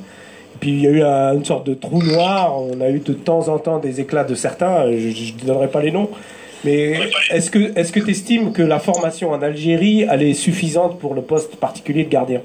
Puis 0.61 0.71
il 0.71 0.81
y 0.83 0.87
a 0.87 0.91
eu 0.91 1.03
un- 1.03 1.35
une 1.35 1.45
sorte 1.45 1.67
de 1.67 1.75
trou 1.75 2.03
noir, 2.03 2.57
on 2.61 2.81
a 2.81 2.89
eu 2.89 3.01
de 3.01 3.13
temps 3.13 3.49
en 3.49 3.59
temps 3.59 3.79
des 3.79 4.01
éclats 4.01 4.25
de 4.25 4.35
certains, 4.35 4.87
euh, 4.87 4.97
je 5.13 5.33
ne 5.33 5.47
donnerai 5.47 5.69
pas 5.69 5.81
les 5.83 5.91
noms. 5.91 6.11
Mais 6.65 7.11
est-ce 7.31 7.51
que 7.51 8.01
tu 8.01 8.11
estimes 8.11 8.53
que 8.53 8.63
la 8.63 8.79
formation 8.79 9.31
en 9.33 9.43
Algérie 9.43 10.07
elle 10.11 10.23
est 10.23 10.35
suffisante 10.35 10.99
pour 11.01 11.15
le 11.15 11.23
poste 11.23 11.57
particulier 11.57 12.05
de 12.05 12.11
gardien 12.11 12.43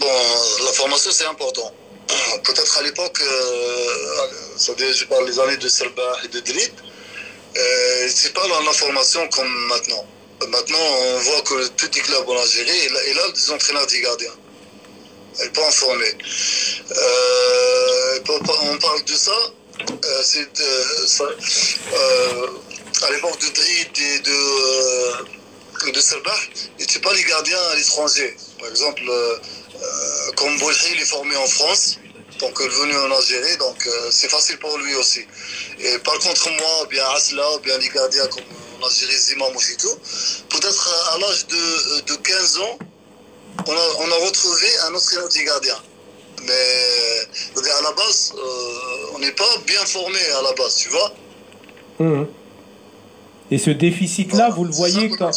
Bon, 0.00 0.06
la 0.64 0.72
formation, 0.86 1.10
c'est 1.10 1.26
important. 1.26 1.72
Peut-être 2.44 2.78
à 2.78 2.82
l'époque, 2.82 3.20
euh, 3.20 4.92
je 4.92 5.04
parle 5.06 5.26
des 5.26 5.38
années 5.40 5.56
de 5.56 5.68
Selbah 5.68 6.16
et 6.24 6.28
de 6.28 6.38
Drid, 6.40 6.72
euh, 7.56 8.08
c'est 8.14 8.32
pas 8.32 8.46
la, 8.46 8.60
la 8.64 8.72
formation 8.72 9.26
comme 9.28 9.52
maintenant. 9.66 10.06
Maintenant, 10.48 10.78
on 10.78 11.18
voit 11.18 11.42
que 11.42 11.66
tous 11.68 11.90
les 11.92 12.00
clubs 12.02 12.28
en 12.28 12.38
Algérie, 12.40 12.70
a, 12.70 13.08
il 13.10 13.18
a 13.18 13.30
des 13.32 13.50
entraîneurs 13.50 13.86
des 13.88 14.00
gardiens. 14.00 14.36
N'est 15.40 15.48
pas 15.50 15.66
informée. 15.66 16.14
Euh, 16.92 18.18
on 18.62 18.78
parle 18.78 19.04
de 19.04 19.14
ça. 19.14 19.32
euh, 19.80 20.22
euh, 20.60 21.36
euh, 21.94 22.46
à 23.06 23.10
l'époque 23.10 23.38
de 23.40 23.48
Drid 23.54 23.98
et 23.98 24.18
de, 24.20 24.30
euh, 25.88 25.92
de 25.92 26.00
Selbah, 26.00 26.40
il 26.78 26.82
n'était 26.82 27.00
pas 27.00 27.12
les 27.12 27.24
gardiens 27.24 27.60
à 27.72 27.74
l'étranger. 27.74 28.36
Par 28.60 28.68
exemple, 28.68 29.02
euh, 29.08 29.12
euh, 29.14 29.38
comme 30.36 30.58
Boulhi, 30.58 30.76
il 30.94 31.00
est 31.00 31.06
formé 31.06 31.36
en 31.36 31.46
France, 31.46 31.98
donc 32.40 32.52
il 32.60 32.66
est 32.66 32.68
venu 32.68 32.96
en 32.96 33.10
Algérie, 33.16 33.56
donc 33.58 33.86
euh, 33.86 34.08
c'est 34.10 34.30
facile 34.30 34.58
pour 34.58 34.76
lui 34.78 34.94
aussi. 34.94 35.20
Et 35.80 35.98
par 35.98 36.18
contre, 36.18 36.50
moi, 36.50 36.84
ou 36.84 36.86
bien 36.88 37.04
Asla, 37.14 37.44
ou 37.56 37.60
bien 37.60 37.78
les 37.78 37.88
gardiens 37.88 38.26
comme 38.28 38.44
en 38.80 38.86
Algérie, 38.86 39.16
Zima 39.16 39.48
Mouchitou, 39.50 39.88
peut-être 40.50 41.12
à, 41.14 41.18
l'âge 41.18 41.46
de, 41.46 42.00
de 42.12 42.14
15 42.14 42.58
ans, 42.58 42.78
on 43.66 43.72
a, 43.72 43.86
on 44.00 44.10
a 44.10 44.26
retrouvé 44.26 44.66
un 44.84 45.28
des 45.28 45.44
gardiens. 45.44 45.82
Mais 46.42 47.70
à 47.70 47.82
la 47.82 47.92
base, 47.92 48.32
euh, 48.36 49.14
on 49.14 49.18
n'est 49.18 49.32
pas 49.32 49.44
bien 49.66 49.84
formé 49.86 50.18
à 50.38 50.42
la 50.42 50.52
base, 50.52 50.76
tu 50.76 50.88
vois. 50.90 51.14
Mhm. 51.98 52.28
Et 53.50 53.58
ce 53.58 53.70
déficit-là, 53.70 54.50
vous 54.50 54.64
le 54.64 54.72
voyez 54.72 55.08
quand 55.10 55.32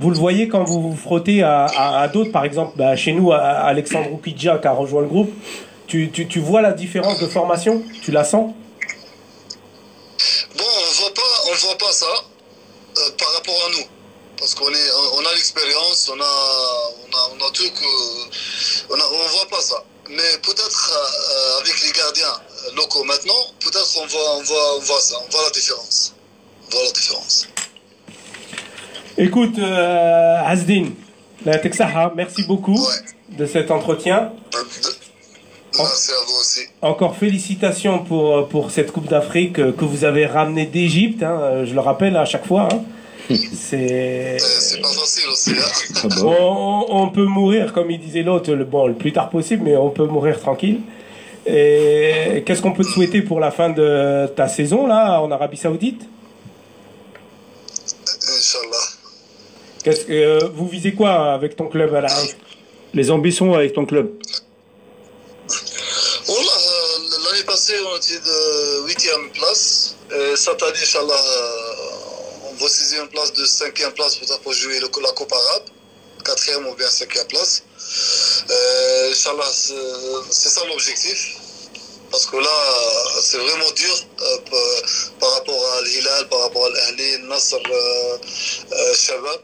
vous 0.00 0.10
le 0.10 0.16
voyez 0.16 0.48
quand 0.48 0.64
vous 0.64 0.90
vous 0.90 0.96
frottez 0.96 1.42
à, 1.42 1.66
à- 1.66 2.08
d'autres, 2.08 2.30
par 2.32 2.44
exemple, 2.44 2.72
bah, 2.76 2.94
chez 2.96 3.12
nous, 3.12 3.32
Alexandre 3.32 4.12
Oukidja 4.12 4.58
qui 4.58 4.66
a 4.68 4.72
rejoint 4.72 5.02
le 5.02 5.08
groupe. 5.08 5.32
Tu, 5.86 6.10
tu, 6.10 6.28
tu 6.28 6.38
vois 6.40 6.60
la 6.60 6.72
différence 6.72 7.18
de 7.18 7.26
formation? 7.26 7.82
Tu 8.02 8.10
la 8.12 8.22
sens? 8.24 8.52
Bon, 10.56 10.64
on 10.64 10.92
voit 11.02 11.14
pas, 11.14 11.50
on 11.50 11.54
voit 11.66 11.78
pas 11.78 11.92
ça 11.92 12.06
euh, 12.06 13.00
par 13.18 13.32
rapport 13.32 13.54
à 13.66 13.70
nous. 13.70 13.84
Parce 14.38 14.54
qu'on 14.54 14.68
est, 14.68 14.90
on 15.14 15.20
a 15.20 15.32
l'expérience, 15.34 16.10
on 16.14 16.20
a, 16.20 16.24
on 16.24 17.16
a, 17.16 17.30
on 17.34 17.48
a 17.48 17.50
tout 17.52 17.62
que, 17.70 18.92
on 18.92 18.94
a, 18.94 19.04
voit 19.32 19.48
pas 19.50 19.60
ça. 19.60 19.82
Mais 20.10 20.38
peut-être 20.42 20.92
euh, 20.92 21.60
avec 21.60 21.80
les 21.82 21.92
gardiens 21.92 22.26
euh, 22.26 22.76
locaux 22.76 23.04
maintenant, 23.04 23.34
peut-être 23.60 23.98
on 24.00 24.06
voit, 24.06 24.36
on 24.36 24.42
voit, 24.42 24.76
on 24.76 24.80
voit 24.80 25.00
ça, 25.00 25.16
on 25.26 25.30
voit 25.30 25.42
la 25.44 25.50
différence. 25.50 26.14
On 26.66 26.70
voit 26.76 26.84
la 26.84 26.92
différence. 26.92 27.46
Écoute, 29.18 29.58
euh, 29.58 30.40
Asdin, 30.46 30.86
la 31.44 31.58
Texaha, 31.58 32.12
merci 32.16 32.44
beaucoup 32.46 32.74
Ouais. 32.74 33.36
de 33.36 33.46
cet 33.46 33.70
entretien. 33.70 34.32
Merci 35.76 36.10
à 36.12 36.24
vous 36.26 36.40
aussi. 36.40 36.60
Encore 36.82 37.16
félicitations 37.16 37.98
pour, 38.00 38.48
pour 38.48 38.70
cette 38.70 38.92
Coupe 38.92 39.08
d'Afrique 39.08 39.58
euh, 39.58 39.72
que 39.72 39.84
vous 39.84 40.04
avez 40.04 40.26
ramenée 40.26 40.66
d'Égypte, 40.66 41.22
hein, 41.22 41.38
euh, 41.42 41.66
je 41.66 41.74
le 41.74 41.80
rappelle 41.80 42.16
à 42.16 42.24
chaque 42.24 42.46
fois. 42.46 42.68
hein. 42.72 42.80
C'est. 43.54 44.36
Euh, 44.36 44.38
c'est 44.38 44.80
pas 44.80 44.88
facile 44.88 45.28
aussi. 45.30 45.50
Hein. 45.50 46.00
Ah 46.04 46.24
On, 46.24 46.86
on- 46.88 47.02
on 47.02 47.08
peut 47.10 47.26
mourir, 47.26 47.72
comme 47.74 47.90
il 47.90 48.00
disait 48.00 48.22
l'autre, 48.22 48.52
le, 48.54 48.64
bon, 48.64 48.86
le 48.86 48.94
plus 48.94 49.12
tard 49.12 49.28
possible, 49.28 49.64
mais 49.64 49.76
on 49.76 49.90
peut 49.90 50.06
mourir 50.06 50.40
tranquille. 50.40 50.80
Et 51.46 52.42
qu'est-ce 52.46 52.62
qu'on 52.62 52.72
peut 52.72 52.84
te 52.84 52.88
souhaiter 52.90 53.20
pour 53.22 53.40
la 53.40 53.50
fin 53.50 53.70
de 53.70 54.26
ta 54.36 54.48
saison 54.48 54.86
là 54.86 55.20
en 55.20 55.30
Arabie 55.30 55.56
Saoudite? 55.56 56.02
Inch'Allah. 58.28 58.87
Qu'est-ce 59.88 60.04
que 60.04 60.12
euh, 60.12 60.48
vous 60.52 60.68
visez 60.68 60.92
quoi 60.94 61.32
avec 61.32 61.56
ton 61.56 61.66
club 61.68 61.94
à 61.94 62.02
la 62.02 62.08
Les 62.92 63.10
ambitions 63.10 63.54
avec 63.54 63.72
ton 63.72 63.86
club 63.86 64.10
Voilà, 66.26 66.52
euh, 66.52 66.98
l'année 67.24 67.44
passée, 67.44 67.72
on 67.90 67.96
était 67.96 68.18
de 68.20 68.86
8e 68.86 69.32
place. 69.32 69.96
Et 70.14 70.36
cette 70.36 70.62
année, 70.62 70.78
Inch'Allah, 70.82 71.14
euh, 71.14 72.50
on 72.50 72.54
va 72.62 72.68
saisir 72.68 73.02
une 73.02 73.08
place 73.08 73.32
de 73.32 73.46
5e 73.46 73.92
place 73.92 74.16
pour 74.42 74.52
jouer 74.52 74.78
le- 74.80 74.90
la 75.02 75.12
Coupe 75.12 75.32
arabe. 75.32 75.62
4e 76.22 76.66
ou 76.66 76.74
bien 76.74 76.88
5e 76.90 77.26
place. 77.28 77.62
Euh, 78.50 79.10
Inch'Allah, 79.12 79.50
c'est 80.30 80.48
ça 80.50 80.60
l'objectif. 80.66 81.36
Parce 82.10 82.26
que 82.26 82.36
là, 82.36 82.56
c'est 83.22 83.38
vraiment 83.38 83.70
dur 83.76 83.94
euh, 84.22 84.36
par- 84.50 85.18
par 85.20 85.30
rapport 85.34 85.62
à 85.78 85.82
l'Hilal, 85.82 86.28
par 86.28 86.40
rapport 86.40 86.66
à 86.66 86.70
l'Ahli, 86.70 87.18
Nasser, 87.28 87.56
euh, 87.56 88.16
euh, 88.72 88.94
Shabab. 88.94 89.40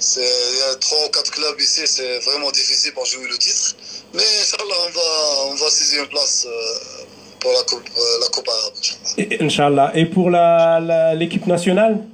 C'est- 0.00 0.20
Il 0.52 0.58
y 0.58 0.62
a 0.62 0.74
trois 0.76 1.06
ou 1.06 1.10
quatre 1.10 1.30
clubs 1.30 1.60
ici, 1.60 1.82
c'est 1.86 2.18
vraiment 2.20 2.50
difficile 2.50 2.92
pour 2.94 3.04
jouer 3.06 3.28
le 3.28 3.36
titre. 3.38 3.76
Mais 4.14 4.22
Inch'Allah, 4.42 4.74
on 4.86 4.90
va, 4.98 5.52
on 5.52 5.54
va 5.54 5.70
saisir 5.70 6.02
une 6.02 6.08
place 6.08 6.46
euh, 6.48 7.04
pour 7.38 7.52
la 7.52 7.62
Coupe, 7.64 7.88
euh, 7.96 8.18
la 8.20 8.26
coupe 8.28 8.48
arabe. 8.48 8.72
Inch'Allah. 8.80 9.14
Et- 9.18 9.42
Inch'Allah. 9.44 9.92
Et 9.94 10.06
pour 10.06 10.30
la- 10.30 11.14
l'équipe 11.14 11.46
nationale? 11.46 12.06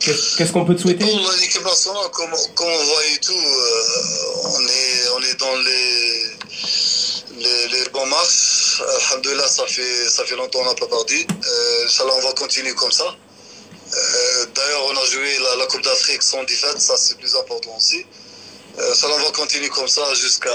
Qu'est-ce 0.00 0.36
qu'est-ce 0.36 0.52
qu'on 0.52 0.64
peut 0.66 0.74
te 0.74 0.82
souhaiter? 0.82 1.04
Pour 1.04 1.32
l'équipe 1.40 1.64
nationale, 1.64 2.10
comme, 2.12 2.30
comme 2.54 2.66
on 2.68 2.84
voit 2.84 3.04
et 3.14 3.18
tout, 3.20 3.32
euh, 3.32 4.56
on, 4.56 4.60
est, 4.60 5.08
on 5.16 5.22
est 5.22 5.38
dans 5.40 5.56
les, 5.56 6.30
les, 7.38 7.68
les 7.68 7.88
bons 7.90 8.06
marches. 8.06 8.82
Alhamdulillah, 9.10 9.48
ça 9.48 9.64
fait, 9.66 10.08
ça 10.08 10.24
fait 10.24 10.36
longtemps 10.36 10.58
qu'on 10.60 10.66
n'a 10.66 10.74
pas 10.74 10.86
perdu. 10.88 11.26
Euh, 11.30 11.86
Inch'Allah, 11.86 12.12
on 12.16 12.26
va 12.26 12.32
continuer 12.32 12.74
comme 12.74 12.92
ça. 12.92 13.14
Euh, 13.96 14.46
D'ailleurs, 14.54 14.82
on 14.90 14.96
a 14.96 15.04
joué 15.06 15.28
la, 15.42 15.56
la 15.62 15.66
Coupe 15.66 15.82
d'Afrique 15.84 16.22
sans 16.22 16.42
défaite, 16.44 16.80
ça 16.80 16.94
c'est 16.96 17.16
plus 17.18 17.34
important 17.36 17.70
aussi. 17.76 18.04
Euh, 18.78 18.90
Inch'Allah, 18.92 19.14
on 19.20 19.24
va 19.26 19.30
continuer 19.30 19.68
comme 19.68 19.86
ça 19.86 20.02
jusqu'à 20.14 20.50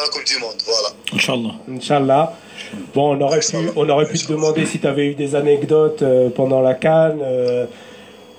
la 0.00 0.08
Coupe 0.08 0.24
du 0.24 0.38
Monde. 0.38 0.56
Voilà. 0.66 0.88
Inch'Allah. 1.12 1.54
Inch'Allah. 1.70 2.32
Bon, 2.94 3.16
on 3.16 3.20
aurait 3.20 3.40
pu, 3.40 3.56
on 3.76 3.88
aurait 3.88 4.06
pu 4.08 4.18
te 4.18 4.28
demander 4.32 4.64
si 4.66 4.78
tu 4.80 4.86
avais 4.86 5.06
eu 5.06 5.14
des 5.14 5.34
anecdotes 5.34 6.02
euh, 6.02 6.30
pendant 6.30 6.60
la 6.62 6.74
Cannes. 6.74 7.20
euh, 7.22 7.66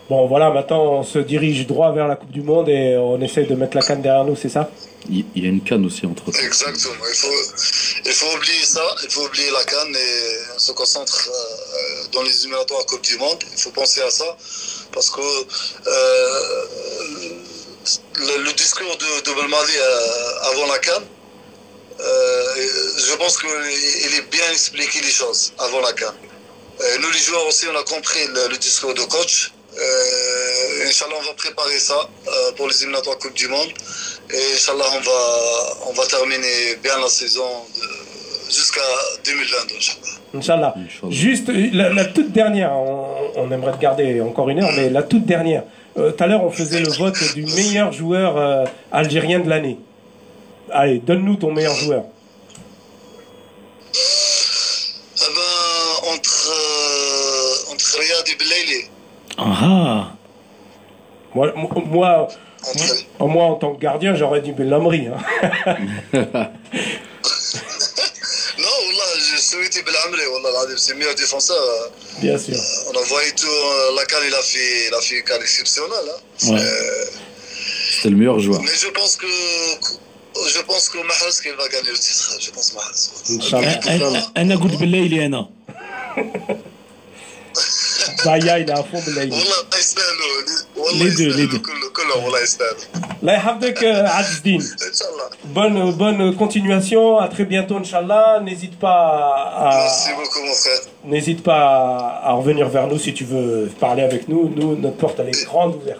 bon, 0.09 0.25
voilà, 0.27 0.49
maintenant 0.49 0.81
on 0.99 1.03
se 1.03 1.19
dirige 1.19 1.67
droit 1.67 1.91
vers 1.91 2.07
la 2.07 2.15
Coupe 2.15 2.31
du 2.31 2.41
Monde 2.41 2.69
et 2.69 2.97
on 2.97 3.21
essaye 3.21 3.45
de 3.45 3.55
mettre 3.55 3.75
la 3.77 3.83
Cannes 3.83 4.01
derrière 4.01 4.25
nous, 4.25 4.35
c'est 4.35 4.49
ça? 4.49 4.69
Il 5.09 5.43
y 5.43 5.45
a 5.45 5.49
une 5.49 5.61
canne 5.61 5.85
aussi 5.85 6.05
entre 6.05 6.31
temps. 6.31 6.39
Exactement. 6.39 6.95
Il 7.07 7.15
faut, 7.15 7.27
il 8.05 8.11
faut 8.11 8.35
oublier 8.35 8.65
ça. 8.65 8.95
Il 9.03 9.09
faut 9.09 9.25
oublier 9.25 9.51
la 9.51 9.63
canne 9.63 9.95
et 9.95 10.37
on 10.55 10.59
se 10.59 10.71
concentre 10.71 11.29
euh, 11.29 12.07
dans 12.11 12.23
les 12.23 12.35
éliminatoires 12.39 12.85
Coupe 12.85 13.01
du 13.01 13.17
Monde. 13.17 13.43
Il 13.51 13.61
faut 13.61 13.71
penser 13.71 14.01
à 14.01 14.09
ça 14.09 14.35
parce 14.91 15.09
que 15.09 15.21
euh, 15.21 16.65
le, 18.15 18.53
discours 18.53 18.97
de, 18.97 19.21
de 19.21 19.33
Belmadi 19.35 19.77
euh, 19.77 20.51
avant 20.51 20.67
la 20.67 20.79
canne, 20.79 21.05
je 21.99 23.15
pense 23.17 23.37
qu'il 23.37 23.49
est 23.49 24.29
bien 24.31 24.51
expliqué 24.51 25.01
les 25.01 25.11
choses 25.11 25.53
avant 25.59 25.81
la 25.81 25.93
canne. 25.93 26.15
Nous 26.99 27.11
les 27.11 27.19
joueurs 27.19 27.45
aussi, 27.47 27.67
on 27.67 27.75
a 27.77 27.83
compris 27.83 28.27
le, 28.27 28.57
discours 28.57 28.93
de 28.93 29.01
coach. 29.03 29.51
Euh, 29.77 30.87
Inch'Allah, 30.87 31.15
on 31.19 31.23
va 31.23 31.33
préparer 31.33 31.79
ça 31.79 32.09
pour 32.57 32.67
les 32.67 32.75
éliminatoires 32.77 33.17
Coupe 33.17 33.33
du 33.33 33.47
Monde. 33.47 33.71
Et 34.33 34.53
Inch'Allah, 34.55 34.85
on 34.97 34.99
va, 35.01 35.89
on 35.89 35.93
va 35.93 36.05
terminer 36.07 36.75
bien 36.83 36.99
la 36.99 37.07
saison 37.07 37.43
jusqu'à 38.49 38.81
2022, 39.25 39.75
Inch'Allah. 39.75 39.99
Inch'Allah. 40.33 40.73
Inch'Allah. 40.77 41.11
Juste 41.11 41.49
euh, 41.49 41.69
la, 41.73 41.89
la 41.93 42.05
toute 42.05 42.31
dernière, 42.31 42.71
on, 42.73 43.05
on 43.35 43.51
aimerait 43.51 43.73
te 43.73 43.81
garder 43.81 44.21
encore 44.21 44.49
une 44.49 44.61
heure, 44.63 44.71
mais 44.75 44.89
la 44.89 45.03
toute 45.03 45.25
dernière. 45.25 45.63
Euh, 45.97 46.11
Tout 46.11 46.23
à 46.23 46.27
l'heure, 46.27 46.43
on 46.43 46.51
faisait 46.51 46.81
le 46.81 46.89
vote 46.89 47.15
du 47.35 47.45
meilleur 47.45 47.91
joueur 47.93 48.37
euh, 48.37 48.65
algérien 48.91 49.39
de 49.39 49.49
l'année. 49.49 49.77
Allez, 50.71 50.99
donne-nous 50.99 51.35
ton 51.37 51.51
meilleur 51.53 51.75
joueur. 51.75 52.03
Eh 53.93 55.33
ben, 55.33 56.13
entre, 56.13 56.49
euh, 56.51 57.71
entre 57.73 57.97
Riyad 57.99 58.27
et 58.27 58.35
Belaili, 58.35 58.85
Ah 59.37 60.11
Moi, 61.33 61.53
moi, 61.85 62.27
entrée. 62.69 63.07
Moi, 63.19 63.43
en 63.45 63.55
tant 63.55 63.73
que 63.75 63.81
gardien, 63.81 64.15
j'aurais 64.15 64.41
dit 64.41 64.51
Belhamri. 64.51 65.07
Hein. 65.07 65.17
non, 66.13 66.23
Wallah, 68.57 69.11
j'ai 69.19 69.37
souhaité 69.41 69.81
Belhamri. 69.83 70.21
C'est 70.77 70.95
meilleur 70.95 71.15
défenseur. 71.15 71.57
Bien 72.19 72.37
sûr. 72.37 72.55
On 72.87 72.97
a 72.97 73.01
vu 73.01 73.33
tout. 73.35 73.47
Lacan, 73.95 74.17
il 74.27 74.33
a 74.33 74.41
fait, 74.41 74.87
il 74.87 74.93
a 74.93 75.01
fait 75.01 75.23
un 75.31 75.41
exceptionnel. 75.41 76.05
Hein. 76.07 76.51
Ouais. 76.51 76.61
C'était 77.95 78.09
le 78.09 78.17
meilleur 78.17 78.39
joueur. 78.39 78.61
Mais 78.61 78.75
je 78.75 78.87
pense 78.89 79.15
que. 79.15 79.27
Je 80.53 80.61
pense 80.63 80.89
que 80.89 80.97
Mahrez 80.97 81.31
qu'il 81.41 81.53
va 81.53 81.67
gagner 81.69 81.91
le 81.91 81.97
titre. 81.97 82.37
Je 82.41 82.51
pense 82.51 82.73
Mahrez. 82.73 82.93
Inch'Allah. 83.37 84.31
Un 84.35 84.55
goût 84.57 84.67
de 84.67 84.75
Belay, 84.77 85.05
il 85.05 85.17
est 85.17 85.25
un. 85.25 85.47
Bah, 88.23 88.37
les 90.93 91.11
deux, 91.11 91.33
les 91.35 91.47
deux. 91.47 91.61
Euh, 95.57 95.91
bonne, 95.91 96.35
continuation, 96.35 97.17
à 97.19 97.27
très 97.27 97.45
bientôt, 97.45 97.79
N'hésite 98.41 98.79
pas 98.79 99.53
à. 99.57 99.87
N'hésite 101.05 101.43
pas 101.43 102.21
à 102.23 102.33
revenir 102.33 102.69
vers 102.69 102.87
nous 102.87 102.99
si 102.99 103.13
tu 103.13 103.23
veux 103.23 103.69
parler 103.79 104.03
avec 104.03 104.27
nous. 104.27 104.49
Nous, 104.49 104.75
notre 104.75 104.97
porte, 104.97 105.19
est 105.19 105.45
grande 105.45 105.75
ouverte. 105.75 105.99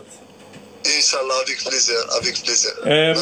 Avec 1.42 1.64
plaisir, 1.64 1.96
avec 2.18 2.44
plaisir. 2.44 2.72
Euh, 2.86 3.16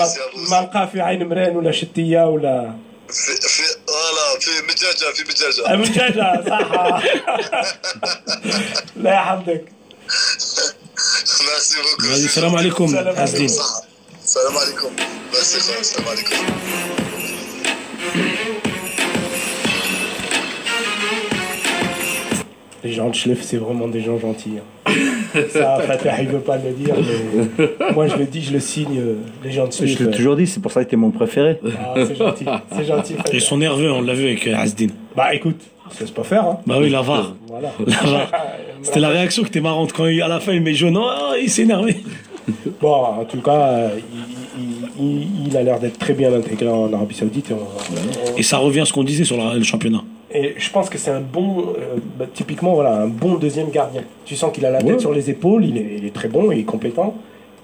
في 3.10 3.36
في 3.48 3.64
فوالا 3.88 4.40
في 4.40 4.52
مدجاجة 4.70 5.14
في 5.14 5.24
مدجاجة 5.24 5.74
أبو 5.74 5.84
دجاجة 5.84 6.44
صح. 6.50 7.04
لا 8.96 9.14
يحفظك 9.14 9.66
ميرسي 11.42 11.76
بوكو. 11.82 12.14
السلام 12.14 12.56
عليكم 12.56 12.86
السلام 14.24 14.58
عليكم. 14.58 14.96
ميرسي 15.34 15.58
السلام 15.80 16.08
عليكم. 16.08 16.46
Les 22.84 22.92
gens 22.92 23.10
de 23.10 23.16
Schleff, 23.16 23.42
c'est 23.42 23.58
vraiment 23.58 23.88
des 23.88 24.02
gens 24.02 24.18
gentils. 24.20 24.56
hein. 24.60 24.92
Ça, 25.52 25.80
Fatah, 25.88 26.22
il 26.22 26.28
veut 26.28 26.40
pas 26.40 26.58
le 26.58 26.72
dire, 26.74 26.94
mais 27.58 27.70
moi 27.94 28.08
je 28.08 28.18
le 28.18 28.26
dis, 28.26 28.42
je 28.44 28.54
le 28.54 28.60
signe. 28.60 29.00
euh, 29.00 29.16
Les 29.44 29.52
gens 29.52 29.66
de 29.68 29.72
Je 29.72 29.78
Schleff. 29.78 30.00
l'ai 30.00 30.06
euh, 30.08 30.12
toujours 30.12 30.36
dit, 30.36 30.46
c'est 30.46 30.60
pour 30.62 30.72
ça 30.72 30.84
que 30.84 30.90
t'es 30.90 30.96
mon 30.98 31.10
préféré. 31.12 31.60
ah, 31.66 31.94
c'est 32.06 32.16
gentil, 32.16 32.46
c'est 32.76 32.86
gentil. 32.86 33.14
Fatah. 33.16 33.32
Ils 33.34 33.42
sont 33.42 33.58
nerveux, 33.58 33.92
on 33.92 34.02
l'a 34.02 34.14
vu 34.14 34.26
avec 34.26 34.46
euh, 34.48 34.56
Azdin. 34.56 34.88
Bah 35.16 35.34
écoute, 35.34 35.60
ça 35.92 36.06
se 36.06 36.12
pas 36.12 36.24
faire. 36.24 36.44
Hein. 36.46 36.60
Bah 36.68 36.76
oui, 36.80 36.90
la 36.90 37.02
VAR. 37.02 37.34
Voilà. 37.48 37.72
La 37.88 37.96
VAR. 38.10 38.32
C'était 38.84 39.00
la 39.00 39.10
réaction 39.10 39.44
qui 39.44 39.48
était 39.50 39.62
marrante 39.62 39.94
quand 39.94 40.06
il- 40.08 40.22
à 40.22 40.28
la 40.28 40.40
fin 40.40 40.52
il 40.54 40.62
met 40.62 40.74
jaune. 40.76 40.98
Oh, 41.00 41.34
il 41.42 41.50
s'est 41.50 41.64
énervé. 41.64 41.96
Bon, 42.82 42.94
en 42.94 43.24
tout 43.26 43.40
cas, 43.42 43.70
euh, 43.70 43.90
il, 44.58 44.62
il- 45.00 45.06
il- 45.06 45.48
il 45.48 45.58
a 45.58 45.64
l'air 45.64 45.80
d'être 45.80 45.98
très 45.98 46.14
bien 46.14 46.32
intégré 46.34 46.68
en 46.68 46.92
Arabie 46.94 47.16
Saoudite. 47.16 47.50
Et, 47.50 47.54
on- 47.54 48.34
on- 48.34 48.38
Et 48.38 48.44
ça 48.44 48.58
revient 48.58 48.82
à 48.82 48.86
ce 48.86 48.92
qu'on 48.94 49.04
disait 49.06 49.24
sur 49.24 49.38
la- 49.38 49.56
le 49.56 49.64
championnat. 49.64 50.04
Et 50.34 50.56
je 50.58 50.70
pense 50.72 50.90
que 50.90 50.98
c'est 50.98 51.12
un 51.12 51.22
bon, 51.22 51.60
euh, 51.78 51.98
bah, 52.18 52.26
typiquement, 52.34 52.74
voilà, 52.74 52.96
un 52.96 53.08
bon 53.08 53.36
deuxième 53.36 53.70
gardien. 53.70 54.02
Tu 54.26 54.36
sens 54.36 54.52
qu'il 54.54 54.66
a 54.66 54.72
la 54.72 54.80
tête 54.82 54.94
Ouais. 54.94 55.00
sur 55.00 55.14
les 55.14 55.30
épaules, 55.30 55.66
il 55.66 55.78
est, 55.78 55.96
il 56.00 56.06
est 56.06 56.14
très 56.14 56.28
bon, 56.28 56.52
il 56.52 56.60
est 56.60 56.64
compétent. 56.64 57.14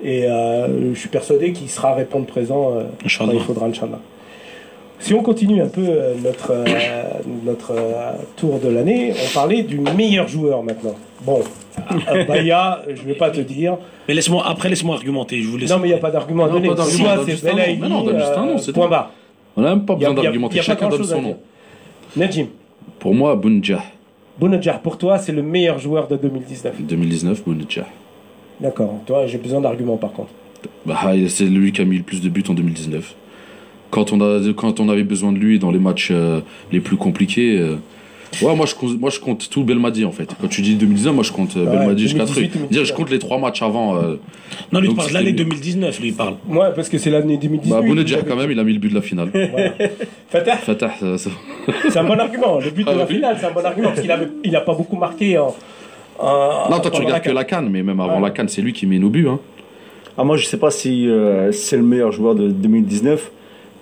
Et 0.03 0.25
euh, 0.25 0.93
je 0.93 0.99
suis 0.99 1.09
persuadé 1.09 1.51
qu'il 1.51 1.69
sera 1.69 1.89
à 1.89 1.95
répondre 1.95 2.25
présent 2.25 2.71
euh, 2.75 2.83
quand 3.17 3.29
il 3.31 3.39
faudra, 3.41 3.65
Inch'Allah. 3.67 3.99
Si 5.01 5.13
on 5.13 5.21
continue 5.23 5.61
un 5.61 5.67
peu 5.67 5.85
euh, 5.87 6.13
notre, 6.23 6.51
euh, 6.51 6.65
notre 7.45 7.71
euh, 7.71 8.11
tour 8.35 8.59
de 8.59 8.67
l'année, 8.69 9.13
on 9.13 9.33
parlait 9.33 9.63
du 9.63 9.79
meilleur 9.79 10.27
joueur 10.27 10.61
maintenant. 10.61 10.95
Bon, 11.21 11.39
Baya, 12.27 12.81
je 12.93 13.01
vais 13.03 13.13
pas 13.13 13.29
te 13.29 13.39
dire. 13.41 13.77
Mais 14.07 14.13
laisse-moi, 14.13 14.43
après, 14.45 14.67
laisse-moi 14.69 14.95
argumenter. 14.95 15.41
Je 15.41 15.47
vous 15.47 15.57
laisse. 15.57 15.69
Non, 15.69 15.79
mais 15.79 15.87
il 15.87 15.91
n'y 15.91 15.97
a 15.97 16.01
pas 16.01 16.11
d'argument 16.11 16.45
à 16.45 16.47
Non, 16.47 16.53
donner. 16.55 16.67
pas 16.69 16.75
d'argument, 16.75 17.15
Soit 17.15 17.25
c'est 17.37 17.47
un. 17.49 17.53
Belaïli, 17.53 17.79
Mais 17.81 17.89
non, 17.89 18.01
donne 18.03 18.19
juste 18.19 18.33
un 18.37 18.45
nom, 18.45 18.57
c'est 18.57 18.73
point 18.73 18.87
barre. 18.89 19.11
On 19.55 19.61
n'a 19.61 19.69
même 19.69 19.85
pas 19.85 19.95
Il 19.97 20.01
y 20.01 20.05
a- 20.05 20.09
besoin 20.09 20.23
d'argumenter. 20.23 20.55
il 20.55 20.57
y 20.57 20.59
a 20.59 20.63
pas 20.63 20.67
Chacun 20.73 20.89
donne 20.89 21.03
son 21.03 21.21
nom. 21.21 21.37
Najim, 22.15 22.47
Pour 22.99 23.13
moi, 23.13 23.35
Bounjah. 23.35 23.83
Bounedjah, 24.39 24.75
pour 24.75 24.97
toi, 24.97 25.17
c'est 25.17 25.33
le 25.33 25.41
meilleur 25.43 25.79
joueur 25.79 26.07
de 26.07 26.15
2019. 26.15 26.81
2019, 26.81 27.43
Bounjah. 27.45 27.87
D'accord. 28.59 28.95
Toi, 29.05 29.27
j'ai 29.27 29.37
besoin 29.37 29.61
d'arguments 29.61 29.97
par 29.97 30.11
contre. 30.13 30.29
Bah, 30.85 30.99
c'est 31.27 31.45
lui 31.45 31.71
qui 31.71 31.81
a 31.81 31.85
mis 31.85 31.97
le 31.97 32.03
plus 32.03 32.21
de 32.21 32.29
buts 32.29 32.43
en 32.49 32.53
2019. 32.53 33.15
Quand 33.91 34.13
on, 34.13 34.21
a, 34.21 34.39
quand 34.53 34.79
on 34.79 34.87
avait 34.89 35.03
besoin 35.03 35.31
de 35.31 35.37
lui 35.37 35.59
dans 35.59 35.71
les 35.71 35.79
matchs 35.79 36.09
euh, 36.11 36.41
les 36.71 36.79
plus 36.79 36.97
compliqués. 36.97 37.57
euh, 37.59 37.75
ouais, 38.41 38.55
moi 38.55 38.65
je, 38.65 38.75
compte, 38.75 38.99
moi 38.99 39.09
je 39.09 39.19
compte 39.19 39.49
tout 39.49 39.63
Belmadi 39.63 40.05
en 40.05 40.11
fait. 40.11 40.29
Quand 40.39 40.47
tu 40.47 40.61
dis 40.61 40.75
2019, 40.75 41.13
moi 41.13 41.23
je 41.23 41.31
compte 41.31 41.55
euh, 41.57 41.65
Ouais, 41.65 41.77
Belmadi 41.77 42.03
jusqu'à 42.03 42.25
2018, 42.25 42.49
truc. 42.49 42.69
Dire, 42.71 42.85
je 42.85 42.93
compte 42.93 43.09
les 43.09 43.19
trois 43.19 43.37
matchs 43.39 43.61
avant. 43.61 43.95
euh, 43.97 44.15
Non, 44.71 44.79
lui, 44.79 44.87
il 44.87 44.89
Donc, 44.89 44.97
parle 44.97 45.09
de 45.09 45.13
l'année 45.13 45.31
mieux. 45.31 45.37
2019, 45.37 45.99
lui, 45.99 46.07
il 46.09 46.13
parle. 46.15 46.35
Ouais, 46.47 46.67
parce 46.75 46.89
que 46.89 46.97
c'est 46.97 47.09
l'année 47.09 47.37
2018. 47.37 47.69
bah, 47.71 47.81
Bounedjah 47.81 48.21
quand 48.27 48.35
même, 48.35 48.51
il 48.51 48.59
a 48.59 48.63
mis 48.63 48.73
le 48.73 48.79
but 48.79 48.89
de 48.89 48.95
la 48.95 49.01
finale. 49.01 49.31
Fatah, 50.29 50.57
Fatah, 50.57 50.91
ça- 51.17 51.29
c'est 51.89 51.97
un 51.97 52.03
bon 52.03 52.19
argument. 52.19 52.59
Le 52.59 52.69
but 52.69 52.83
de 52.85 52.89
Ah 52.91 52.95
la 52.95 53.05
oui. 53.05 53.15
finale, 53.15 53.37
c'est 53.39 53.45
un 53.47 53.51
bon 53.51 53.65
argument 53.65 53.89
parce 53.89 54.01
qu'il 54.01 54.11
avait, 54.11 54.27
il 54.43 54.55
a 54.55 54.61
pas 54.61 54.73
beaucoup 54.73 54.95
marqué 54.97 55.37
en. 55.37 55.55
en- 56.19 56.69
Non, 56.69 56.79
toi 56.79 56.91
tu 56.91 57.01
regardes 57.01 57.23
que 57.23 57.31
la 57.31 57.43
canne, 57.43 57.69
mais 57.69 57.81
même 57.83 57.99
avant 57.99 58.15
Ouais. 58.17 58.21
la 58.23 58.29
canne, 58.31 58.47
c'est 58.49 58.61
lui 58.61 58.73
qui 58.73 58.85
met 58.85 58.99
nos 58.99 59.09
buts. 59.09 59.27
Hein. 59.27 59.39
Ah, 60.17 60.23
moi, 60.23 60.35
je 60.37 60.45
sais 60.45 60.57
pas 60.57 60.69
si 60.71 61.07
euh, 61.07 61.51
c'est 61.53 61.77
le 61.77 61.83
meilleur 61.83 62.11
joueur 62.11 62.35
de 62.35 62.49
2019, 62.49 63.31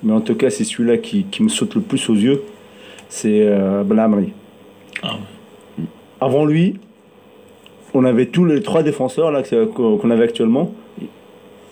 mais 0.04 0.14
en 0.14 0.22
tout 0.22 0.36
cas, 0.36 0.50
c'est 0.52 0.64
celui-là 0.64 0.98
qui, 0.98 1.24
qui 1.32 1.42
me 1.42 1.50
saute 1.50 1.74
le 1.76 1.82
plus 1.82 2.08
aux 2.10 2.16
yeux. 2.16 2.44
C'est 3.10 3.42
euh, 3.42 3.84
Belhamri. 3.84 4.34
Ah 5.04 5.18
Avant 6.20 6.46
lui, 6.46 6.76
on 7.94 8.04
avait 8.06 8.26
tous 8.28 8.46
les 8.46 8.62
trois 8.62 8.84
défenseurs 8.84 9.32
là 9.32 9.44
que- 9.44 9.66
qu'on 9.66 10.10
avait 10.12 10.24
actuellement. 10.26 10.72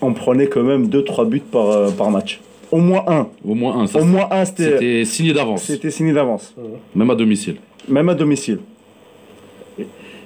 On 0.02 0.14
prenait 0.14 0.48
quand 0.48 0.64
même 0.64 0.88
2-3 0.88 1.26
buts 1.26 1.40
par, 1.52 1.70
euh, 1.70 1.90
par 1.92 2.12
match. 2.12 2.40
Au 2.72 2.78
moins 2.78 3.04
un. 3.08 3.28
Au 3.48 3.54
moins 3.56 3.80
un. 3.80 3.88
ça, 3.88 4.00
Au 4.00 4.06
moins 4.06 4.28
un, 4.32 4.46
c'était 4.46 4.72
C'était 4.72 5.06
signé 5.06 5.34
d'avance, 5.34 5.64
c'était 5.64 5.92
signé 5.92 6.14
d'avance. 6.14 6.54
même 6.96 7.10
à 7.10 7.16
domicile. 7.16 7.56
Même 7.88 8.10
à 8.10 8.16
domicile. 8.16 8.60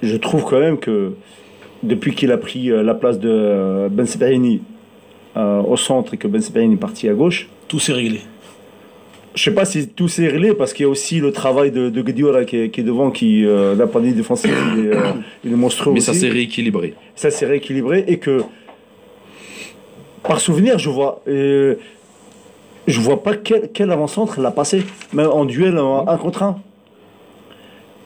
Je 0.02 0.16
trouve 0.16 0.44
quand 0.44 0.58
même 0.60 0.78
que 0.78 1.12
depuis 1.82 2.14
qu'il 2.14 2.32
a 2.32 2.38
pris 2.38 2.70
euh, 2.70 2.82
la 2.82 2.94
place 2.94 3.18
de 3.18 3.28
euh, 3.30 3.88
Ben 3.90 4.06
Sebaini 4.06 4.62
euh, 5.36 5.60
au 5.62 5.76
centre 5.76 6.14
et 6.14 6.16
que 6.16 6.26
Ben 6.28 6.40
Sebaini 6.40 6.74
est 6.74 6.78
parti 6.78 7.08
à 7.08 7.12
gauche, 7.14 7.48
Tout 7.68 7.78
s'est 7.78 7.92
réglé. 7.92 8.20
Je 9.34 9.42
sais 9.44 9.54
pas 9.54 9.64
si 9.64 9.88
tout 9.88 10.08
s'est 10.08 10.26
réglé 10.28 10.54
parce 10.54 10.72
qu'il 10.72 10.84
y 10.84 10.86
a 10.86 10.90
aussi 10.90 11.20
le 11.20 11.30
travail 11.32 11.70
de, 11.70 11.88
de 11.88 12.02
Guediola 12.02 12.44
qui 12.44 12.56
est, 12.56 12.70
qui 12.70 12.80
est 12.80 12.84
devant, 12.84 13.10
qui 13.10 13.44
euh, 13.46 13.74
la 13.76 13.86
pandémie 13.86 14.14
défensive, 14.14 14.50
il 14.76 14.86
est, 14.86 14.96
euh, 14.96 15.00
il 15.44 15.52
est 15.52 15.56
monstrueux 15.56 15.92
Mais 15.92 15.98
aussi. 16.00 16.06
ça 16.06 16.14
s'est 16.14 16.28
rééquilibré. 16.28 16.94
ça 17.14 17.30
s'est 17.30 17.46
rééquilibré 17.46 18.04
et 18.08 18.18
que 18.18 18.42
par 20.22 20.40
souvenir 20.40 20.78
je 20.78 20.90
vois 20.90 21.22
euh, 21.28 21.76
je 22.86 23.00
vois 23.00 23.22
pas 23.22 23.36
quel, 23.36 23.70
quel 23.72 23.90
avant-centre 23.92 24.40
l'a 24.40 24.50
passé 24.50 24.82
même 25.12 25.28
en 25.28 25.44
duel 25.44 25.78
en 25.78 26.08
un 26.08 26.16
contre 26.16 26.42
un 26.42 26.58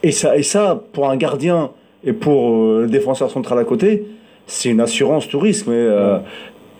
et 0.03 0.13
ça 0.13 0.37
et 0.37 0.43
ça 0.43 0.83
pour 0.93 1.09
un 1.11 1.17
gardien 1.17 1.71
et 2.05 2.13
pour 2.13 2.55
euh, 2.65 2.83
le 2.83 2.89
défenseur 2.89 3.31
central 3.31 3.59
à 3.59 3.65
côté 3.65 4.05
c'est 4.47 4.69
une 4.69 4.81
assurance 4.81 5.29
tout 5.29 5.39
risque 5.39 5.67
mais 5.67 5.75
euh, 5.75 6.19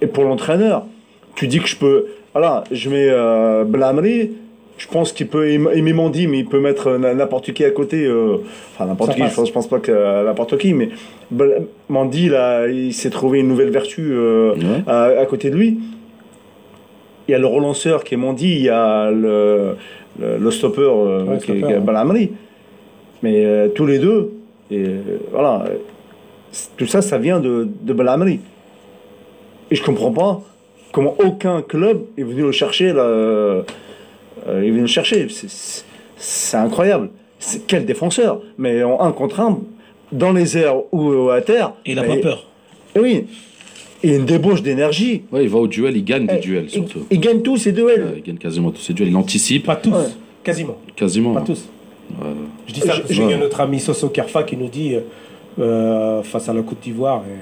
et 0.01 0.07
pour 0.07 0.25
l'entraîneur 0.25 0.85
tu 1.35 1.49
dis 1.49 1.61
que 1.61 1.67
je 1.69 1.77
peux 1.77 2.07
voilà 2.35 2.65
je 2.71 2.91
mets 2.91 3.09
euh, 3.09 3.65
Blamry 3.65 4.33
je 4.77 4.89
pense 4.89 5.13
qu'il 5.13 5.29
peut 5.29 5.51
il 5.53 5.61
met 5.61 5.93
Mendy 5.93 6.27
mais 6.27 6.39
il 6.41 6.47
peut 6.47 6.59
mettre 6.61 6.97
n'importe 6.99 7.53
qui 7.53 7.65
à 7.65 7.71
côté 7.71 8.05
euh, 8.07 8.39
enfin 8.75 8.87
n'importe 8.87 9.13
qui 9.13 9.19
je 9.21 9.25
passe. 9.25 9.35
pense, 9.37 9.49
je 9.49 9.53
pense 9.53 9.69
pas 9.69 9.79
que 9.79 9.93
euh, 9.93 10.25
n'importe 10.25 10.59
qui 10.59 10.75
mais 10.75 10.89
Mendy 11.89 12.29
là 12.29 12.67
il 12.69 12.93
s'est 12.93 13.11
trouvé 13.11 13.39
une 13.41 13.49
nouvelle 13.49 13.71
vertu 13.71 14.03
euh, 14.13 14.55
à, 14.87 15.05
à 15.05 15.27
côté 15.27 15.51
de 15.51 15.57
lui 15.57 15.79
il 17.29 17.33
y 17.33 17.35
a 17.35 17.39
le 17.39 17.47
relanceur 17.47 18.05
qui 18.05 18.15
est 18.15 18.19
Mendy 18.19 18.51
il 18.51 18.63
y 18.63 18.69
a 18.69 19.11
le, 19.11 19.77
le, 20.21 20.37
le 20.39 20.51
stopper, 20.51 20.83
euh, 20.83 21.25
Ouais, 21.25 21.39
qui, 21.39 21.53
est- 21.53 21.57
stopper, 21.57 21.61
qui 21.61 21.73
est 21.73 21.77
ouais. 21.77 21.81
Belhamri. 21.81 22.33
mais 23.23 23.45
euh, 23.45 23.69
tous 23.69 23.87
les 23.87 23.99
deux 23.99 24.33
et 24.71 24.79
euh, 24.85 24.99
voilà 25.31 25.65
tout 26.77 26.87
ça 26.87 27.01
ça 27.01 27.19
vient 27.19 27.39
de, 27.41 27.69
de 27.83 27.95
et 29.71 29.75
je 29.77 29.83
comprends 29.83 30.11
pas 30.13 30.41
comment 30.95 31.15
aucun 31.19 31.61
club 31.61 32.05
est 32.17 32.23
venu 32.23 32.43
le 32.43 32.53
chercher 32.53 32.93
là, 32.93 33.03
euh, 33.03 33.63
euh, 34.49 34.63
est 34.63 34.71
venu 34.71 34.83
le 34.83 34.87
chercher 34.87 35.27
c'est- 35.29 36.57
incroyable 36.57 37.11
quel 37.67 37.85
défenseur 37.85 38.41
mais 38.57 38.83
en 38.85 39.01
un 39.01 39.13
contre 39.13 39.41
un 39.41 39.59
dans 40.13 40.33
les 40.33 40.57
airs 40.57 40.77
ou 40.93 41.29
à 41.31 41.41
terre 41.43 41.73
Et 41.85 41.93
il 41.93 41.99
a 41.99 42.03
mais- 42.03 42.17
pas 42.21 42.29
peur. 42.29 42.47
oui 42.97 43.27
et 44.05 44.15
une 44.17 44.25
débauche 44.27 44.63
d'énergie 44.63 45.23
Ouais, 45.33 45.43
il 45.45 45.49
va 45.49 45.59
au 45.59 45.67
duel, 45.67 45.97
il 45.97 46.05
gagne 46.05 46.27
des 46.27 46.35
Eh, 46.37 46.41
duels 46.41 46.65
il, 46.67 46.71
surtout. 46.71 47.07
il 47.11 47.19
gagne 47.21 47.41
tous 47.43 47.57
ces 47.57 47.73
duels 47.73 48.03
Ouais, 48.05 48.15
il 48.19 48.23
gagne 48.23 48.37
quasiment 48.37 48.71
tous 48.71 48.83
ses 48.83 48.93
duels. 48.93 49.09
Il 49.09 49.17
anticipe 49.17 49.65
Pas 49.65 49.77
tous, 49.77 49.91
Ouais. 49.91 49.97
quasiment. 50.43 50.77
quasiment. 50.95 51.33
Pas 51.33 51.41
tous. 51.41 51.65
Ouais. 52.11 52.29
Je 52.69 52.73
dis 52.75 52.81
ça 52.81 52.93
Je- 52.93 53.01
parce 53.01 53.09
qu'il 53.13 53.19
y 53.21 53.23
a 53.23 53.27
ouais. 53.29 53.37
notre 53.39 53.61
ami 53.63 53.81
Soso 53.81 54.11
Kerfa 54.11 54.43
qui 54.43 54.59
nous 54.59 54.69
dit, 54.69 54.95
euh, 55.59 56.23
face 56.23 56.49
à 56.49 56.53
la 56.53 56.63
Côte 56.63 56.79
d'Ivoire, 56.83 57.23
euh, 57.29 57.35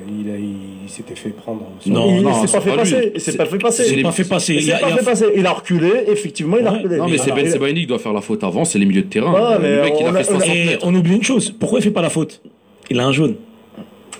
il, 0.84 0.88
s'était 0.90 1.14
fait 1.14 1.30
prendre. 1.30 1.62
Non, 1.86 2.06
il 2.16 2.22
non, 2.22 2.34
s'est 2.46 2.52
pas 2.52 2.60
fait 2.60 2.70
pas 2.70 2.76
passer 2.76 3.12
il 3.14 3.20
s'est 3.20 3.36
pas 3.36 3.46
fait 3.46 3.58
passer 3.58 3.84
Il 3.90 3.96
les- 3.96 4.02
pas 4.02 4.12
fait 4.12 4.24
passer. 4.28 4.54
il 4.54 4.60
Il 4.60 4.64
s'est 4.66 4.78
pas 4.78 4.88
fait 4.96 5.04
passer 5.04 5.24
il 5.36 5.46
a 5.46 5.52
reculé 5.52 5.90
effectivement 6.08 6.56
il 6.58 6.66
a 6.66 6.72
reculé 6.72 6.96
Non, 6.98 7.08
mais 7.08 7.16
c'est 7.18 7.32
Ben 7.32 7.48
Sebaini 7.50 7.80
qui 7.82 7.86
doit 7.86 7.98
faire 7.98 8.12
la 8.12 8.20
faute 8.20 8.44
avant, 8.44 8.64
c'est 8.64 8.78
les 8.78 8.84
milieux 8.86 9.02
de 9.02 9.06
terrain. 9.08 9.32
Ouais, 9.32 9.54
le 9.56 9.60
mais 9.62 9.82
mec, 9.82 9.94
il 10.00 10.04
on 10.06 10.14
a 10.14 10.18
a- 10.18 10.22
fait 10.24 10.32
on 10.32 10.36
a- 10.36 10.40
60 10.40 10.56
Et 10.56 10.64
mètres. 10.66 10.78
on 10.86 10.94
oublie 10.94 11.16
une 11.16 11.22
chose. 11.22 11.50
Pourquoi 11.58 11.78
il 11.78 11.82
fait 11.82 11.90
pas 11.90 12.02
la 12.02 12.10
faute? 12.10 12.42
Il 12.90 13.00
a 13.00 13.06
un 13.06 13.12
jaune. 13.12 13.36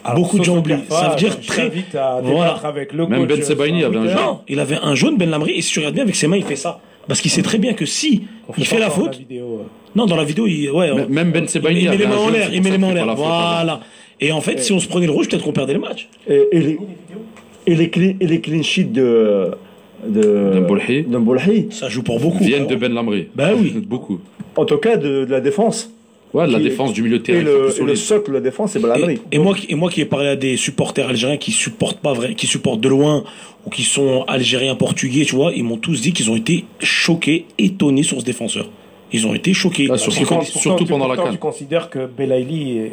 Alors, 0.05 0.19
beaucoup 0.23 0.39
de 0.39 0.45
gens 0.45 0.57
oublient. 0.57 0.79
Ça 0.89 1.11
veut 1.11 1.17
dire 1.17 1.39
très- 1.41 1.69
t'invite 1.69 1.95
à 1.95 2.21
Voilà. 2.23 2.55
avec 2.65 2.93
le 2.93 3.07
Même 3.07 3.21
coach, 3.27 3.37
Ben 3.37 3.43
Sebaini 3.45 3.85
avait 3.85 3.97
un 3.99 4.09
jaune. 4.09 4.17
Non, 4.17 4.41
il 4.49 4.59
avait 4.59 4.79
un 4.83 4.95
jaune, 4.95 5.17
Ben 5.17 5.29
Lamry, 5.31 5.53
et 5.53 5.63
si 5.63 5.71
tu 5.73 5.79
regardes 5.81 5.95
bien 5.95 6.03
avec 6.05 6.17
ses 6.17 6.27
mains, 6.27 6.39
il 6.39 6.45
fait 6.45 6.57
ça. 6.57 6.81
Parce 7.07 7.21
qu'il 7.21 7.31
sait 7.31 7.43
très 7.43 7.59
bien 7.59 7.75
que 7.75 7.85
si 7.87 8.25
il 8.57 8.65
fait 8.67 8.79
la 8.79 8.89
faute, 8.91 9.17
vidéo. 9.19 9.67
Non, 9.95 10.07
dans 10.07 10.17
la 10.17 10.25
vidéo, 10.25 10.47
il, 10.47 10.71
ouais, 10.71 10.89
M- 10.89 11.07
on- 11.09 11.13
Même 11.13 11.33
Ben 11.33 11.45
il, 11.45 11.49
Sebaini 11.49 11.81
il 11.83 11.91
met 11.91 11.97
les 11.97 12.07
mains 12.07 12.17
en 12.17 12.31
l'air, 12.31 12.49
il 12.53 12.63
met 12.63 12.71
les 12.71 12.79
mains 12.79 12.89
en 12.91 12.95
l'air. 12.95 13.15
Voilà. 13.15 13.81
Et 14.21 14.31
en 14.33 14.41
fait, 14.41 14.59
si 14.61 14.73
on 14.73 14.79
se 14.81 14.87
prenait 14.89 15.07
le 15.07 15.13
rouge, 15.13 15.29
peut-être 15.29 15.43
qu'on 15.45 15.53
perdait 15.53 15.73
le 15.75 15.81
match. 15.81 16.09
et, 16.29 16.41
et 16.53 16.61
les, 16.61 16.79
et 17.67 17.75
les 17.75 17.91
clean, 17.91 18.15
et 18.21 18.27
les 18.27 18.41
clean 18.41 18.63
sheets 18.63 18.85
de 18.93 19.51
de 20.09 21.71
Ça 21.71 21.89
joue 21.89 22.03
pour 22.03 22.19
beaucoup. 22.19 22.43
Viennent 22.43 22.67
de 22.67 22.75
Ben 22.77 22.93
Lamri. 22.93 23.29
Bah 23.35 23.51
oui. 23.57 23.73
Beaucoup. 23.87 24.19
en 24.57 24.65
tout 24.65 24.77
cas 24.79 24.97
de, 24.97 25.25
de 25.25 25.31
la 25.31 25.41
défense 25.41 25.91
Ouais, 26.35 26.47
de 26.47 26.53
la 26.53 26.61
défense 26.61 26.95
du 26.95 27.03
milieu 27.03 27.19
de 27.19 27.23
terrain. 27.23 27.41
et 27.41 27.43
le, 27.45 27.91
et 27.91 27.95
socle 27.97 28.31
de 28.31 28.35
la 28.37 28.41
défense 28.41 28.73
c'est 28.73 28.81
Belhamri 28.81 29.21
Et, 29.31 29.37
et 29.37 29.39
moi, 29.39 29.55
qui- 29.55 29.67
et 29.71 29.75
moi 29.75 29.91
qui 29.91 30.01
ai 30.01 30.07
parlé 30.07 30.29
à 30.29 30.35
des 30.37 30.57
supporters 30.57 31.07
algériens 31.09 31.37
qui 31.37 31.53
supportent 31.53 32.01
pas 32.01 32.15
vrai, 32.15 32.35
qui 32.35 32.47
supportent 32.47 32.81
de 32.81 32.89
loin 32.89 33.23
ou 33.67 33.71
qui 33.71 33.83
sont 33.83 34.25
algériens 34.27 34.75
portugais, 34.75 35.25
tu 35.27 35.35
vois, 35.37 35.53
ils 35.55 35.63
m'ont 35.63 35.77
tous 35.77 36.01
dit 36.01 36.13
qu'ils 36.15 36.31
ont 36.31 36.37
été 36.37 36.65
choqués, 36.81 37.45
étonnés 37.59 38.03
sur 38.03 38.19
ce 38.19 38.25
défenseur. 38.25 38.71
Ils 39.13 39.27
ont 39.27 39.35
été 39.35 39.53
choqués. 39.55 39.89
Ah, 39.91 39.99
surtout 39.99 40.25
quand- 40.25 40.43
surtout 40.43 40.85
pendant 40.87 41.09
la 41.09 41.17
CAN. 41.17 41.31
Tu 41.33 41.39
considères 41.39 41.91
que 41.91 42.07
Belaïli 42.07 42.79
est, 42.79 42.93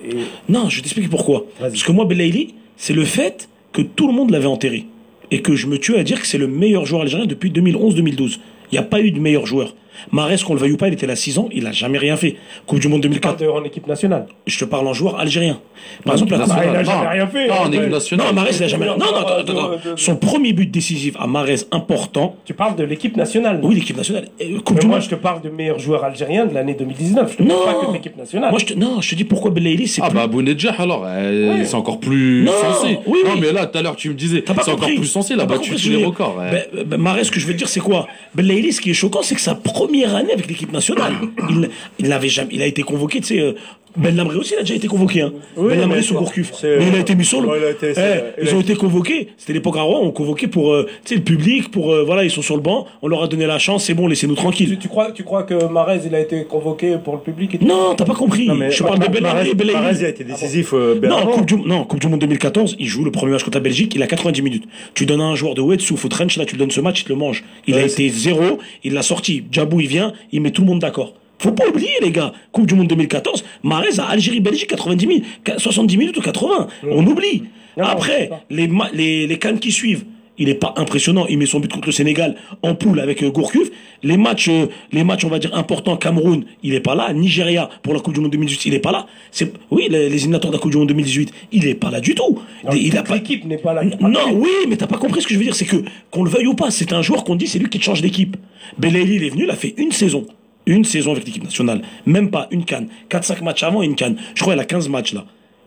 Non, 0.49 0.69
je 0.69 0.81
t'explique 0.81 1.09
pourquoi. 1.09 1.45
Parce 1.59 1.83
que 1.83 1.91
moi, 1.91 2.05
Belaïli, 2.05 2.55
c'est 2.77 2.93
le 2.93 3.05
fait 3.05 3.49
que 3.71 3.81
tout 3.81 4.07
le 4.07 4.13
monde 4.13 4.31
l'avait 4.31 4.45
enterré. 4.47 4.85
Et 5.31 5.41
que 5.41 5.55
je 5.55 5.67
me 5.67 5.77
tue 5.77 5.95
à 5.95 6.03
dire 6.03 6.19
que 6.19 6.25
c'est 6.27 6.39
le 6.39 6.47
meilleur 6.47 6.85
joueur 6.85 7.03
algérien 7.03 7.25
depuis 7.27 7.51
2011-2012. 7.51 8.39
Il 8.71 8.75
n'y 8.75 8.79
a 8.79 8.83
pas 8.83 8.99
eu 9.01 9.11
de 9.11 9.19
meilleur 9.19 9.45
joueur. 9.45 9.75
Marès, 10.11 10.43
qu'on 10.43 10.53
le 10.53 10.59
veuille 10.59 10.71
ou 10.73 10.77
pas, 10.77 10.87
il 10.87 10.93
était 10.93 11.07
là 11.07 11.15
6 11.15 11.37
ans, 11.39 11.49
il 11.51 11.63
n'a 11.63 11.71
jamais 11.71 11.97
rien 11.97 12.15
fait. 12.17 12.35
Coupe 12.65 12.79
du 12.79 12.87
Monde 12.87 13.01
tu 13.01 13.09
parles 13.19 13.35
2004, 13.37 13.39
de 13.39 13.47
en 13.47 13.63
équipe 13.63 13.87
nationale. 13.87 14.25
je 14.45 14.57
te 14.59 14.65
parle 14.65 14.87
en 14.87 14.93
joueur 14.93 15.19
algérien. 15.19 15.59
Par 16.03 16.13
exemple, 16.15 16.31
la 16.33 16.39
Coupe- 16.39 16.53
Ah, 16.55 16.61
il 16.65 16.69
a 16.75 16.83
non. 16.83 16.91
jamais 16.91 17.07
rien 17.07 17.27
fait. 17.27 17.47
Non, 17.47 17.53
en 17.55 17.71
équipe 17.71 17.89
nationale. 17.89 18.27
Non, 18.27 18.33
Marès, 18.33 18.57
il 18.57 18.61
n'a 18.61 18.67
jamais 18.67 18.85
rien. 18.85 18.97
Non, 18.97 19.05
non, 19.05 19.17
attends, 19.17 19.37
attends, 19.39 19.71
Son 19.95 20.15
premier 20.17 20.53
but 20.53 20.69
décisif 20.69 21.15
à 21.19 21.27
Marès, 21.27 21.67
important. 21.71 22.35
Tu 22.45 22.53
parles 22.53 22.75
de 22.75 22.83
l'équipe 22.83 23.15
nationale. 23.15 23.59
Oui, 23.63 23.75
l'équipe 23.75 23.95
nationale. 23.97 24.27
Euh, 24.41 24.59
Coupe 24.59 24.75
Mais 24.75 24.81
du 24.81 24.87
moi, 24.87 24.95
Monde. 24.97 25.05
je 25.05 25.09
te 25.09 25.15
parle 25.15 25.41
de 25.41 25.49
meilleur 25.49 25.79
joueur 25.79 26.03
algérien 26.03 26.45
de 26.45 26.53
l'année 26.53 26.73
2019. 26.73 27.31
Je 27.39 27.43
te 27.43 27.47
parle 27.47 27.63
pas 27.65 27.73
que 27.81 27.87
de 27.87 27.93
l'équipe 27.93 28.17
nationale. 28.17 28.49
Moi, 28.51 28.59
je 28.59 28.65
te, 28.65 28.73
non, 28.73 29.01
je 29.01 29.09
te 29.09 29.15
dis 29.15 29.23
pourquoi 29.23 29.51
Belaïli, 29.51 29.87
c'est 29.87 30.01
Ah 30.03 30.09
bah 30.09 30.27
Bounedjah 30.27 30.75
alors, 30.79 31.03
euh, 31.05 31.63
c'est 31.63 31.75
encore 31.75 31.99
plus 31.99 32.43
Non, 32.43 32.51
sensé. 32.51 32.99
oui, 33.07 33.19
non 33.25 33.31
mais 33.39 33.51
là 33.51 33.65
tout 33.65 33.77
à 33.77 33.81
l'heure 33.81 33.95
tu 33.95 34.09
me 34.09 34.13
disais, 34.13 34.43
c'est 34.45 34.71
encore 34.71 34.87
plus 34.87 35.05
sensé, 35.05 35.33
il 35.33 35.39
a 35.39 35.45
battu 35.45 35.75
tous 35.75 35.89
les 35.89 36.03
records. 36.05 36.35
Ben, 36.37 36.85
ben, 36.85 36.97
Marès, 36.97 37.27
ce 37.27 37.31
que 37.31 37.39
je 37.39 37.47
veux 37.47 37.53
dire, 37.53 37.67
c'est 37.69 37.79
quoi? 37.79 38.07
Belaïli, 38.35 38.71
ce 38.73 38.81
qui 38.81 38.91
est 38.91 38.93
choquant, 38.93 39.21
c'est 39.21 39.35
que 39.35 39.41
sa 39.41 39.55
première 39.55 39.88
année 40.15 40.33
avec 40.33 40.47
l'équipe 40.47 40.71
nationale, 40.71 41.13
il, 41.49 41.69
il 41.99 42.07
n'avait 42.07 42.29
jamais, 42.29 42.53
il 42.53 42.61
a 42.61 42.65
été 42.65 42.83
convoqué, 42.83 43.21
tu 43.21 43.39
sais. 43.39 43.55
Euh, 43.97 44.01
Ben 44.01 44.15
Lamri 44.15 44.37
aussi, 44.37 44.53
il 44.55 44.57
a 44.59 44.61
déjà 44.61 44.75
été 44.75 44.87
convoqué. 44.87 45.21
Hein. 45.21 45.33
Oui, 45.57 45.73
ben 45.75 45.87
mais 45.87 46.01
sous 46.01 46.15
Gourcuff. 46.15 46.51
Mais 46.63 46.87
il 46.87 46.95
a 46.95 46.99
été 46.99 47.15
mis 47.15 47.25
sur 47.25 47.41
le. 47.41 47.47
Ouais, 47.49 47.57
il 47.59 47.65
a 47.65 47.69
été- 47.71 47.93
Eh, 47.97 48.41
ils 48.43 48.49
a 48.49 48.55
ont 48.55 48.59
été- 48.61 48.71
été 48.73 48.79
convoqués. 48.79 49.29
C'était 49.37 49.53
l'époque 49.53 49.77
à 49.77 49.81
Rouen, 49.81 50.01
on 50.03 50.11
convoquait 50.11 50.47
pour 50.47 50.71
euh, 50.73 50.85
tu 51.05 51.09
sais, 51.09 51.15
le 51.15 51.21
public, 51.21 51.71
pour 51.71 51.91
euh, 51.93 52.03
voilà, 52.03 52.23
ils 52.23 52.31
sont 52.31 52.41
sur 52.41 52.55
le 52.55 52.61
banc, 52.61 52.85
on 53.01 53.07
leur 53.07 53.23
a 53.23 53.27
donné 53.27 53.45
la 53.45 53.59
chance, 53.59 53.85
c'est 53.85 53.93
bon, 53.93 54.07
laissez-nous 54.07 54.35
tranquilles. 54.35 54.77
tu 54.79 54.87
crois, 54.87 55.11
tu 55.11 55.23
crois 55.23 55.43
que 55.43 55.65
Marez 55.71 56.01
il 56.05 56.13
a 56.15 56.19
été 56.19 56.43
convoqué 56.45 56.97
pour 57.03 57.13
le 57.15 57.19
public 57.21 57.55
et 57.55 57.57
tout? 57.57 57.65
Non, 57.65 57.95
t'as 57.95 58.05
pas 58.05 58.13
compris. 58.15 58.45
Non, 58.47 58.55
mais 58.55 58.71
je 58.71 58.83
parle 58.83 58.99
de 58.99 59.05
Ben 59.07 59.13
Belaïli. 59.21 59.53
Mahrez, 59.73 59.95
il 59.99 60.05
a 60.05 60.09
été 60.09 60.23
décisif 60.23 60.73
euh, 60.73 60.95
bien 60.95 61.09
Non 61.09 61.17
avant. 61.17 61.31
coupe, 61.31 61.45
du, 61.45 61.55
non, 61.55 61.83
coupe 61.83 61.99
du 61.99 62.07
Monde 62.07 62.19
2014, 62.21 62.75
il 62.79 62.87
joue 62.87 63.03
le 63.03 63.11
premier 63.11 63.31
match 63.33 63.43
contre 63.43 63.57
la 63.57 63.63
Belgique, 63.63 63.93
il 63.95 64.03
a 64.03 64.07
90 64.07 64.41
minutes. 64.41 64.63
Tu 64.93 65.05
donnes 65.05 65.21
à 65.21 65.25
un 65.25 65.35
joueur 65.35 65.55
de 65.55 65.61
Wetsu, 65.61 65.95
faut 65.97 66.07
trench, 66.09 66.37
là, 66.37 66.45
tu 66.45 66.53
lui 66.55 66.59
donnes 66.59 66.71
ce 66.71 66.81
match, 66.81 67.01
il 67.01 67.03
te 67.05 67.09
le 67.09 67.15
mange. 67.15 67.43
Il 67.67 67.75
a 67.75 67.83
été 67.83 68.09
zéro, 68.09 68.59
il 68.83 68.93
l'a 68.93 69.01
sorti. 69.01 69.43
Djabou, 69.51 69.79
il 69.79 69.87
vient, 69.87 70.13
il 70.31 70.41
met 70.41 70.51
tout 70.51 70.61
le 70.61 70.67
monde 70.67 70.79
d'accord. 70.79 71.13
Faut 71.39 71.51
pas 71.51 71.67
oublier, 71.67 71.89
les 72.01 72.11
gars. 72.11 72.33
Coupe 72.51 72.67
du 72.67 72.75
Monde 72.75 72.87
2014, 72.87 73.43
Mahrez 73.63 73.99
à 73.99 74.05
Algérie-Belgique, 74.09 74.69
90 74.69 75.07
minutes, 75.07 75.25
70 75.57 75.97
minutes 75.97 76.17
ou 76.17 76.21
80. 76.21 76.67
On 76.91 77.05
oublie. 77.07 77.43
Non, 77.77 77.85
Après, 77.85 78.29
les, 78.49 78.69
les, 78.93 79.25
les 79.27 79.39
cannes 79.39 79.59
qui 79.59 79.71
suivent, 79.71 80.03
il 80.37 80.49
est 80.49 80.55
pas 80.55 80.73
impressionnant. 80.77 81.25
Il 81.27 81.37
met 81.37 81.45
son 81.45 81.59
but 81.59 81.71
contre 81.71 81.87
le 81.87 81.91
Sénégal 81.91 82.35
en 82.63 82.73
poule 82.73 82.99
avec 82.99 83.23
euh, 83.23 83.29
Gourcuff. 83.29 83.69
Les 84.03 84.15
matchs, 84.17 84.47
euh, 84.49 84.67
les 84.91 85.03
matchs, 85.03 85.25
on 85.25 85.29
va 85.29 85.37
dire 85.39 85.53
importants, 85.55 85.95
Cameroun, 85.97 86.45
il 86.63 86.73
est 86.73 86.79
pas 86.79 86.95
là. 86.95 87.11
Nigeria 87.13 87.69
pour 87.83 87.93
la 87.93 87.99
Coupe 87.99 88.13
du 88.13 88.21
Monde 88.21 88.31
2018, 88.31 88.65
il 88.65 88.73
est 88.73 88.79
pas 88.79 88.91
là. 88.91 89.05
C'est 89.31 89.51
oui, 89.69 89.87
les, 89.89 90.09
les 90.09 90.15
éliminatoires 90.15 90.51
de 90.51 90.57
la 90.57 90.61
Coupe 90.61 90.71
du 90.71 90.77
Monde 90.77 90.87
2018, 90.87 91.31
il 91.51 91.67
est 91.67 91.75
pas 91.75 91.91
là 91.91 91.99
du 92.01 92.15
tout. 92.15 92.39
Non, 92.65 92.71
il 92.73 92.97
a 92.97 93.03
pas. 93.03 93.15
L'équipe 93.15 93.45
n'est 93.45 93.57
pas 93.57 93.73
là. 93.73 93.83
Non, 93.83 94.31
oui, 94.33 94.49
mais 94.69 94.77
t'as 94.77 94.87
pas 94.87 94.97
compris 94.97 95.21
ce 95.21 95.27
que 95.27 95.33
je 95.33 95.39
veux 95.39 95.45
dire, 95.45 95.55
c'est 95.55 95.65
que 95.65 95.77
qu'on 96.11 96.23
le 96.23 96.29
veuille 96.29 96.47
ou 96.47 96.53
pas, 96.53 96.71
c'est 96.71 96.91
un 96.93 97.01
joueur 97.01 97.23
qu'on 97.25 97.35
dit 97.35 97.47
c'est 97.47 97.59
lui 97.59 97.69
qui 97.69 97.79
te 97.79 97.83
change 97.83 98.01
d'équipe. 98.01 98.37
Belaïli, 98.77 99.15
il 99.15 99.23
est 99.25 99.29
venu, 99.29 99.43
il 99.43 99.49
a 99.51 99.55
fait 99.55 99.73
une 99.77 99.91
saison. 99.91 100.25
Une 100.65 100.83
saison 100.83 101.11
avec 101.11 101.25
l'équipe 101.25 101.43
nationale. 101.43 101.81
Même 102.05 102.29
pas 102.29 102.47
une 102.51 102.65
canne. 102.65 102.89
4-5 103.09 103.43
matchs 103.43 103.63
avant 103.63 103.81
une 103.81 103.95
canne. 103.95 104.17
Je 104.35 104.41
crois 104.41 104.53
qu'il 104.53 104.61
a 104.61 104.65
15 104.65 104.89
matchs 104.89 105.13
là. 105.13 105.25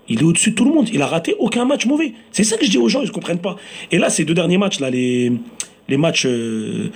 Il 0.08 0.20
est 0.20 0.24
au-dessus 0.24 0.50
de 0.50 0.54
tout 0.54 0.64
le 0.64 0.72
monde. 0.72 0.88
Il 0.92 1.00
a 1.02 1.06
raté 1.06 1.34
aucun 1.38 1.64
match 1.64 1.86
mauvais. 1.86 2.12
C'est 2.32 2.44
ça 2.44 2.56
que 2.56 2.64
je 2.64 2.70
dis 2.70 2.78
aux 2.78 2.88
gens, 2.88 3.00
ils 3.02 3.08
ne 3.08 3.12
comprennent 3.12 3.40
pas. 3.40 3.56
Et 3.90 3.98
là, 3.98 4.10
ces 4.10 4.24
deux 4.24 4.34
derniers 4.34 4.58
matchs 4.58 4.80
là, 4.80 4.90
les, 4.90 5.32
les 5.88 5.96
matchs 5.96 6.26
euh, 6.26 6.90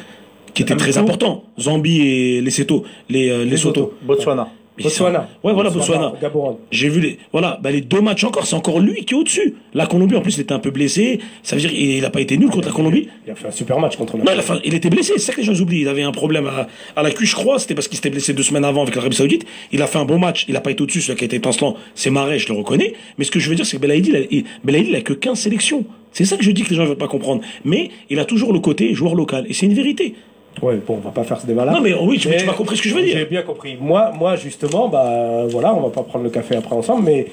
qui 0.55 0.63
étaient 0.63 0.77
très 0.77 0.99
importants. 0.99 1.45
Zambie 1.59 2.01
et 2.01 2.41
Lesotho. 2.41 2.85
Les, 3.09 3.31
euh, 3.31 3.45
Lesotho. 3.45 3.95
Botswana. 4.03 4.49
Botswana. 4.83 5.29
Ouais, 5.43 5.53
voilà, 5.53 5.71
Botswana. 5.71 6.13
Gaborone. 6.21 6.57
J'ai 6.71 6.89
vu 6.89 7.01
les, 7.01 7.19
voilà, 7.33 7.59
bah, 7.63 7.71
les 7.71 7.81
deux 7.81 8.01
matchs 8.01 8.25
encore, 8.25 8.47
c'est 8.47 8.57
encore 8.57 8.81
lui 8.81 9.05
qui 9.05 9.15
est 9.15 9.17
au-dessus. 9.17 9.55
La 9.75 9.87
Colombie, 9.87 10.17
en 10.17 10.21
plus, 10.21 10.37
il 10.37 10.41
était 10.41 10.53
un 10.53 10.59
peu 10.59 10.71
blessé. 10.71 11.21
Ça 11.43 11.57
veut 11.57 11.61
dire 11.61 11.71
qu'il 11.71 12.05
a 12.05 12.11
pas 12.11 12.21
été 12.21 12.37
nul 12.37 12.51
contre 12.51 12.69
la 12.69 12.75
Colombie. 12.75 13.09
Il 13.27 13.33
a 13.33 13.35
fait 13.35 13.49
un 13.49 13.53
super 13.53 13.79
match 13.79 13.97
contre 13.97 14.17
la 14.17 14.25
Non, 14.25 14.33
il, 14.33 14.61
il 14.65 14.75
était 14.75 14.91
blessé, 14.91 15.15
c'est 15.17 15.21
ça 15.21 15.33
que 15.33 15.39
les 15.41 15.45
gens 15.45 15.59
oublient. 15.61 15.81
Il 15.81 15.89
avait 15.89 16.03
un 16.03 16.13
problème 16.13 16.47
à, 16.47 16.67
à 16.95 17.03
la 17.03 17.11
cuisse, 17.11 17.31
je 17.31 17.37
crois. 17.37 17.59
C'était 17.59 17.75
parce 17.75 17.89
qu'il 17.89 17.97
s'était 17.97 18.11
blessé 18.11 18.33
deux 18.35 18.43
semaines 18.43 18.65
avant 18.65 18.83
avec 18.83 18.95
l'Arabie 18.95 19.17
Saoudite. 19.17 19.47
Il 19.73 19.83
a 19.83 19.87
fait 19.87 19.99
un 19.99 20.05
bon 20.05 20.19
match. 20.19 20.45
Il 20.49 20.57
a 20.57 20.61
pas 20.61 20.71
été 20.71 20.83
au-dessus. 20.83 21.01
Celui 21.01 21.19
qui 21.19 21.25
a 21.25 21.27
été 21.27 21.37
étincelant, 21.37 21.77
c'est 21.95 22.11
Marais, 22.11 22.39
je 22.39 22.49
le 22.49 22.59
reconnais. 22.59 22.95
Mais 23.19 23.25
ce 23.25 23.31
que 23.31 23.41
je 23.41 23.49
veux 23.49 23.55
dire, 23.57 23.67
c'est 23.67 23.77
que 23.77 23.83
Belaïdi, 23.83 24.11
il 24.11 24.17
a, 24.17 24.21
il, 24.31 24.45
Belaïdi, 24.65 24.91
il 24.91 24.97
a 24.97 25.01
que 25.01 25.13
15 25.13 25.39
sélections. 25.39 25.85
C'est 26.13 26.25
ça 26.25 26.37
que 26.37 26.45
je 26.45 26.51
dis 26.51 26.63
que 26.63 26.71
les 26.71 26.77
gens 26.77 26.83
ne 26.83 26.89
veulent 26.89 26.97
pas 26.97 27.09
comprendre. 27.09 27.43
Mais 27.65 27.91
il 28.11 28.19
a 28.19 28.25
toujours 28.25 28.53
le 28.53 28.61
côté 28.61 28.95
joueur 28.95 29.15
local. 29.15 29.47
Et 29.49 29.53
c'est 29.53 29.67
une 29.67 29.75
vérité. 29.75 30.15
Ouais, 30.63 30.77
bon, 30.77 30.95
on 30.95 31.01
va 31.01 31.11
pas 31.11 31.23
faire 31.25 31.41
ce 31.41 31.47
débat-là. 31.47 31.73
Non, 31.73 31.81
mais 31.81 31.95
oui, 31.95 32.19
tu, 32.19 32.29
tu 32.35 32.47
m'as 32.47 32.55
compris 32.55 32.77
ce 32.77 32.83
que 32.83 32.89
je 32.89 32.95
veux 32.95 33.03
J'ai 33.05 33.15
dire. 33.15 33.27
bien 33.29 33.43
compris. 33.43 33.77
Moi, 33.81 34.13
moi, 34.19 34.37
justement, 34.37 34.89
bah 34.89 35.45
voilà, 35.51 35.75
on 35.75 35.81
va 35.81 35.91
pas 35.91 36.03
prendre 36.03 36.25
le 36.25 36.31
café 36.31 36.57
après 36.57 36.75
ensemble, 36.75 37.03
mais 37.05 37.27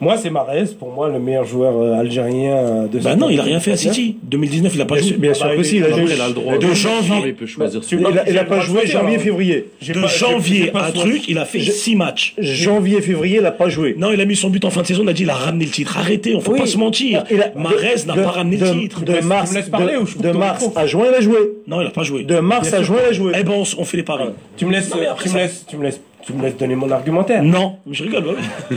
moi, 0.00 0.16
c'est 0.16 0.30
Marez, 0.30 0.64
pour 0.78 0.92
moi, 0.92 1.08
le 1.08 1.18
meilleur 1.18 1.44
joueur 1.44 1.76
euh, 1.76 1.98
algérien 2.00 2.56
euh, 2.56 2.86
de 2.88 2.98
Bah 2.98 3.10
cette 3.10 3.18
non, 3.20 3.28
il 3.30 3.38
a 3.38 3.42
rien 3.42 3.60
fait 3.60 3.72
à 3.72 3.74
2019. 3.74 3.94
City. 3.94 4.16
2019, 4.22 4.74
il 4.74 4.80
a 4.80 4.84
pas 4.86 4.94
Bien 4.94 5.02
joué. 5.02 5.10
sûr, 5.12 5.20
bien 5.20 5.34
sûr 5.34 5.46
bah, 5.46 5.52
que 5.54 5.58
il 5.60 5.64
si, 5.64 5.76
il 5.76 5.82
a 5.84 5.86
Après, 5.88 6.00
joué. 6.06 6.12
il 6.14 6.20
a 6.20 6.28
le 6.28 6.34
droit. 6.34 6.58
De 6.58 6.74
janvier. 6.74 7.14
Il 7.26 7.34
peut 7.34 7.46
choisir. 7.46 7.80
Il 7.92 8.38
a- 8.38 8.44
pas 8.44 8.60
joué 8.60 8.80
droit 8.82 10.02
de 10.02 10.06
janvier, 10.08 10.70
à 10.74 10.92
truc, 10.92 11.28
il 11.28 11.38
a 11.38 11.44
fait 11.44 11.60
je- 11.60 11.70
6 11.70 11.96
matchs. 11.96 12.34
Janvier, 12.38 13.00
février, 13.00 13.38
il 13.40 13.46
a 13.46 13.52
pas 13.52 13.68
joué. 13.68 13.94
Non, 13.98 14.12
il 14.12 14.20
a 14.20 14.24
mis 14.24 14.36
son 14.36 14.50
but 14.50 14.64
en 14.64 14.70
fin 14.70 14.82
de 14.82 14.86
saison, 14.86 15.02
il 15.04 15.08
a 15.08 15.12
dit 15.12 15.22
il 15.22 15.30
a 15.30 15.34
ramené 15.34 15.64
le 15.64 15.70
titre. 15.70 15.96
Arrêtez, 15.98 16.34
on 16.34 16.40
faut 16.40 16.52
Oui. 16.52 16.60
pas 16.60 16.66
se 16.66 16.78
mentir. 16.78 17.24
Marez 17.56 18.04
n'a 18.06 18.14
pas 18.14 18.30
ramené 18.30 18.56
de- 18.56 18.64
le 18.64 18.70
titre. 18.80 19.04
De 19.04 19.20
mars, 19.20 19.52
de- 19.54 20.30
mars 20.32 20.64
à 20.76 20.86
juin, 20.86 21.06
il 21.10 21.14
a 21.14 21.20
joué. 21.20 21.38
Non, 21.66 21.80
il 21.80 21.86
a 21.86 21.90
pas 21.90 22.02
joué. 22.02 22.24
De 22.24 22.38
mars 22.40 22.72
à 22.72 22.82
juin, 22.82 22.98
il 23.04 23.08
a 23.10 23.12
joué. 23.12 23.32
Eh 23.38 23.42
ben, 23.42 23.52
on, 23.78 23.84
fait 23.84 23.96
les 23.98 24.02
paris. 24.02 24.24
Tu 24.56 24.66
me 24.66 24.72
laisses, 24.72 24.90
Non, 24.90 25.00
mais 25.00 25.06
après, 25.06 25.24
tu 25.24 25.28
me 25.30 25.34
ça- 25.34 25.40
laisses, 25.40 25.64
tu 25.68 25.76
me 25.76 25.84
laisses, 25.84 26.00
tu 26.22 26.32
me 26.32 26.42
laisses 26.42 26.56
donner 26.56 26.74
mon 26.74 26.90
argumentaire. 26.90 27.42
Non, 27.42 27.76
je 27.90 28.04
rigole. 28.04 28.24
bah 28.24 28.32
oui. 28.70 28.76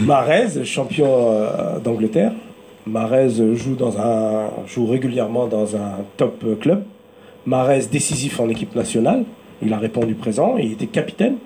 Marez, 0.00 0.64
champion 0.64 1.32
euh, 1.32 1.78
d'Angleterre. 1.78 2.32
Marez 2.86 3.30
joue 3.54 3.74
dans 3.74 3.98
un 3.98 4.50
joue 4.66 4.86
régulièrement 4.86 5.46
dans 5.46 5.76
un 5.76 5.98
top 6.16 6.42
euh, 6.44 6.54
club. 6.54 6.84
Marez 7.44 7.86
décisif 7.90 8.40
en 8.40 8.48
équipe 8.48 8.74
nationale. 8.74 9.24
Il 9.62 9.72
a 9.72 9.78
répondu 9.78 10.14
présent. 10.14 10.56
Il 10.58 10.72
était 10.72 10.86
capitaine. 10.86 11.36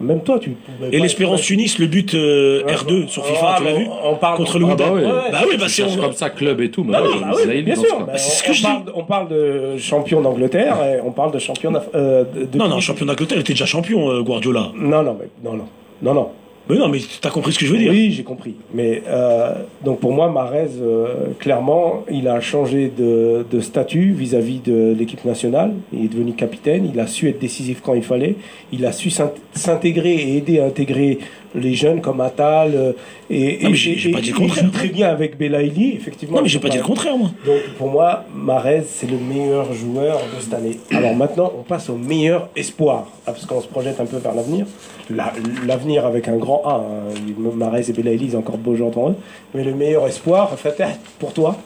Même 0.00 0.22
toi, 0.22 0.38
tu. 0.40 0.50
pouvais 0.50 0.94
Et 0.94 0.98
l'Espérance 1.00 1.40
Tunis, 1.42 1.78
le 1.78 1.86
but 1.86 2.14
euh, 2.14 2.62
R2 2.66 3.08
sur 3.08 3.24
FIFA, 3.24 3.40
Ah, 3.42 3.54
tu 3.58 3.64
l'as 3.64 3.72
mais 3.72 3.78
vu 3.78 3.88
on 4.04 4.16
parle 4.16 4.36
Contre 4.36 4.58
le 4.58 4.66
Ah 4.70 4.74
bah 4.74 4.92
ouais. 4.92 5.02
Bah 5.04 5.38
oui, 5.48 5.56
bah 5.58 5.66
c'est 5.68 5.84
comme 6.00 6.12
ça 6.12 6.30
club 6.30 6.60
et 6.60 6.70
tout. 6.70 6.82
Mais 6.84 6.92
Bah 6.92 7.02
oui, 7.04 7.18
bah 7.20 7.30
oui, 7.46 7.62
bien 7.62 7.76
sûr. 7.76 8.00
Bah, 8.04 8.12
c'est 8.16 8.30
ce 8.30 8.42
on- 8.42 8.46
que 8.46 8.50
on 8.50 8.54
je 8.54 8.62
parle- 8.62 8.82
On 8.96 9.04
parle 9.04 9.28
de 9.28 9.76
champion 9.78 10.20
d'Angleterre 10.20 10.76
et 10.84 11.00
on 11.00 11.12
parle 11.12 11.32
de 11.32 11.38
champion 11.38 11.72
euh, 11.94 12.24
de, 12.24 12.44
de- 12.44 12.58
Non, 12.58 12.68
non, 12.68 12.80
champion 12.80 13.06
d'Angleterre, 13.06 13.38
il 13.38 13.40
était 13.42 13.52
déjà 13.52 13.66
champion, 13.66 14.10
euh, 14.10 14.22
Guardiola. 14.22 14.70
Non, 14.74 15.02
non, 15.02 15.16
mais 15.18 15.28
non, 15.44 15.56
non, 15.56 15.66
non, 16.02 16.14
non. 16.14 16.28
Mais 16.68 16.76
non, 16.76 16.88
mais 16.88 16.98
t'as 17.20 17.28
compris 17.30 17.52
ce 17.52 17.58
que 17.58 17.66
je 17.66 17.72
veux 17.72 17.78
dire. 17.78 17.90
Oui, 17.92 18.10
j'ai 18.12 18.22
compris. 18.22 18.54
Mais 18.72 19.02
euh, 19.06 19.52
donc 19.84 20.00
pour 20.00 20.12
moi, 20.14 20.30
Marez, 20.30 20.70
euh, 20.80 21.06
clairement, 21.38 22.04
il 22.10 22.26
a 22.26 22.40
changé 22.40 22.90
de, 22.96 23.44
de 23.50 23.60
statut 23.60 24.12
vis-à-vis 24.12 24.60
de 24.60 24.94
l'équipe 24.98 25.22
nationale. 25.26 25.74
Il 25.92 26.06
est 26.06 26.08
devenu 26.08 26.32
capitaine. 26.32 26.88
Il 26.92 26.98
a 27.00 27.06
su 27.06 27.28
être 27.28 27.38
décisif 27.38 27.80
quand 27.82 27.92
il 27.92 28.02
fallait. 28.02 28.36
Il 28.72 28.86
a 28.86 28.92
su 28.92 29.10
s'int- 29.10 29.32
s'intégrer 29.52 30.14
et 30.14 30.36
aider 30.38 30.58
à 30.58 30.64
intégrer 30.64 31.18
les 31.54 31.74
jeunes 31.74 32.00
comme 32.00 32.20
Attal. 32.20 32.72
euh, 32.74 32.92
et, 33.30 33.58
Non, 33.62 33.68
et- 33.68 33.70
mais 33.70 33.74
j'ai- 33.74 34.10
pas 34.10 34.20
dit 34.20 34.30
le 34.32 34.36
contraire. 34.38 34.64
joue 34.64 34.70
très 34.70 34.88
bien 34.88 35.08
avec 35.08 35.38
Belaïli, 35.38 35.92
effectivement. 35.94 36.36
Non, 36.38 36.42
mais 36.42 36.48
j'ai 36.48 36.58
pas 36.58 36.68
dit 36.68 36.78
le 36.78 36.82
contraire, 36.82 37.16
moi. 37.16 37.30
Donc 37.46 37.60
pour 37.78 37.88
moi, 37.88 38.24
Marez, 38.34 38.84
c'est 38.86 39.08
le 39.10 39.16
meilleur 39.18 39.72
joueur 39.72 40.18
de 40.36 40.40
cette 40.40 40.54
année. 40.54 40.78
Alors 40.92 41.14
maintenant, 41.14 41.52
on 41.58 41.62
passe 41.62 41.88
au 41.90 41.96
meilleur 41.96 42.48
espoir, 42.56 43.06
Ah, 43.26 43.32
parce 43.32 43.46
qu'on 43.46 43.60
se 43.60 43.68
projette 43.68 43.98
un 44.00 44.06
peu 44.06 44.18
vers 44.18 44.34
l'avenir. 44.34 44.66
La- 45.10 45.32
L'avenir 45.66 46.04
avec 46.06 46.28
un 46.28 46.36
grand 46.36 46.62
A. 46.64 46.74
hein. 46.74 47.14
Marez 47.56 47.88
et 47.88 47.92
Belaïli, 47.92 48.26
ils 48.26 48.36
ont 48.36 48.40
encore 48.40 48.58
beaux 48.58 48.74
jours 48.76 48.90
devant 48.90 49.10
eux. 49.10 49.14
Mais 49.54 49.64
le 49.64 49.74
meilleur 49.74 50.06
espoir, 50.06 50.50
peut-être 50.56 50.98
pour 51.18 51.32
toi, 51.32 51.56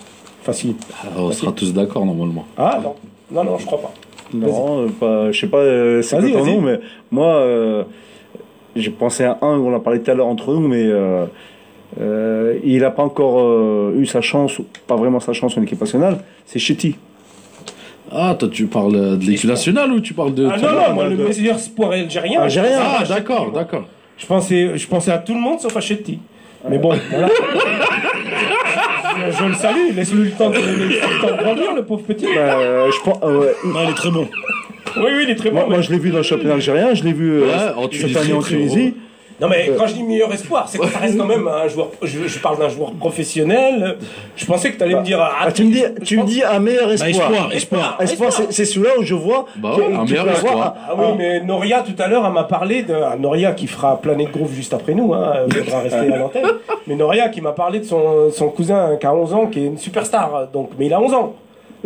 facile. 0.43 0.75
Ah, 1.03 1.09
On 1.19 1.33
sera 1.33 1.53
tous 1.53 1.73
d'accord 1.73 2.05
normalement. 2.07 2.45
Ah 2.57 2.81
non, 2.83 2.95
non, 3.31 3.45
non, 3.45 3.59
je 3.59 3.67
crois 3.67 3.81
pas. 3.81 3.93
Non, 4.35 4.89
pas, 5.01 5.33
je 5.33 5.41
sais 5.41 5.47
pas, 5.47 5.57
euh, 5.59 6.03
c'est 6.03 6.19
quoi 6.21 6.31
ton 6.31 6.45
nom, 6.45 6.61
mais 6.61 6.79
moi, 7.11 7.37
euh, 7.37 7.85
j'ai 8.81 8.91
pensé 8.91 9.25
à 9.25 9.39
un, 9.43 9.59
on 9.59 9.75
en 9.75 9.81
parlait 9.81 10.01
tout 10.01 10.11
à 10.11 10.15
l'heure 10.15 10.27
entre 10.27 10.55
nous, 10.55 10.67
mais 10.67 10.85
euh, 10.85 11.27
euh, 12.01 12.59
il 12.65 12.81
n'a 12.81 12.91
pas 12.91 13.03
encore 13.03 13.41
euh, 13.41 13.97
eu 13.99 14.07
sa 14.07 14.21
chance, 14.21 14.59
ou 14.59 14.67
pas 14.87 14.97
vraiment 14.97 15.21
sa 15.21 15.33
chance 15.33 15.57
en 15.57 15.63
équipe 15.63 15.81
nationale, 15.81 16.19
c'est 16.47 16.59
Chetty. 16.59 16.97
Ah, 18.11 18.35
toi, 18.39 18.49
tu 18.51 18.67
parles 18.67 19.19
de 19.19 19.27
l'équipe 19.27 19.49
nationale 19.49 19.93
ou 19.93 20.01
tu 20.01 20.15
parles 20.15 20.35
de. 20.35 20.49
Ah 20.51 20.57
non, 20.57 20.73
non, 20.73 20.95
moi, 20.95 21.09
le 21.09 21.17
meilleur 21.17 21.57
espoir 21.57 21.91
algérien. 21.91 22.41
Algérien. 22.41 22.79
Ah, 22.81 23.03
à 23.03 23.05
d'accord, 23.05 23.53
d'accord. 23.53 23.85
Je 24.17 24.27
pensais, 24.27 24.77
je 24.77 24.89
pensais 24.89 25.13
à 25.13 25.19
tout 25.19 25.35
le 25.35 25.41
monde 25.41 25.61
sauf 25.61 25.77
à 25.77 25.81
Chetty. 25.81 26.19
Mais 26.69 26.79
bon, 26.79 26.99
voilà. 27.11 27.29
je, 29.31 29.45
le 29.45 29.55
salue, 29.55 29.95
laisse-lui 29.95 30.25
le 30.25 30.31
temps 30.33 30.51
de, 30.51 30.57
le 30.57 31.21
temps 31.21 31.37
de 31.37 31.43
grandir, 31.43 31.75
le 31.75 31.85
pauvre 31.85 32.03
petit. 32.03 32.27
Euh, 32.27 32.91
je 32.91 33.05
pense, 33.05 33.19
euh, 33.23 33.39
ouais. 33.39 33.55
Non, 33.65 33.81
il 33.85 33.91
est 33.91 33.95
très 33.95 34.11
bon. 34.11 34.27
Oui, 34.99 35.11
oui, 35.17 35.23
il 35.25 35.31
est 35.31 35.35
très 35.37 35.51
bon. 35.51 35.57
moi, 35.57 35.65
mais- 35.69 35.75
moi, 35.77 35.83
je 35.83 35.91
l'ai 35.91 35.99
vu 35.99 36.11
dans 36.11 36.19
le 36.19 36.23
championnat 36.23 36.55
algérien, 36.55 36.95
je 36.95 37.05
l'ai 37.05 37.13
vu 37.13 37.43
euh, 37.43 37.47
Ouais, 37.47 37.85
en 37.85 37.89
cette 37.91 38.17
année 38.17 38.33
en 38.33 38.43
Tunisie. 38.43 38.95
Non 39.41 39.47
mais 39.47 39.71
quand 39.79 39.87
je 39.87 39.95
dis 39.95 40.03
meilleur 40.03 40.33
espoir, 40.33 40.69
c'est 40.69 40.79
que 40.79 40.87
ça 40.89 40.99
reste 40.99 41.17
quand 41.17 41.25
même 41.25 41.47
un 41.47 41.69
joueur. 41.69 41.91
Je, 42.03 42.27
je 42.27 42.39
parle 42.41 42.59
d'un 42.59 42.69
joueur 42.69 42.91
professionnel. 42.95 43.97
Je 44.35 44.45
pensais 44.45 44.73
que 44.73 44.79
tu 44.79 44.83
allais 44.83 44.97
me 44.97 45.05
dire. 45.05 45.21
Ah, 45.21 45.53
tu 45.53 45.63
me 45.63 45.73
dis, 45.73 45.85
tu 46.05 46.19
me 46.19 46.25
dis 46.25 46.43
un 46.43 46.59
meilleur 46.59 46.89
Bah, 46.89 46.93
espoir. 47.09 47.31
espoir, 47.31 47.53
espoir. 47.53 47.97
Ah, 48.01 48.03
espoir, 48.03 48.33
c'est- 48.33 48.51
c'est 48.51 48.65
celui-là 48.65 48.95
où 48.99 49.05
je 49.05 49.15
vois. 49.15 49.47
Bah 49.55 49.75
que- 49.77 49.81
un 49.95 50.05
tu 50.05 50.11
meilleur 50.15 50.29
avoir 50.29 50.35
espoir. 50.35 50.75
Ah 50.89 50.95
oui, 50.99 51.05
mais 51.17 51.41
Noria 51.45 51.83
tout 51.87 52.03
à 52.03 52.09
l'heure, 52.09 52.25
elle 52.27 52.33
m'a 52.33 52.43
parlé 52.43 52.83
de 52.83 52.95
ah, 52.95 53.15
Noria 53.17 53.53
qui 53.53 53.69
fera 53.69 54.01
Planet 54.01 54.29
Groove 54.33 54.53
juste 54.55 54.75
après 54.75 54.95
nous. 54.95 55.15
Hein, 55.15 55.33
elle 55.47 55.53
viendra 55.55 55.83
rester 55.83 56.13
à 56.13 56.17
l'antenne. 56.17 56.47
Mais 56.89 56.97
Noria 56.97 57.29
qui 57.29 57.41
m'a 57.41 57.53
parlé 57.53 57.79
de 57.79 57.85
son, 57.85 58.33
son 58.33 58.49
cousin 58.49 58.97
qui 58.99 59.07
a 59.07 59.15
11 59.15 59.35
ans, 59.35 59.47
qui 59.47 59.61
est 59.61 59.67
une 59.67 59.79
superstar. 59.79 60.49
Donc, 60.53 60.71
mais 60.77 60.87
il 60.87 60.93
a 60.93 61.01
11 61.01 61.15
ans. 61.15 61.35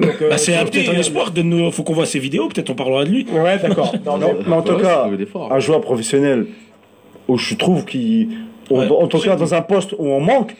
Euh, 0.00 0.06
Bah, 0.30 0.38
c'est 0.38 0.56
euh, 0.56 0.64
te 0.64 0.70
peut-être 0.70 0.88
un 0.90 0.98
espoir. 0.98 1.30
Donne-nous- 1.30 1.70
Faut 1.70 1.82
qu'on 1.82 1.92
voit 1.92 2.06
ses 2.06 2.18
vidéos, 2.18 2.48
peut-être 2.48 2.70
on 2.70 2.74
parlera 2.74 3.04
de 3.04 3.10
lui. 3.10 3.26
Ouais, 3.30 3.58
d'accord. 3.58 3.92
Non, 4.06 4.16
Non, 4.18 4.28
mais- 4.46 4.52
en 4.54 4.62
tout 4.62 4.76
cas, 4.78 5.06
un 5.50 5.58
joueur 5.58 5.80
professionnel 5.80 6.46
où 7.28 7.36
je 7.38 7.54
trouve 7.54 7.84
qu'il. 7.84 8.28
Ouais. 8.70 8.86
En 8.88 9.06
tout 9.06 9.18
cas, 9.18 9.36
dans 9.36 9.52
un 9.54 9.60
poste 9.62 9.92
où 9.98 10.06
on 10.06 10.20
manque, 10.20 10.54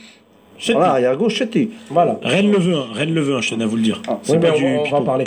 voilà, 0.75 0.91
arrière 0.91 1.17
gauche, 1.17 1.35
Chetty. 1.37 1.71
Voilà. 1.91 2.19
Rennes 2.23 2.51
le 2.53 2.59
veut, 2.59 2.75
hein. 2.77 2.87
Rennes 2.93 3.15
le 3.15 3.21
veut, 3.23 3.35
hein, 3.35 3.41
je 3.41 3.51
tenais 3.51 3.65
à 3.65 3.67
vous 3.67 3.77
le 3.77 3.83
dire. 3.83 4.01
Oui, 4.07 4.15
C'est 4.23 4.39
pas 4.39 4.53
on, 4.53 4.57
du 4.59 4.65
on 4.65 4.91
va 4.91 4.97
en 4.99 5.03
parler. 5.03 5.25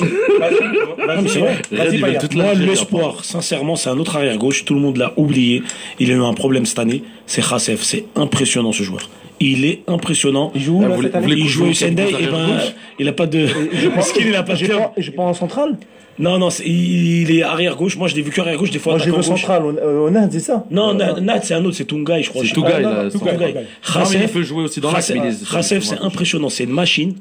Moi, 2.35 2.53
l'espoir, 2.53 3.23
sincèrement, 3.25 3.75
c'est 3.75 3.89
un 3.89 3.97
autre 3.97 4.15
arrière 4.15 4.37
gauche. 4.37 4.65
Tout 4.65 4.73
le 4.75 4.79
monde 4.81 4.97
l'a 4.97 5.13
oublié. 5.17 5.63
Il 5.99 6.11
a 6.11 6.15
eu 6.15 6.21
un 6.23 6.33
problème 6.33 6.65
cette 6.65 6.79
année. 6.79 7.03
C'est 7.25 7.43
Khassef. 7.43 7.81
C'est 7.83 8.05
impressionnant 8.15 8.71
ce 8.71 8.83
joueur. 8.83 9.09
Il 9.39 9.65
est 9.65 9.81
impressionnant. 9.87 10.51
Il 10.55 10.61
joue 10.61 10.77
où, 10.77 10.87
là, 10.87 10.95
cette 11.01 11.15
année 11.15 11.33
Il 11.35 11.47
joue 11.47 11.65
au 11.67 11.73
Sendai. 11.73 12.03
Et 12.19 12.25
ben, 12.27 12.33
arrière 12.33 12.47
gauche. 12.57 12.73
il 12.99 13.07
a 13.07 13.13
pas 13.13 13.27
de. 13.27 13.47
Parce 13.95 14.11
qu'il 14.13 14.27
il 14.27 14.35
a 14.35 14.43
pas 14.43 14.53
de 14.53 14.57
J'ai 14.59 14.65
club. 14.67 14.79
pas, 14.79 14.93
j'ai 14.97 15.11
pas 15.11 15.23
en 15.23 15.33
centrale 15.33 15.77
Non, 16.17 16.37
non, 16.37 16.49
il 16.65 17.29
est 17.37 17.43
arrière 17.43 17.75
gauche. 17.75 17.97
Moi, 17.97 18.07
je 18.07 18.15
l'ai 18.15 18.21
vu 18.21 18.31
qu'arrière 18.31 18.57
gauche 18.57 18.71
des 18.71 18.79
fois. 18.79 18.93
Moi, 18.93 19.01
j'ai 19.03 19.11
vu 19.11 19.21
central, 19.23 19.65
au, 19.65 19.71
euh, 19.77 19.99
au 20.03 20.07
Inde, 20.07 20.29
c'est 20.31 20.39
ça 20.39 20.65
Non, 20.71 20.93
Na- 20.93 21.19
Nat, 21.19 21.41
c'est 21.43 21.53
un 21.53 21.65
autre, 21.65 21.75
c'est 21.75 21.85
Tungai, 21.85 22.23
je 22.23 22.29
crois. 22.29 22.43
C'est 22.43 22.49
je 22.49 22.55
non, 22.55 22.63
là. 22.65 23.03
Non, 23.09 24.01
mais 24.11 24.19
il 24.21 24.27
peut 24.29 24.43
jouer 24.43 24.63
aussi 24.63 24.79
dans 24.79 24.91
l'axe, 24.91 25.11
Khassef, 25.51 25.83
c'est 25.83 25.99
impressionnant. 25.99 26.49
C'est 26.49 26.63
une 26.63 26.69
machine. 26.71 27.15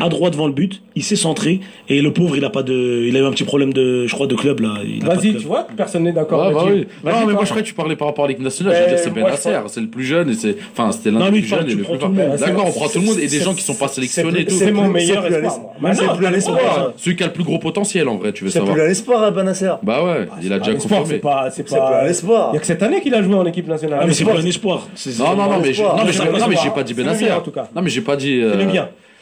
À 0.00 0.08
droit 0.10 0.28
devant 0.30 0.46
le 0.46 0.52
but, 0.52 0.82
il 0.94 1.02
s'est 1.02 1.16
centré 1.16 1.60
et 1.88 2.02
le 2.02 2.12
pauvre, 2.12 2.36
il 2.36 2.44
a 2.44 2.50
pas 2.50 2.62
de, 2.62 3.04
il 3.08 3.16
a 3.16 3.20
eu 3.20 3.24
un 3.24 3.30
petit 3.30 3.44
problème 3.44 3.72
de, 3.72 4.06
je 4.06 4.14
crois, 4.14 4.26
de 4.26 4.34
club 4.34 4.60
là. 4.60 4.74
Vas-y, 5.02 5.34
tu 5.36 5.46
vois, 5.46 5.66
personne 5.74 6.02
n'est 6.04 6.12
d'accord. 6.12 6.46
Ouais, 6.48 6.52
bah 6.52 6.64
oui. 6.66 6.86
Non, 7.02 7.12
mais 7.12 7.12
toi. 7.12 7.32
moi 7.32 7.40
je 7.44 7.46
croyais 7.48 7.62
que 7.62 7.68
tu 7.68 7.74
parlais 7.74 7.96
par 7.96 8.08
rapport 8.08 8.26
à 8.26 8.28
l'équipe 8.28 8.42
nationale. 8.44 8.74
Je 8.76 8.82
veux 8.82 8.88
dire, 8.88 8.98
c'est 8.98 9.10
Benacer, 9.10 9.52
crois- 9.52 9.64
c'est 9.68 9.80
le 9.80 9.86
plus 9.88 10.04
jeune 10.04 10.28
et 10.28 10.34
c'est. 10.34 10.54
Enfin, 10.72 10.92
c'était 10.92 11.10
l'un 11.10 11.30
des 11.30 11.40
plus 11.40 11.48
jeunes 11.48 11.68
et 11.70 11.74
le 11.74 11.82
plus. 11.82 11.96
D'accord, 11.98 12.66
on 12.66 12.70
C'est- 12.72 12.78
prend 12.78 12.88
tout 12.88 12.98
le 12.98 13.04
monde 13.06 13.16
et 13.18 13.22
des 13.22 13.28
c'est- 13.28 13.40
gens 13.44 13.54
qui 13.54 13.62
sont 13.62 13.74
pas 13.74 13.88
c'est- 13.88 13.94
sélectionnés 13.96 14.40
et 14.40 14.44
tout. 14.44 14.54
C'est 14.54 14.70
mon 14.70 14.82
plus- 14.84 14.92
meilleur 14.92 15.22
c'est 15.22 15.28
plus 15.38 15.46
espoir. 15.46 15.94
c'est 15.94 16.16
plus 16.16 16.26
un 16.26 16.32
espoir. 16.34 16.92
Celui 16.98 17.16
qui 17.16 17.22
a 17.22 17.26
le 17.28 17.32
plus 17.32 17.44
gros 17.44 17.58
potentiel 17.58 18.08
en 18.08 18.16
vrai, 18.16 18.32
tu 18.32 18.44
veux 18.44 18.50
C'est 18.50 18.58
savoir. 18.58 18.74
plus 18.74 18.82
à 18.82 18.88
l'espoir, 18.88 19.22
à 19.22 19.30
Benasser. 19.30 19.70
Bah 19.82 20.04
ouais, 20.04 20.28
il 20.42 20.52
a 20.52 20.56
Ah, 20.56 20.58
déjà 20.58 20.72
l'espoir, 20.72 21.00
confirmé. 21.00 21.06
C'est 21.14 21.18
pas, 21.20 21.44
c'est 21.50 21.56
C'est 21.56 21.62
plus 21.64 21.74
pas. 21.74 21.86
à 22.00 22.06
l'espoir. 22.06 22.50
Il 22.52 22.54
y 22.54 22.58
a 22.58 22.60
que 22.60 22.66
cette 22.66 22.82
année 22.82 23.00
qu'il 23.00 23.14
a 23.14 23.22
joué 23.22 23.34
en 23.34 23.46
équipe 23.46 23.66
nationale. 23.66 24.00
Ah, 24.02 24.06
mais 24.06 24.12
c'est 24.12 24.24
L'espoir, 24.24 24.36
pas 24.36 24.42
un 24.42 24.46
espoir. 24.46 24.88
C'est- 24.94 25.18
Non, 25.18 25.30
non, 25.30 25.36
non, 25.36 25.48
mais 25.58 25.62
j'ai 25.62 25.68
l'espoir. 25.68 25.96
non, 25.96 26.04
mais 26.04 26.12
C'est 26.12 26.18
j'ai- 26.18 26.24
le 26.26 26.32
non, 26.32 26.38
mais 26.38 26.44
j'ai 26.48 26.52
espoir. 26.54 26.74
pas 26.74 26.82
dit 26.82 26.94
C'est 26.94 27.02
Benacer. 27.02 27.32
en 27.32 27.40
tout 27.40 27.50
cas. 27.50 27.68
Non, 27.74 27.82
mais 27.82 27.88
j'ai 27.90 28.00
pas 28.02 28.16
dit. 28.16 28.42
C'est 28.42 28.56
le. 28.56 28.66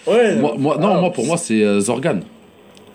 Ouais. 0.07 0.37
Moi, 0.37 0.55
moi- 0.59 0.77
non, 0.81 1.01
moi 1.01 1.11
pour 1.13 1.27
moi 1.27 1.37
c'est 1.37 1.63
euh, 1.63 1.81
Zorgan. 1.81 2.21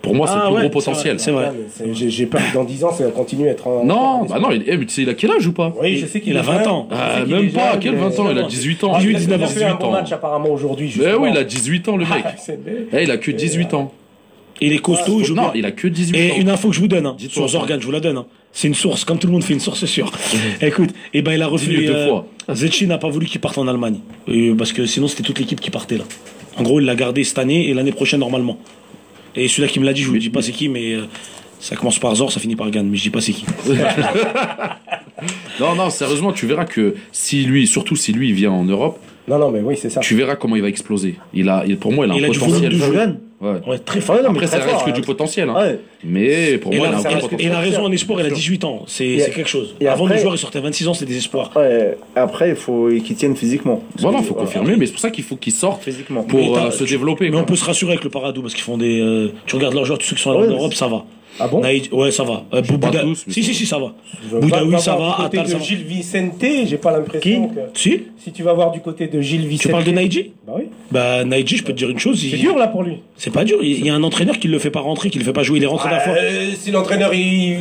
Pour 0.02 0.16
moi 0.16 0.28
c'est 0.28 0.34
Ah 0.34 0.38
le 0.38 0.46
plus 0.46 0.54
ouais, 0.56 0.62
gros 0.62 0.70
potentiel. 0.70 1.20
c'est 1.20 1.32
vrai. 1.32 1.52
J'ai 1.94 2.26
peur 2.26 2.40
que 2.50 2.54
dans 2.54 2.64
10 2.64 2.84
ans, 2.86 2.94
ça 2.94 3.04
continue 3.12 3.48
à 3.50 3.52
être 3.52 3.68
un. 3.68 3.84
Non, 3.84 4.24
un 4.24 4.26
bah 4.26 4.40
non, 4.40 4.50
il, 4.52 4.64
eh, 4.66 4.78
mais 4.78 4.86
tu 4.86 4.94
sais, 4.94 5.02
il 5.02 5.10
a 5.10 5.14
quel 5.14 5.30
âge 5.32 5.46
ou 5.46 5.52
pas? 5.52 5.74
Oui, 5.82 5.98
je 5.98 6.06
sais 6.06 6.22
qu'il 6.22 6.32
Il 6.32 6.38
a 6.38 6.40
est 6.40 6.44
20 6.44 6.60
jeune. 6.64 6.68
ans. 6.70 6.88
Ah, 6.90 7.20
Même 7.28 7.52
pas, 7.52 7.72
jeune, 7.74 7.80
quel 7.82 7.92
mais- 7.96 8.02
20 8.10 8.20
ans? 8.20 8.28
Il 8.32 8.38
a 8.40 8.44
18 8.44 8.84
ans. 8.86 8.98
18, 8.98 9.10
Il 9.12 9.16
a 9.16 9.20
19 9.20 9.40
fait 9.40 9.64
un 9.66 9.68
18 9.74 9.80
bon 9.82 9.88
ans. 9.88 9.92
match 9.92 10.12
apparemment 10.14 10.50
aujourd'hui. 10.52 10.86
Mais 10.98 11.04
justement. 11.04 11.24
oui, 11.24 11.30
il 11.34 11.38
a 11.38 11.44
18 11.44 11.90
ans 11.90 11.98
le 11.98 12.06
mec. 12.06 12.24
Ah. 12.26 12.54
Eh, 12.94 13.04
il 13.04 13.12
a 13.12 13.18
que 13.18 13.30
18 13.32 13.74
ans. 13.74 13.92
Il 14.62 14.72
est 14.74 14.78
costaud, 14.80 15.20
il 15.20 15.26
joue 15.26 15.36
Non, 15.36 15.52
il 15.56 15.66
a 15.66 15.72
que 15.72 15.88
18 15.88 16.18
Et 16.18 16.32
ans. 16.32 16.36
une 16.38 16.50
info 16.50 16.70
que 16.70 16.76
je 16.76 16.80
vous 16.82 16.88
donne, 16.88 17.06
hein, 17.06 17.16
sur. 17.30 17.48
Zorgan, 17.48 17.78
je 17.80 17.86
vous 17.86 17.92
la 17.92 18.00
donne. 18.02 18.18
hein. 18.18 18.26
C'est 18.54 18.68
une 18.70 18.74
source, 18.74 19.04
comme 19.06 19.18
tout 19.20 19.28
le 19.28 19.34
monde 19.34 19.44
fait 19.44 19.54
une 19.54 19.60
source 19.60 19.86
sûre. 19.86 20.12
Écoute, 20.62 20.90
et 21.14 21.22
ben 21.22 21.34
il 21.34 21.42
a 21.42 21.48
refusé. 21.48 21.86
Deux 21.88 22.08
fois. 22.08 22.26
Zetchi 22.54 22.88
n'a 22.88 22.98
pas 22.98 23.10
voulu 23.10 23.26
qu'il 23.26 23.40
parte 23.42 23.58
en 23.58 23.68
Allemagne. 23.68 24.00
Et 24.28 24.52
parce 24.58 24.72
que 24.74 24.86
sinon, 24.86 25.08
c'était 25.10 25.24
toute 25.24 25.40
l'équipe 25.40 25.60
qui 25.60 25.70
partait 25.72 25.98
là. 25.98 26.06
En 26.58 26.64
gros, 26.64 26.80
il 26.80 26.86
l'a 26.86 26.96
gardé 26.96 27.24
cette 27.24 27.38
année 27.40 27.70
et 27.70 27.74
l'année 27.74 27.92
prochaine 27.92 28.20
normalement. 28.20 28.58
Et 29.36 29.48
celui-là 29.48 29.68
qui 29.68 29.80
me 29.80 29.86
l'a 29.86 29.94
dit, 29.94 30.02
je 30.02 30.08
vous 30.08 30.14
le 30.14 30.20
dis 30.20 30.30
pas 30.30 30.42
c'est 30.42 30.52
qui, 30.52 30.68
mais 30.70 30.94
euh, 30.96 31.04
Ça 31.60 31.76
commence 31.76 32.00
par 32.00 32.16
Zor, 32.16 32.32
ça 32.32 32.40
finit 32.40 32.56
par 32.56 32.70
Gann, 32.72 32.88
mais 32.90 32.98
je 32.98 33.04
dis 33.04 33.10
pas 33.10 33.22
c'est 33.22 33.34
qui. 33.34 33.46
Non, 35.60 35.76
non, 35.76 35.90
sérieusement, 35.90 36.32
tu 36.32 36.46
verras 36.48 36.64
que 36.66 36.96
si 37.12 37.44
lui, 37.44 37.68
surtout 37.68 37.96
si 37.98 38.14
lui 38.14 38.30
il 38.30 38.34
vient 38.34 38.52
en 38.52 38.64
Europe, 38.64 38.98
Non, 39.28 39.38
non, 39.38 39.52
mais 39.52 39.60
oui, 39.60 39.76
c'est 39.78 39.90
ça. 39.90 40.00
tu 40.00 40.16
verras 40.16 40.38
comment 40.38 40.56
il 40.56 40.62
va 40.62 40.70
exploser. 40.70 41.16
Il 41.34 41.50
a, 41.50 41.66
il- 41.68 41.76
pour 41.78 41.92
moi, 41.92 42.06
il 42.06 42.12
a 42.12 42.16
Il 42.16 42.24
un 42.26 42.30
a 42.30 42.32
du 42.32 42.40
volume 42.40 42.56
potentiel. 42.56 42.74
de 42.74 42.78
jeu. 42.94 43.16
Ouais. 43.42 43.52
Ouais, 43.66 43.80
très 43.80 44.02
fort. 44.02 44.18
Mais 44.22 44.28
Après, 44.28 44.48
ça 44.48 44.58
reste 44.58 44.84
que 44.84 44.90
hein. 44.90 44.94
du 44.94 45.02
potentiel. 45.02 45.50
hein. 45.50 45.56
Ouais. 45.56 45.80
Mais 46.04 46.58
pour 46.58 46.74
Et, 46.74 46.78
moi, 46.78 46.88
il 46.90 46.94
a 46.94 46.98
un 46.98 47.38
et 47.40 47.48
la 47.50 47.60
raison 47.60 47.86
en 47.86 47.92
espoir, 47.92 48.20
il 48.20 48.26
a 48.26 48.30
18 48.30 48.64
ans. 48.66 48.84
C'est 48.88 49.18
c'est 49.20 49.32
quelque 49.32 49.50
chose. 49.50 49.76
et 49.80 49.88
Avant, 49.88 50.06
après- 50.06 50.16
le 50.18 50.22
joueur, 50.22 50.36
il 50.36 50.38
sortait 50.38 50.60
à 50.60 50.62
26 50.62 50.88
ans, 50.90 50.94
c'était 50.94 51.12
des 51.14 51.18
espoirs. 51.20 51.52
Ouais, 51.56 51.98
après, 52.16 52.50
il 52.50 52.56
faut 52.56 52.90
qu'il 53.04 53.16
tienne 53.16 53.36
physiquement. 53.38 53.82
Voilà, 53.98 54.22
faut 54.22 54.34
confirmer, 54.34 54.76
mais 54.76 54.86
c'est 54.88 54.92
pour 54.92 55.02
ça 55.02 55.10
qu'il 55.10 55.24
faut 55.24 55.38
qu'il 55.38 55.54
sorte 55.54 55.84
Physiquement. 55.84 56.24
pour 56.24 56.58
euh, 56.58 56.72
se 56.72 56.84
tu- 56.84 56.90
développer. 56.92 57.26
Mais 57.26 57.32
quoi. 57.32 57.42
on 57.42 57.46
peut 57.46 57.56
se 57.56 57.64
rassurer 57.66 57.94
avec 57.94 58.04
le 58.04 58.10
Paradou 58.10 58.42
parce 58.42 58.54
qu'ils 58.54 58.64
font 58.64 58.78
des. 58.78 59.00
euh, 59.00 59.32
tu 59.46 59.56
regardes 59.56 59.74
leurs 59.74 59.86
joueurs, 59.86 60.00
tous 60.00 60.06
ceux 60.08 60.16
qui 60.18 60.22
sont 60.22 60.32
en 60.32 60.42
Europe, 60.42 60.74
ça 60.74 60.88
va. 60.88 61.06
Ah 61.40 61.48
bon? 61.48 61.62
Naïd- 61.62 61.92
ouais, 61.94 62.12
ça 62.12 62.24
va. 62.24 62.44
Euh, 62.54 62.62
Bouda- 62.62 63.02
tous, 63.02 63.26
Si, 63.28 63.42
ça 63.44 63.48
si, 63.50 63.56
si, 63.56 63.66
ça 63.66 63.80
va. 63.80 63.94
Boudaoui, 64.40 64.80
ça 64.80 64.96
voir 64.96 65.18
va. 65.20 65.24
Du 65.24 65.24
côté 65.30 65.38
Attal, 65.40 65.48
ça 65.48 65.54
de 65.56 65.60
va. 65.60 65.66
Gilles 65.66 65.84
Vicente, 65.86 66.46
j'ai 66.66 66.78
pas 66.78 66.92
l'impression 66.92 67.48
que. 67.50 67.60
Si 67.74 68.02
Si 68.18 68.32
tu 68.32 68.44
vas 68.44 68.54
voir 68.54 68.72
du 68.72 68.82
côté 68.82 69.08
de 69.08 69.22
Gilles 69.22 69.48
Vicente. 69.48 69.62
Tu 69.64 69.70
parles 69.70 69.84
de 69.86 69.92
Naïdji 69.92 70.32
Bah 70.46 70.54
oui. 70.58 70.64
Bah, 70.92 71.24
Naïdji, 71.24 71.58
je 71.58 71.64
peux 71.64 71.72
te 71.74 71.78
dire 71.78 71.90
une 71.90 72.00
chose. 72.00 72.20
C'est 72.20 72.36
il- 72.36 72.40
dur 72.42 72.58
là 72.58 72.68
pour 72.68 72.84
lui. 72.84 72.98
C'est 73.16 73.32
pas 73.34 73.44
dur. 73.46 73.60
Il 73.62 73.86
y 73.86 73.90
a 73.90 73.96
un 73.96 74.04
entraîneur 74.04 74.38
qui 74.40 74.48
le 74.48 74.60
fait 74.60 74.72
pas 74.72 74.82
rentrer, 74.82 75.10
qui 75.10 75.20
le 75.20 75.26
fait 75.26 75.34
pas 75.34 75.44
jouer. 75.44 75.58
Il 75.60 75.64
est 75.64 75.68
rentré 75.68 75.90
la 75.90 76.00
fois. 76.02 76.14
Euh, 76.14 76.52
si 76.58 76.72
l'entraîneur 76.72 77.14
il, 77.14 77.58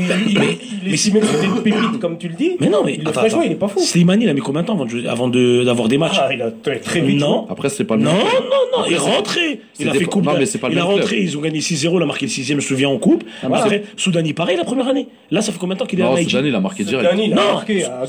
il 0.89 0.95
estimait 0.95 1.21
que 1.21 1.27
c'était 1.27 1.47
une 1.47 1.63
pépite 1.63 1.99
comme 2.01 2.19
tu 2.19 2.29
le 2.29 2.35
dis, 2.35 2.57
Mais 2.61 2.69
non, 2.69 2.83
mais. 2.85 2.99
attends, 3.05 3.21
jouer, 3.21 3.27
attends. 3.29 3.43
il 3.43 3.53
est 3.53 3.57
pas 3.57 3.69
fou. 3.69 3.81
Slimani, 3.81 4.25
il 4.25 4.29
a 4.31 4.33
mis 4.35 4.41
combien 4.41 4.63
de 4.63 4.67
temps 4.67 4.75
avant 4.75 4.85
de 4.85 4.91
jouer- 4.91 5.09
avant 5.09 5.29
de- 5.29 5.63
d'avoir 5.65 5.89
des 5.89 5.99
matchs 5.99 6.17
Ah, 6.21 6.29
il 6.33 6.43
a 6.43 6.51
très, 6.51 6.79
très 6.81 7.01
vite. 7.01 7.21
Non. 7.21 7.47
Après, 7.51 7.69
c'est 7.69 7.85
pas 7.85 7.97
le 7.97 8.03
Non, 8.03 8.13
même. 8.13 8.23
non, 8.23 8.79
non, 8.81 8.85
il 8.87 8.95
est 8.95 8.97
rentré. 8.99 9.61
Il 9.79 9.89
a 9.89 9.95
fait 9.95 10.05
coupe. 10.05 10.25
non, 10.25 10.35
mais 10.39 10.47
c'est 10.47 10.59
pas 10.59 10.69
le 10.69 10.75
il 10.75 10.79
a 10.79 10.83
même 10.83 10.93
club. 10.93 11.01
rentré, 11.03 11.21
ils 11.21 11.37
ont 11.37 11.41
gagné 11.41 11.61
6-0, 11.61 11.99
il 11.99 12.03
a 12.03 12.07
marqué 12.07 12.27
le 12.27 12.31
6 12.31 12.45
je 12.45 12.55
me 12.55 12.61
souviens 12.61 12.89
en 12.89 12.99
coupe. 12.99 13.25
voilà. 13.43 13.63
Après, 13.63 13.83
Soudani, 13.97 14.33
pareil, 14.33 14.57
la 14.57 14.65
première 14.65 14.89
année. 14.89 15.09
Là, 15.31 15.41
ça 15.43 15.53
fait 15.53 15.59
combien 15.59 15.75
de 15.75 15.81
temps 15.81 15.87
qu'il 15.87 16.01
est 16.01 16.03
à 16.03 16.07
Non, 16.07 16.15
Naïdji 16.15 16.31
Soudan, 16.31 16.47
il 16.47 16.55
a 16.55 16.61
marqué 16.61 16.85
direct. 16.85 17.09
Dani, 17.11 17.27
il 17.27 17.33
a 17.33 17.37
Non. 17.37 17.53
marqué 17.55 17.85
à 17.85 18.05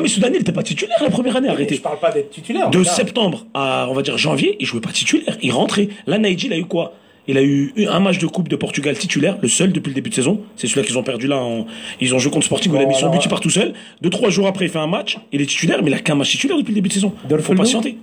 mais 0.00 0.08
Soudani, 0.08 0.36
il 0.36 0.40
était 0.40 0.52
pas 0.52 0.62
titulaire 0.62 0.98
la 1.02 1.10
première 1.10 1.36
année, 1.36 1.48
Je 1.48 1.52
arrêtez. 1.54 1.78
parle 1.78 1.98
pas 1.98 2.10
d'être 2.10 2.30
titulaire. 2.30 2.70
De 2.70 2.78
mais 2.78 2.84
septembre 2.84 3.46
à, 3.54 3.86
on 3.90 3.94
va 3.94 4.02
dire, 4.02 4.18
janvier, 4.18 4.56
il 4.60 4.66
jouait 4.66 4.80
pas 4.80 4.90
titulaire. 4.90 5.36
Il 5.42 5.52
rentrait. 5.52 5.88
Là, 6.06 6.18
Naïdji, 6.18 6.46
il 6.46 6.52
a 6.52 6.58
eu 6.58 6.64
quoi? 6.64 6.92
Il 7.26 7.38
a 7.38 7.42
eu 7.42 7.72
un 7.88 8.00
match 8.00 8.18
de 8.18 8.26
Coupe 8.26 8.48
de 8.48 8.56
Portugal 8.56 8.96
titulaire, 8.98 9.38
le 9.40 9.48
seul 9.48 9.72
depuis 9.72 9.88
le 9.90 9.94
début 9.94 10.10
de 10.10 10.14
saison. 10.14 10.40
C'est 10.56 10.66
celui-là 10.66 10.86
qu'ils 10.86 10.98
ont 10.98 11.02
perdu 11.02 11.26
là. 11.26 11.38
En... 11.38 11.66
Ils 12.00 12.14
ont 12.14 12.18
joué 12.18 12.30
contre 12.30 12.44
Sporting, 12.46 12.70
où 12.72 12.76
il 12.76 12.82
a 12.82 12.86
mis 12.86 12.94
son 12.94 13.08
but, 13.10 13.20
il 13.24 13.28
part 13.28 13.40
tout 13.40 13.48
seul. 13.50 13.72
Deux, 14.02 14.10
trois 14.10 14.28
jours 14.30 14.46
après, 14.46 14.66
il 14.66 14.70
fait 14.70 14.78
un 14.78 14.86
match. 14.86 15.18
Il 15.32 15.40
est 15.40 15.46
titulaire, 15.46 15.82
mais 15.82 15.90
il 15.90 15.94
a 15.94 16.00
qu'un 16.00 16.14
match 16.16 16.30
titulaire 16.30 16.58
depuis 16.58 16.70
le 16.72 16.74
début 16.76 16.88
de 16.88 16.94
saison. 16.94 17.12
Faut 17.22 17.28
Dolphin 17.28 17.54
patienter. 17.56 17.96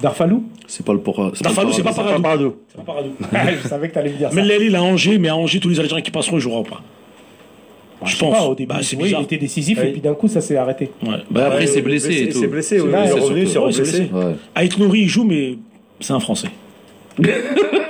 Darfalou 0.00 0.44
C'est 0.66 0.84
pas 0.84 0.92
le 0.92 1.00
pour. 1.00 1.16
c'est 1.34 1.42
pas 1.42 1.50
le 1.50 1.54
Darfalou, 1.54 1.72
c'est 1.72 1.82
pas 1.82 1.92
Paradou. 1.92 2.54
C'est 2.68 2.76
pas 2.76 2.82
Paradou. 2.84 3.10
Je 3.62 3.68
savais 3.68 3.88
que 3.88 3.94
t'allais 3.94 4.10
me 4.10 4.16
dire 4.18 4.28
ça. 4.30 4.34
Mais 4.34 4.42
Lely, 4.42 4.66
il 4.66 4.76
a 4.76 4.82
Angers, 4.82 5.18
mais 5.18 5.28
à 5.28 5.36
Angers, 5.36 5.60
tous 5.60 5.68
les 5.68 5.78
Algériens 5.80 6.02
qui 6.02 6.10
passeront, 6.10 6.36
ils 6.36 6.40
joueront 6.40 6.62
pas. 6.62 6.80
je 8.04 8.12
Je 8.12 8.18
pense. 8.18 8.34
pas, 8.36 8.44
au 8.44 8.54
début, 8.54 8.68
Bah, 8.72 8.80
c'est 8.82 8.96
oui, 8.96 9.04
bizarre. 9.04 9.20
il 9.20 9.24
était 9.24 9.36
décisif 9.38 9.78
et 9.82 9.92
puis 9.92 10.00
d'un 10.00 10.14
coup 10.14 10.28
ça 10.28 10.40
s'est 10.40 10.56
arrêté. 10.56 10.90
Ouais. 11.02 11.16
Bah, 11.30 11.46
après, 11.46 11.64
il 11.64 11.68
s'est 11.68 11.76
Ouais, 11.76 11.82
blessé 11.82 12.26
Il 12.28 12.34
s'est 12.34 12.46
blessé, 12.46 12.80
oui. 12.80 12.88
Il 12.90 12.94
est 12.94 13.06
c'est 13.08 13.12
revenu, 13.20 13.42
il 13.42 13.48
il 13.50 13.58
reblessé. 13.58 13.82
blessé. 13.82 14.10
Aït 14.54 14.78
Nouri, 14.78 15.00
il 15.00 15.08
joue, 15.08 15.24
mais 15.24 15.56
c'est 16.00 16.12
un 16.14 16.20
Français. 16.20 16.48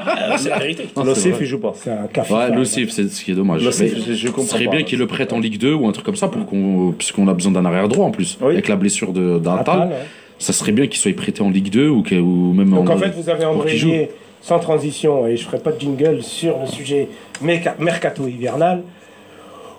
Ah, 0.07 0.37
c'est 0.39 0.49
la 0.49 0.59
vérité. 0.59 0.89
Vrai. 0.95 1.15
il 1.41 1.47
joue 1.47 1.59
pas. 1.59 1.73
C'est 1.77 1.91
un 1.91 2.07
café. 2.13 2.33
Ouais, 2.35 2.51
l'Ossif, 2.55 2.91
c'est 2.91 3.09
ce 3.09 3.25
qui 3.25 3.33
est 3.33 3.35
dommage. 3.35 3.61
Je- 3.63 3.71
je 3.71 4.27
Ce 4.27 4.27
comprends 4.33 4.43
serait 4.45 4.65
pas. 4.67 4.71
bien 4.73 4.83
qu'il 4.83 4.99
le 4.99 5.07
prête 5.07 5.33
en 5.33 5.39
Ligue 5.41 5.59
2 5.59 5.75
ou 5.75 5.87
un 5.87 5.93
truc 5.93 6.05
comme 6.07 6.17
ça, 6.17 6.29
pour 6.29 6.47
qu'on, 6.47 6.93
puisqu'on 6.97 7.29
a 7.29 7.35
besoin 7.35 7.53
d'un 7.53 7.65
arrière 7.65 7.89
droit 7.89 8.07
en 8.07 8.11
plus. 8.11 8.39
Oui. 8.41 8.53
Avec 8.53 8.69
la 8.69 8.77
blessure 8.77 9.13
de- 9.13 9.39
d'un 9.39 9.55
Attal, 9.57 9.65
Tal, 9.81 9.89
ouais. 9.89 9.95
ça 10.39 10.53
serait 10.53 10.73
bien 10.73 10.87
qu'il 10.87 10.97
soit 10.99 11.15
prêté 11.15 11.43
en 11.43 11.51
Ligue 11.51 11.71
2 11.71 11.89
ou, 11.89 12.03
que- 12.03 12.15
ou 12.15 12.53
même 12.53 12.71
Donc 12.71 12.89
en. 12.91 12.95
en 12.95 12.99
fait, 12.99 13.11
vous 13.17 13.29
avez 13.29 13.45
embrayé 13.45 14.11
sans 14.43 14.59
transition, 14.59 15.27
et 15.27 15.37
je 15.37 15.45
ferai 15.45 15.59
pas 15.59 15.71
de 15.73 15.79
jingle 15.81 16.23
sur 16.23 16.57
le 16.61 16.67
sujet 16.67 17.09
merca- 17.45 17.75
mercato 17.79 18.27
hivernal, 18.27 18.83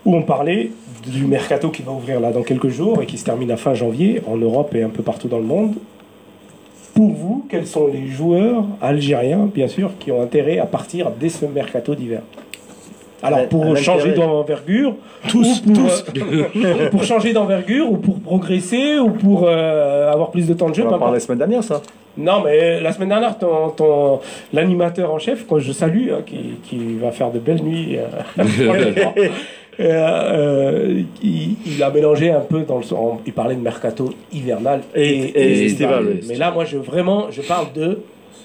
où 0.06 0.16
on 0.16 0.22
parlait 0.22 0.72
du 1.08 1.26
mercato 1.26 1.70
qui 1.70 1.82
va 1.82 1.92
ouvrir 1.92 2.20
là 2.20 2.32
dans 2.32 2.44
quelques 2.44 2.70
jours 2.70 3.02
et 3.02 3.08
qui 3.08 3.18
se 3.18 3.26
termine 3.26 3.50
à 3.52 3.58
fin 3.58 3.74
janvier 3.74 4.22
en 4.28 4.38
Europe 4.38 4.74
et 4.76 4.84
un 4.84 4.90
peu 4.90 5.02
partout 5.02 5.28
dans 5.28 5.40
le 5.40 5.44
monde. 5.46 5.74
Pour 6.94 7.12
vous, 7.12 7.46
quels 7.50 7.68
sont 7.68 7.88
les 7.88 8.08
joueurs 8.08 8.66
algériens, 8.82 9.50
bien 9.54 9.68
sûr, 9.68 9.92
qui 10.00 10.12
ont 10.12 10.22
intérêt 10.22 10.60
à 10.60 10.66
partir 10.66 11.10
dès 11.20 11.30
ce 11.30 11.46
mercato 11.46 11.96
d'hiver? 11.96 12.22
Alors 13.24 13.48
pour 13.50 13.78
changer 13.78 14.14
d'envergure, 14.14 14.96
Tous, 15.28 15.62
ou 15.68 15.74
pour, 15.74 15.84
tous. 15.84 16.06
euh, 16.66 16.90
pour 16.92 17.04
changer 17.04 17.34
d'envergure, 17.34 17.92
ou 17.92 17.98
pour 17.98 18.20
progresser, 18.20 18.98
ou 18.98 19.12
pour 19.12 19.44
euh, 19.48 20.12
avoir 20.12 20.32
plus 20.32 20.48
de 20.48 20.54
temps 20.56 20.70
de 20.70 20.76
jeu, 20.76 20.84
On 20.88 20.92
en 20.94 21.12
la 21.12 21.20
semaine 21.20 21.38
dernière, 21.38 21.64
ça. 21.64 21.82
Non, 22.18 22.42
mais 22.44 22.82
la 22.82 22.92
semaine 22.92 23.10
dernière, 23.10 23.38
ton, 23.38 23.70
ton- 23.70 24.20
l'animateur 24.52 25.14
en 25.14 25.20
chef, 25.20 25.48
que 25.48 25.60
je 25.60 25.72
salue, 25.72 26.10
hein, 26.12 26.22
qui, 26.26 26.56
qui 26.64 26.96
va 26.96 27.12
faire 27.12 27.32
de 27.32 27.38
belles 27.40 27.62
nuits, 27.64 27.98
euh, 27.98 28.44
euh, 29.82 31.02
il, 31.24 31.56
il 31.66 31.84
a 31.84 31.90
mélangé 31.90 32.30
un 32.32 32.40
peu 32.42 32.62
dans 32.62 32.78
le 32.78 32.84
sens. 32.84 33.20
Il 33.26 33.34
parlait 33.34 33.56
de 33.56 33.62
mercato 33.62 34.14
hivernal 34.32 34.82
et, 34.96 35.02
Et- 35.08 35.40
et 35.62 35.66
estival, 35.66 36.06
oui. 36.08 36.20
Mais 36.28 36.36
là, 36.36 36.52
moi, 36.52 36.66
je 36.66 36.78
vraiment, 36.78 37.28
je 37.32 37.42
parle 37.42 37.68
de 37.74 38.00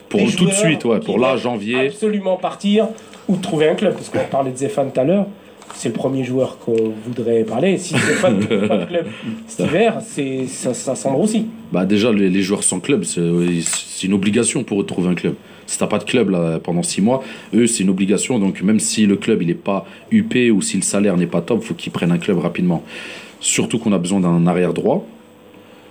Pour 0.09 0.21
tout 0.35 0.47
de 0.47 0.53
suite, 0.53 0.85
ouais. 0.85 1.01
Pour 1.01 1.19
là, 1.19 1.37
janvier. 1.37 1.87
absolument 1.89 2.37
partir 2.37 2.89
ou 3.29 3.37
trouver 3.37 3.69
un 3.69 3.75
club, 3.75 3.95
parce 3.95 4.09
qu'on 4.09 4.19
parlait 4.31 4.53
de 4.53 4.57
Zéphane 4.57 4.91
tout 4.93 5.01
à 5.01 5.05
l'heure. 5.05 5.27
C'est 5.75 5.89
le 5.89 5.95
premier 5.95 6.23
joueur 6.25 6.59
qu'on 6.59 6.93
voudrait 7.05 7.43
parler. 7.43 7.77
Si 7.77 7.93
Zéphane 7.95 8.39
ne 8.39 8.43
trouve 8.47 8.69
pas 8.69 8.79
de 8.79 8.85
club 8.87 9.07
cet 9.49 9.67
hiver, 9.67 10.01
ça, 10.49 10.73
ça 10.95 11.11
aussi. 11.11 11.47
Bah 11.73 11.85
déjà, 11.85 12.13
les, 12.13 12.31
les 12.31 12.41
joueurs 12.43 12.63
sans 12.63 12.79
club, 12.81 13.03
c'est 13.05 13.21
une 14.07 14.13
obligation 14.15 14.63
pour 14.65 14.81
eux 14.81 14.85
de 14.85 14.89
trouver 14.89 15.09
un 15.11 15.15
club. 15.15 15.35
Si 15.67 15.79
t'as 15.79 15.87
pas 15.87 15.99
de 15.99 16.05
club 16.05 16.31
là, 16.31 16.59
pendant 16.63 16.83
six 16.83 17.01
mois, 17.01 17.25
eux, 17.55 17.67
c'est 17.67 17.83
une 17.83 17.91
obligation. 17.91 18.39
Donc 18.39 18.63
même 18.63 18.81
si 18.81 19.07
le 19.07 19.17
club 19.17 19.43
il 19.43 19.51
est 19.51 19.55
pas 19.55 19.87
UP 20.13 20.35
ou 20.53 20.63
si 20.63 20.77
le 20.77 20.83
salaire 20.83 21.17
n'est 21.17 21.27
pas 21.27 21.41
top, 21.41 21.63
faut 21.63 21.75
qu'ils 21.75 21.93
prennent 21.93 22.13
un 22.13 22.19
club 22.19 22.39
rapidement. 22.39 22.83
Surtout 23.41 23.79
qu'on 23.79 23.93
a 23.93 23.99
besoin 23.99 24.21
d'un 24.21 24.47
arrière 24.47 24.73
droit 24.73 25.07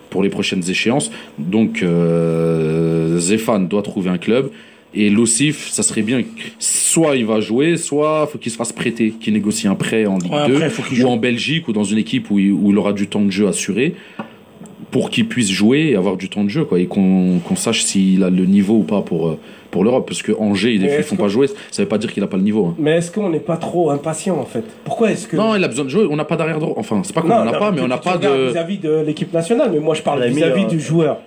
pour 0.10 0.23
les 0.23 0.30
prochaines 0.30 0.68
échéances. 0.69 1.11
Donc 1.38 1.84
euh, 1.84 3.19
Zéphane 3.19 3.68
doit 3.68 3.81
trouver 3.81 4.10
un 4.10 4.18
club. 4.18 4.49
Et 4.97 5.10
l'Ossif, 5.10 5.68
ça 5.69 5.84
serait 5.84 6.03
bien, 6.03 6.22
soit 6.57 7.18
il 7.18 7.26
va 7.26 7.41
jouer, 7.41 7.76
soit 7.76 8.27
faut 8.31 8.38
qu'il 8.38 8.49
se 8.49 8.56
fasse 8.56 8.72
prêter, 8.72 9.11
qu'il 9.19 9.34
négocie 9.34 9.68
un 9.68 9.76
prêt 9.76 10.06
en 10.06 10.18
Ligue 10.18 10.31
Ouais, 10.31 10.47
2, 10.47 10.56
après, 10.56 10.69
faut 10.69 10.84
qu'il 10.84 11.03
ou 11.03 11.10
en 11.10 11.18
Belgique, 11.18 11.68
ou 11.68 11.73
dans 11.73 11.84
une 11.84 11.97
équipe 11.97 12.31
où 12.31 12.39
il, 12.39 12.53
où 12.53 12.72
il 12.72 12.77
aura 12.77 12.93
du 12.93 13.07
temps 13.07 13.22
de 13.22 13.30
jeu 13.30 13.45
assuré 13.45 13.95
pour 14.91 15.10
qu'il 15.10 15.27
puisse 15.27 15.52
jouer 15.52 15.89
et 15.89 15.95
avoir 15.97 16.15
du 16.15 16.30
temps 16.30 16.45
de 16.45 16.49
jeu 16.49 16.64
quoi 16.64 16.80
et 16.80 16.85
qu'on 16.85 17.39
qu'on 17.39 17.57
sache 17.57 17.84
s'il 17.84 18.23
a 18.23 18.30
le 18.30 18.45
niveau 18.45 18.76
ou 18.76 18.84
pas 18.84 19.02
pour 19.02 19.27
euh, 19.27 19.39
pour 19.76 19.84
l'Europe 19.84 20.06
parce 20.07 20.22
que 20.22 20.31
Angers 20.39 20.73
ils 20.76 20.81
ne 20.81 20.88
font 21.03 21.18
que- 21.18 21.22
pas 21.22 21.27
jouer 21.27 21.47
ça 21.69 21.81
veut 21.84 21.89
pas 21.89 21.97
dire 21.97 22.14
qu'il 22.14 22.23
a 22.23 22.27
pas 22.27 22.38
le 22.38 22.43
niveau 22.43 22.68
hein. 22.68 22.76
Mais 22.80 22.91
est-ce 22.97 23.11
qu'on 23.11 23.27
n'est 23.30 23.41
pas 23.52 23.57
trop 23.57 23.89
impatient 23.91 24.38
en 24.39 24.45
fait? 24.45 24.64
Pourquoi 24.85 25.11
est-ce 25.11 25.27
que. 25.27 25.35
non 25.35 25.53
il 25.57 25.64
a 25.64 25.68
besoin 25.68 25.84
de 25.84 25.89
jouer 25.89 26.07
on 26.10 26.15
n'a 26.15 26.23
pas 26.23 26.38
d'arrière 26.38 26.60
droit 26.60 26.76
enfin 26.77 27.02
c'est 27.03 27.14
pas 27.14 27.22
qu'on 27.22 27.27
Non, 27.27 27.35
en 27.35 27.47
a 27.47 27.60
pas 27.60 27.72
mais 27.72 27.81
on 27.81 27.88
n'a 27.89 27.97
pas 27.97 28.18
de 28.18 28.52
vis-à-vis 28.52 28.77
de 28.77 29.03
l'équipe 29.06 29.34
nationale, 29.34 29.72
mais 29.73 29.80
moi 29.80 29.93
je 29.93 30.02
parle 30.02 30.23
vis-à-vis 30.27 30.64
euh, 30.64 30.68
du 30.68 30.80
joueur. 30.80 31.18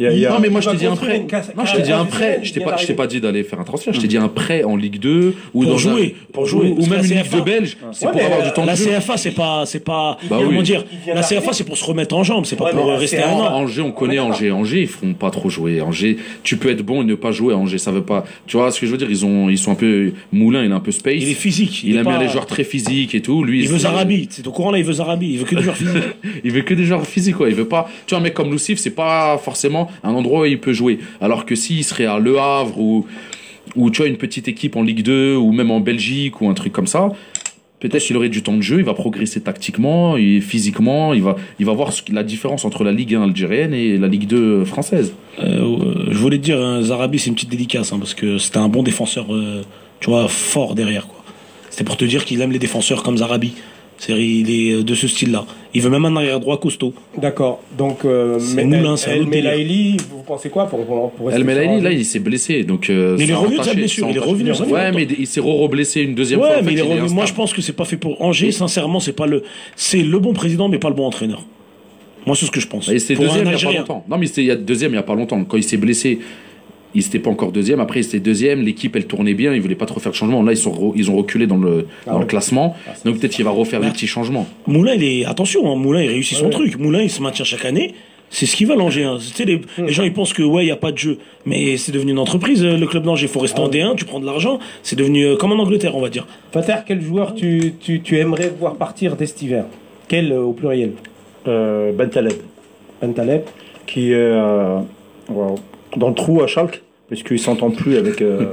Non 0.00 0.38
mais 0.40 0.48
moi 0.48 0.60
je 0.60 0.70
t'ai 0.70 0.76
dit 0.76 0.86
un 0.86 0.96
prêt 0.96 1.26
non 1.56 1.64
je 1.64 1.76
t'ai 1.76 1.82
dit 1.82 1.92
un 1.92 2.04
prêt 2.04 2.40
je 2.42 2.52
t'ai 2.52 2.60
pas 2.60 2.76
je 2.76 2.86
t'ai 2.86 2.94
pas 2.94 3.06
dit 3.06 3.20
d'aller 3.20 3.44
faire 3.44 3.60
un 3.60 3.64
transfert 3.64 3.92
je 3.92 4.00
t'ai 4.00 4.08
dit 4.08 4.16
un 4.16 4.28
prêt 4.28 4.64
en 4.64 4.76
Ligue 4.76 4.98
2 4.98 5.34
ou 5.54 5.62
Pour 5.62 5.70
dans 5.72 5.78
jouer, 5.78 6.16
un, 6.16 6.32
pour 6.32 6.46
jouer, 6.46 6.74
ou, 6.76 6.86
même 6.86 7.04
une 7.04 7.10
Ligue 7.10 7.22
CFA 7.22 7.36
de 7.36 7.42
Belge 7.42 7.76
c'est 7.92 8.10
pour 8.10 8.20
avoir 8.20 8.42
du 8.42 8.52
temps 8.52 8.64
La 8.64 8.74
de 8.74 8.78
jeu 8.78 8.90
CFA, 8.90 9.16
c'est 9.16 9.30
pas, 9.32 9.66
c'est 9.66 9.84
pas, 9.84 10.18
Bah 10.28 10.38
comment 10.42 10.62
dire, 10.62 10.84
la. 11.06 11.22
CFA, 11.22 11.52
c'est 11.52 11.64
pour 11.64 11.76
se 11.76 11.84
remettre 11.84 12.14
en 12.14 12.22
jambes, 12.22 12.46
c'est 12.46 12.56
pas 12.56 12.70
pour 12.70 12.86
rester 12.86 13.22
un 13.22 13.30
an. 13.30 13.54
Angers, 13.54 13.82
on 13.82 13.92
connaît 13.92 14.18
Angers. 14.18 14.50
Angers, 14.50 14.82
ils 14.82 14.88
feront 14.88 15.14
pas 15.14 15.30
trop 15.30 15.48
jouer. 15.48 15.80
Angers, 15.80 16.16
tu 16.42 16.56
peux 16.56 16.70
être 16.70 16.82
bon 16.82 17.02
et 17.02 17.04
ne 17.04 17.14
pas 17.14 17.32
jouer 17.32 17.54
à 17.54 17.56
Angers. 17.56 17.78
Ça 17.78 17.92
veut 17.92 18.02
pas. 18.02 18.24
Tu 18.46 18.56
vois 18.56 18.70
ce 18.70 18.80
que 18.80 18.86
je 18.86 18.92
veux 18.92 18.98
dire? 18.98 19.10
Ils 19.10 19.24
ont, 19.24 19.48
ils 19.48 19.58
sont 19.58 19.72
un 19.72 19.76
peu 19.76 20.12
moulin. 20.32 20.64
Il 20.64 20.70
est 20.70 20.74
un 20.74 20.80
peu 20.80 20.92
space. 20.92 21.14
Il 21.18 21.28
est 21.28 21.34
physique. 21.34 21.84
Il 21.84 21.96
aime 21.96 22.06
bien 22.06 22.18
les 22.18 22.28
joueurs 22.28 22.46
très 22.46 22.64
physiques 22.64 23.14
et 23.14 23.22
tout. 23.22 23.44
Lui, 23.44 23.62
Il 23.62 23.68
veut 23.68 23.78
Zarabi. 23.78 24.28
C'est 24.30 24.46
au 24.46 24.52
courant 24.52 24.70
là, 24.70 24.78
il 24.78 24.84
veut 24.84 24.94
Zarabi. 24.94 25.32
Il 25.32 25.38
veut 25.38 25.44
que 25.44 25.54
des 25.54 25.62
joueurs 25.62 25.76
physiques. 25.82 26.02
Il 26.44 26.52
veut 26.52 26.62
que 26.62 26.74
des 26.74 26.84
joueurs 26.84 27.06
physiques, 27.06 27.36
quoi. 27.36 27.48
Il 27.48 27.54
veut 27.54 27.68
pas. 27.68 27.88
Tu 28.06 28.14
vois, 28.14 28.20
un 28.20 28.22
mec 28.22 28.34
comme 28.34 28.50
Lucif, 28.50 28.78
c'est 28.78 28.90
pas 28.90 29.38
forcément 29.38 29.89
un 30.02 30.12
endroit 30.12 30.42
où 30.42 30.44
il 30.44 30.60
peut 30.60 30.72
jouer. 30.72 30.98
Alors 31.20 31.46
que 31.46 31.54
s'il 31.54 31.84
serait 31.84 32.06
à 32.06 32.18
Le 32.18 32.38
Havre 32.38 32.78
ou, 32.78 33.06
ou 33.76 33.90
tu 33.90 33.98
vois, 33.98 34.08
une 34.08 34.16
petite 34.16 34.48
équipe 34.48 34.76
en 34.76 34.82
Ligue 34.82 35.02
2 35.02 35.36
ou 35.36 35.52
même 35.52 35.70
en 35.70 35.80
Belgique 35.80 36.40
ou 36.40 36.48
un 36.48 36.54
truc 36.54 36.72
comme 36.72 36.86
ça, 36.86 37.10
peut-être 37.80 38.02
qu'il 38.02 38.16
aurait 38.16 38.28
du 38.28 38.42
temps 38.42 38.56
de 38.56 38.62
jeu, 38.62 38.78
il 38.78 38.84
va 38.84 38.94
progresser 38.94 39.40
tactiquement 39.40 40.16
et 40.16 40.40
physiquement, 40.40 41.14
il 41.14 41.22
va, 41.22 41.36
il 41.58 41.66
va 41.66 41.72
voir 41.72 41.90
la 42.12 42.22
différence 42.22 42.64
entre 42.64 42.84
la 42.84 42.92
Ligue 42.92 43.14
1 43.14 43.22
algérienne 43.22 43.74
et 43.74 43.96
la 43.96 44.06
Ligue 44.06 44.26
2 44.26 44.64
française. 44.64 45.14
Euh, 45.40 45.44
euh, 45.44 46.06
je 46.10 46.18
voulais 46.18 46.38
te 46.38 46.42
dire, 46.42 46.60
hein, 46.60 46.82
Zarabi, 46.82 47.18
c'est 47.18 47.28
une 47.28 47.34
petite 47.34 47.50
dédicace, 47.50 47.92
hein, 47.92 47.98
parce 47.98 48.14
que 48.14 48.38
c'était 48.38 48.58
un 48.58 48.68
bon 48.68 48.82
défenseur, 48.82 49.34
euh, 49.34 49.62
tu 50.00 50.10
vois, 50.10 50.28
fort 50.28 50.74
derrière, 50.74 51.06
quoi. 51.06 51.16
C'était 51.70 51.84
pour 51.84 51.96
te 51.96 52.04
dire 52.04 52.24
qu'il 52.24 52.40
aime 52.40 52.52
les 52.52 52.58
défenseurs 52.58 53.02
comme 53.02 53.16
Zarabi. 53.16 53.54
C'est-à-dire, 54.00 54.24
il 54.24 54.50
est 54.50 54.82
de 54.82 54.94
ce 54.94 55.06
style-là. 55.06 55.44
Il 55.74 55.82
veut 55.82 55.90
même 55.90 56.06
un 56.06 56.16
arrière 56.16 56.40
droit 56.40 56.58
costaud. 56.58 56.94
D'accord. 57.18 57.60
Donc, 57.76 58.06
euh, 58.06 58.38
C'est 58.38 58.62
El 58.62 58.70
délire. 58.70 59.26
Melaili, 59.26 59.96
vous 60.10 60.22
pensez 60.26 60.48
quoi 60.48 60.64
pour, 60.66 60.86
pour, 60.86 61.10
pour 61.12 61.26
rester 61.26 61.38
El 61.38 61.46
Melaili, 61.46 61.82
là, 61.82 61.92
il 61.92 62.04
s'est 62.06 62.18
blessé, 62.18 62.64
donc. 62.64 62.88
euh, 62.88 63.16
Mais 63.18 63.24
il 63.24 63.30
est 63.30 63.34
revenu 63.34 63.58
de 63.58 63.62
sa 63.62 63.74
blessure, 63.74 64.06
il 64.10 64.16
est 64.16 64.20
revenu, 64.20 64.52
Ouais, 64.52 64.90
mais 64.92 65.06
il 65.18 65.26
s'est 65.26 65.40
re-blessé 65.40 66.00
une 66.00 66.14
deuxième 66.14 66.40
fois. 66.40 66.48
Ouais, 66.48 66.54
fait, 66.56 66.62
mais 66.62 66.72
il 66.72 66.78
est 66.78 66.82
il 66.82 66.88
est 66.90 66.94
revenu. 67.02 67.14
Moi, 67.14 67.26
je 67.26 67.34
pense 67.34 67.52
que 67.52 67.60
c'est 67.60 67.74
pas 67.74 67.84
fait 67.84 67.98
pour 67.98 68.22
Angers. 68.22 68.52
Sincèrement, 68.52 69.00
c'est 69.00 69.12
pas 69.12 69.26
le, 69.26 69.42
c'est 69.76 70.02
le 70.02 70.18
bon 70.18 70.32
président, 70.32 70.70
mais 70.70 70.78
pas 70.78 70.88
le 70.88 70.94
bon 70.94 71.04
entraîneur. 71.06 71.44
Moi, 72.26 72.36
c'est 72.36 72.46
ce 72.46 72.50
que 72.50 72.60
je 72.60 72.68
pense. 72.68 72.88
Et 72.88 72.98
c'était 72.98 73.16
Pour 73.16 73.24
un 73.24 73.28
deuxième 73.28 73.48
il 73.48 73.52
y 73.52 73.54
a 73.54 73.58
pas 73.66 73.78
longtemps. 73.80 74.04
Non, 74.08 74.16
mais 74.16 74.26
c'était 74.26 74.42
il 74.42 74.46
y 74.46 74.50
a 74.50 74.56
deuxième 74.56 74.92
il 74.92 74.96
y 74.96 74.98
a 74.98 75.02
pas 75.02 75.14
longtemps. 75.14 75.44
Quand 75.44 75.56
il 75.58 75.62
s'est 75.62 75.76
blessé, 75.76 76.18
Ils 76.94 77.02
n'étaient 77.04 77.18
pas 77.20 77.30
encore 77.30 77.52
deuxième. 77.52 77.78
Après, 77.80 78.00
ils 78.00 78.06
étaient 78.06 78.18
deuxième. 78.20 78.62
L'équipe, 78.62 78.96
elle 78.96 79.06
tournait 79.06 79.34
bien. 79.34 79.54
Ils 79.54 79.60
voulaient 79.60 79.74
pas 79.74 79.86
trop 79.86 80.00
faire 80.00 80.12
de 80.12 80.16
changement. 80.16 80.42
Là, 80.42 80.52
ils, 80.52 80.56
sont 80.56 80.72
re- 80.72 80.92
ils 80.96 81.10
ont 81.10 81.16
reculé 81.16 81.46
dans 81.46 81.56
le, 81.56 81.86
dans 82.06 82.18
le 82.18 82.26
classement. 82.26 82.74
Donc 83.04 83.18
peut-être 83.18 83.32
qu'il 83.32 83.44
va 83.44 83.50
refaire 83.52 83.80
des 83.80 83.90
petits 83.90 84.06
changements. 84.08 84.46
Moulin, 84.66 84.94
il 84.94 85.04
est. 85.04 85.24
Attention, 85.24 85.70
hein, 85.70 85.76
Moulin, 85.76 86.02
il 86.02 86.08
réussit 86.08 86.36
son 86.38 86.46
Ouais. 86.46 86.50
truc. 86.50 86.78
Moulin, 86.78 87.02
il 87.02 87.10
se 87.10 87.22
maintient 87.22 87.44
chaque 87.44 87.64
année. 87.64 87.94
C'est 88.32 88.46
ce 88.46 88.54
qui 88.54 88.64
va 88.64 88.76
l'Angers. 88.76 89.02
Hein. 89.04 89.18
Sais, 89.20 89.44
les, 89.44 89.60
les 89.78 89.92
gens, 89.92 90.04
ils 90.04 90.12
pensent 90.12 90.32
que, 90.32 90.42
ouais, 90.44 90.62
il 90.62 90.66
n'y 90.66 90.70
a 90.72 90.76
pas 90.76 90.92
de 90.92 90.98
jeu. 90.98 91.18
Mais 91.46 91.76
c'est 91.76 91.90
devenu 91.90 92.12
une 92.12 92.18
entreprise, 92.20 92.64
euh, 92.64 92.76
le 92.76 92.86
club 92.86 93.02
d'Angers. 93.02 93.26
Il 93.26 93.28
faut 93.28 93.40
rester 93.40 93.60
en 93.60 93.68
D1, 93.68 93.96
tu 93.96 94.04
prends 94.04 94.20
de 94.20 94.26
l'argent. 94.26 94.60
C'est 94.84 94.94
devenu 94.94 95.24
euh, 95.26 95.36
comme 95.36 95.50
en 95.50 95.56
Angleterre, 95.60 95.96
on 95.96 96.00
va 96.00 96.10
dire. 96.10 96.28
Fater, 96.52 96.76
quel 96.86 97.02
joueur 97.02 97.34
tu, 97.34 97.74
tu, 97.80 98.00
tu 98.02 98.18
aimerais 98.18 98.52
voir 98.56 98.76
partir 98.76 99.16
dès 99.16 99.26
cet 99.26 99.42
hiver 99.42 99.64
Quel 100.06 100.30
euh, 100.30 100.42
au 100.42 100.52
pluriel? 100.52 100.92
Euh, 101.48 101.90
ben 101.92 102.08
Taleb, 102.08 102.34
Bentaleb 103.02 103.42
qui 103.86 104.12
est 104.12 104.14
euh, 104.14 104.78
voilà, 105.28 105.54
dans 105.96 106.08
le 106.08 106.14
trou 106.14 106.42
à 106.42 106.46
Schalke, 106.46 106.82
puisqu'il 107.08 107.38
s'entend 107.38 107.70
plus 107.70 107.96
avec, 107.96 108.22
euh, 108.22 108.46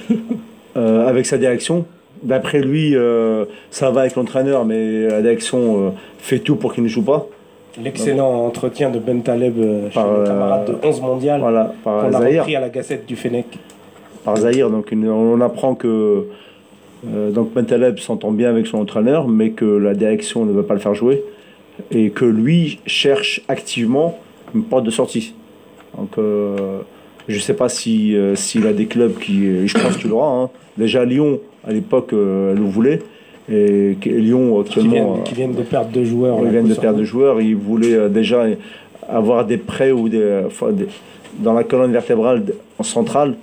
euh, 0.76 1.06
avec 1.06 1.26
sa 1.26 1.38
direction. 1.38 1.84
D'après 2.22 2.60
lui, 2.60 2.94
euh, 2.96 3.44
ça 3.70 3.90
va 3.90 4.02
avec 4.02 4.14
l'entraîneur, 4.14 4.64
mais 4.64 5.08
la 5.08 5.22
direction 5.22 5.92
fait 6.18 6.38
tout 6.38 6.56
pour 6.56 6.72
qu'il 6.72 6.84
ne 6.84 6.88
joue 6.88 7.02
pas. 7.02 7.26
L'excellent 7.82 8.44
entretien 8.46 8.90
de 8.90 8.98
Bentaleb 8.98 9.56
chez 9.88 9.94
Par, 9.94 10.06
nos 10.06 10.12
euh, 10.20 10.26
camarades 10.26 10.66
de 10.66 10.86
11 10.86 11.00
mondial 11.00 11.40
Voilà, 11.40 11.72
par 11.82 12.02
qu'on 12.02 12.08
a 12.08 12.20
Zahir. 12.20 12.42
repris 12.42 12.56
à 12.56 12.60
la 12.60 12.68
Gazette 12.68 13.06
du 13.06 13.16
Fennec. 13.16 13.46
par 14.24 14.36
Zahir. 14.36 14.70
Donc 14.70 14.92
une- 14.92 15.08
on 15.08 15.40
apprend 15.40 15.74
que 15.74 16.26
euh, 17.12 17.30
donc 17.32 17.52
Bentaleb 17.54 17.98
s'entend 17.98 18.30
bien 18.30 18.50
avec 18.50 18.66
son 18.66 18.78
entraîneur, 18.78 19.26
mais 19.26 19.50
que 19.50 19.64
la 19.64 19.94
direction 19.94 20.44
ne 20.44 20.52
veut 20.52 20.62
pas 20.62 20.74
le 20.74 20.80
faire 20.80 20.94
jouer 20.94 21.24
et 21.90 22.10
que 22.10 22.24
lui 22.26 22.78
cherche 22.86 23.40
activement 23.48 24.18
une 24.54 24.62
porte 24.62 24.84
de 24.84 24.90
sortie. 24.90 25.34
Donc 25.98 26.16
euh, 26.18 26.78
je 27.28 27.36
ne 27.36 27.40
sais 27.40 27.54
pas 27.54 27.68
si 27.68 28.16
euh, 28.16 28.34
s'il 28.34 28.66
a 28.66 28.72
des 28.72 28.86
clubs 28.86 29.18
qui, 29.18 29.66
je 29.66 29.78
pense 29.78 29.96
qu'il 29.96 30.10
aura. 30.12 30.42
hein. 30.44 30.50
Déjà 30.78 31.04
Lyon 31.04 31.38
à 31.66 31.72
l'époque 31.72 32.12
euh, 32.12 32.54
le 32.54 32.62
voulait 32.62 33.00
et 33.50 33.96
Lyon 34.04 34.62
Qui 34.62 34.80
viennent, 34.80 34.92
actuellement 34.92 35.16
euh, 35.18 35.22
qui 35.24 35.34
viennent 35.34 35.54
de 35.54 35.62
perdre 35.62 35.90
deux 35.90 36.04
joueurs. 36.04 36.38
ils 36.42 36.50
viennent 36.50 36.68
de 36.68 36.74
perdre 36.74 36.96
sur 36.96 37.00
de 37.00 37.04
joueurs. 37.04 37.40
Ils 37.40 37.56
voulaient 37.56 37.94
euh, 37.94 38.08
déjà 38.08 38.44
avoir 39.08 39.44
des 39.44 39.58
prêts 39.58 39.90
ou 39.92 40.08
des, 40.08 40.42
enfin, 40.46 40.70
des- 40.72 40.86
dans 41.40 41.52
la 41.52 41.64
colonne 41.64 41.92
vertébrale 41.92 42.42
en 42.78 42.82
centrale. 42.82 43.34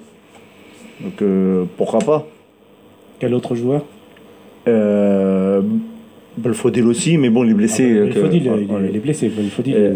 Donc 1.01 1.21
euh, 1.21 1.65
pourquoi 1.77 1.99
pas. 1.99 2.27
Quel 3.19 3.33
autre 3.33 3.55
joueur? 3.55 3.83
Euh, 4.67 5.61
Belfodil 6.37 6.85
aussi, 6.87 7.17
mais 7.17 7.29
bon, 7.29 7.43
il 7.43 7.51
est 7.51 7.53
blessé. 7.53 7.83
Ah, 7.91 7.95
euh, 7.97 8.05
Belfodil, 8.05 8.43
il, 8.45 8.49
ouais, 8.51 8.87
il 8.89 8.95
est 8.95 8.99
blessé. 8.99 9.29
Belfodil, 9.29 9.75
euh, 9.77 9.93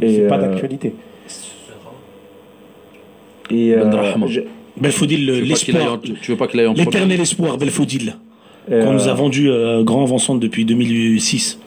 c'est 0.00 0.28
pas 0.28 0.38
euh, 0.38 0.48
d'actualité. 0.48 0.94
Et, 3.52 3.74
euh, 3.74 3.84
Belfodil, 4.76 5.26
l'espoir. 5.26 5.94
en- 5.94 5.98
tu- 5.98 6.12
veux 6.32 6.36
pas 6.36 6.46
qu'il 6.46 6.58
aille 6.60 6.66
en 6.66 6.72
L'éternel 6.72 7.20
espoir, 7.20 7.58
Belfodil. 7.58 8.14
euh, 8.70 8.84
Qu'on 8.84 8.92
nous 8.94 9.08
a 9.08 9.12
vendu 9.14 9.50
euh, 9.50 9.82
grand 9.82 10.02
avant-centre 10.02 10.40
depuis 10.40 10.64
2006. 10.64 11.58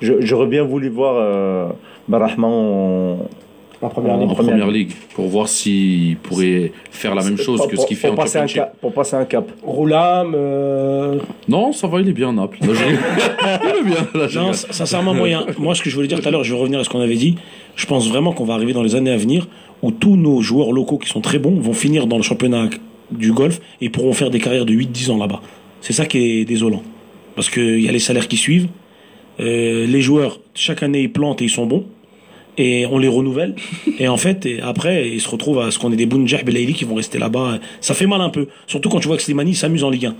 je- 0.00 0.20
J'aurais 0.20 0.46
bien 0.46 0.62
voulu 0.62 0.88
voir 0.88 1.72
Barahman 2.08 2.50
en, 2.50 3.18
En 3.80 3.88
première 3.88 4.14
en 4.14 4.18
ligne. 4.20 4.28
en 4.30 4.34
première 4.34 4.70
ligue 4.70 4.92
pour 5.14 5.26
voir 5.26 5.48
s'il 5.48 6.16
pourrait 6.18 6.70
faire 6.92 7.14
la 7.16 7.24
même 7.24 7.36
chose 7.36 7.58
pour- 7.58 7.68
que 7.68 7.76
ce 7.76 7.84
qu'il 7.86 7.96
fait 7.96 8.08
pour 8.08 8.18
en 8.18 8.22
passer 8.22 8.38
un 8.38 8.42
championship. 8.42 8.56
cap, 8.62 8.80
Pour 8.80 8.92
passer 8.92 9.16
un 9.16 9.24
cap. 9.24 9.50
Roulam, 9.64 10.32
euh, 10.36 11.18
Non, 11.48 11.72
ça 11.72 11.88
va, 11.88 12.00
il 12.00 12.08
est 12.08 12.12
bien 12.12 12.28
à 12.28 12.32
Naples. 12.32 12.58
Là, 12.60 12.68
il 13.64 13.80
est 13.80 13.90
bien. 13.90 14.20
Là, 14.20 14.28
Non, 14.36 14.52
sincèrement, 14.52 15.12
a- 15.12 15.46
moi, 15.58 15.74
ce 15.74 15.82
que 15.82 15.90
je 15.90 15.94
voulais 15.96 16.06
dire 16.08 16.20
tout 16.20 16.28
à 16.28 16.30
l'heure, 16.30 16.44
je 16.44 16.52
vais 16.54 16.60
revenir 16.60 16.78
à 16.78 16.84
ce 16.84 16.88
qu'on 16.88 17.00
avait 17.00 17.16
dit. 17.16 17.34
Je 17.74 17.86
pense 17.86 18.08
vraiment 18.08 18.32
qu'on 18.32 18.44
va 18.44 18.54
arriver 18.54 18.72
dans 18.72 18.82
les 18.84 18.94
années 18.94 19.10
à 19.10 19.16
venir 19.16 19.48
où 19.82 19.90
tous 19.90 20.16
nos 20.16 20.40
joueurs 20.42 20.72
locaux 20.72 20.98
qui 20.98 21.08
sont 21.08 21.20
très 21.20 21.38
bons 21.38 21.58
vont 21.60 21.72
finir 21.74 22.06
dans 22.06 22.16
le 22.16 22.22
championnat 22.22 22.68
du 23.10 23.32
golf 23.32 23.60
et 23.80 23.88
pourront 23.90 24.12
faire 24.12 24.30
des 24.30 24.38
carrières 24.38 24.64
de 24.64 24.72
8-10 24.72 25.10
ans 25.10 25.18
là-bas. 25.18 25.40
C'est 25.80 25.92
ça 25.92 26.06
qui 26.06 26.18
est 26.40 26.44
désolant. 26.44 26.82
Parce 27.34 27.50
qu'il 27.50 27.80
y 27.80 27.88
a 27.88 27.92
les 27.92 27.98
salaires 27.98 28.28
qui 28.28 28.36
suivent. 28.36 28.68
Euh, 29.40 29.86
les 29.86 30.00
joueurs, 30.02 30.38
chaque 30.54 30.82
année, 30.82 31.02
ils 31.02 31.12
plantent 31.12 31.42
et 31.42 31.46
ils 31.46 31.50
sont 31.50 31.66
bons. 31.66 31.84
Et 32.58 32.86
on 32.86 32.98
les 32.98 33.08
renouvelle. 33.08 33.54
et 33.98 34.06
en 34.08 34.16
fait, 34.16 34.44
et 34.46 34.60
après, 34.60 35.08
ils 35.08 35.20
se 35.20 35.28
retrouvent 35.28 35.60
à 35.60 35.70
ce 35.70 35.78
qu'on 35.78 35.90
ait 35.92 35.96
des 35.96 36.06
Bounjah 36.06 36.42
Belaïli 36.42 36.74
qui 36.74 36.84
vont 36.84 36.94
rester 36.94 37.18
là-bas. 37.18 37.58
Ça 37.80 37.94
fait 37.94 38.06
mal 38.06 38.20
un 38.20 38.28
peu. 38.30 38.48
Surtout 38.66 38.88
quand 38.90 39.00
tu 39.00 39.08
vois 39.08 39.16
que 39.16 39.22
Slimani 39.22 39.54
s'amuse 39.54 39.82
en 39.84 39.90
Ligue 39.90 40.06
1. 40.06 40.14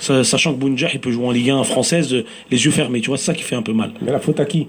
Sa- 0.00 0.24
Sachant 0.24 0.52
que 0.54 0.58
Bounjah, 0.60 0.90
il 0.92 1.00
peut 1.00 1.10
jouer 1.10 1.26
en 1.26 1.30
Ligue 1.30 1.50
1 1.50 1.64
française, 1.64 2.14
les 2.50 2.64
yeux 2.64 2.70
fermés. 2.70 3.00
Tu 3.00 3.08
vois, 3.08 3.16
c'est 3.18 3.24
ça 3.26 3.34
qui 3.34 3.42
fait 3.42 3.56
un 3.56 3.62
peu 3.62 3.72
mal. 3.72 3.92
mais 4.02 4.12
la 4.12 4.20
faute 4.20 4.38
à 4.40 4.44
qui? 4.44 4.66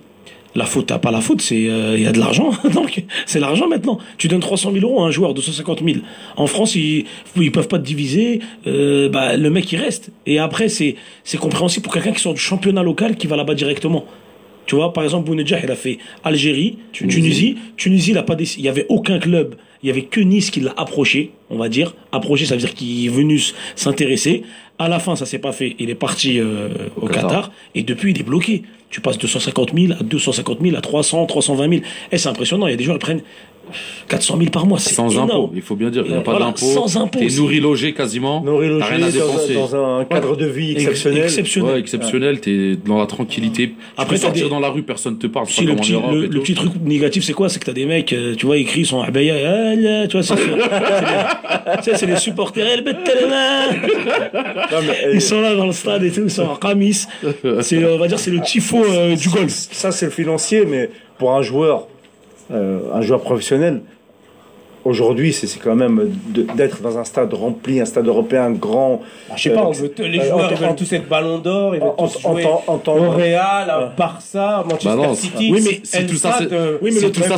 La 0.58 0.66
faute, 0.66 0.86
t'as 0.88 1.00
pas 1.00 1.12
la 1.12 1.20
faute, 1.20 1.42
c'est 1.42 1.58
il 1.64 2.00
y 2.02 2.08
a 2.08 2.12
de 2.14 2.20
l'argent. 2.20 2.52
Donc 2.74 3.04
c'est 3.26 3.40
l'argent 3.42 3.68
maintenant. 3.68 4.00
Tu 4.18 4.28
donnes 4.30 4.40
300 4.40 4.72
000 4.72 4.86
euros 4.86 5.04
à 5.04 5.08
un 5.08 5.12
joueur, 5.12 5.34
250 5.34 5.84
000. 5.84 5.98
En 6.38 6.48
France, 6.48 6.76
ils 6.76 7.06
ils 7.36 7.52
peuvent 7.52 7.68
pas 7.68 7.78
te 7.80 7.84
diviser. 7.86 8.40
euh, 8.66 9.10
bah, 9.10 9.36
le 9.36 9.50
mec 9.50 9.70
il 9.72 9.78
reste. 9.78 10.12
Et 10.26 10.40
après 10.40 10.70
c'est 10.70 10.96
c'est 11.26 11.38
compréhensible 11.38 11.84
pour 11.84 11.94
quelqu'un 11.94 12.14
qui 12.14 12.22
sort 12.22 12.34
du 12.34 12.40
championnat 12.40 12.84
local 12.84 13.18
qui 13.18 13.28
va 13.28 13.36
là-bas 13.36 13.54
directement. 13.56 14.06
Tu 14.66 14.74
vois, 14.76 14.94
par 14.94 15.04
exemple, 15.04 15.28
Bounedjah, 15.28 15.60
il 15.64 15.70
a 15.70 15.76
fait 15.76 16.00
Algérie, 16.24 16.80
Tunisie. 16.92 17.56
Tunisie, 17.78 18.12
il 18.12 18.18
a 18.18 18.24
pas 18.24 18.34
déc- 18.34 18.56
il 18.58 18.64
y 18.64 18.68
avait 18.68 18.88
aucun 18.90 19.20
club. 19.20 19.54
Il 19.84 19.88
y 19.88 19.92
avait 19.92 20.02
que 20.06 20.20
Nice 20.20 20.50
qui 20.50 20.60
l'a 20.60 20.74
approché, 20.76 21.34
on 21.52 21.58
va 21.60 21.70
dire. 21.70 21.94
Approché, 22.12 22.46
ça 22.46 22.56
veut 22.56 22.62
dire 22.62 22.74
qu'il 22.74 23.06
est 23.06 23.10
venu 23.10 23.40
s'intéresser. 23.76 24.42
À 24.80 24.90
la 24.90 24.98
fin, 24.98 25.16
ça 25.16 25.28
s'est 25.28 25.38
pas 25.38 25.52
fait. 25.52 25.76
Il 25.78 25.92
est 25.92 25.96
parti 25.96 26.40
euh, 26.40 26.70
au 27.00 27.06
Qatar. 27.08 27.24
Qatar. 27.30 27.52
Et 27.76 27.84
depuis, 27.84 28.10
il 28.12 28.20
est 28.20 28.24
bloqué. 28.24 28.64
Tu 28.90 29.02
passes 29.02 29.18
de 29.18 29.28
150 29.28 29.74
000 29.74 29.94
à 29.94 30.04
250 30.04 30.60
000 30.62 30.76
à 30.76 30.82
300, 30.82 31.26
320 31.26 31.70
000. 31.70 31.82
Et 32.12 32.18
c'est 32.18 32.30
impressionnant. 32.30 32.68
Il 32.68 32.72
y 32.72 32.74
a 32.74 32.78
des 32.78 32.84
gens 32.84 32.94
qui 32.94 33.00
prennent 33.00 33.24
400 34.08 34.38
000 34.38 34.50
par 34.50 34.66
mois. 34.66 34.80
C'est 34.80 34.94
Sans 34.94 35.10
énorme. 35.12 35.30
impôt, 35.32 35.52
il 35.56 35.62
faut 35.62 35.76
bien 35.76 35.90
dire. 35.90 36.04
Il 36.06 36.12
n'y 36.12 36.18
a 36.18 36.20
Euh, 36.20 36.24
pas 36.24 36.32
voilà, 36.32 36.48
d'impôt. 36.48 36.66
sans 36.66 36.98
impôt, 36.98 37.20
T'es 37.20 37.28
nourri 37.36 37.60
logé 37.60 37.94
quasiment. 37.94 38.42
Nourri 38.44 38.70
T'as 38.80 38.86
rien 38.86 39.04
à 39.04 39.06
logé 39.08 39.20
dans, 39.20 39.26
dépenser. 39.28 39.54
dans 39.54 40.00
un 40.00 40.06
cadre 40.06 40.36
de 40.36 40.46
vie 40.46 40.72
Ex- 40.72 40.82
exceptionnel. 40.84 41.24
exceptionnel. 41.24 41.74
Ouais, 41.74 41.80
exceptionnel, 41.80 42.40
t'es 42.40 42.76
dans 42.86 43.00
la 43.00 43.06
tranquillité. 43.08 43.70
Tu 43.70 43.76
Après, 43.98 44.16
peux 44.16 44.22
t'as 44.22 44.28
sortir 44.28 44.44
des- 44.46 44.50
dans 44.50 44.60
la 44.60 44.70
rue, 44.70 44.84
personne 44.84 45.18
te 45.18 45.28
parle. 45.28 45.48
Si 45.48 45.66
le 45.66 45.76
petit, 45.76 45.94
Europe 45.94 46.12
le, 46.14 46.26
le 46.28 46.40
petit 46.42 46.54
truc 46.54 46.72
négatif, 46.84 47.24
c'est 47.24 47.34
quoi? 47.34 47.50
C'est 47.50 47.60
que 47.60 47.66
t'as 47.66 47.74
des 47.74 47.86
mecs, 47.86 48.12
euh, 48.14 48.36
tu 48.36 48.46
vois, 48.46 48.58
ils 48.58 48.66
crient, 48.66 48.82
ils 48.82 48.86
sont 48.86 49.02
abaya, 49.02 49.36
ah, 49.36 49.76
là, 49.76 50.08
tu 50.08 50.18
vois, 50.18 50.24
c'est 50.24 50.36
c'est 50.36 51.92
tu 51.92 51.98
c'est 51.98 52.06
les 52.06 52.18
supporters, 52.18 52.82
euh, 52.86 53.72
Ils 55.14 55.22
sont 55.22 55.42
là 55.42 55.56
dans 55.56 55.66
le 55.66 55.72
stade 55.72 56.04
et 56.04 56.12
tout, 56.12 56.22
ils 56.24 56.30
sont 56.32 56.44
en 56.44 56.56
camis. 56.56 57.04
C'est, 57.62 57.84
on 57.86 57.98
va 57.98 58.08
dire, 58.08 58.20
c'est 58.20 58.32
le 58.32 58.42
tifo 58.42 58.84
euh, 58.84 59.16
du 59.16 59.30
golf. 59.30 59.52
ça 59.72 59.92
c'est 59.92 60.06
le 60.06 60.12
financier, 60.12 60.66
mais 60.66 60.90
pour 61.18 61.32
un 61.34 61.42
joueur, 61.42 61.80
euh, 61.80 61.84
un 62.52 63.02
joueur 63.02 63.22
professionnel, 63.22 63.82
aujourd'hui 64.84 65.34
c'est 65.34 65.48
quand 65.60 65.76
même 65.76 66.12
d'être 66.56 66.82
dans 66.82 66.98
un 66.98 67.04
stade 67.04 67.34
rempli, 67.34 67.82
un 67.82 67.86
stade 67.86 68.06
européen 68.08 68.52
grand. 68.52 69.02
Bah, 69.28 69.34
Je 69.36 69.44
sais 69.44 69.50
pas, 69.50 69.62
Euh, 69.62 69.66
on 69.66 69.72
veut 69.72 69.90
te- 69.90 70.04
les 70.04 70.20
euh, 70.20 70.30
joueurs 70.30 70.52
ils 70.52 70.58
veulent 70.58 70.76
tous 70.76 70.94
être 70.94 71.08
ballon 71.10 71.40
d'or, 71.40 71.74
ils 71.76 71.82
veulent 71.82 71.90
En, 71.98 72.08
tous 72.08 72.24
en, 72.26 72.34
jouer 72.34 72.46
au 72.46 73.10
Real, 73.12 73.70
à 73.70 73.94
Barça, 73.98 74.64
Manchester 74.64 74.90
Bah 74.90 74.96
non, 74.96 75.16
City. 75.16 75.50
oui, 75.52 75.62
mais 75.64 75.80
si 75.84 76.06
tout 76.06 76.16
ça, 76.18 76.38
euh, 76.52 76.78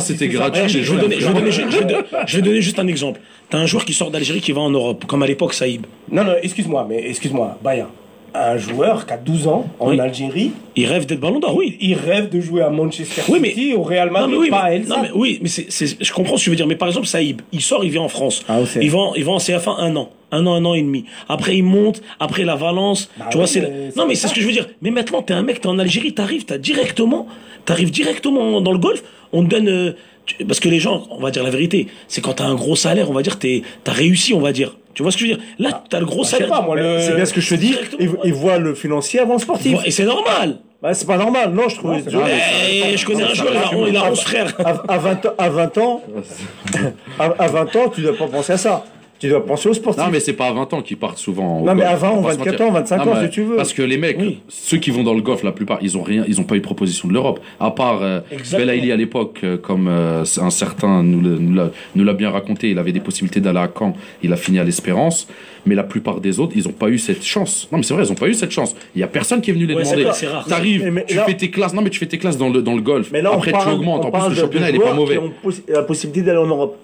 c'était 0.00 0.28
gratuit, 0.28 0.68
Je 0.68 0.78
vais 0.78 0.84
joueurs, 0.84 1.00
donner, 1.00 1.16
je 1.18 1.26
vais 1.26 1.32
donner, 1.34 1.50
je 1.50 1.60
vais 1.62 1.84
donner- 1.84 1.98
je 2.26 2.36
vais 2.36 2.42
donner 2.42 2.60
juste 2.60 2.78
un 2.78 2.86
exemple. 2.86 3.20
T'as 3.48 3.58
un 3.58 3.66
joueur 3.66 3.86
qui 3.86 3.94
sort 3.94 4.10
d'Algérie 4.10 4.42
qui 4.42 4.52
va 4.52 4.60
en 4.60 4.70
Europe, 4.70 5.06
comme 5.06 5.22
à 5.22 5.26
l'époque 5.26 5.54
Saïb. 5.54 5.86
Non, 6.12 6.24
non, 6.24 6.32
excuse-moi, 6.42 6.84
mais 6.86 7.08
excuse-moi, 7.08 7.56
Baya. 7.64 7.86
Un 8.34 8.56
joueur 8.58 9.06
qui 9.06 9.12
a 9.12 9.16
12 9.16 9.46
ans 9.48 9.66
en 9.80 9.88
Oui. 9.90 9.98
Algérie, 10.00 10.52
Il 10.76 10.86
rêve 10.86 11.06
d'être 11.06 11.18
ballon 11.20 11.40
d'or, 11.40 11.56
oui. 11.56 11.76
il 11.80 11.94
rêve 11.94 12.28
de 12.28 12.40
jouer 12.40 12.62
à 12.62 12.70
Manchester 12.70 13.22
Oui, 13.28 13.38
mais- 13.40 13.48
City, 13.50 13.74
au 13.74 13.82
Real 13.82 14.08
Non, 14.08 14.12
Madrid, 14.14 14.30
mais 14.32 14.36
oui, 14.38 14.50
pas 14.50 14.60
à 14.64 14.70
El 14.72 14.86
non, 14.86 14.96
mais 15.02 15.10
oui, 15.14 15.38
mais 15.42 15.48
c'est, 15.48 15.66
c'est- 15.70 16.02
je 16.02 16.12
comprends 16.12 16.36
ce 16.36 16.40
que 16.40 16.44
tu 16.44 16.50
veux 16.50 16.56
dire. 16.56 16.66
Mais 16.66 16.76
par 16.76 16.88
exemple, 16.88 17.06
Saïb, 17.06 17.40
il 17.52 17.60
sort, 17.60 17.84
il 17.84 17.90
vient 17.90 18.02
en 18.02 18.08
France. 18.08 18.42
Ah, 18.48 18.58
il, 18.80 18.90
va, 18.90 18.98
en- 18.98 19.14
il 19.14 19.24
va 19.24 19.32
en 19.32 19.38
CF1 19.38 19.76
un 19.78 19.96
an. 19.96 20.10
Un 20.30 20.46
an, 20.46 20.54
un 20.54 20.64
an 20.66 20.74
et 20.74 20.82
demi. 20.82 21.04
Après, 21.28 21.56
il 21.56 21.62
monte. 21.62 22.02
Après, 22.20 22.44
la 22.44 22.54
Valence. 22.54 23.10
Bah 23.18 23.26
tu 23.30 23.38
vois, 23.38 23.46
c'est. 23.46 23.62
Non, 23.96 24.06
mais 24.06 24.14
c'est 24.14 24.28
ce 24.28 24.34
que 24.34 24.40
je 24.42 24.46
veux 24.46 24.52
dire. 24.52 24.68
Mais 24.82 24.90
maintenant, 24.90 25.22
t'es 25.22 25.32
un 25.32 25.42
mec, 25.42 25.60
t'es 25.62 25.68
en 25.68 25.78
Algérie, 25.78 26.12
t'arrives, 26.12 26.44
t'as 26.44 26.58
directement. 26.58 27.26
T'arrives 27.64 27.90
directement 27.90 28.60
dans 28.60 28.72
le 28.72 28.78
golf. 28.78 29.02
On 29.32 29.42
te 29.42 29.48
donne. 29.48 29.68
euh, 29.68 29.92
parce 30.46 30.60
que 30.60 30.68
les 30.68 30.78
gens, 30.80 31.06
on 31.10 31.20
va 31.20 31.30
dire 31.30 31.42
la 31.42 31.48
vérité, 31.48 31.86
c'est 32.06 32.20
quand 32.20 32.34
t'as 32.34 32.44
un 32.44 32.54
gros 32.54 32.76
salaire, 32.76 33.08
on 33.10 33.14
va 33.14 33.22
dire, 33.22 33.38
t'es, 33.38 33.62
t'as 33.84 33.92
réussi, 33.92 34.34
on 34.34 34.40
va 34.40 34.52
dire. 34.52 34.76
Tu 34.98 35.04
vois 35.04 35.12
ce 35.12 35.16
que 35.16 35.24
je 35.26 35.30
veux 35.30 35.36
dire? 35.36 35.44
Là, 35.60 35.80
t'as 35.88 36.00
le 36.00 36.06
gros 36.06 36.22
Bah, 36.22 36.22
je 36.24 36.28
sais 36.30 36.36
salaire. 36.38 36.48
pas, 36.48 36.60
moi, 36.60 36.74
le- 36.74 37.00
C'est 37.00 37.14
bien 37.14 37.24
ce 37.24 37.32
que 37.32 37.40
je 37.40 37.50
te 37.50 37.54
dis. 37.54 37.72
ouais. 38.00 38.08
ils 38.24 38.34
voient 38.34 38.58
le 38.58 38.74
financier 38.74 39.20
avant 39.20 39.34
le 39.34 39.38
sportif. 39.38 39.78
Et 39.84 39.92
c'est 39.92 40.04
normal. 40.04 40.56
Bah, 40.82 40.92
c'est 40.92 41.06
pas 41.06 41.16
normal, 41.16 41.52
non, 41.52 41.68
je 41.68 41.76
trouve. 41.76 41.92
Non, 41.92 41.98
normal. 42.10 42.32
Je 42.96 43.06
connais 43.06 43.22
un 43.22 43.32
joueur, 43.32 43.52
il 43.52 43.86
a, 43.86 43.88
il 43.90 43.96
a 43.96 44.10
11 44.10 44.20
frères. 44.20 44.52
à, 44.58 44.92
à 44.94 44.98
20, 44.98 45.24
ans- 45.26 45.34
à 45.38 45.48
20 45.50 45.78
ans, 45.78 46.02
à, 47.20 47.24
à 47.38 47.46
20 47.46 47.76
ans, 47.76 47.88
tu 47.94 48.00
dois 48.00 48.16
pas 48.16 48.26
penser 48.26 48.54
à 48.54 48.56
ça. 48.56 48.84
Tu 49.18 49.28
dois 49.28 49.44
penser 49.44 49.68
au 49.68 49.74
sportif. 49.74 50.02
Non, 50.04 50.10
mais 50.12 50.20
c'est 50.20 50.32
pas 50.32 50.46
à 50.46 50.52
20 50.52 50.72
ans 50.74 50.80
qu'ils 50.82 50.96
partent 50.96 51.18
souvent. 51.18 51.60
Non, 51.62 51.74
mais 51.74 51.82
à 51.82 51.96
20 51.96 52.10
on 52.10 52.18
ans, 52.18 52.20
va 52.20 52.32
se 52.32 52.38
24 52.38 52.52
mentir. 52.52 52.66
ans, 52.66 52.70
25 52.72 53.04
Non, 53.04 53.12
ans, 53.12 53.22
si 53.24 53.30
tu 53.30 53.42
veux. 53.42 53.56
Parce 53.56 53.72
que 53.72 53.82
les 53.82 53.98
mecs, 53.98 54.16
Oui. 54.20 54.38
ceux 54.48 54.76
qui 54.78 54.90
vont 54.90 55.02
dans 55.02 55.14
le 55.14 55.22
golf, 55.22 55.42
la 55.42 55.50
plupart, 55.52 55.78
ils 55.82 55.98
ont 55.98 56.02
rien, 56.02 56.24
ils 56.28 56.40
ont 56.40 56.44
pas 56.44 56.54
eu 56.54 56.58
de 56.60 56.64
proposition 56.64 57.08
de 57.08 57.14
l'Europe. 57.14 57.40
À 57.58 57.70
part 57.72 58.00
euh. 58.02 58.20
Belaïli 58.52 58.92
à 58.92 58.96
l'époque, 58.96 59.40
euh, 59.42 59.56
comme 59.56 59.88
euh, 59.88 60.22
un 60.40 60.50
certain 60.50 61.02
nous 61.02 62.04
l'a 62.04 62.12
bien 62.14 62.30
raconté, 62.30 62.70
il 62.70 62.78
avait 62.78 62.92
des 62.92 63.00
possibilités 63.00 63.40
d'aller 63.40 63.58
à 63.58 63.68
Caen, 63.76 63.94
il 64.22 64.32
a 64.32 64.36
fini 64.36 64.58
à 64.60 64.64
l'Espérance. 64.64 65.26
Mais 65.66 65.74
la 65.74 65.82
plupart 65.82 66.20
des 66.20 66.38
autres, 66.40 66.52
ils 66.56 66.66
ont 66.68 66.72
pas 66.72 66.88
eu 66.88 66.98
cette 66.98 67.22
chance. 67.24 67.68
Non, 67.72 67.78
mais 67.78 67.84
c'est 67.84 67.92
vrai, 67.92 68.04
ils 68.04 68.12
ont 68.12 68.14
pas 68.14 68.28
eu 68.28 68.34
cette 68.34 68.52
chance. 68.52 68.74
Il 68.94 69.00
y 69.00 69.04
a 69.04 69.08
personne 69.08 69.40
qui 69.40 69.50
est 69.50 69.52
venu 69.52 69.66
les 69.66 69.74
Ouais, 69.74 69.82
demander. 69.82 70.06
T'arrives, 70.48 71.04
tu 71.06 71.16
là- 71.16 71.24
fais 71.24 71.34
tes 71.36 71.50
classes. 71.50 71.74
Non, 71.74 71.82
mais 71.82 71.90
tu 71.90 71.98
fais 71.98 72.06
tes 72.06 72.16
classes 72.18 72.38
dans 72.38 72.48
le, 72.48 72.62
dans 72.62 72.74
le 72.74 72.80
golf. 72.80 73.10
Mais 73.12 73.20
là, 73.20 73.32
Après, 73.34 73.50
parle, 73.50 73.64
tu 73.64 73.74
augmentes. 73.74 74.04
En 74.04 74.10
plus, 74.10 74.28
le 74.30 74.34
championnat, 74.36 74.70
il 74.70 74.76
est 74.76 74.78
pas 74.78 74.94
mauvais. 74.94 75.14
qui 75.16 75.20
ont 75.20 75.32
la 75.68 75.82
possibilité 75.82 76.24
d'aller 76.24 76.38
en 76.38 76.46
Europe. 76.46 76.78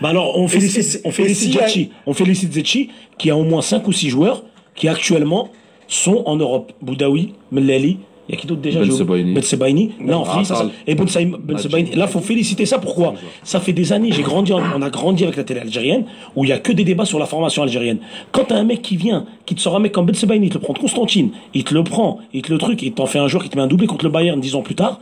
Bah 0.00 0.08
alors, 0.10 0.38
on 0.38 0.48
félicite, 0.48 1.00
on 1.04 1.10
félicite 1.10 1.52
Zetchi. 1.58 1.90
On 2.06 2.12
félicite 2.14 2.52
Zetchi, 2.52 2.90
qui 3.18 3.30
a 3.30 3.36
au 3.36 3.44
moins 3.44 3.62
5 3.62 3.86
ou 3.88 3.92
6 3.92 4.08
joueurs 4.10 4.42
qui 4.74 4.88
actuellement 4.88 5.50
sont 5.88 6.22
en 6.26 6.36
Europe. 6.36 6.72
Boudaoui, 6.80 7.34
Mellali, 7.50 7.98
il 8.28 8.34
y 8.34 8.38
a 8.38 8.40
qui 8.40 8.46
d'autre 8.46 8.60
déjà 8.62 8.78
Ben 8.80 8.90
Sebaini. 8.90 9.34
Ben 9.34 9.42
Sebaini. 9.42 9.90
Là, 10.06 10.22
ça. 10.44 10.54
Atal. 10.54 10.70
Et 10.86 10.94
Ben 10.94 11.06
Ben 11.42 11.58
Sebaini. 11.58 11.90
Là, 11.96 12.06
faut 12.06 12.20
féliciter 12.20 12.64
ça. 12.66 12.78
Pourquoi? 12.78 13.14
Ça 13.42 13.58
fait 13.60 13.72
des 13.72 13.92
années, 13.92 14.10
j'ai 14.12 14.22
grandi, 14.22 14.52
en- 14.52 14.62
on 14.76 14.80
a 14.80 14.90
grandi 14.90 15.24
avec 15.24 15.36
la 15.36 15.44
télé 15.44 15.60
algérienne, 15.60 16.04
où 16.36 16.44
il 16.44 16.48
y 16.50 16.52
a 16.52 16.58
que 16.58 16.72
des 16.72 16.84
débats 16.84 17.04
sur 17.04 17.18
la 17.18 17.26
formation 17.26 17.62
algérienne. 17.62 17.98
Quand 18.30 18.44
t'as 18.44 18.56
un 18.56 18.64
mec 18.64 18.80
qui 18.80 18.96
vient, 18.96 19.26
qui 19.44 19.54
te 19.56 19.60
sort 19.60 19.74
un 19.76 19.80
mec 19.80 19.92
comme 19.92 20.06
Ben 20.06 20.14
Sebaini, 20.14 20.46
il 20.46 20.48
te 20.50 20.54
le 20.54 20.60
prend 20.60 20.72
de 20.72 20.78
Constantine, 20.78 21.30
il 21.52 21.64
te 21.64 21.74
le 21.74 21.82
prend, 21.84 22.18
il 22.32 22.42
te 22.42 22.52
le 22.52 22.58
truc, 22.58 22.80
il 22.82 22.92
t'en 22.92 23.06
fait 23.06 23.18
un 23.18 23.26
joueur 23.28 23.42
qui 23.42 23.50
te 23.50 23.56
met 23.56 23.62
un 23.62 23.66
doublé 23.66 23.86
contre 23.88 24.04
le 24.04 24.10
Bayern 24.10 24.40
10 24.40 24.54
ans 24.54 24.62
plus 24.62 24.76
tard, 24.76 25.00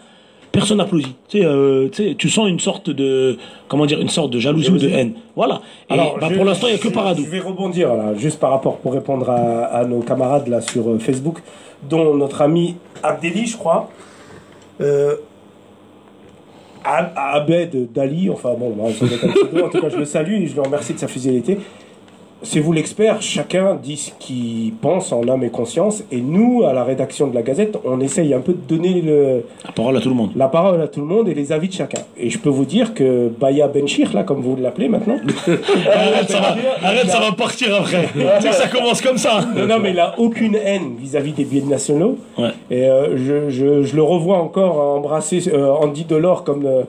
personne 0.52 0.78
n'applaudit. 0.78 1.14
Tu 1.28 1.39
sais, 1.39 1.44
euh, 1.44 1.89
tu 1.90 2.02
sais, 2.10 2.14
tu 2.16 2.28
sens 2.31 2.48
une 2.48 2.60
sorte 2.60 2.90
de, 2.90 3.36
comment 3.68 3.86
dire, 3.86 4.01
une 4.01 4.09
sorte 4.09 4.31
de 4.32 4.39
jalousie 4.39 4.70
ou 4.70 4.78
de 4.78 4.89
haine. 4.89 5.12
Voilà. 5.36 5.60
Et 5.90 5.97
bah, 5.97 6.28
je- 6.31 6.35
pour 6.36 6.44
l'instant, 6.44 6.66
il 6.66 6.74
n'y 6.74 6.78
a 6.81 6.82
que 6.82 6.89
Paradou. 6.89 7.22
Je 7.24 7.28
vais 7.31 7.40
rebondir 7.40 7.94
là, 7.94 8.14
juste 8.14 8.39
par 8.40 8.51
rapport 8.51 8.78
pour 8.78 8.93
répondre 8.93 9.28
à, 9.31 9.64
à 9.66 9.85
nos 9.85 10.01
camarades 10.01 10.48
là 10.48 10.60
sur 10.60 10.89
euh, 10.90 10.98
Facebook, 10.98 11.39
dont 11.89 12.14
notre 12.14 12.43
ami 12.43 12.77
Abdeli, 13.02 13.47
je 13.47 13.56
crois. 13.56 13.89
Euh, 14.81 15.14
Ab- 16.82 17.12
Abed 17.14 17.93
Dali, 17.93 18.31
enfin 18.31 18.55
bon, 18.59 18.74
pseudo. 18.93 19.14
en 19.64 19.68
tout 19.68 19.81
cas 19.82 19.90
je 19.90 19.97
le 19.98 20.05
salue 20.06 20.43
et 20.43 20.47
je 20.47 20.56
le 20.56 20.62
remercie 20.62 20.94
de 20.94 20.98
sa 20.98 21.09
fidélité. 21.09 21.59
C'est 22.43 22.61
vous 22.61 22.73
l'expert, 22.73 23.21
chacun 23.21 23.75
dit 23.75 23.97
ce 23.97 24.11
qu'il 24.19 24.73
pense 24.81 25.12
en 25.12 25.29
âme 25.29 25.45
et 25.45 25.51
conscience, 25.51 26.03
et 26.11 26.21
nous, 26.21 26.65
à 26.65 26.73
la 26.73 26.85
rédaction 26.85 27.27
de 27.27 27.35
la 27.35 27.43
Gazette, 27.43 27.77
on 27.85 28.01
essaye 28.01 28.33
un 28.33 28.41
peu 28.41 28.53
de 28.55 28.59
donner 28.77 29.03
le, 29.03 29.45
La 29.67 29.73
parole 29.73 29.97
à 29.99 30.01
tout 30.01 30.09
le 30.09 30.15
monde. 30.15 30.31
la 30.37 30.49
parole 30.49 30.81
à 30.81 30.89
tout 30.89 31.01
le 31.01 31.07
monde 31.07 31.29
et 31.29 31.35
les 31.35 31.53
avis 31.53 31.69
de 31.69 31.75
chacun. 31.75 32.01
Et 32.17 32.31
je 32.31 32.39
peux 32.39 32.49
vous 32.49 32.65
dire 32.65 32.95
que 32.95 33.29
Baya 33.29 33.69
Benchir, 33.69 34.15
là, 34.15 34.23
comme 34.23 34.41
vous 34.41 34.57
l'appelez 34.57 34.89
maintenant, 34.89 35.17
Arrête, 35.47 36.31
ça 36.31 36.41
va, 36.41 36.57
arrête, 36.83 37.09
ça 37.11 37.21
va 37.21 37.33
partir 37.33 37.75
après. 37.75 38.09
tu 38.15 38.43
sais 38.43 38.53
ça 38.53 38.69
commence 38.69 39.03
comme 39.03 39.19
ça. 39.19 39.41
Non, 39.55 39.67
non, 39.67 39.79
mais 39.79 39.91
il 39.91 40.01
a 40.01 40.15
aucune 40.19 40.55
haine 40.55 40.97
vis-à-vis 40.99 41.33
des 41.33 41.45
billets 41.45 41.67
nationaux. 41.67 42.17
Ouais. 42.39 42.51
Et 42.71 42.85
euh, 42.89 43.17
je, 43.17 43.51
je, 43.51 43.83
je 43.83 43.97
le 43.97 44.03
revois 44.03 44.39
encore 44.39 44.81
embrasser 44.97 45.43
euh, 45.53 45.71
Andy 45.73 46.05
Delors 46.05 46.45
comme, 46.45 46.65
euh, 46.65 46.83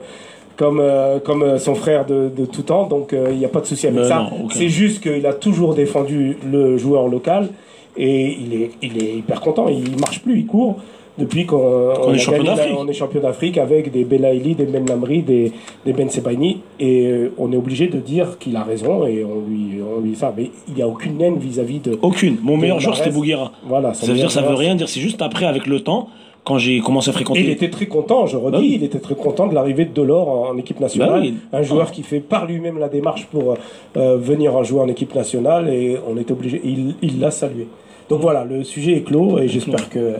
comme, 0.56 0.80
euh, 0.80 1.18
comme 1.18 1.42
euh, 1.42 1.58
son 1.58 1.74
frère 1.74 2.06
de, 2.06 2.30
de 2.34 2.44
tout 2.46 2.62
temps. 2.62 2.86
Donc 2.86 3.12
euh, 3.12 3.28
il 3.30 3.38
n'y 3.38 3.44
a 3.44 3.48
pas 3.48 3.60
de 3.60 3.66
souci 3.66 3.86
avec 3.86 4.00
Mais 4.00 4.08
ça. 4.08 4.28
C'est 4.50 4.68
juste 4.68 5.02
qu'il 5.02 5.26
a 5.26 5.32
toujours 5.32 5.74
défendu 5.74 6.36
le 6.50 6.76
joueur 6.78 7.08
local. 7.08 7.48
Et 7.96 8.38
il 8.40 8.54
est, 8.54 8.70
il 8.80 9.02
est 9.02 9.16
hyper 9.16 9.40
content. 9.40 9.68
Il 9.68 9.98
marche 9.98 10.22
plus, 10.22 10.38
il 10.38 10.46
court. 10.46 10.76
Depuis 11.18 11.44
qu'on 11.44 11.92
on 12.06 12.14
est 12.14 12.18
champion 12.18 12.42
d'Afrique. 12.42 12.74
on 12.78 12.88
est 12.88 12.94
champion 12.94 13.20
d'Afrique 13.20 13.58
avec 13.58 13.92
des 13.92 14.04
Belaïli, 14.04 14.54
des 14.54 14.64
Ben 14.64 14.86
Lamri, 14.88 15.20
des, 15.20 15.52
des 15.84 15.92
Ben 15.92 16.08
Sebaini. 16.08 16.62
Et 16.80 17.06
euh, 17.06 17.34
on 17.36 17.52
est 17.52 17.56
obligé 17.56 17.88
de 17.88 17.98
dire 17.98 18.38
qu'il 18.38 18.56
a 18.56 18.62
raison 18.62 19.06
et 19.06 19.22
on 19.22 19.46
lui, 19.46 19.78
on 19.82 20.00
lui 20.00 20.16
ça. 20.16 20.32
Mais 20.34 20.50
il 20.68 20.74
n'y 20.74 20.80
a 20.80 20.88
aucune 20.88 21.20
haine 21.20 21.36
vis-à-vis 21.36 21.80
de. 21.80 21.98
Aucune. 22.00 22.38
Mon 22.42 22.56
meilleur 22.56 22.80
joueur, 22.80 22.96
c'était. 22.96 23.10
Bouguera. 23.10 23.52
Voilà, 23.66 23.92
Ça 23.92 24.06
veut 24.06 24.14
dire, 24.14 24.30
ça 24.30 24.40
veut 24.40 24.54
rien 24.54 24.74
dire. 24.74 24.88
C'est 24.88 25.00
juste 25.00 25.20
après, 25.20 25.44
avec 25.44 25.66
le 25.66 25.80
temps, 25.80 26.08
quand 26.44 26.58
j'ai 26.58 26.80
commencé 26.80 27.08
à 27.08 27.12
Et 27.12 27.14
il 27.14 27.16
fréquenter. 27.18 27.50
était 27.52 27.70
très 27.70 27.86
content, 27.86 28.26
je 28.26 28.36
redis, 28.36 28.52
Bah 28.52 28.58
oui. 28.60 28.72
il 28.74 28.82
était 28.84 28.98
très 28.98 29.14
content 29.14 29.46
de 29.46 29.54
l'arrivée 29.54 29.84
de 29.84 29.92
Delors 29.94 30.28
en, 30.28 30.48
en 30.50 30.56
équipe 30.58 30.80
nationale. 30.80 31.10
Bah 31.10 31.18
oui. 31.20 31.34
Un 31.52 31.62
joueur 31.62 31.90
qui 31.92 32.02
fait 32.02 32.20
par 32.20 32.46
lui-même 32.46 32.78
la 32.78 32.88
démarche 32.88 33.26
pour 33.26 33.54
euh, 33.96 34.16
venir 34.16 34.56
en 34.56 34.64
jouer 34.64 34.80
en 34.80 34.88
équipe 34.88 35.14
nationale 35.14 35.68
et 35.68 35.96
on 36.08 36.16
était 36.16 36.32
obligé. 36.32 36.60
Il 36.64 36.96
il 37.02 37.20
l'a 37.20 37.30
salué. 37.30 37.68
Donc 38.08 38.20
voilà, 38.20 38.44
le 38.44 38.64
sujet 38.64 38.92
est 38.96 39.02
clos 39.02 39.38
et 39.38 39.46
j'espère 39.48 39.88
que 39.88 40.14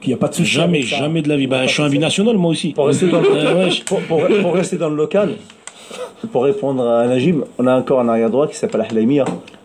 qu'il 0.00 0.10
n'y 0.10 0.14
a 0.14 0.18
pas 0.18 0.28
de 0.28 0.34
souci. 0.34 0.50
Jamais, 0.52 0.82
jamais 0.82 1.22
de 1.22 1.30
la 1.30 1.36
vie. 1.38 1.46
Bah, 1.46 1.66
je 1.66 1.72
suis 1.72 1.82
un 1.82 1.88
binational, 1.88 2.36
moi 2.36 2.50
aussi. 2.50 2.74
Pour 2.74 2.86
rester 2.86 3.08
dans 3.08 3.20
le, 3.22 3.26
Euh, 3.34 3.70
pour, 3.86 4.00
pour- 4.02 4.20
pour 4.42 4.52
rester 4.54 4.76
dans 4.76 4.90
le 4.90 4.96
local, 4.96 5.30
pour 6.30 6.44
répondre 6.44 6.86
à 6.86 7.06
Najim, 7.06 7.44
on 7.58 7.66
a 7.66 7.78
encore 7.78 8.00
un 8.00 8.08
arrière 8.08 8.28
droit 8.28 8.46
qui 8.46 8.54
s'appelle 8.56 8.82
Ahlamia, 8.82 9.24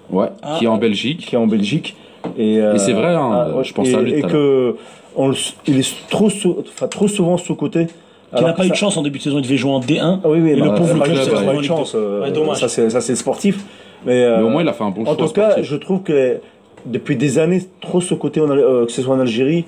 Ouais, 0.09 0.27
qui 0.57 0.63
est 0.63 0.67
en 0.67 0.77
Belgique. 0.77 1.26
qui 1.27 1.35
est 1.35 1.38
en 1.38 1.45
Belgique. 1.47 1.95
Et, 2.38 2.59
euh, 2.61 2.76
Et 2.76 2.80
c'est 2.80 2.93
vrai, 2.93 3.13
hein, 3.15 3.49
je 3.63 3.73
pense 3.73 3.88
et, 3.89 3.95
à 3.95 4.01
lui 4.01 4.13
Et 4.13 4.21
que 4.21 4.76
on 5.15 5.30
le- 5.30 5.36
il 5.68 5.80
est 5.80 5.95
trop, 6.10 6.30
sou- 6.30 6.57
enfin, 6.68 6.88
trop 6.88 7.07
souvent 7.07 7.38
sous-côté. 7.38 7.88
Qui 8.36 8.44
n'a 8.44 8.53
pas 8.53 8.65
eu 8.65 8.69
de 8.69 8.76
chance 8.76 8.95
en 8.95 9.02
début 9.02 9.18
de 9.18 9.23
saison. 9.23 9.40
Il 9.40 9.41
devait 9.41 9.57
jouer 9.57 9.72
en 9.72 9.80
D1. 9.80 10.19
Ah 10.23 10.30
oui, 10.30 10.40
oui, 10.40 10.52
Et 10.52 10.56
non, 10.56 10.65
le 10.65 10.76
pauvre 10.76 10.99
club, 11.03 11.18
c'est 11.23 11.31
pas 11.31 11.41
une 11.52 11.57
une 11.60 11.64
chance. 11.64 11.94
euh, 11.95 12.22
Ouais, 12.22 12.31
dommage. 12.31 12.60
Ça, 12.60 12.68
c'est 12.68 12.88
ça, 12.91 13.02
c'est 13.02 13.15
sportif. 13.15 13.65
Mais, 14.06 14.23
euh, 14.23 14.38
Mais 14.38 14.44
au 14.44 14.49
moins, 14.49 14.61
il 14.61 14.68
a 14.68 14.73
fait 14.73 14.84
un 14.84 14.91
bon 14.91 15.03
choix 15.03 15.14
En 15.14 15.15
tout 15.15 15.27
cas, 15.30 15.49
sportif. 15.49 15.65
je 15.65 15.76
trouve 15.77 16.03
que 16.03 16.38
depuis 16.86 17.15
des 17.15 17.40
années, 17.40 17.64
trop 17.81 18.02
ce 18.02 18.14
côté, 18.14 18.40
euh, 18.40 18.86
que 18.86 18.91
ce 18.91 19.02
soit 19.02 19.15
en 19.15 19.19
Algérie 19.19 19.65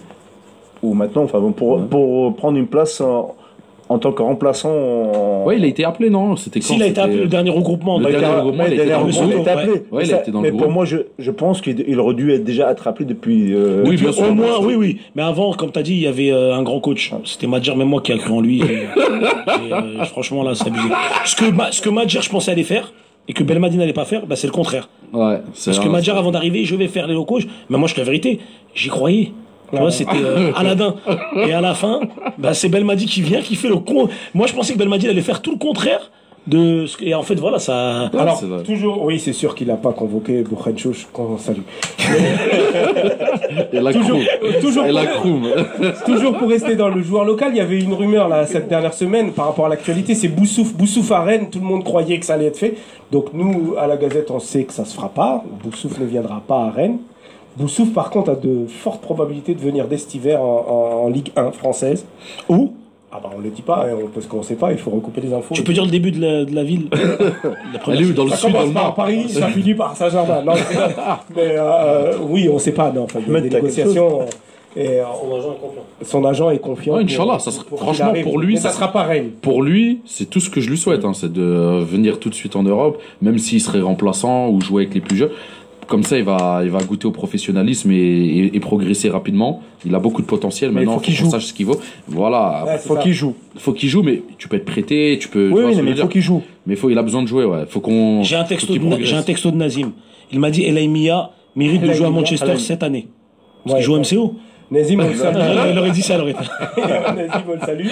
ou 0.83 0.93
maintenant, 0.93 1.23
enfin, 1.23 1.39
bon, 1.39 1.51
pour, 1.53 1.81
pour 1.87 2.35
prendre 2.35 2.57
une 2.59 2.67
place 2.67 3.01
en, 3.01 3.35
en 3.91 3.99
tant 3.99 4.11
que 4.11 4.21
remplaçant. 4.21 4.69
en- 4.71 5.43
Ouais, 5.45 5.57
il 5.57 5.63
a 5.63 5.67
été 5.67 5.83
appelé, 5.83 6.09
non 6.09 6.35
C'était 6.35 6.59
quand 6.59 6.67
S'il 6.67 6.83
a 6.83 6.87
été 6.87 7.01
appelé 7.01 7.17
le 7.17 7.27
dernier 7.27 7.49
regroupement. 7.49 7.97
Le 7.97 8.05
bah, 8.05 8.11
dernier 8.11 8.25
il 8.25 8.29
a- 8.29 8.37
regroupement, 8.37 8.63
il 8.67 8.73
il 8.73 8.79
était 9.39 9.49
appelé. 9.49 9.83
Ouais, 9.91 10.03
il 10.05 10.13
a 10.13 10.21
été 10.21 10.31
dans 10.31 10.41
le 10.41 10.51
mais 10.51 10.57
pour 10.57 10.69
moi, 10.71 10.85
je, 10.85 10.97
je 11.19 11.31
pense 11.31 11.61
qu'il 11.61 11.83
il 11.87 11.99
aurait 11.99 12.13
dû 12.15 12.31
être 12.33 12.43
déjà 12.43 12.67
attrapé 12.67 13.05
depuis. 13.05 13.53
euh, 13.53 13.83
Oui, 13.85 13.91
Depuis 13.91 14.03
bien 14.05 14.11
sûr. 14.11 14.29
au 14.29 14.33
moins, 14.33 14.59
oui, 14.61 14.75
oui. 14.75 14.97
Mais 15.15 15.23
avant, 15.23 15.53
comme 15.53 15.71
tu 15.71 15.79
as 15.79 15.83
dit, 15.83 15.93
il 15.93 16.01
y 16.01 16.07
avait 16.07 16.31
euh, 16.31 16.55
un 16.55 16.63
grand 16.63 16.79
coach. 16.79 17.11
C'était 17.25 17.47
Madjer, 17.47 17.75
même 17.75 17.87
moi 17.89 18.01
qui 18.01 18.11
a 18.11 18.17
cru 18.17 18.31
en 18.33 18.41
lui. 18.41 18.61
Et, 18.61 18.63
et, 18.63 19.73
euh, 19.73 20.03
franchement, 20.05 20.43
là, 20.43 20.55
c'est 20.55 20.67
abusé. 20.67 20.87
Ce 21.25 21.35
que, 21.35 21.51
Ma- 21.51 21.71
ce 21.71 21.81
que 21.81 21.89
Madjer, 21.89 22.21
je 22.21 22.29
pensais 22.29 22.51
aller 22.51 22.63
faire, 22.63 22.93
et 23.27 23.33
que 23.33 23.43
Belmadi 23.43 23.77
n'allait 23.77 23.93
pas 23.93 24.05
faire, 24.05 24.25
bah, 24.25 24.35
c'est 24.35 24.47
le 24.47 24.53
contraire. 24.53 24.89
Ouais, 25.13 25.39
c'est 25.53 25.71
Parce 25.71 25.83
que 25.83 25.89
Madjer, 25.89 26.11
avant 26.13 26.31
d'arriver, 26.31 26.63
je 26.65 26.75
vais 26.75 26.87
faire 26.87 27.07
les 27.07 27.13
locaux. 27.13 27.39
Mais 27.69 27.77
moi, 27.77 27.87
je 27.87 27.93
te 27.95 27.99
la 27.99 28.05
vérité, 28.05 28.39
j'y 28.73 28.89
croyais. 28.89 29.31
Tu 29.71 29.77
vois, 29.79 29.91
c'était 29.91 30.17
euh, 30.23 30.51
Aladdin. 30.55 30.95
Et 31.47 31.53
à 31.53 31.61
la 31.61 31.73
fin, 31.73 32.01
bah, 32.37 32.53
c'est 32.53 32.69
Belmadi 32.69 33.05
qui 33.05 33.21
vient, 33.21 33.41
qui 33.41 33.55
fait 33.55 33.69
le 33.69 33.77
con. 33.77 34.09
Moi, 34.33 34.47
je 34.47 34.53
pensais 34.53 34.73
que 34.73 34.77
Belmadi 34.79 35.07
allait 35.07 35.21
faire 35.21 35.41
tout 35.41 35.51
le 35.51 35.57
contraire 35.57 36.11
de 36.47 36.87
ce 36.87 36.97
que- 36.97 37.05
Et 37.05 37.13
en 37.13 37.21
fait, 37.21 37.35
voilà, 37.35 37.59
ça. 37.59 38.09
Alors, 38.17 38.41
toujours, 38.65 39.03
oui, 39.03 39.19
c'est 39.19 39.31
sûr 39.33 39.53
qu'il 39.53 39.67
n'a 39.67 39.75
pas 39.75 39.93
convoqué 39.93 40.41
Bouchenchouch, 40.41 41.07
qu'on 41.13 41.37
salue. 41.37 41.61
Et 43.73 43.79
la 43.79 43.93
Toujours, 43.93 44.17
euh, 44.43 44.59
toujours, 44.61 44.85
Et 44.85 44.91
la 44.91 45.05
croum. 45.05 45.47
toujours 46.05 46.37
pour 46.37 46.49
rester 46.49 46.75
dans 46.75 46.89
le 46.89 47.01
joueur 47.01 47.25
local, 47.25 47.51
il 47.53 47.57
y 47.57 47.61
avait 47.61 47.79
une 47.79 47.93
rumeur 47.93 48.27
là 48.27 48.45
cette 48.45 48.67
dernière 48.67 48.93
semaine 48.93 49.31
par 49.33 49.45
rapport 49.45 49.65
à 49.65 49.69
l'actualité, 49.69 50.15
c'est 50.15 50.27
Boussouf, 50.29 50.73
Boussouf 50.73 51.11
à 51.11 51.21
Rennes, 51.21 51.49
tout 51.51 51.59
le 51.59 51.65
monde 51.65 51.83
croyait 51.83 52.19
que 52.19 52.25
ça 52.25 52.33
allait 52.33 52.45
être 52.47 52.57
fait. 52.57 52.75
Donc 53.11 53.27
nous, 53.33 53.75
à 53.79 53.87
la 53.87 53.97
Gazette, 53.97 54.31
on 54.31 54.39
sait 54.39 54.63
que 54.63 54.73
ça 54.73 54.85
se 54.85 54.95
fera 54.95 55.09
pas. 55.09 55.43
Boussouf 55.63 55.99
ne 55.99 56.05
viendra 56.05 56.41
pas 56.45 56.63
à 56.65 56.71
Rennes. 56.71 56.97
Boussouf, 57.57 57.91
par 57.93 58.09
contre, 58.09 58.31
a 58.31 58.35
de 58.35 58.65
fortes 58.67 59.01
probabilités 59.01 59.53
de 59.53 59.59
venir 59.59 59.87
dès 59.87 59.97
cet 59.97 60.15
hiver 60.15 60.41
en, 60.41 60.45
en- 60.67 61.05
en 61.05 61.09
Ligue 61.09 61.31
1 61.35 61.51
française. 61.51 62.05
Où 62.49 62.73
Ah 63.11 63.19
bah 63.21 63.29
on 63.37 63.41
le 63.41 63.49
dit 63.49 63.61
pas, 63.61 63.85
hein, 63.87 63.97
parce 64.13 64.25
qu'on 64.25 64.41
sait 64.41 64.55
pas, 64.55 64.71
il 64.71 64.77
faut 64.77 64.89
recouper 64.91 65.19
les 65.21 65.33
infos. 65.33 65.53
Tu 65.53 65.63
peux 65.63 65.73
dire 65.73 65.83
le 65.83 65.91
début 65.91 66.11
de 66.11 66.21
la, 66.21 66.45
de 66.45 66.55
la 66.55 66.63
ville 66.63 66.87
La 67.73 67.79
première 67.79 67.99
Elle 68.01 68.07
est 68.07 68.09
où 68.11 68.13
Dans 68.13 68.23
le 68.23 68.29
Ça 68.31 68.37
sud, 68.37 68.47
dans 68.47 68.53
commence 68.53 68.67
le 68.69 68.73
par 68.73 68.83
nord 68.85 68.95
Paris, 68.95 69.25
ça 69.29 69.47
finit 69.49 69.73
par 69.73 69.95
Saint-Germain. 69.97 70.41
Non, 70.43 70.53
mais 71.35 71.55
euh, 71.57 72.13
oui, 72.29 72.47
on 72.49 72.57
sait 72.57 72.71
pas. 72.71 72.91
Non, 72.91 73.03
enfin, 73.03 73.19
il 73.27 73.33
y 73.33 73.35
a 73.35 73.41
des 73.41 73.49
négociations. 73.49 74.21
Et 74.73 75.01
euh, 75.01 75.03
son 76.03 76.23
agent 76.23 76.49
est 76.51 76.59
confiant. 76.59 76.93
Ouais, 76.95 77.01
pour- 77.03 77.11
Inch'Allah, 77.13 77.39
ça 77.39 77.51
sera- 77.51 77.65
pour 77.65 77.79
franchement, 77.79 78.13
pour 78.23 78.39
lui, 78.39 78.55
ça 78.55 78.69
ça 78.69 78.75
sera 78.87 79.03
Rennes. 79.03 79.31
Pour 79.41 79.61
lui, 79.63 79.99
c'est 80.05 80.29
tout 80.29 80.39
ce 80.39 80.49
que 80.49 80.61
je 80.61 80.69
lui 80.69 80.77
souhaite, 80.77 81.03
hein, 81.03 81.11
c'est 81.13 81.31
de 81.33 81.41
euh, 81.41 81.83
venir 81.83 82.19
tout 82.19 82.29
de 82.29 82.33
suite 82.35 82.55
en 82.55 82.63
Europe, 82.63 83.01
même 83.21 83.37
s'il 83.37 83.59
serait 83.59 83.81
remplaçant 83.81 84.47
ou 84.47 84.61
jouer 84.61 84.83
avec 84.83 84.95
les 84.95 85.01
plus 85.01 85.17
jeunes. 85.17 85.31
Comme 85.91 86.03
ça, 86.03 86.17
il 86.17 86.23
va, 86.23 86.61
il 86.63 86.69
va 86.71 86.79
goûter 86.79 87.05
au 87.07 87.11
professionnalisme 87.11 87.91
et, 87.91 87.95
et- 87.95 88.55
et 88.55 88.59
progresser 88.59 89.09
rapidement. 89.09 89.61
Il 89.85 89.93
a 89.93 89.99
beaucoup 89.99 90.21
de 90.21 90.27
potentiel. 90.27 90.71
Mais 90.71 90.81
il 90.81 90.85
Maintenant, 90.85 90.99
faut 90.99 91.05
qu'il 91.05 91.13
sache 91.29 91.45
ce 91.47 91.53
qu'il 91.53 91.65
vaut. 91.65 91.79
Voilà. 92.07 92.63
Ouais, 92.65 92.77
faut 92.77 92.95
ça. 92.95 93.01
qu'il 93.01 93.13
joue. 93.13 93.35
faut 93.57 93.73
qu'il 93.73 93.89
joue, 93.89 94.01
mais 94.01 94.23
tu 94.37 94.47
peux 94.47 94.55
être 94.55 94.65
prêté, 94.65 95.17
tu 95.21 95.27
peux. 95.27 95.49
Oui, 95.51 95.61
mais 95.65 95.73
il 95.73 95.83
veux 95.83 95.95
faut 96.03 96.07
qu'il 96.07 96.21
joue. 96.21 96.41
Mais 96.65 96.75
faut, 96.75 96.89
il 96.89 96.97
a 96.97 97.03
besoin 97.03 97.21
de 97.21 97.27
jouer, 97.27 97.45
ouais. 97.45 97.65
Faut 97.67 97.81
qu'on. 97.81 98.23
J'ai 98.23 98.35
un, 98.37 98.43
texto 98.45 98.73
j'ai 99.01 99.15
un 99.15 99.21
texto 99.23 99.51
de 99.51 99.57
Nazim. 99.57 99.91
Il 100.31 100.39
m'a 100.39 100.49
dit 100.49 100.63
El 100.63 100.89
Mia 100.89 101.31
mérite 101.55 101.81
de 101.81 101.91
jouer 101.93 102.07
à 102.07 102.09
Manchester 102.09 102.57
cette 102.57 102.83
année. 102.83 103.07
Parce 103.65 103.75
qu'il 103.75 103.83
joue. 103.85 103.97
MCO. 103.99 104.35
Nazim, 104.71 105.01
on 105.01 105.07
le 105.09 105.15
salue. 105.17 105.37
Il 105.73 105.77
aurait 105.79 105.91
dit 105.91 106.01
ça, 106.01 106.17
il. 106.17 106.35
Nazim, 106.77 107.43
on 107.49 107.53
le 107.53 107.59
salue. 107.59 107.87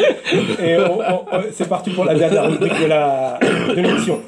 Et 0.63 0.77
on- 0.77 0.99
on- 0.99 1.37
on- 1.37 1.41
c'est 1.51 1.67
parti 1.67 1.89
pour 1.89 2.05
la 2.05 2.15
dernière 2.15 2.49
rubrique 2.49 2.79
de 2.81 2.85
la 2.87 3.37
de 3.75 3.81
l'émission. 3.81 4.19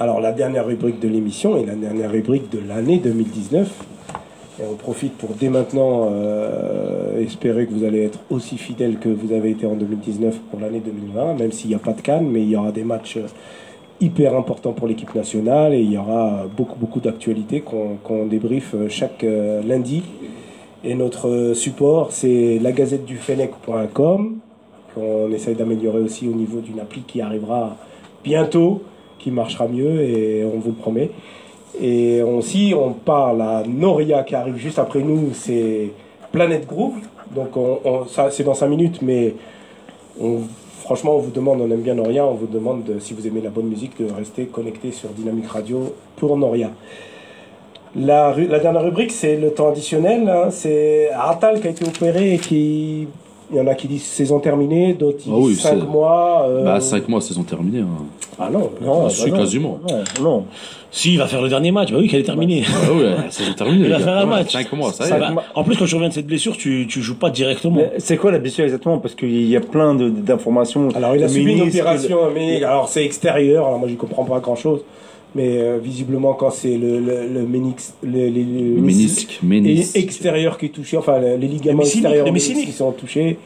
Alors, 0.00 0.20
la 0.20 0.30
dernière 0.30 0.64
rubrique 0.64 1.00
de 1.00 1.08
l'émission 1.08 1.56
et 1.56 1.66
la 1.66 1.74
dernière 1.74 2.12
rubrique 2.12 2.52
de 2.52 2.60
l'année 2.60 2.98
2019. 2.98 3.68
Et 4.60 4.62
on 4.70 4.76
profite 4.76 5.14
pour 5.14 5.30
dès 5.30 5.48
maintenant 5.48 6.08
euh, 6.12 7.20
espérer 7.20 7.66
que 7.66 7.72
vous 7.72 7.82
allez 7.82 8.04
être 8.04 8.20
aussi 8.30 8.58
fidèles 8.58 8.98
que 9.00 9.08
vous 9.08 9.32
avez 9.32 9.50
été 9.50 9.66
en 9.66 9.74
2019 9.74 10.38
pour 10.50 10.60
l'année 10.60 10.78
2020, 10.78 11.34
même 11.34 11.50
s'il 11.50 11.70
n'y 11.70 11.74
a 11.74 11.80
pas 11.80 11.94
de 11.94 12.00
Cannes, 12.00 12.28
mais 12.30 12.42
il 12.42 12.48
y 12.48 12.54
aura 12.54 12.70
des 12.70 12.84
matchs 12.84 13.16
euh, 13.16 13.26
hyper 14.00 14.36
importants 14.36 14.72
pour 14.72 14.86
l'équipe 14.86 15.12
nationale 15.16 15.74
et 15.74 15.80
il 15.80 15.90
y 15.90 15.98
aura 15.98 16.46
beaucoup, 16.56 16.78
beaucoup 16.78 17.00
d'actualités 17.00 17.62
qu'on 17.62 17.96
qu'on 18.04 18.26
débriefe 18.26 18.74
euh, 18.74 18.88
chaque 18.88 19.26
lundi. 19.66 20.04
Et 20.84 20.94
notre 20.94 21.54
support, 21.54 22.12
c'est 22.12 22.60
lagazetteDuFennec.com 22.60 24.36
qu'on 24.94 25.32
essaye 25.32 25.56
d'améliorer 25.56 26.00
aussi 26.00 26.28
au 26.28 26.34
niveau 26.34 26.60
d'une 26.60 26.78
appli 26.78 27.02
qui 27.02 27.20
arrivera 27.20 27.76
bientôt, 28.22 28.82
qui 29.18 29.30
marchera 29.30 29.66
mieux 29.68 30.00
et 30.02 30.44
on 30.44 30.58
vous 30.58 30.70
le 30.70 30.76
promet. 30.76 31.10
Et 31.80 32.22
on, 32.22 32.40
si 32.40 32.74
on 32.76 32.92
parle 32.92 33.40
à 33.42 33.62
Noria 33.66 34.22
qui 34.24 34.34
arrive 34.34 34.56
juste 34.56 34.78
après 34.78 35.00
nous, 35.00 35.30
c'est 35.32 35.90
Planète 36.32 36.66
Groove. 36.66 36.94
Donc 37.34 37.56
on- 37.56 38.06
ça 38.06 38.30
c'est 38.30 38.42
dans 38.44 38.54
5 38.54 38.68
minutes, 38.68 39.00
mais 39.02 39.34
on- 40.20 40.40
franchement 40.82 41.16
on 41.16 41.18
vous 41.18 41.30
demande, 41.30 41.60
on 41.60 41.70
aime 41.70 41.82
bien 41.82 41.94
Noria, 41.94 42.24
on 42.26 42.34
vous 42.34 42.46
demande 42.46 42.84
de- 42.84 42.98
si 42.98 43.12
vous 43.14 43.26
aimez 43.26 43.40
la 43.42 43.50
bonne 43.50 43.66
musique 43.68 43.98
de 44.02 44.10
rester 44.12 44.46
connecté 44.46 44.90
sur 44.92 45.10
Dynamique 45.10 45.46
Radio 45.48 45.92
pour 46.16 46.36
Noria. 46.36 46.70
La, 47.96 48.34
la 48.36 48.58
dernière 48.58 48.82
rubrique 48.82 49.12
c'est 49.12 49.36
le 49.36 49.50
temps 49.52 49.68
additionnel, 49.70 50.28
hein. 50.28 50.50
c'est 50.50 51.10
Atal 51.10 51.60
qui 51.60 51.66
a 51.68 51.70
été 51.70 51.86
opéré 51.86 52.34
et 52.34 52.38
qui... 52.38 53.08
Il 53.50 53.56
y 53.56 53.60
en 53.60 53.66
a 53.66 53.74
qui 53.74 53.88
disent 53.88 54.02
saison 54.04 54.40
terminée, 54.40 54.92
d'autres 54.92 55.20
ils 55.26 55.32
Ah 55.32 55.38
oui, 55.38 55.48
disent 55.52 55.60
5 55.62 55.78
c'est- 55.80 55.86
mois. 55.86 56.44
euh, 56.48 56.64
Bah, 56.64 56.80
5 56.80 57.08
mois, 57.08 57.20
saison 57.22 57.42
terminée. 57.44 57.80
Hein. 57.80 58.04
Ah 58.38 58.50
non, 58.52 58.70
Non, 58.80 59.06
Ah, 59.06 59.08
bah 59.08 59.30
non. 59.30 59.36
quasiment. 59.38 59.80
Non, 59.88 60.04
non. 60.22 60.44
Si, 60.90 61.12
il 61.14 61.18
va 61.18 61.26
faire 61.26 61.40
le 61.42 61.48
dernier 61.48 61.70
match, 61.72 61.90
bah 61.90 61.98
oui, 62.00 62.08
qu'elle 62.08 62.20
est 62.20 62.24
terminée. 62.24 62.62
Ah 62.66 62.92
ouais, 62.92 63.14
saison 63.30 63.52
terminée. 63.54 63.84
Il 63.86 63.90
va 63.90 63.98
faire 64.00 64.18
un 64.18 64.26
match. 64.26 64.52
5 64.52 64.72
mois, 64.74 64.92
ça 64.92 65.04
y 65.06 65.12
est. 65.12 65.18
Bah, 65.18 65.34
en 65.54 65.64
plus, 65.64 65.76
quand 65.76 65.86
tu 65.86 65.94
reviens 65.94 66.08
de 66.08 66.14
cette 66.14 66.26
blessure, 66.26 66.56
tu, 66.56 66.86
tu 66.88 67.00
joues 67.00 67.16
pas 67.18 67.30
directement. 67.30 67.80
C'est 67.98 68.16
quoi 68.18 68.30
la 68.32 68.38
blessure 68.38 68.64
exactement? 68.64 68.98
Parce 68.98 69.14
qu'il 69.14 69.46
y 69.48 69.56
a 69.56 69.60
plein 69.60 69.94
de- 69.94 70.08
d'informations. 70.10 70.88
Alors 70.94 71.16
il 71.16 71.22
a 71.24 71.28
subi 71.28 71.52
une 71.54 71.62
opération, 71.62 72.18
mais 72.34 72.62
alors 72.62 72.88
c'est 72.88 73.04
extérieur, 73.04 73.66
alors 73.66 73.78
moi 73.78 73.88
je 73.88 73.94
comprends 73.94 74.24
pas 74.24 74.40
grand 74.40 74.56
chose. 74.56 74.80
Mais 75.34 75.58
euh, 75.58 75.78
visiblement 75.78 76.32
quand 76.32 76.50
c'est 76.50 76.76
le, 76.78 77.00
le, 77.00 77.26
le 77.28 77.46
ménix, 77.46 77.94
le, 78.02 78.10
les- 78.28 78.30
le 78.30 78.74
Le 78.76 78.80
ménisque, 78.80 79.96
extérieur 79.96 80.56
qui 80.56 80.66
est 80.66 80.70
touché, 80.70 80.96
enfin 80.96 81.18
les, 81.18 81.36
ligaments 81.36 81.82
extérieurs 81.82 82.24
les 82.24 82.32
qui 82.40 82.72
sont 82.72 82.92
touchés, 82.92 83.38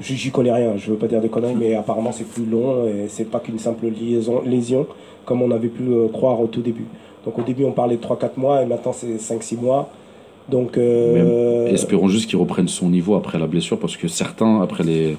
j'y 0.00 0.30
connais 0.30 0.52
rien, 0.52 0.76
je 0.76 0.90
veux 0.90 0.96
pas 0.98 1.06
dire 1.06 1.20
des 1.22 1.30
conneries, 1.30 1.56
mais 1.58 1.74
apparemment 1.74 2.12
c'est 2.12 2.28
plus 2.28 2.44
long 2.44 2.86
et 2.86 3.06
c'est 3.08 3.30
pas 3.30 3.40
qu'une 3.40 3.58
simple 3.58 3.86
liaison, 3.86 4.42
lésion 4.44 4.86
comme 5.24 5.40
on 5.40 5.50
avait 5.50 5.68
pu 5.68 5.82
le 5.82 6.08
croire 6.08 6.38
au 6.40 6.46
tout 6.46 6.60
début. 6.60 6.84
Donc 7.24 7.38
au 7.38 7.42
début 7.42 7.64
on 7.64 7.72
parlait 7.72 7.96
de 7.96 8.02
3-4 8.02 8.30
mois 8.36 8.62
et 8.62 8.66
maintenant 8.66 8.92
c'est 8.92 9.16
5-6 9.16 9.58
mois. 9.58 9.88
Donc 10.50 10.76
euh, 10.76 11.68
Espérons 11.72 12.08
juste 12.08 12.28
qu'il 12.28 12.38
reprenne 12.38 12.68
son 12.68 12.90
niveau 12.90 13.14
après 13.14 13.38
la 13.38 13.46
blessure 13.46 13.78
parce 13.78 13.96
que 13.96 14.08
certains, 14.08 14.60
après 14.60 14.84
les, 14.84 15.16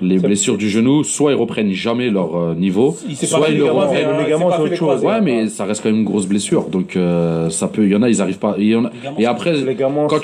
les 0.00 0.18
blessures 0.18 0.56
du 0.58 0.68
genou, 0.68 1.04
soit 1.04 1.32
ils 1.32 1.36
reprennent 1.36 1.72
jamais 1.72 2.10
leur 2.10 2.36
euh, 2.36 2.54
niveau, 2.54 2.96
il 3.08 3.16
soit 3.16 3.48
ils 3.48 3.58
le 3.58 3.70
reprennent. 3.70 4.08
le 4.18 4.22
ligament, 4.24 4.48
pas 4.50 4.56
c'est 4.56 4.62
autre 4.62 4.74
chose. 4.74 5.02
Ouais, 5.04 5.12
hein. 5.12 5.20
mais 5.22 5.48
ça 5.48 5.64
reste 5.64 5.82
quand 5.82 5.88
même 5.88 5.98
une 6.00 6.04
grosse 6.04 6.26
blessure. 6.26 6.64
Donc 6.68 6.96
euh, 6.96 7.48
ça 7.50 7.68
peut, 7.68 7.84
il 7.84 7.92
y 7.92 7.96
en 7.96 8.02
a, 8.02 8.08
ils 8.08 8.20
arrivent 8.20 8.38
pas. 8.38 8.54
Et, 8.58 8.62
il 8.62 8.68
y 8.70 8.76
en 8.76 8.84
a- 8.84 8.90
et 9.18 9.26
après, 9.26 9.52
Les 9.52 9.64
ligaments, 9.64 10.06
quand 10.06 10.20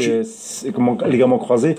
comment 0.75 0.99
ligaments 1.09 1.39
croisés, 1.39 1.77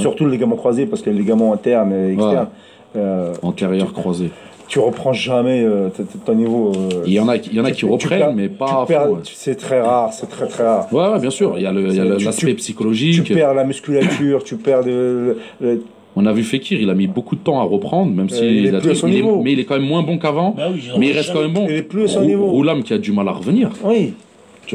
surtout 0.00 0.24
le 0.24 0.30
ligament 0.32 0.56
croisé 0.56 0.86
parce 0.86 1.02
que 1.02 1.10
les 1.10 1.18
ligaments 1.18 1.52
internes 1.52 1.92
et 1.92 2.12
externes. 2.14 2.48
euh, 2.96 3.32
antérieur 3.42 3.92
croisé. 3.92 4.30
tu 4.68 4.78
reprends 4.78 5.12
jamais 5.12 5.62
euh, 5.62 5.88
ton 6.24 6.34
niveau. 6.34 6.72
euh, 6.74 7.02
Il 7.06 7.12
y 7.12 7.20
en 7.20 7.28
a, 7.28 7.36
il 7.36 7.52
y 7.54 7.60
en 7.60 7.64
a 7.64 7.68
tu- 7.68 7.74
qui 7.74 7.80
tu 7.80 7.86
reprennent, 7.86 8.18
perds- 8.20 8.34
mais 8.34 8.48
tu 8.48 8.54
pas. 8.54 8.82
à 8.82 8.86
perds- 8.86 9.04
fond, 9.06 9.12
ouais. 9.14 9.20
C'est 9.24 9.54
très 9.54 9.80
rare, 9.80 10.12
c'est 10.12 10.28
très 10.28 10.46
très 10.46 10.64
rare. 10.64 10.88
Ouais, 10.92 11.08
ouais, 11.08 11.20
bien 11.20 11.30
sûr. 11.30 11.54
Il 11.58 11.62
y 11.62 11.66
a 11.66 11.72
le- 11.72 11.88
il 11.88 11.94
y 11.96 12.00
a 12.00 12.04
le- 12.04 12.16
Tu- 12.16 12.24
l'aspect 12.24 12.46
tu- 12.48 12.54
psychologique. 12.56 13.22
Tu 13.24 13.34
perds 13.34 13.54
la 13.54 13.64
musculature, 13.64 14.42
tu 14.44 14.56
perds 14.56 14.82
de, 14.84 15.36
le- 15.60 15.82
On 16.14 16.26
a 16.26 16.32
vu 16.32 16.42
Fekir, 16.42 16.80
il 16.80 16.90
a 16.90 16.94
mis 16.94 17.06
beaucoup 17.06 17.36
de 17.36 17.40
temps 17.40 17.60
à 17.60 17.64
reprendre, 17.64 18.12
même 18.12 18.26
Euh, 18.30 18.34
si 18.36 18.44
il 18.44 18.66
est 18.66 18.74
a- 18.74 18.80
plus 18.80 18.90
à 18.90 18.94
son 18.94 19.08
il 19.08 19.14
est- 19.14 19.16
niveau. 19.16 19.40
mais 19.42 19.52
il 19.52 19.60
est 19.60 19.64
quand 19.64 19.74
même 19.78 19.88
moins 19.88 20.02
bon 20.02 20.18
qu'avant. 20.18 20.50
Bah 20.56 20.68
oui, 20.72 20.82
mais 20.98 21.08
il 21.08 21.12
reste 21.12 21.32
quand 21.32 21.40
même 21.40 21.52
bon. 21.54 21.66
il 21.68 21.76
est 21.76 21.82
plus 21.82 22.04
à 22.04 22.08
son 22.08 22.20
Rou- 22.20 22.26
niveau. 22.26 22.46
Roulam 22.50 22.82
qui 22.82 22.92
a 22.92 22.98
du 22.98 23.12
mal 23.12 23.26
à 23.28 23.32
revenir. 23.32 23.70
Oui. 23.84 24.12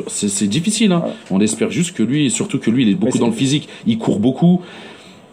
C'est 0.08 0.48
difficile. 0.48 0.92
Hein. 0.92 1.04
On 1.32 1.40
espère 1.40 1.72
juste 1.72 1.96
que 1.96 2.04
lui, 2.04 2.30
surtout 2.30 2.60
que 2.60 2.70
lui, 2.70 2.84
il 2.84 2.90
est 2.90 2.96
beaucoup 2.96 3.18
dans 3.18 3.28
le 3.28 3.32
physique. 3.32 3.68
Il 3.88 3.98
court 3.98 4.20
beaucoup. 4.20 4.62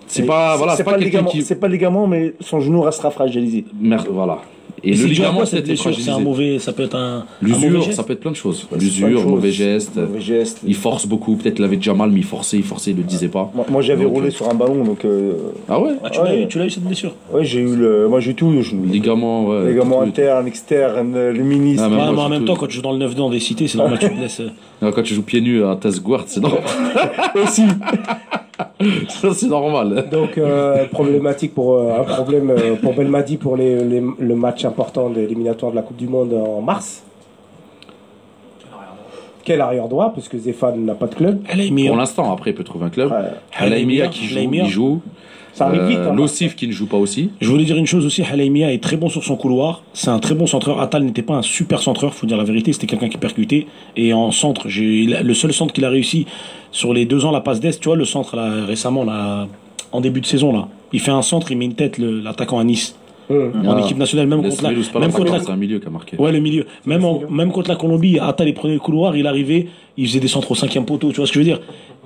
C'est 0.06 0.24
pas, 0.26 0.56
voilà, 0.56 0.76
c'est 0.76 0.84
pas, 0.84 0.92
le 0.92 0.98
quelqu'un 0.98 1.18
ligament, 1.18 1.30
qui. 1.30 1.42
c'est 1.42 1.56
pas 1.58 1.66
le 1.66 1.72
ligament, 1.74 2.06
mais 2.06 2.34
son 2.40 2.60
genou 2.60 2.82
restera 2.82 3.10
fragilisé. 3.10 3.64
Merde, 3.80 4.06
voilà. 4.10 4.42
Et 4.86 4.94
le 4.94 5.06
ligament, 5.06 5.38
blessure 5.38 5.58
C'est 5.64 5.70
un 5.72 5.76
fragilisé. 5.76 6.20
mauvais, 6.20 6.58
ça 6.58 6.72
peut 6.72 6.82
être 6.82 6.94
un, 6.96 7.24
L'usure, 7.40 7.92
ça 7.92 8.02
peut 8.02 8.12
être 8.12 8.20
plein 8.20 8.30
de 8.32 8.36
choses. 8.36 8.66
L'usure, 8.78 9.26
mauvais 9.26 9.50
geste. 9.50 9.96
Mauvais 9.96 10.20
geste. 10.20 10.60
Il 10.66 10.74
force 10.74 11.06
beaucoup. 11.06 11.36
Peut-être 11.36 11.54
qu'il 11.54 11.64
avait 11.64 11.76
déjà 11.76 11.94
mal, 11.94 12.10
mais 12.10 12.20
il 12.20 12.24
forçait, 12.24 12.56
il 12.58 12.62
forçait, 12.62 12.90
il 12.90 12.96
le 12.98 13.02
disait 13.02 13.28
pas. 13.28 13.50
Moi, 13.54 13.64
moi, 13.70 13.82
j'avais 13.82 14.04
roulé 14.04 14.28
euh, 14.28 14.30
sur 14.30 14.48
un 14.50 14.54
ballon, 14.54 14.84
donc 14.84 15.04
euh, 15.04 15.32
Ah 15.68 15.80
ouais? 15.80 15.92
Ah, 16.04 16.10
tu 16.10 16.18
l'as 16.18 16.24
Ouais. 16.24 16.42
eu, 16.42 16.48
tu 16.48 16.58
l'as 16.58 16.66
eu 16.66 16.70
cette 16.70 16.84
blessure? 16.84 17.14
Ouais, 17.32 17.44
j'ai 17.44 17.60
eu 17.60 17.74
le, 17.76 18.08
moi 18.08 18.20
j'ai 18.20 18.32
eu 18.32 18.34
tout 18.34 18.50
le 18.50 18.60
genou. 18.62 18.84
Ligament, 18.84 19.46
ouais. 19.46 19.70
Ligament 19.70 20.02
interne, 20.02 20.46
externe, 20.46 21.14
le 21.30 21.42
ministre. 21.42 21.84
Ah, 21.86 21.88
mais 22.14 22.20
en 22.20 22.28
même 22.28 22.44
temps, 22.44 22.54
quand 22.56 22.66
tu 22.66 22.76
joues 22.76 22.82
dans 22.82 22.92
le 22.92 22.98
9 22.98 23.14
dans 23.14 23.30
des 23.30 23.40
cités, 23.40 23.66
c'est 23.68 23.78
normal 23.78 23.98
que 23.98 24.06
tu 24.06 24.12
te 24.12 24.18
blesses. 24.18 24.42
Quand 24.80 25.02
tu 25.02 25.14
joues 25.14 25.22
pieds 25.22 25.40
nus 25.40 25.64
à 25.64 25.76
Tesguard, 25.76 26.24
c'est 26.26 26.40
normal. 26.42 26.60
aussi. 27.42 27.62
Ça, 29.08 29.32
c'est 29.34 29.46
normal. 29.46 30.08
Donc 30.10 30.36
euh, 30.36 30.86
problématique 30.86 31.54
pour 31.54 31.74
euh, 31.74 32.00
un 32.00 32.04
problème 32.04 32.50
euh, 32.50 32.74
pour 32.74 32.92
Belmadi 32.94 33.36
pour 33.36 33.56
les, 33.56 33.82
les- 33.84 34.02
le 34.18 34.34
match 34.34 34.64
important 34.64 35.10
de 35.10 35.20
l'éliminatoire 35.20 35.70
de 35.70 35.76
la 35.76 35.82
Coupe 35.82 35.96
du 35.96 36.08
Monde 36.08 36.32
en 36.34 36.60
mars. 36.60 37.02
Quel 39.44 39.60
arrière 39.60 39.88
droit 39.88 40.10
parce 40.14 40.28
que 40.28 40.38
Zéphane 40.38 40.84
n'a 40.86 40.94
pas 40.94 41.06
de 41.06 41.14
club. 41.14 41.42
Pour 41.88 41.98
l'instant, 41.98 42.32
après, 42.32 42.50
il 42.50 42.54
peut 42.54 42.64
trouver 42.64 42.86
un 42.86 42.90
club. 42.90 43.10
Halaimia 43.64 44.04
qui 44.08 44.24
joue, 44.26 44.34
il 44.64 44.70
joue. 44.70 45.00
Ça 45.54 45.66
arrive 45.66 45.84
vite. 45.86 45.98
Euh, 45.98 46.10
hein. 46.10 46.14
Lossif 46.14 46.56
qui 46.56 46.66
ne 46.66 46.72
joue 46.72 46.86
pas 46.86 46.96
aussi. 46.96 47.30
Je 47.40 47.48
voulais 47.48 47.64
dire 47.64 47.76
une 47.76 47.86
chose 47.86 48.04
aussi, 48.04 48.22
Halaimia 48.22 48.72
est 48.72 48.82
très 48.82 48.96
bon 48.96 49.08
sur 49.08 49.22
son 49.24 49.36
couloir. 49.36 49.82
C'est 49.92 50.10
un 50.10 50.18
très 50.18 50.34
bon 50.34 50.46
centreur. 50.46 50.80
Atal 50.80 51.04
n'était 51.04 51.22
pas 51.22 51.34
un 51.34 51.42
super 51.42 51.80
centreur, 51.80 52.12
faut 52.12 52.26
dire 52.26 52.36
la 52.36 52.44
vérité. 52.44 52.72
C'était 52.72 52.86
quelqu'un 52.88 53.08
qui 53.08 53.18
percutait. 53.18 53.66
Et 53.96 54.12
en 54.12 54.30
centre, 54.32 54.68
j'ai 54.68 55.04
le 55.06 55.34
seul 55.34 55.52
centre 55.52 55.72
qu'il 55.72 55.84
a 55.84 55.90
réussi 55.90 56.26
sur 56.72 56.92
les 56.92 57.06
deux 57.06 57.24
ans, 57.24 57.30
la 57.30 57.40
passe 57.40 57.60
d'Est, 57.60 57.80
tu 57.80 57.88
vois, 57.88 57.96
le 57.96 58.04
centre 58.04 58.34
là, 58.36 58.64
récemment, 58.66 59.04
là, 59.04 59.46
en 59.92 60.00
début 60.00 60.20
de 60.20 60.26
saison, 60.26 60.52
là. 60.52 60.68
Il 60.92 61.00
fait 61.00 61.12
un 61.12 61.22
centre, 61.22 61.50
il 61.52 61.56
met 61.58 61.64
une 61.66 61.74
tête, 61.74 61.98
le- 61.98 62.20
l'attaquant 62.20 62.58
à 62.58 62.64
Nice. 62.64 62.96
En 63.30 63.36
Ah. 63.76 63.80
équipe 63.80 63.96
nationale, 63.96 64.26
même 64.26 64.42
contre 64.42 64.62
la, 64.62 64.68
même 64.70 65.10
contre 65.10 65.32
la, 65.32 65.40
c'est 65.40 65.50
un 65.50 65.56
milieu 65.56 65.78
qui 65.78 65.86
a 65.86 65.90
marqué. 65.90 66.16
Ouais, 66.18 66.30
le 66.30 66.40
milieu. 66.40 66.66
Même, 66.84 67.06
en- 67.06 67.22
même 67.30 67.52
contre 67.52 67.70
la 67.70 67.76
Colombie, 67.76 68.18
Atal, 68.18 68.48
il 68.48 68.52
prenait 68.52 68.74
le 68.74 68.80
couloir, 68.80 69.16
il 69.16 69.26
arrivait, 69.26 69.66
il 69.96 70.06
faisait 70.06 70.20
des 70.20 70.28
centres 70.28 70.50
au 70.50 70.54
cinquième 70.54 70.84
poteau, 70.84 71.08
tu 71.10 71.16
vois 71.16 71.26
ce 71.26 71.32
que 71.32 71.36
je 71.36 71.38
veux 71.38 71.44
dire? 71.56 71.60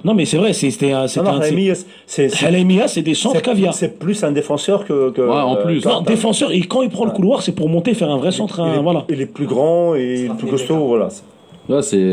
Non, 0.05 0.15
mais 0.15 0.25
c'est 0.25 0.37
vrai, 0.37 0.53
c'est- 0.53 0.71
c'était 0.71 0.93
un. 0.93 1.07
Non, 1.17 1.23
non, 1.25 1.41
c'est 2.87 3.03
des 3.03 3.15
centres 3.15 3.43
caviar. 3.43 3.75
c'est 3.75 3.99
plus 3.99 4.23
un 4.25 4.33
défenseur 4.33 4.85
que. 4.85 5.11
que 5.11 5.21
Ouais, 5.23 5.31
en 5.31 5.57
euh, 5.57 5.65
plus. 5.65 5.85
Non, 5.85 6.03
défenseur, 6.03 6.53
et 6.53 6.61
quand 6.61 6.83
il 6.83 6.91
prend 6.91 7.05
le 7.05 7.11
couloir, 7.11 7.43
c'est 7.43 7.53
pour 7.53 7.69
monter, 7.69 7.95
faire 7.95 8.11
un 8.11 8.19
vrai 8.19 8.31
centre, 8.31 8.61
il, 8.61 8.63
un- 8.63 8.75
est, 8.75 8.83
voilà. 8.83 9.05
il 9.09 9.21
est 9.21 9.27
plus 9.27 9.47
grand 9.47 9.95
et 9.95 10.25
il 10.25 10.31
est 10.31 10.35
plus 10.37 10.47
costaud, 10.49 10.77
voilà. 10.87 11.09
Là, 11.69 11.83
c'est. 11.83 12.13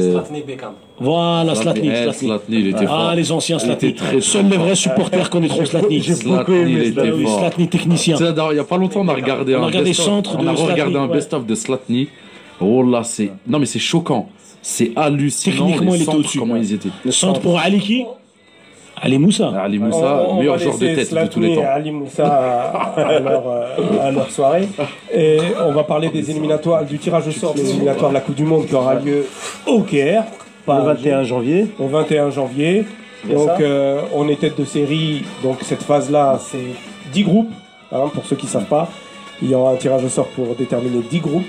Voilà, 1.00 1.56
Slatny. 1.56 1.90
Eh, 1.90 2.04
Slatny. 2.04 2.28
Slatny, 2.28 2.60
il 2.60 2.68
était 2.70 2.86
fort. 2.86 3.08
Ah, 3.12 3.16
les 3.16 3.32
anciens 3.32 3.58
Il 3.58 3.66
Slatny. 3.66 3.96
Seuls 4.22 4.48
les 4.50 4.58
vrais 4.58 4.76
supporters 4.76 5.30
connaîtront 5.30 5.66
Slatny. 5.66 6.02
J'ai 6.02 6.14
Slatny, 6.14 6.38
beaucoup 6.38 6.52
aimé 6.54 6.72
il 6.74 6.88
était 6.90 7.12
oui, 7.12 7.24
fort. 7.24 7.40
Slatny 7.40 7.68
technicien. 7.68 8.18
Il 8.18 8.56
y 8.56 8.60
a 8.60 8.64
pas 8.64 8.78
longtemps, 8.78 9.02
on 9.02 9.08
a 9.08 9.14
regardé 9.14 9.56
On 9.56 9.64
a 9.64 9.68
un 9.68 10.24
On 10.40 10.48
a 10.48 10.52
regardé 10.54 10.96
un 10.98 11.08
best-of 11.08 11.46
de 11.46 11.56
Slatny. 11.56 12.10
Oh 12.62 12.84
là, 12.84 13.04
c'est. 13.04 13.32
Non, 13.48 13.60
mais 13.60 13.66
c'est 13.66 13.80
choquant. 13.80 14.30
C'est 14.68 14.92
hallucinant. 14.96 15.68
Techniquement, 15.68 15.92
les 15.92 15.98
il 15.98 16.02
était 16.02 16.06
centres, 16.06 16.18
au-dessus. 16.18 16.40
Comment 16.40 16.56
ils 16.56 16.74
étaient. 16.74 16.90
Centre 17.12 17.40
pour 17.40 17.60
Aliki. 17.60 18.04
Ali 19.00 19.20
Moussa. 19.20 19.50
Ali 19.62 19.78
On- 19.78 19.86
Moussa, 19.86 20.26
on 20.28 20.36
meilleur 20.40 20.58
va 20.58 20.64
joueur 20.64 20.78
de 20.80 20.86
tête 20.96 21.14
de 21.14 21.28
tous 21.28 21.40
les 21.40 21.56
temps. 21.56 21.62
Ali 21.68 21.92
Moussa 21.92 22.26
à, 22.26 23.00
à 23.00 23.20
leur, 23.20 23.44
euh, 23.48 23.68
à 24.02 24.10
leur 24.12 24.32
soirée. 24.32 24.68
Et 25.14 25.38
on 25.64 25.72
va 25.74 25.84
parler 25.84 26.10
des 26.10 26.32
éliminatoires, 26.32 26.84
du 26.86 26.98
tirage 26.98 27.28
au 27.28 27.32
sort 27.32 27.54
des 27.54 27.70
éliminatoires 27.70 28.10
de 28.10 28.16
la 28.16 28.22
Coupe 28.22 28.36
du 28.36 28.44
Monde 28.46 28.66
qui 28.66 28.74
aura 28.74 28.96
lieu 28.96 29.26
au 29.68 29.82
Caire. 29.82 30.24
pas 30.66 30.78
Le 30.82 30.90
à 30.90 30.94
21 30.96 31.24
janvier. 31.24 31.68
au 31.78 31.88
21 31.88 32.32
janvier. 32.32 32.86
Donc 33.32 33.60
euh, 33.60 34.02
on 34.16 34.28
est 34.30 34.40
tête 34.40 34.58
de 34.60 34.66
série, 34.66 35.24
donc 35.44 35.58
cette 35.62 35.84
phase-là 35.84 36.40
c'est 36.50 36.58
10 37.14 37.24
groupes, 37.24 37.52
hein, 37.92 38.10
pour 38.14 38.26
ceux 38.26 38.36
qui 38.36 38.46
ne 38.46 38.52
savent 38.52 38.66
pas. 38.66 38.88
Il 39.42 39.50
y 39.52 39.56
aura 39.56 39.72
un 39.74 39.76
tirage 39.76 40.04
au 40.06 40.10
sort 40.10 40.28
pour 40.28 40.56
déterminer 40.56 41.02
10 41.10 41.20
groupes, 41.20 41.44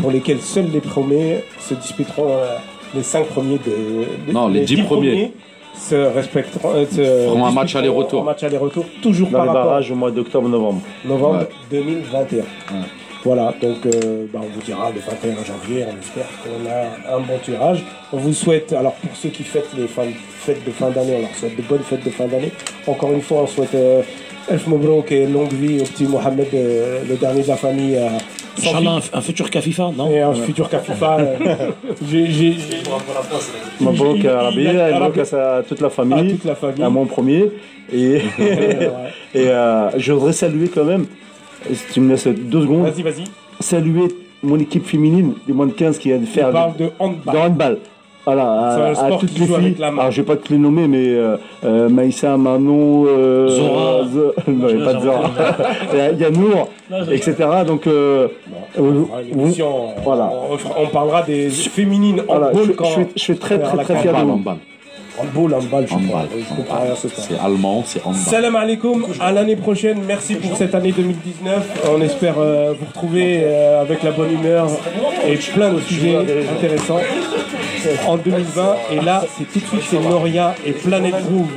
pour 0.00 0.10
lesquels 0.10 0.40
seuls 0.40 0.68
les 0.72 0.80
premiers 0.80 1.44
se 1.60 1.74
disputeront 1.74 2.28
euh, 2.30 2.56
les 2.94 3.02
5 3.02 3.26
premiers 3.26 3.58
de... 3.58 4.26
de- 4.26 4.32
Non, 4.32 4.48
les 4.48 4.60
10 4.64 4.82
premiers. 4.82 5.32
se 5.78 5.94
respecteront... 5.94 6.70
euh, 6.74 6.84
se 6.90 7.02
Feront 7.28 7.46
un 7.46 7.50
match 7.52 7.74
aller-retour. 7.76 8.22
Un 8.22 8.24
match 8.24 8.42
aller-retour, 8.42 8.84
toujours 9.02 9.28
Dans 9.28 9.38
par 9.38 9.42
les 9.44 9.48
rapport 9.50 9.64
barrages 9.66 9.90
au 9.90 9.94
mois 9.94 10.10
d'octobre-novembre. 10.10 10.80
novembre 11.04 11.38
Ouais. 11.40 11.48
2021. 11.70 12.42
Voilà, 13.24 13.54
donc 13.62 13.76
euh, 13.86 14.26
bah, 14.32 14.40
on 14.42 14.48
vous 14.52 14.60
dira 14.62 14.90
le 14.90 14.98
21 14.98 15.44
janvier, 15.44 15.84
on 15.86 16.00
espère 16.00 16.26
qu'on 16.42 16.68
a 16.68 17.16
un 17.16 17.20
bon 17.20 17.38
tirage. 17.44 17.84
On 18.12 18.16
vous 18.16 18.32
souhaite, 18.32 18.72
alors 18.72 18.94
pour 18.94 19.14
ceux 19.14 19.28
qui 19.28 19.44
fêtent 19.44 19.70
les 19.78 19.86
fin- 19.86 20.02
fêtes 20.40 20.64
de 20.66 20.72
fin 20.72 20.90
d'année, 20.90 21.14
on 21.18 21.20
leur 21.20 21.34
souhaite 21.36 21.56
de 21.56 21.62
bonnes 21.62 21.82
fêtes 21.84 22.04
de 22.04 22.10
fin 22.10 22.26
d'année. 22.26 22.50
Encore 22.86 23.12
une 23.12 23.20
fois, 23.22 23.42
on 23.42 23.46
souhaite 23.46 23.76
euh, 23.76 24.02
Elf 24.50 24.66
Mobrouk 24.66 25.12
et 25.12 25.26
longue 25.28 25.52
vie 25.52 25.78
au 25.80 25.84
petit 25.84 26.02
Mohamed, 26.04 26.48
euh, 26.52 27.02
le 27.08 27.14
dernier 27.16 27.42
de 27.42 27.48
la 27.48 27.56
famille. 27.56 27.96
Sans 28.56 28.70
Inch'Allah, 28.70 28.90
un, 29.14 29.18
un 29.18 29.20
futur 29.20 29.50
Kafifa, 29.50 29.90
non 29.96 30.10
et 30.10 30.20
un 30.20 30.34
futur 30.34 30.68
Kafifa. 30.68 31.18
euh, 31.20 31.36
j'ai- 32.08 32.56
Mabrouk 33.80 34.18
il- 34.18 34.28
à 34.28 34.40
a- 34.40 34.90
Mabrouk 34.98 35.18
à 35.18 35.62
toute 35.66 35.80
la 35.80 35.86
à 35.86 35.90
famille, 35.90 36.34
toute 36.34 36.44
la 36.44 36.54
famille. 36.54 36.82
à 36.82 36.90
mon 36.90 37.06
premier. 37.06 37.50
Et, 37.92 38.20
euh, 39.36 39.90
je 39.98 40.12
voudrais 40.12 40.32
saluer 40.32 40.68
quand 40.68 40.84
même, 40.84 41.06
si 41.72 41.84
tu 41.92 42.00
me 42.00 42.10
laisses 42.12 42.26
deux 42.26 42.62
secondes, 42.62 42.86
Vas-y, 42.86 43.02
vas-y. 43.02 43.24
saluer 43.60 44.08
mon 44.42 44.58
équipe 44.58 44.86
féminine 44.86 45.34
du 45.46 45.52
moins 45.52 45.66
de 45.66 45.72
15 45.72 45.98
qui 45.98 46.08
vient 46.08 46.18
de 46.18 46.24
On 46.24 46.26
faire 46.26 46.50
parle 46.50 46.76
de 46.76 46.84
de 46.86 47.38
handball. 47.38 47.78
Voilà, 48.24 48.44
à, 48.44 49.06
à, 49.06 49.10
toutes 49.18 49.36
les 49.36 49.46
filles. 49.46 49.76
Alors, 49.80 50.10
je 50.12 50.20
vais 50.20 50.26
pas 50.26 50.36
te 50.36 50.52
les 50.52 50.58
nommer, 50.58 50.86
mais 50.86 51.08
euh, 51.08 51.36
euh, 51.64 51.88
Maïssa, 51.88 52.36
Manon, 52.36 53.04
euh, 53.08 53.48
Zora, 53.48 54.02
euh, 54.48 55.00
Zora, 55.00 55.30
etc. 57.10 57.34
Donc, 57.66 57.88
euh, 57.88 58.28
voilà. 58.76 60.30
on, 60.78 60.86
parlera 60.86 61.22
des 61.22 61.50
féminines 61.50 62.22
en 62.28 62.38
voilà, 62.38 62.52
je, 62.64 62.70
quand 62.72 62.84
je, 62.84 63.00
je, 63.16 63.20
suis 63.20 63.36
très, 63.36 63.58
très, 63.58 63.82
très 63.82 63.96
fier 63.96 64.14
de 64.14 64.22
vous. 64.22 64.40
Handball, 65.18 65.54
handball, 65.54 65.86
je 65.86 65.94
comprends 66.54 66.80
C'est 66.96 67.38
allemand, 67.38 67.82
c'est 67.84 68.02
en 68.02 68.10
handball. 68.10 68.22
Salam 68.22 68.56
alaikum, 68.56 69.04
à 69.20 69.30
l'année 69.32 69.56
prochaine, 69.56 69.98
merci 70.06 70.36
pour 70.36 70.56
cette 70.56 70.74
année 70.74 70.92
2019. 70.92 71.88
On 71.92 72.00
espère 72.00 72.34
vous 72.34 72.86
retrouver 72.86 73.44
avec 73.80 74.02
la 74.04 74.12
bonne 74.12 74.32
humeur 74.32 74.68
et 75.26 75.36
plein 75.36 75.72
de 75.74 75.80
sujets 75.80 76.16
intéressants 76.16 77.00
en 78.06 78.16
2020. 78.16 78.76
Et 78.92 79.00
là, 79.00 79.24
c'est 79.36 79.44
tout 79.44 79.60
de 79.60 79.66
suite, 79.66 79.82
c'est 79.88 80.00
Noria 80.00 80.54
et 80.64 80.72
Planet 80.72 81.14
Groove. 81.24 81.50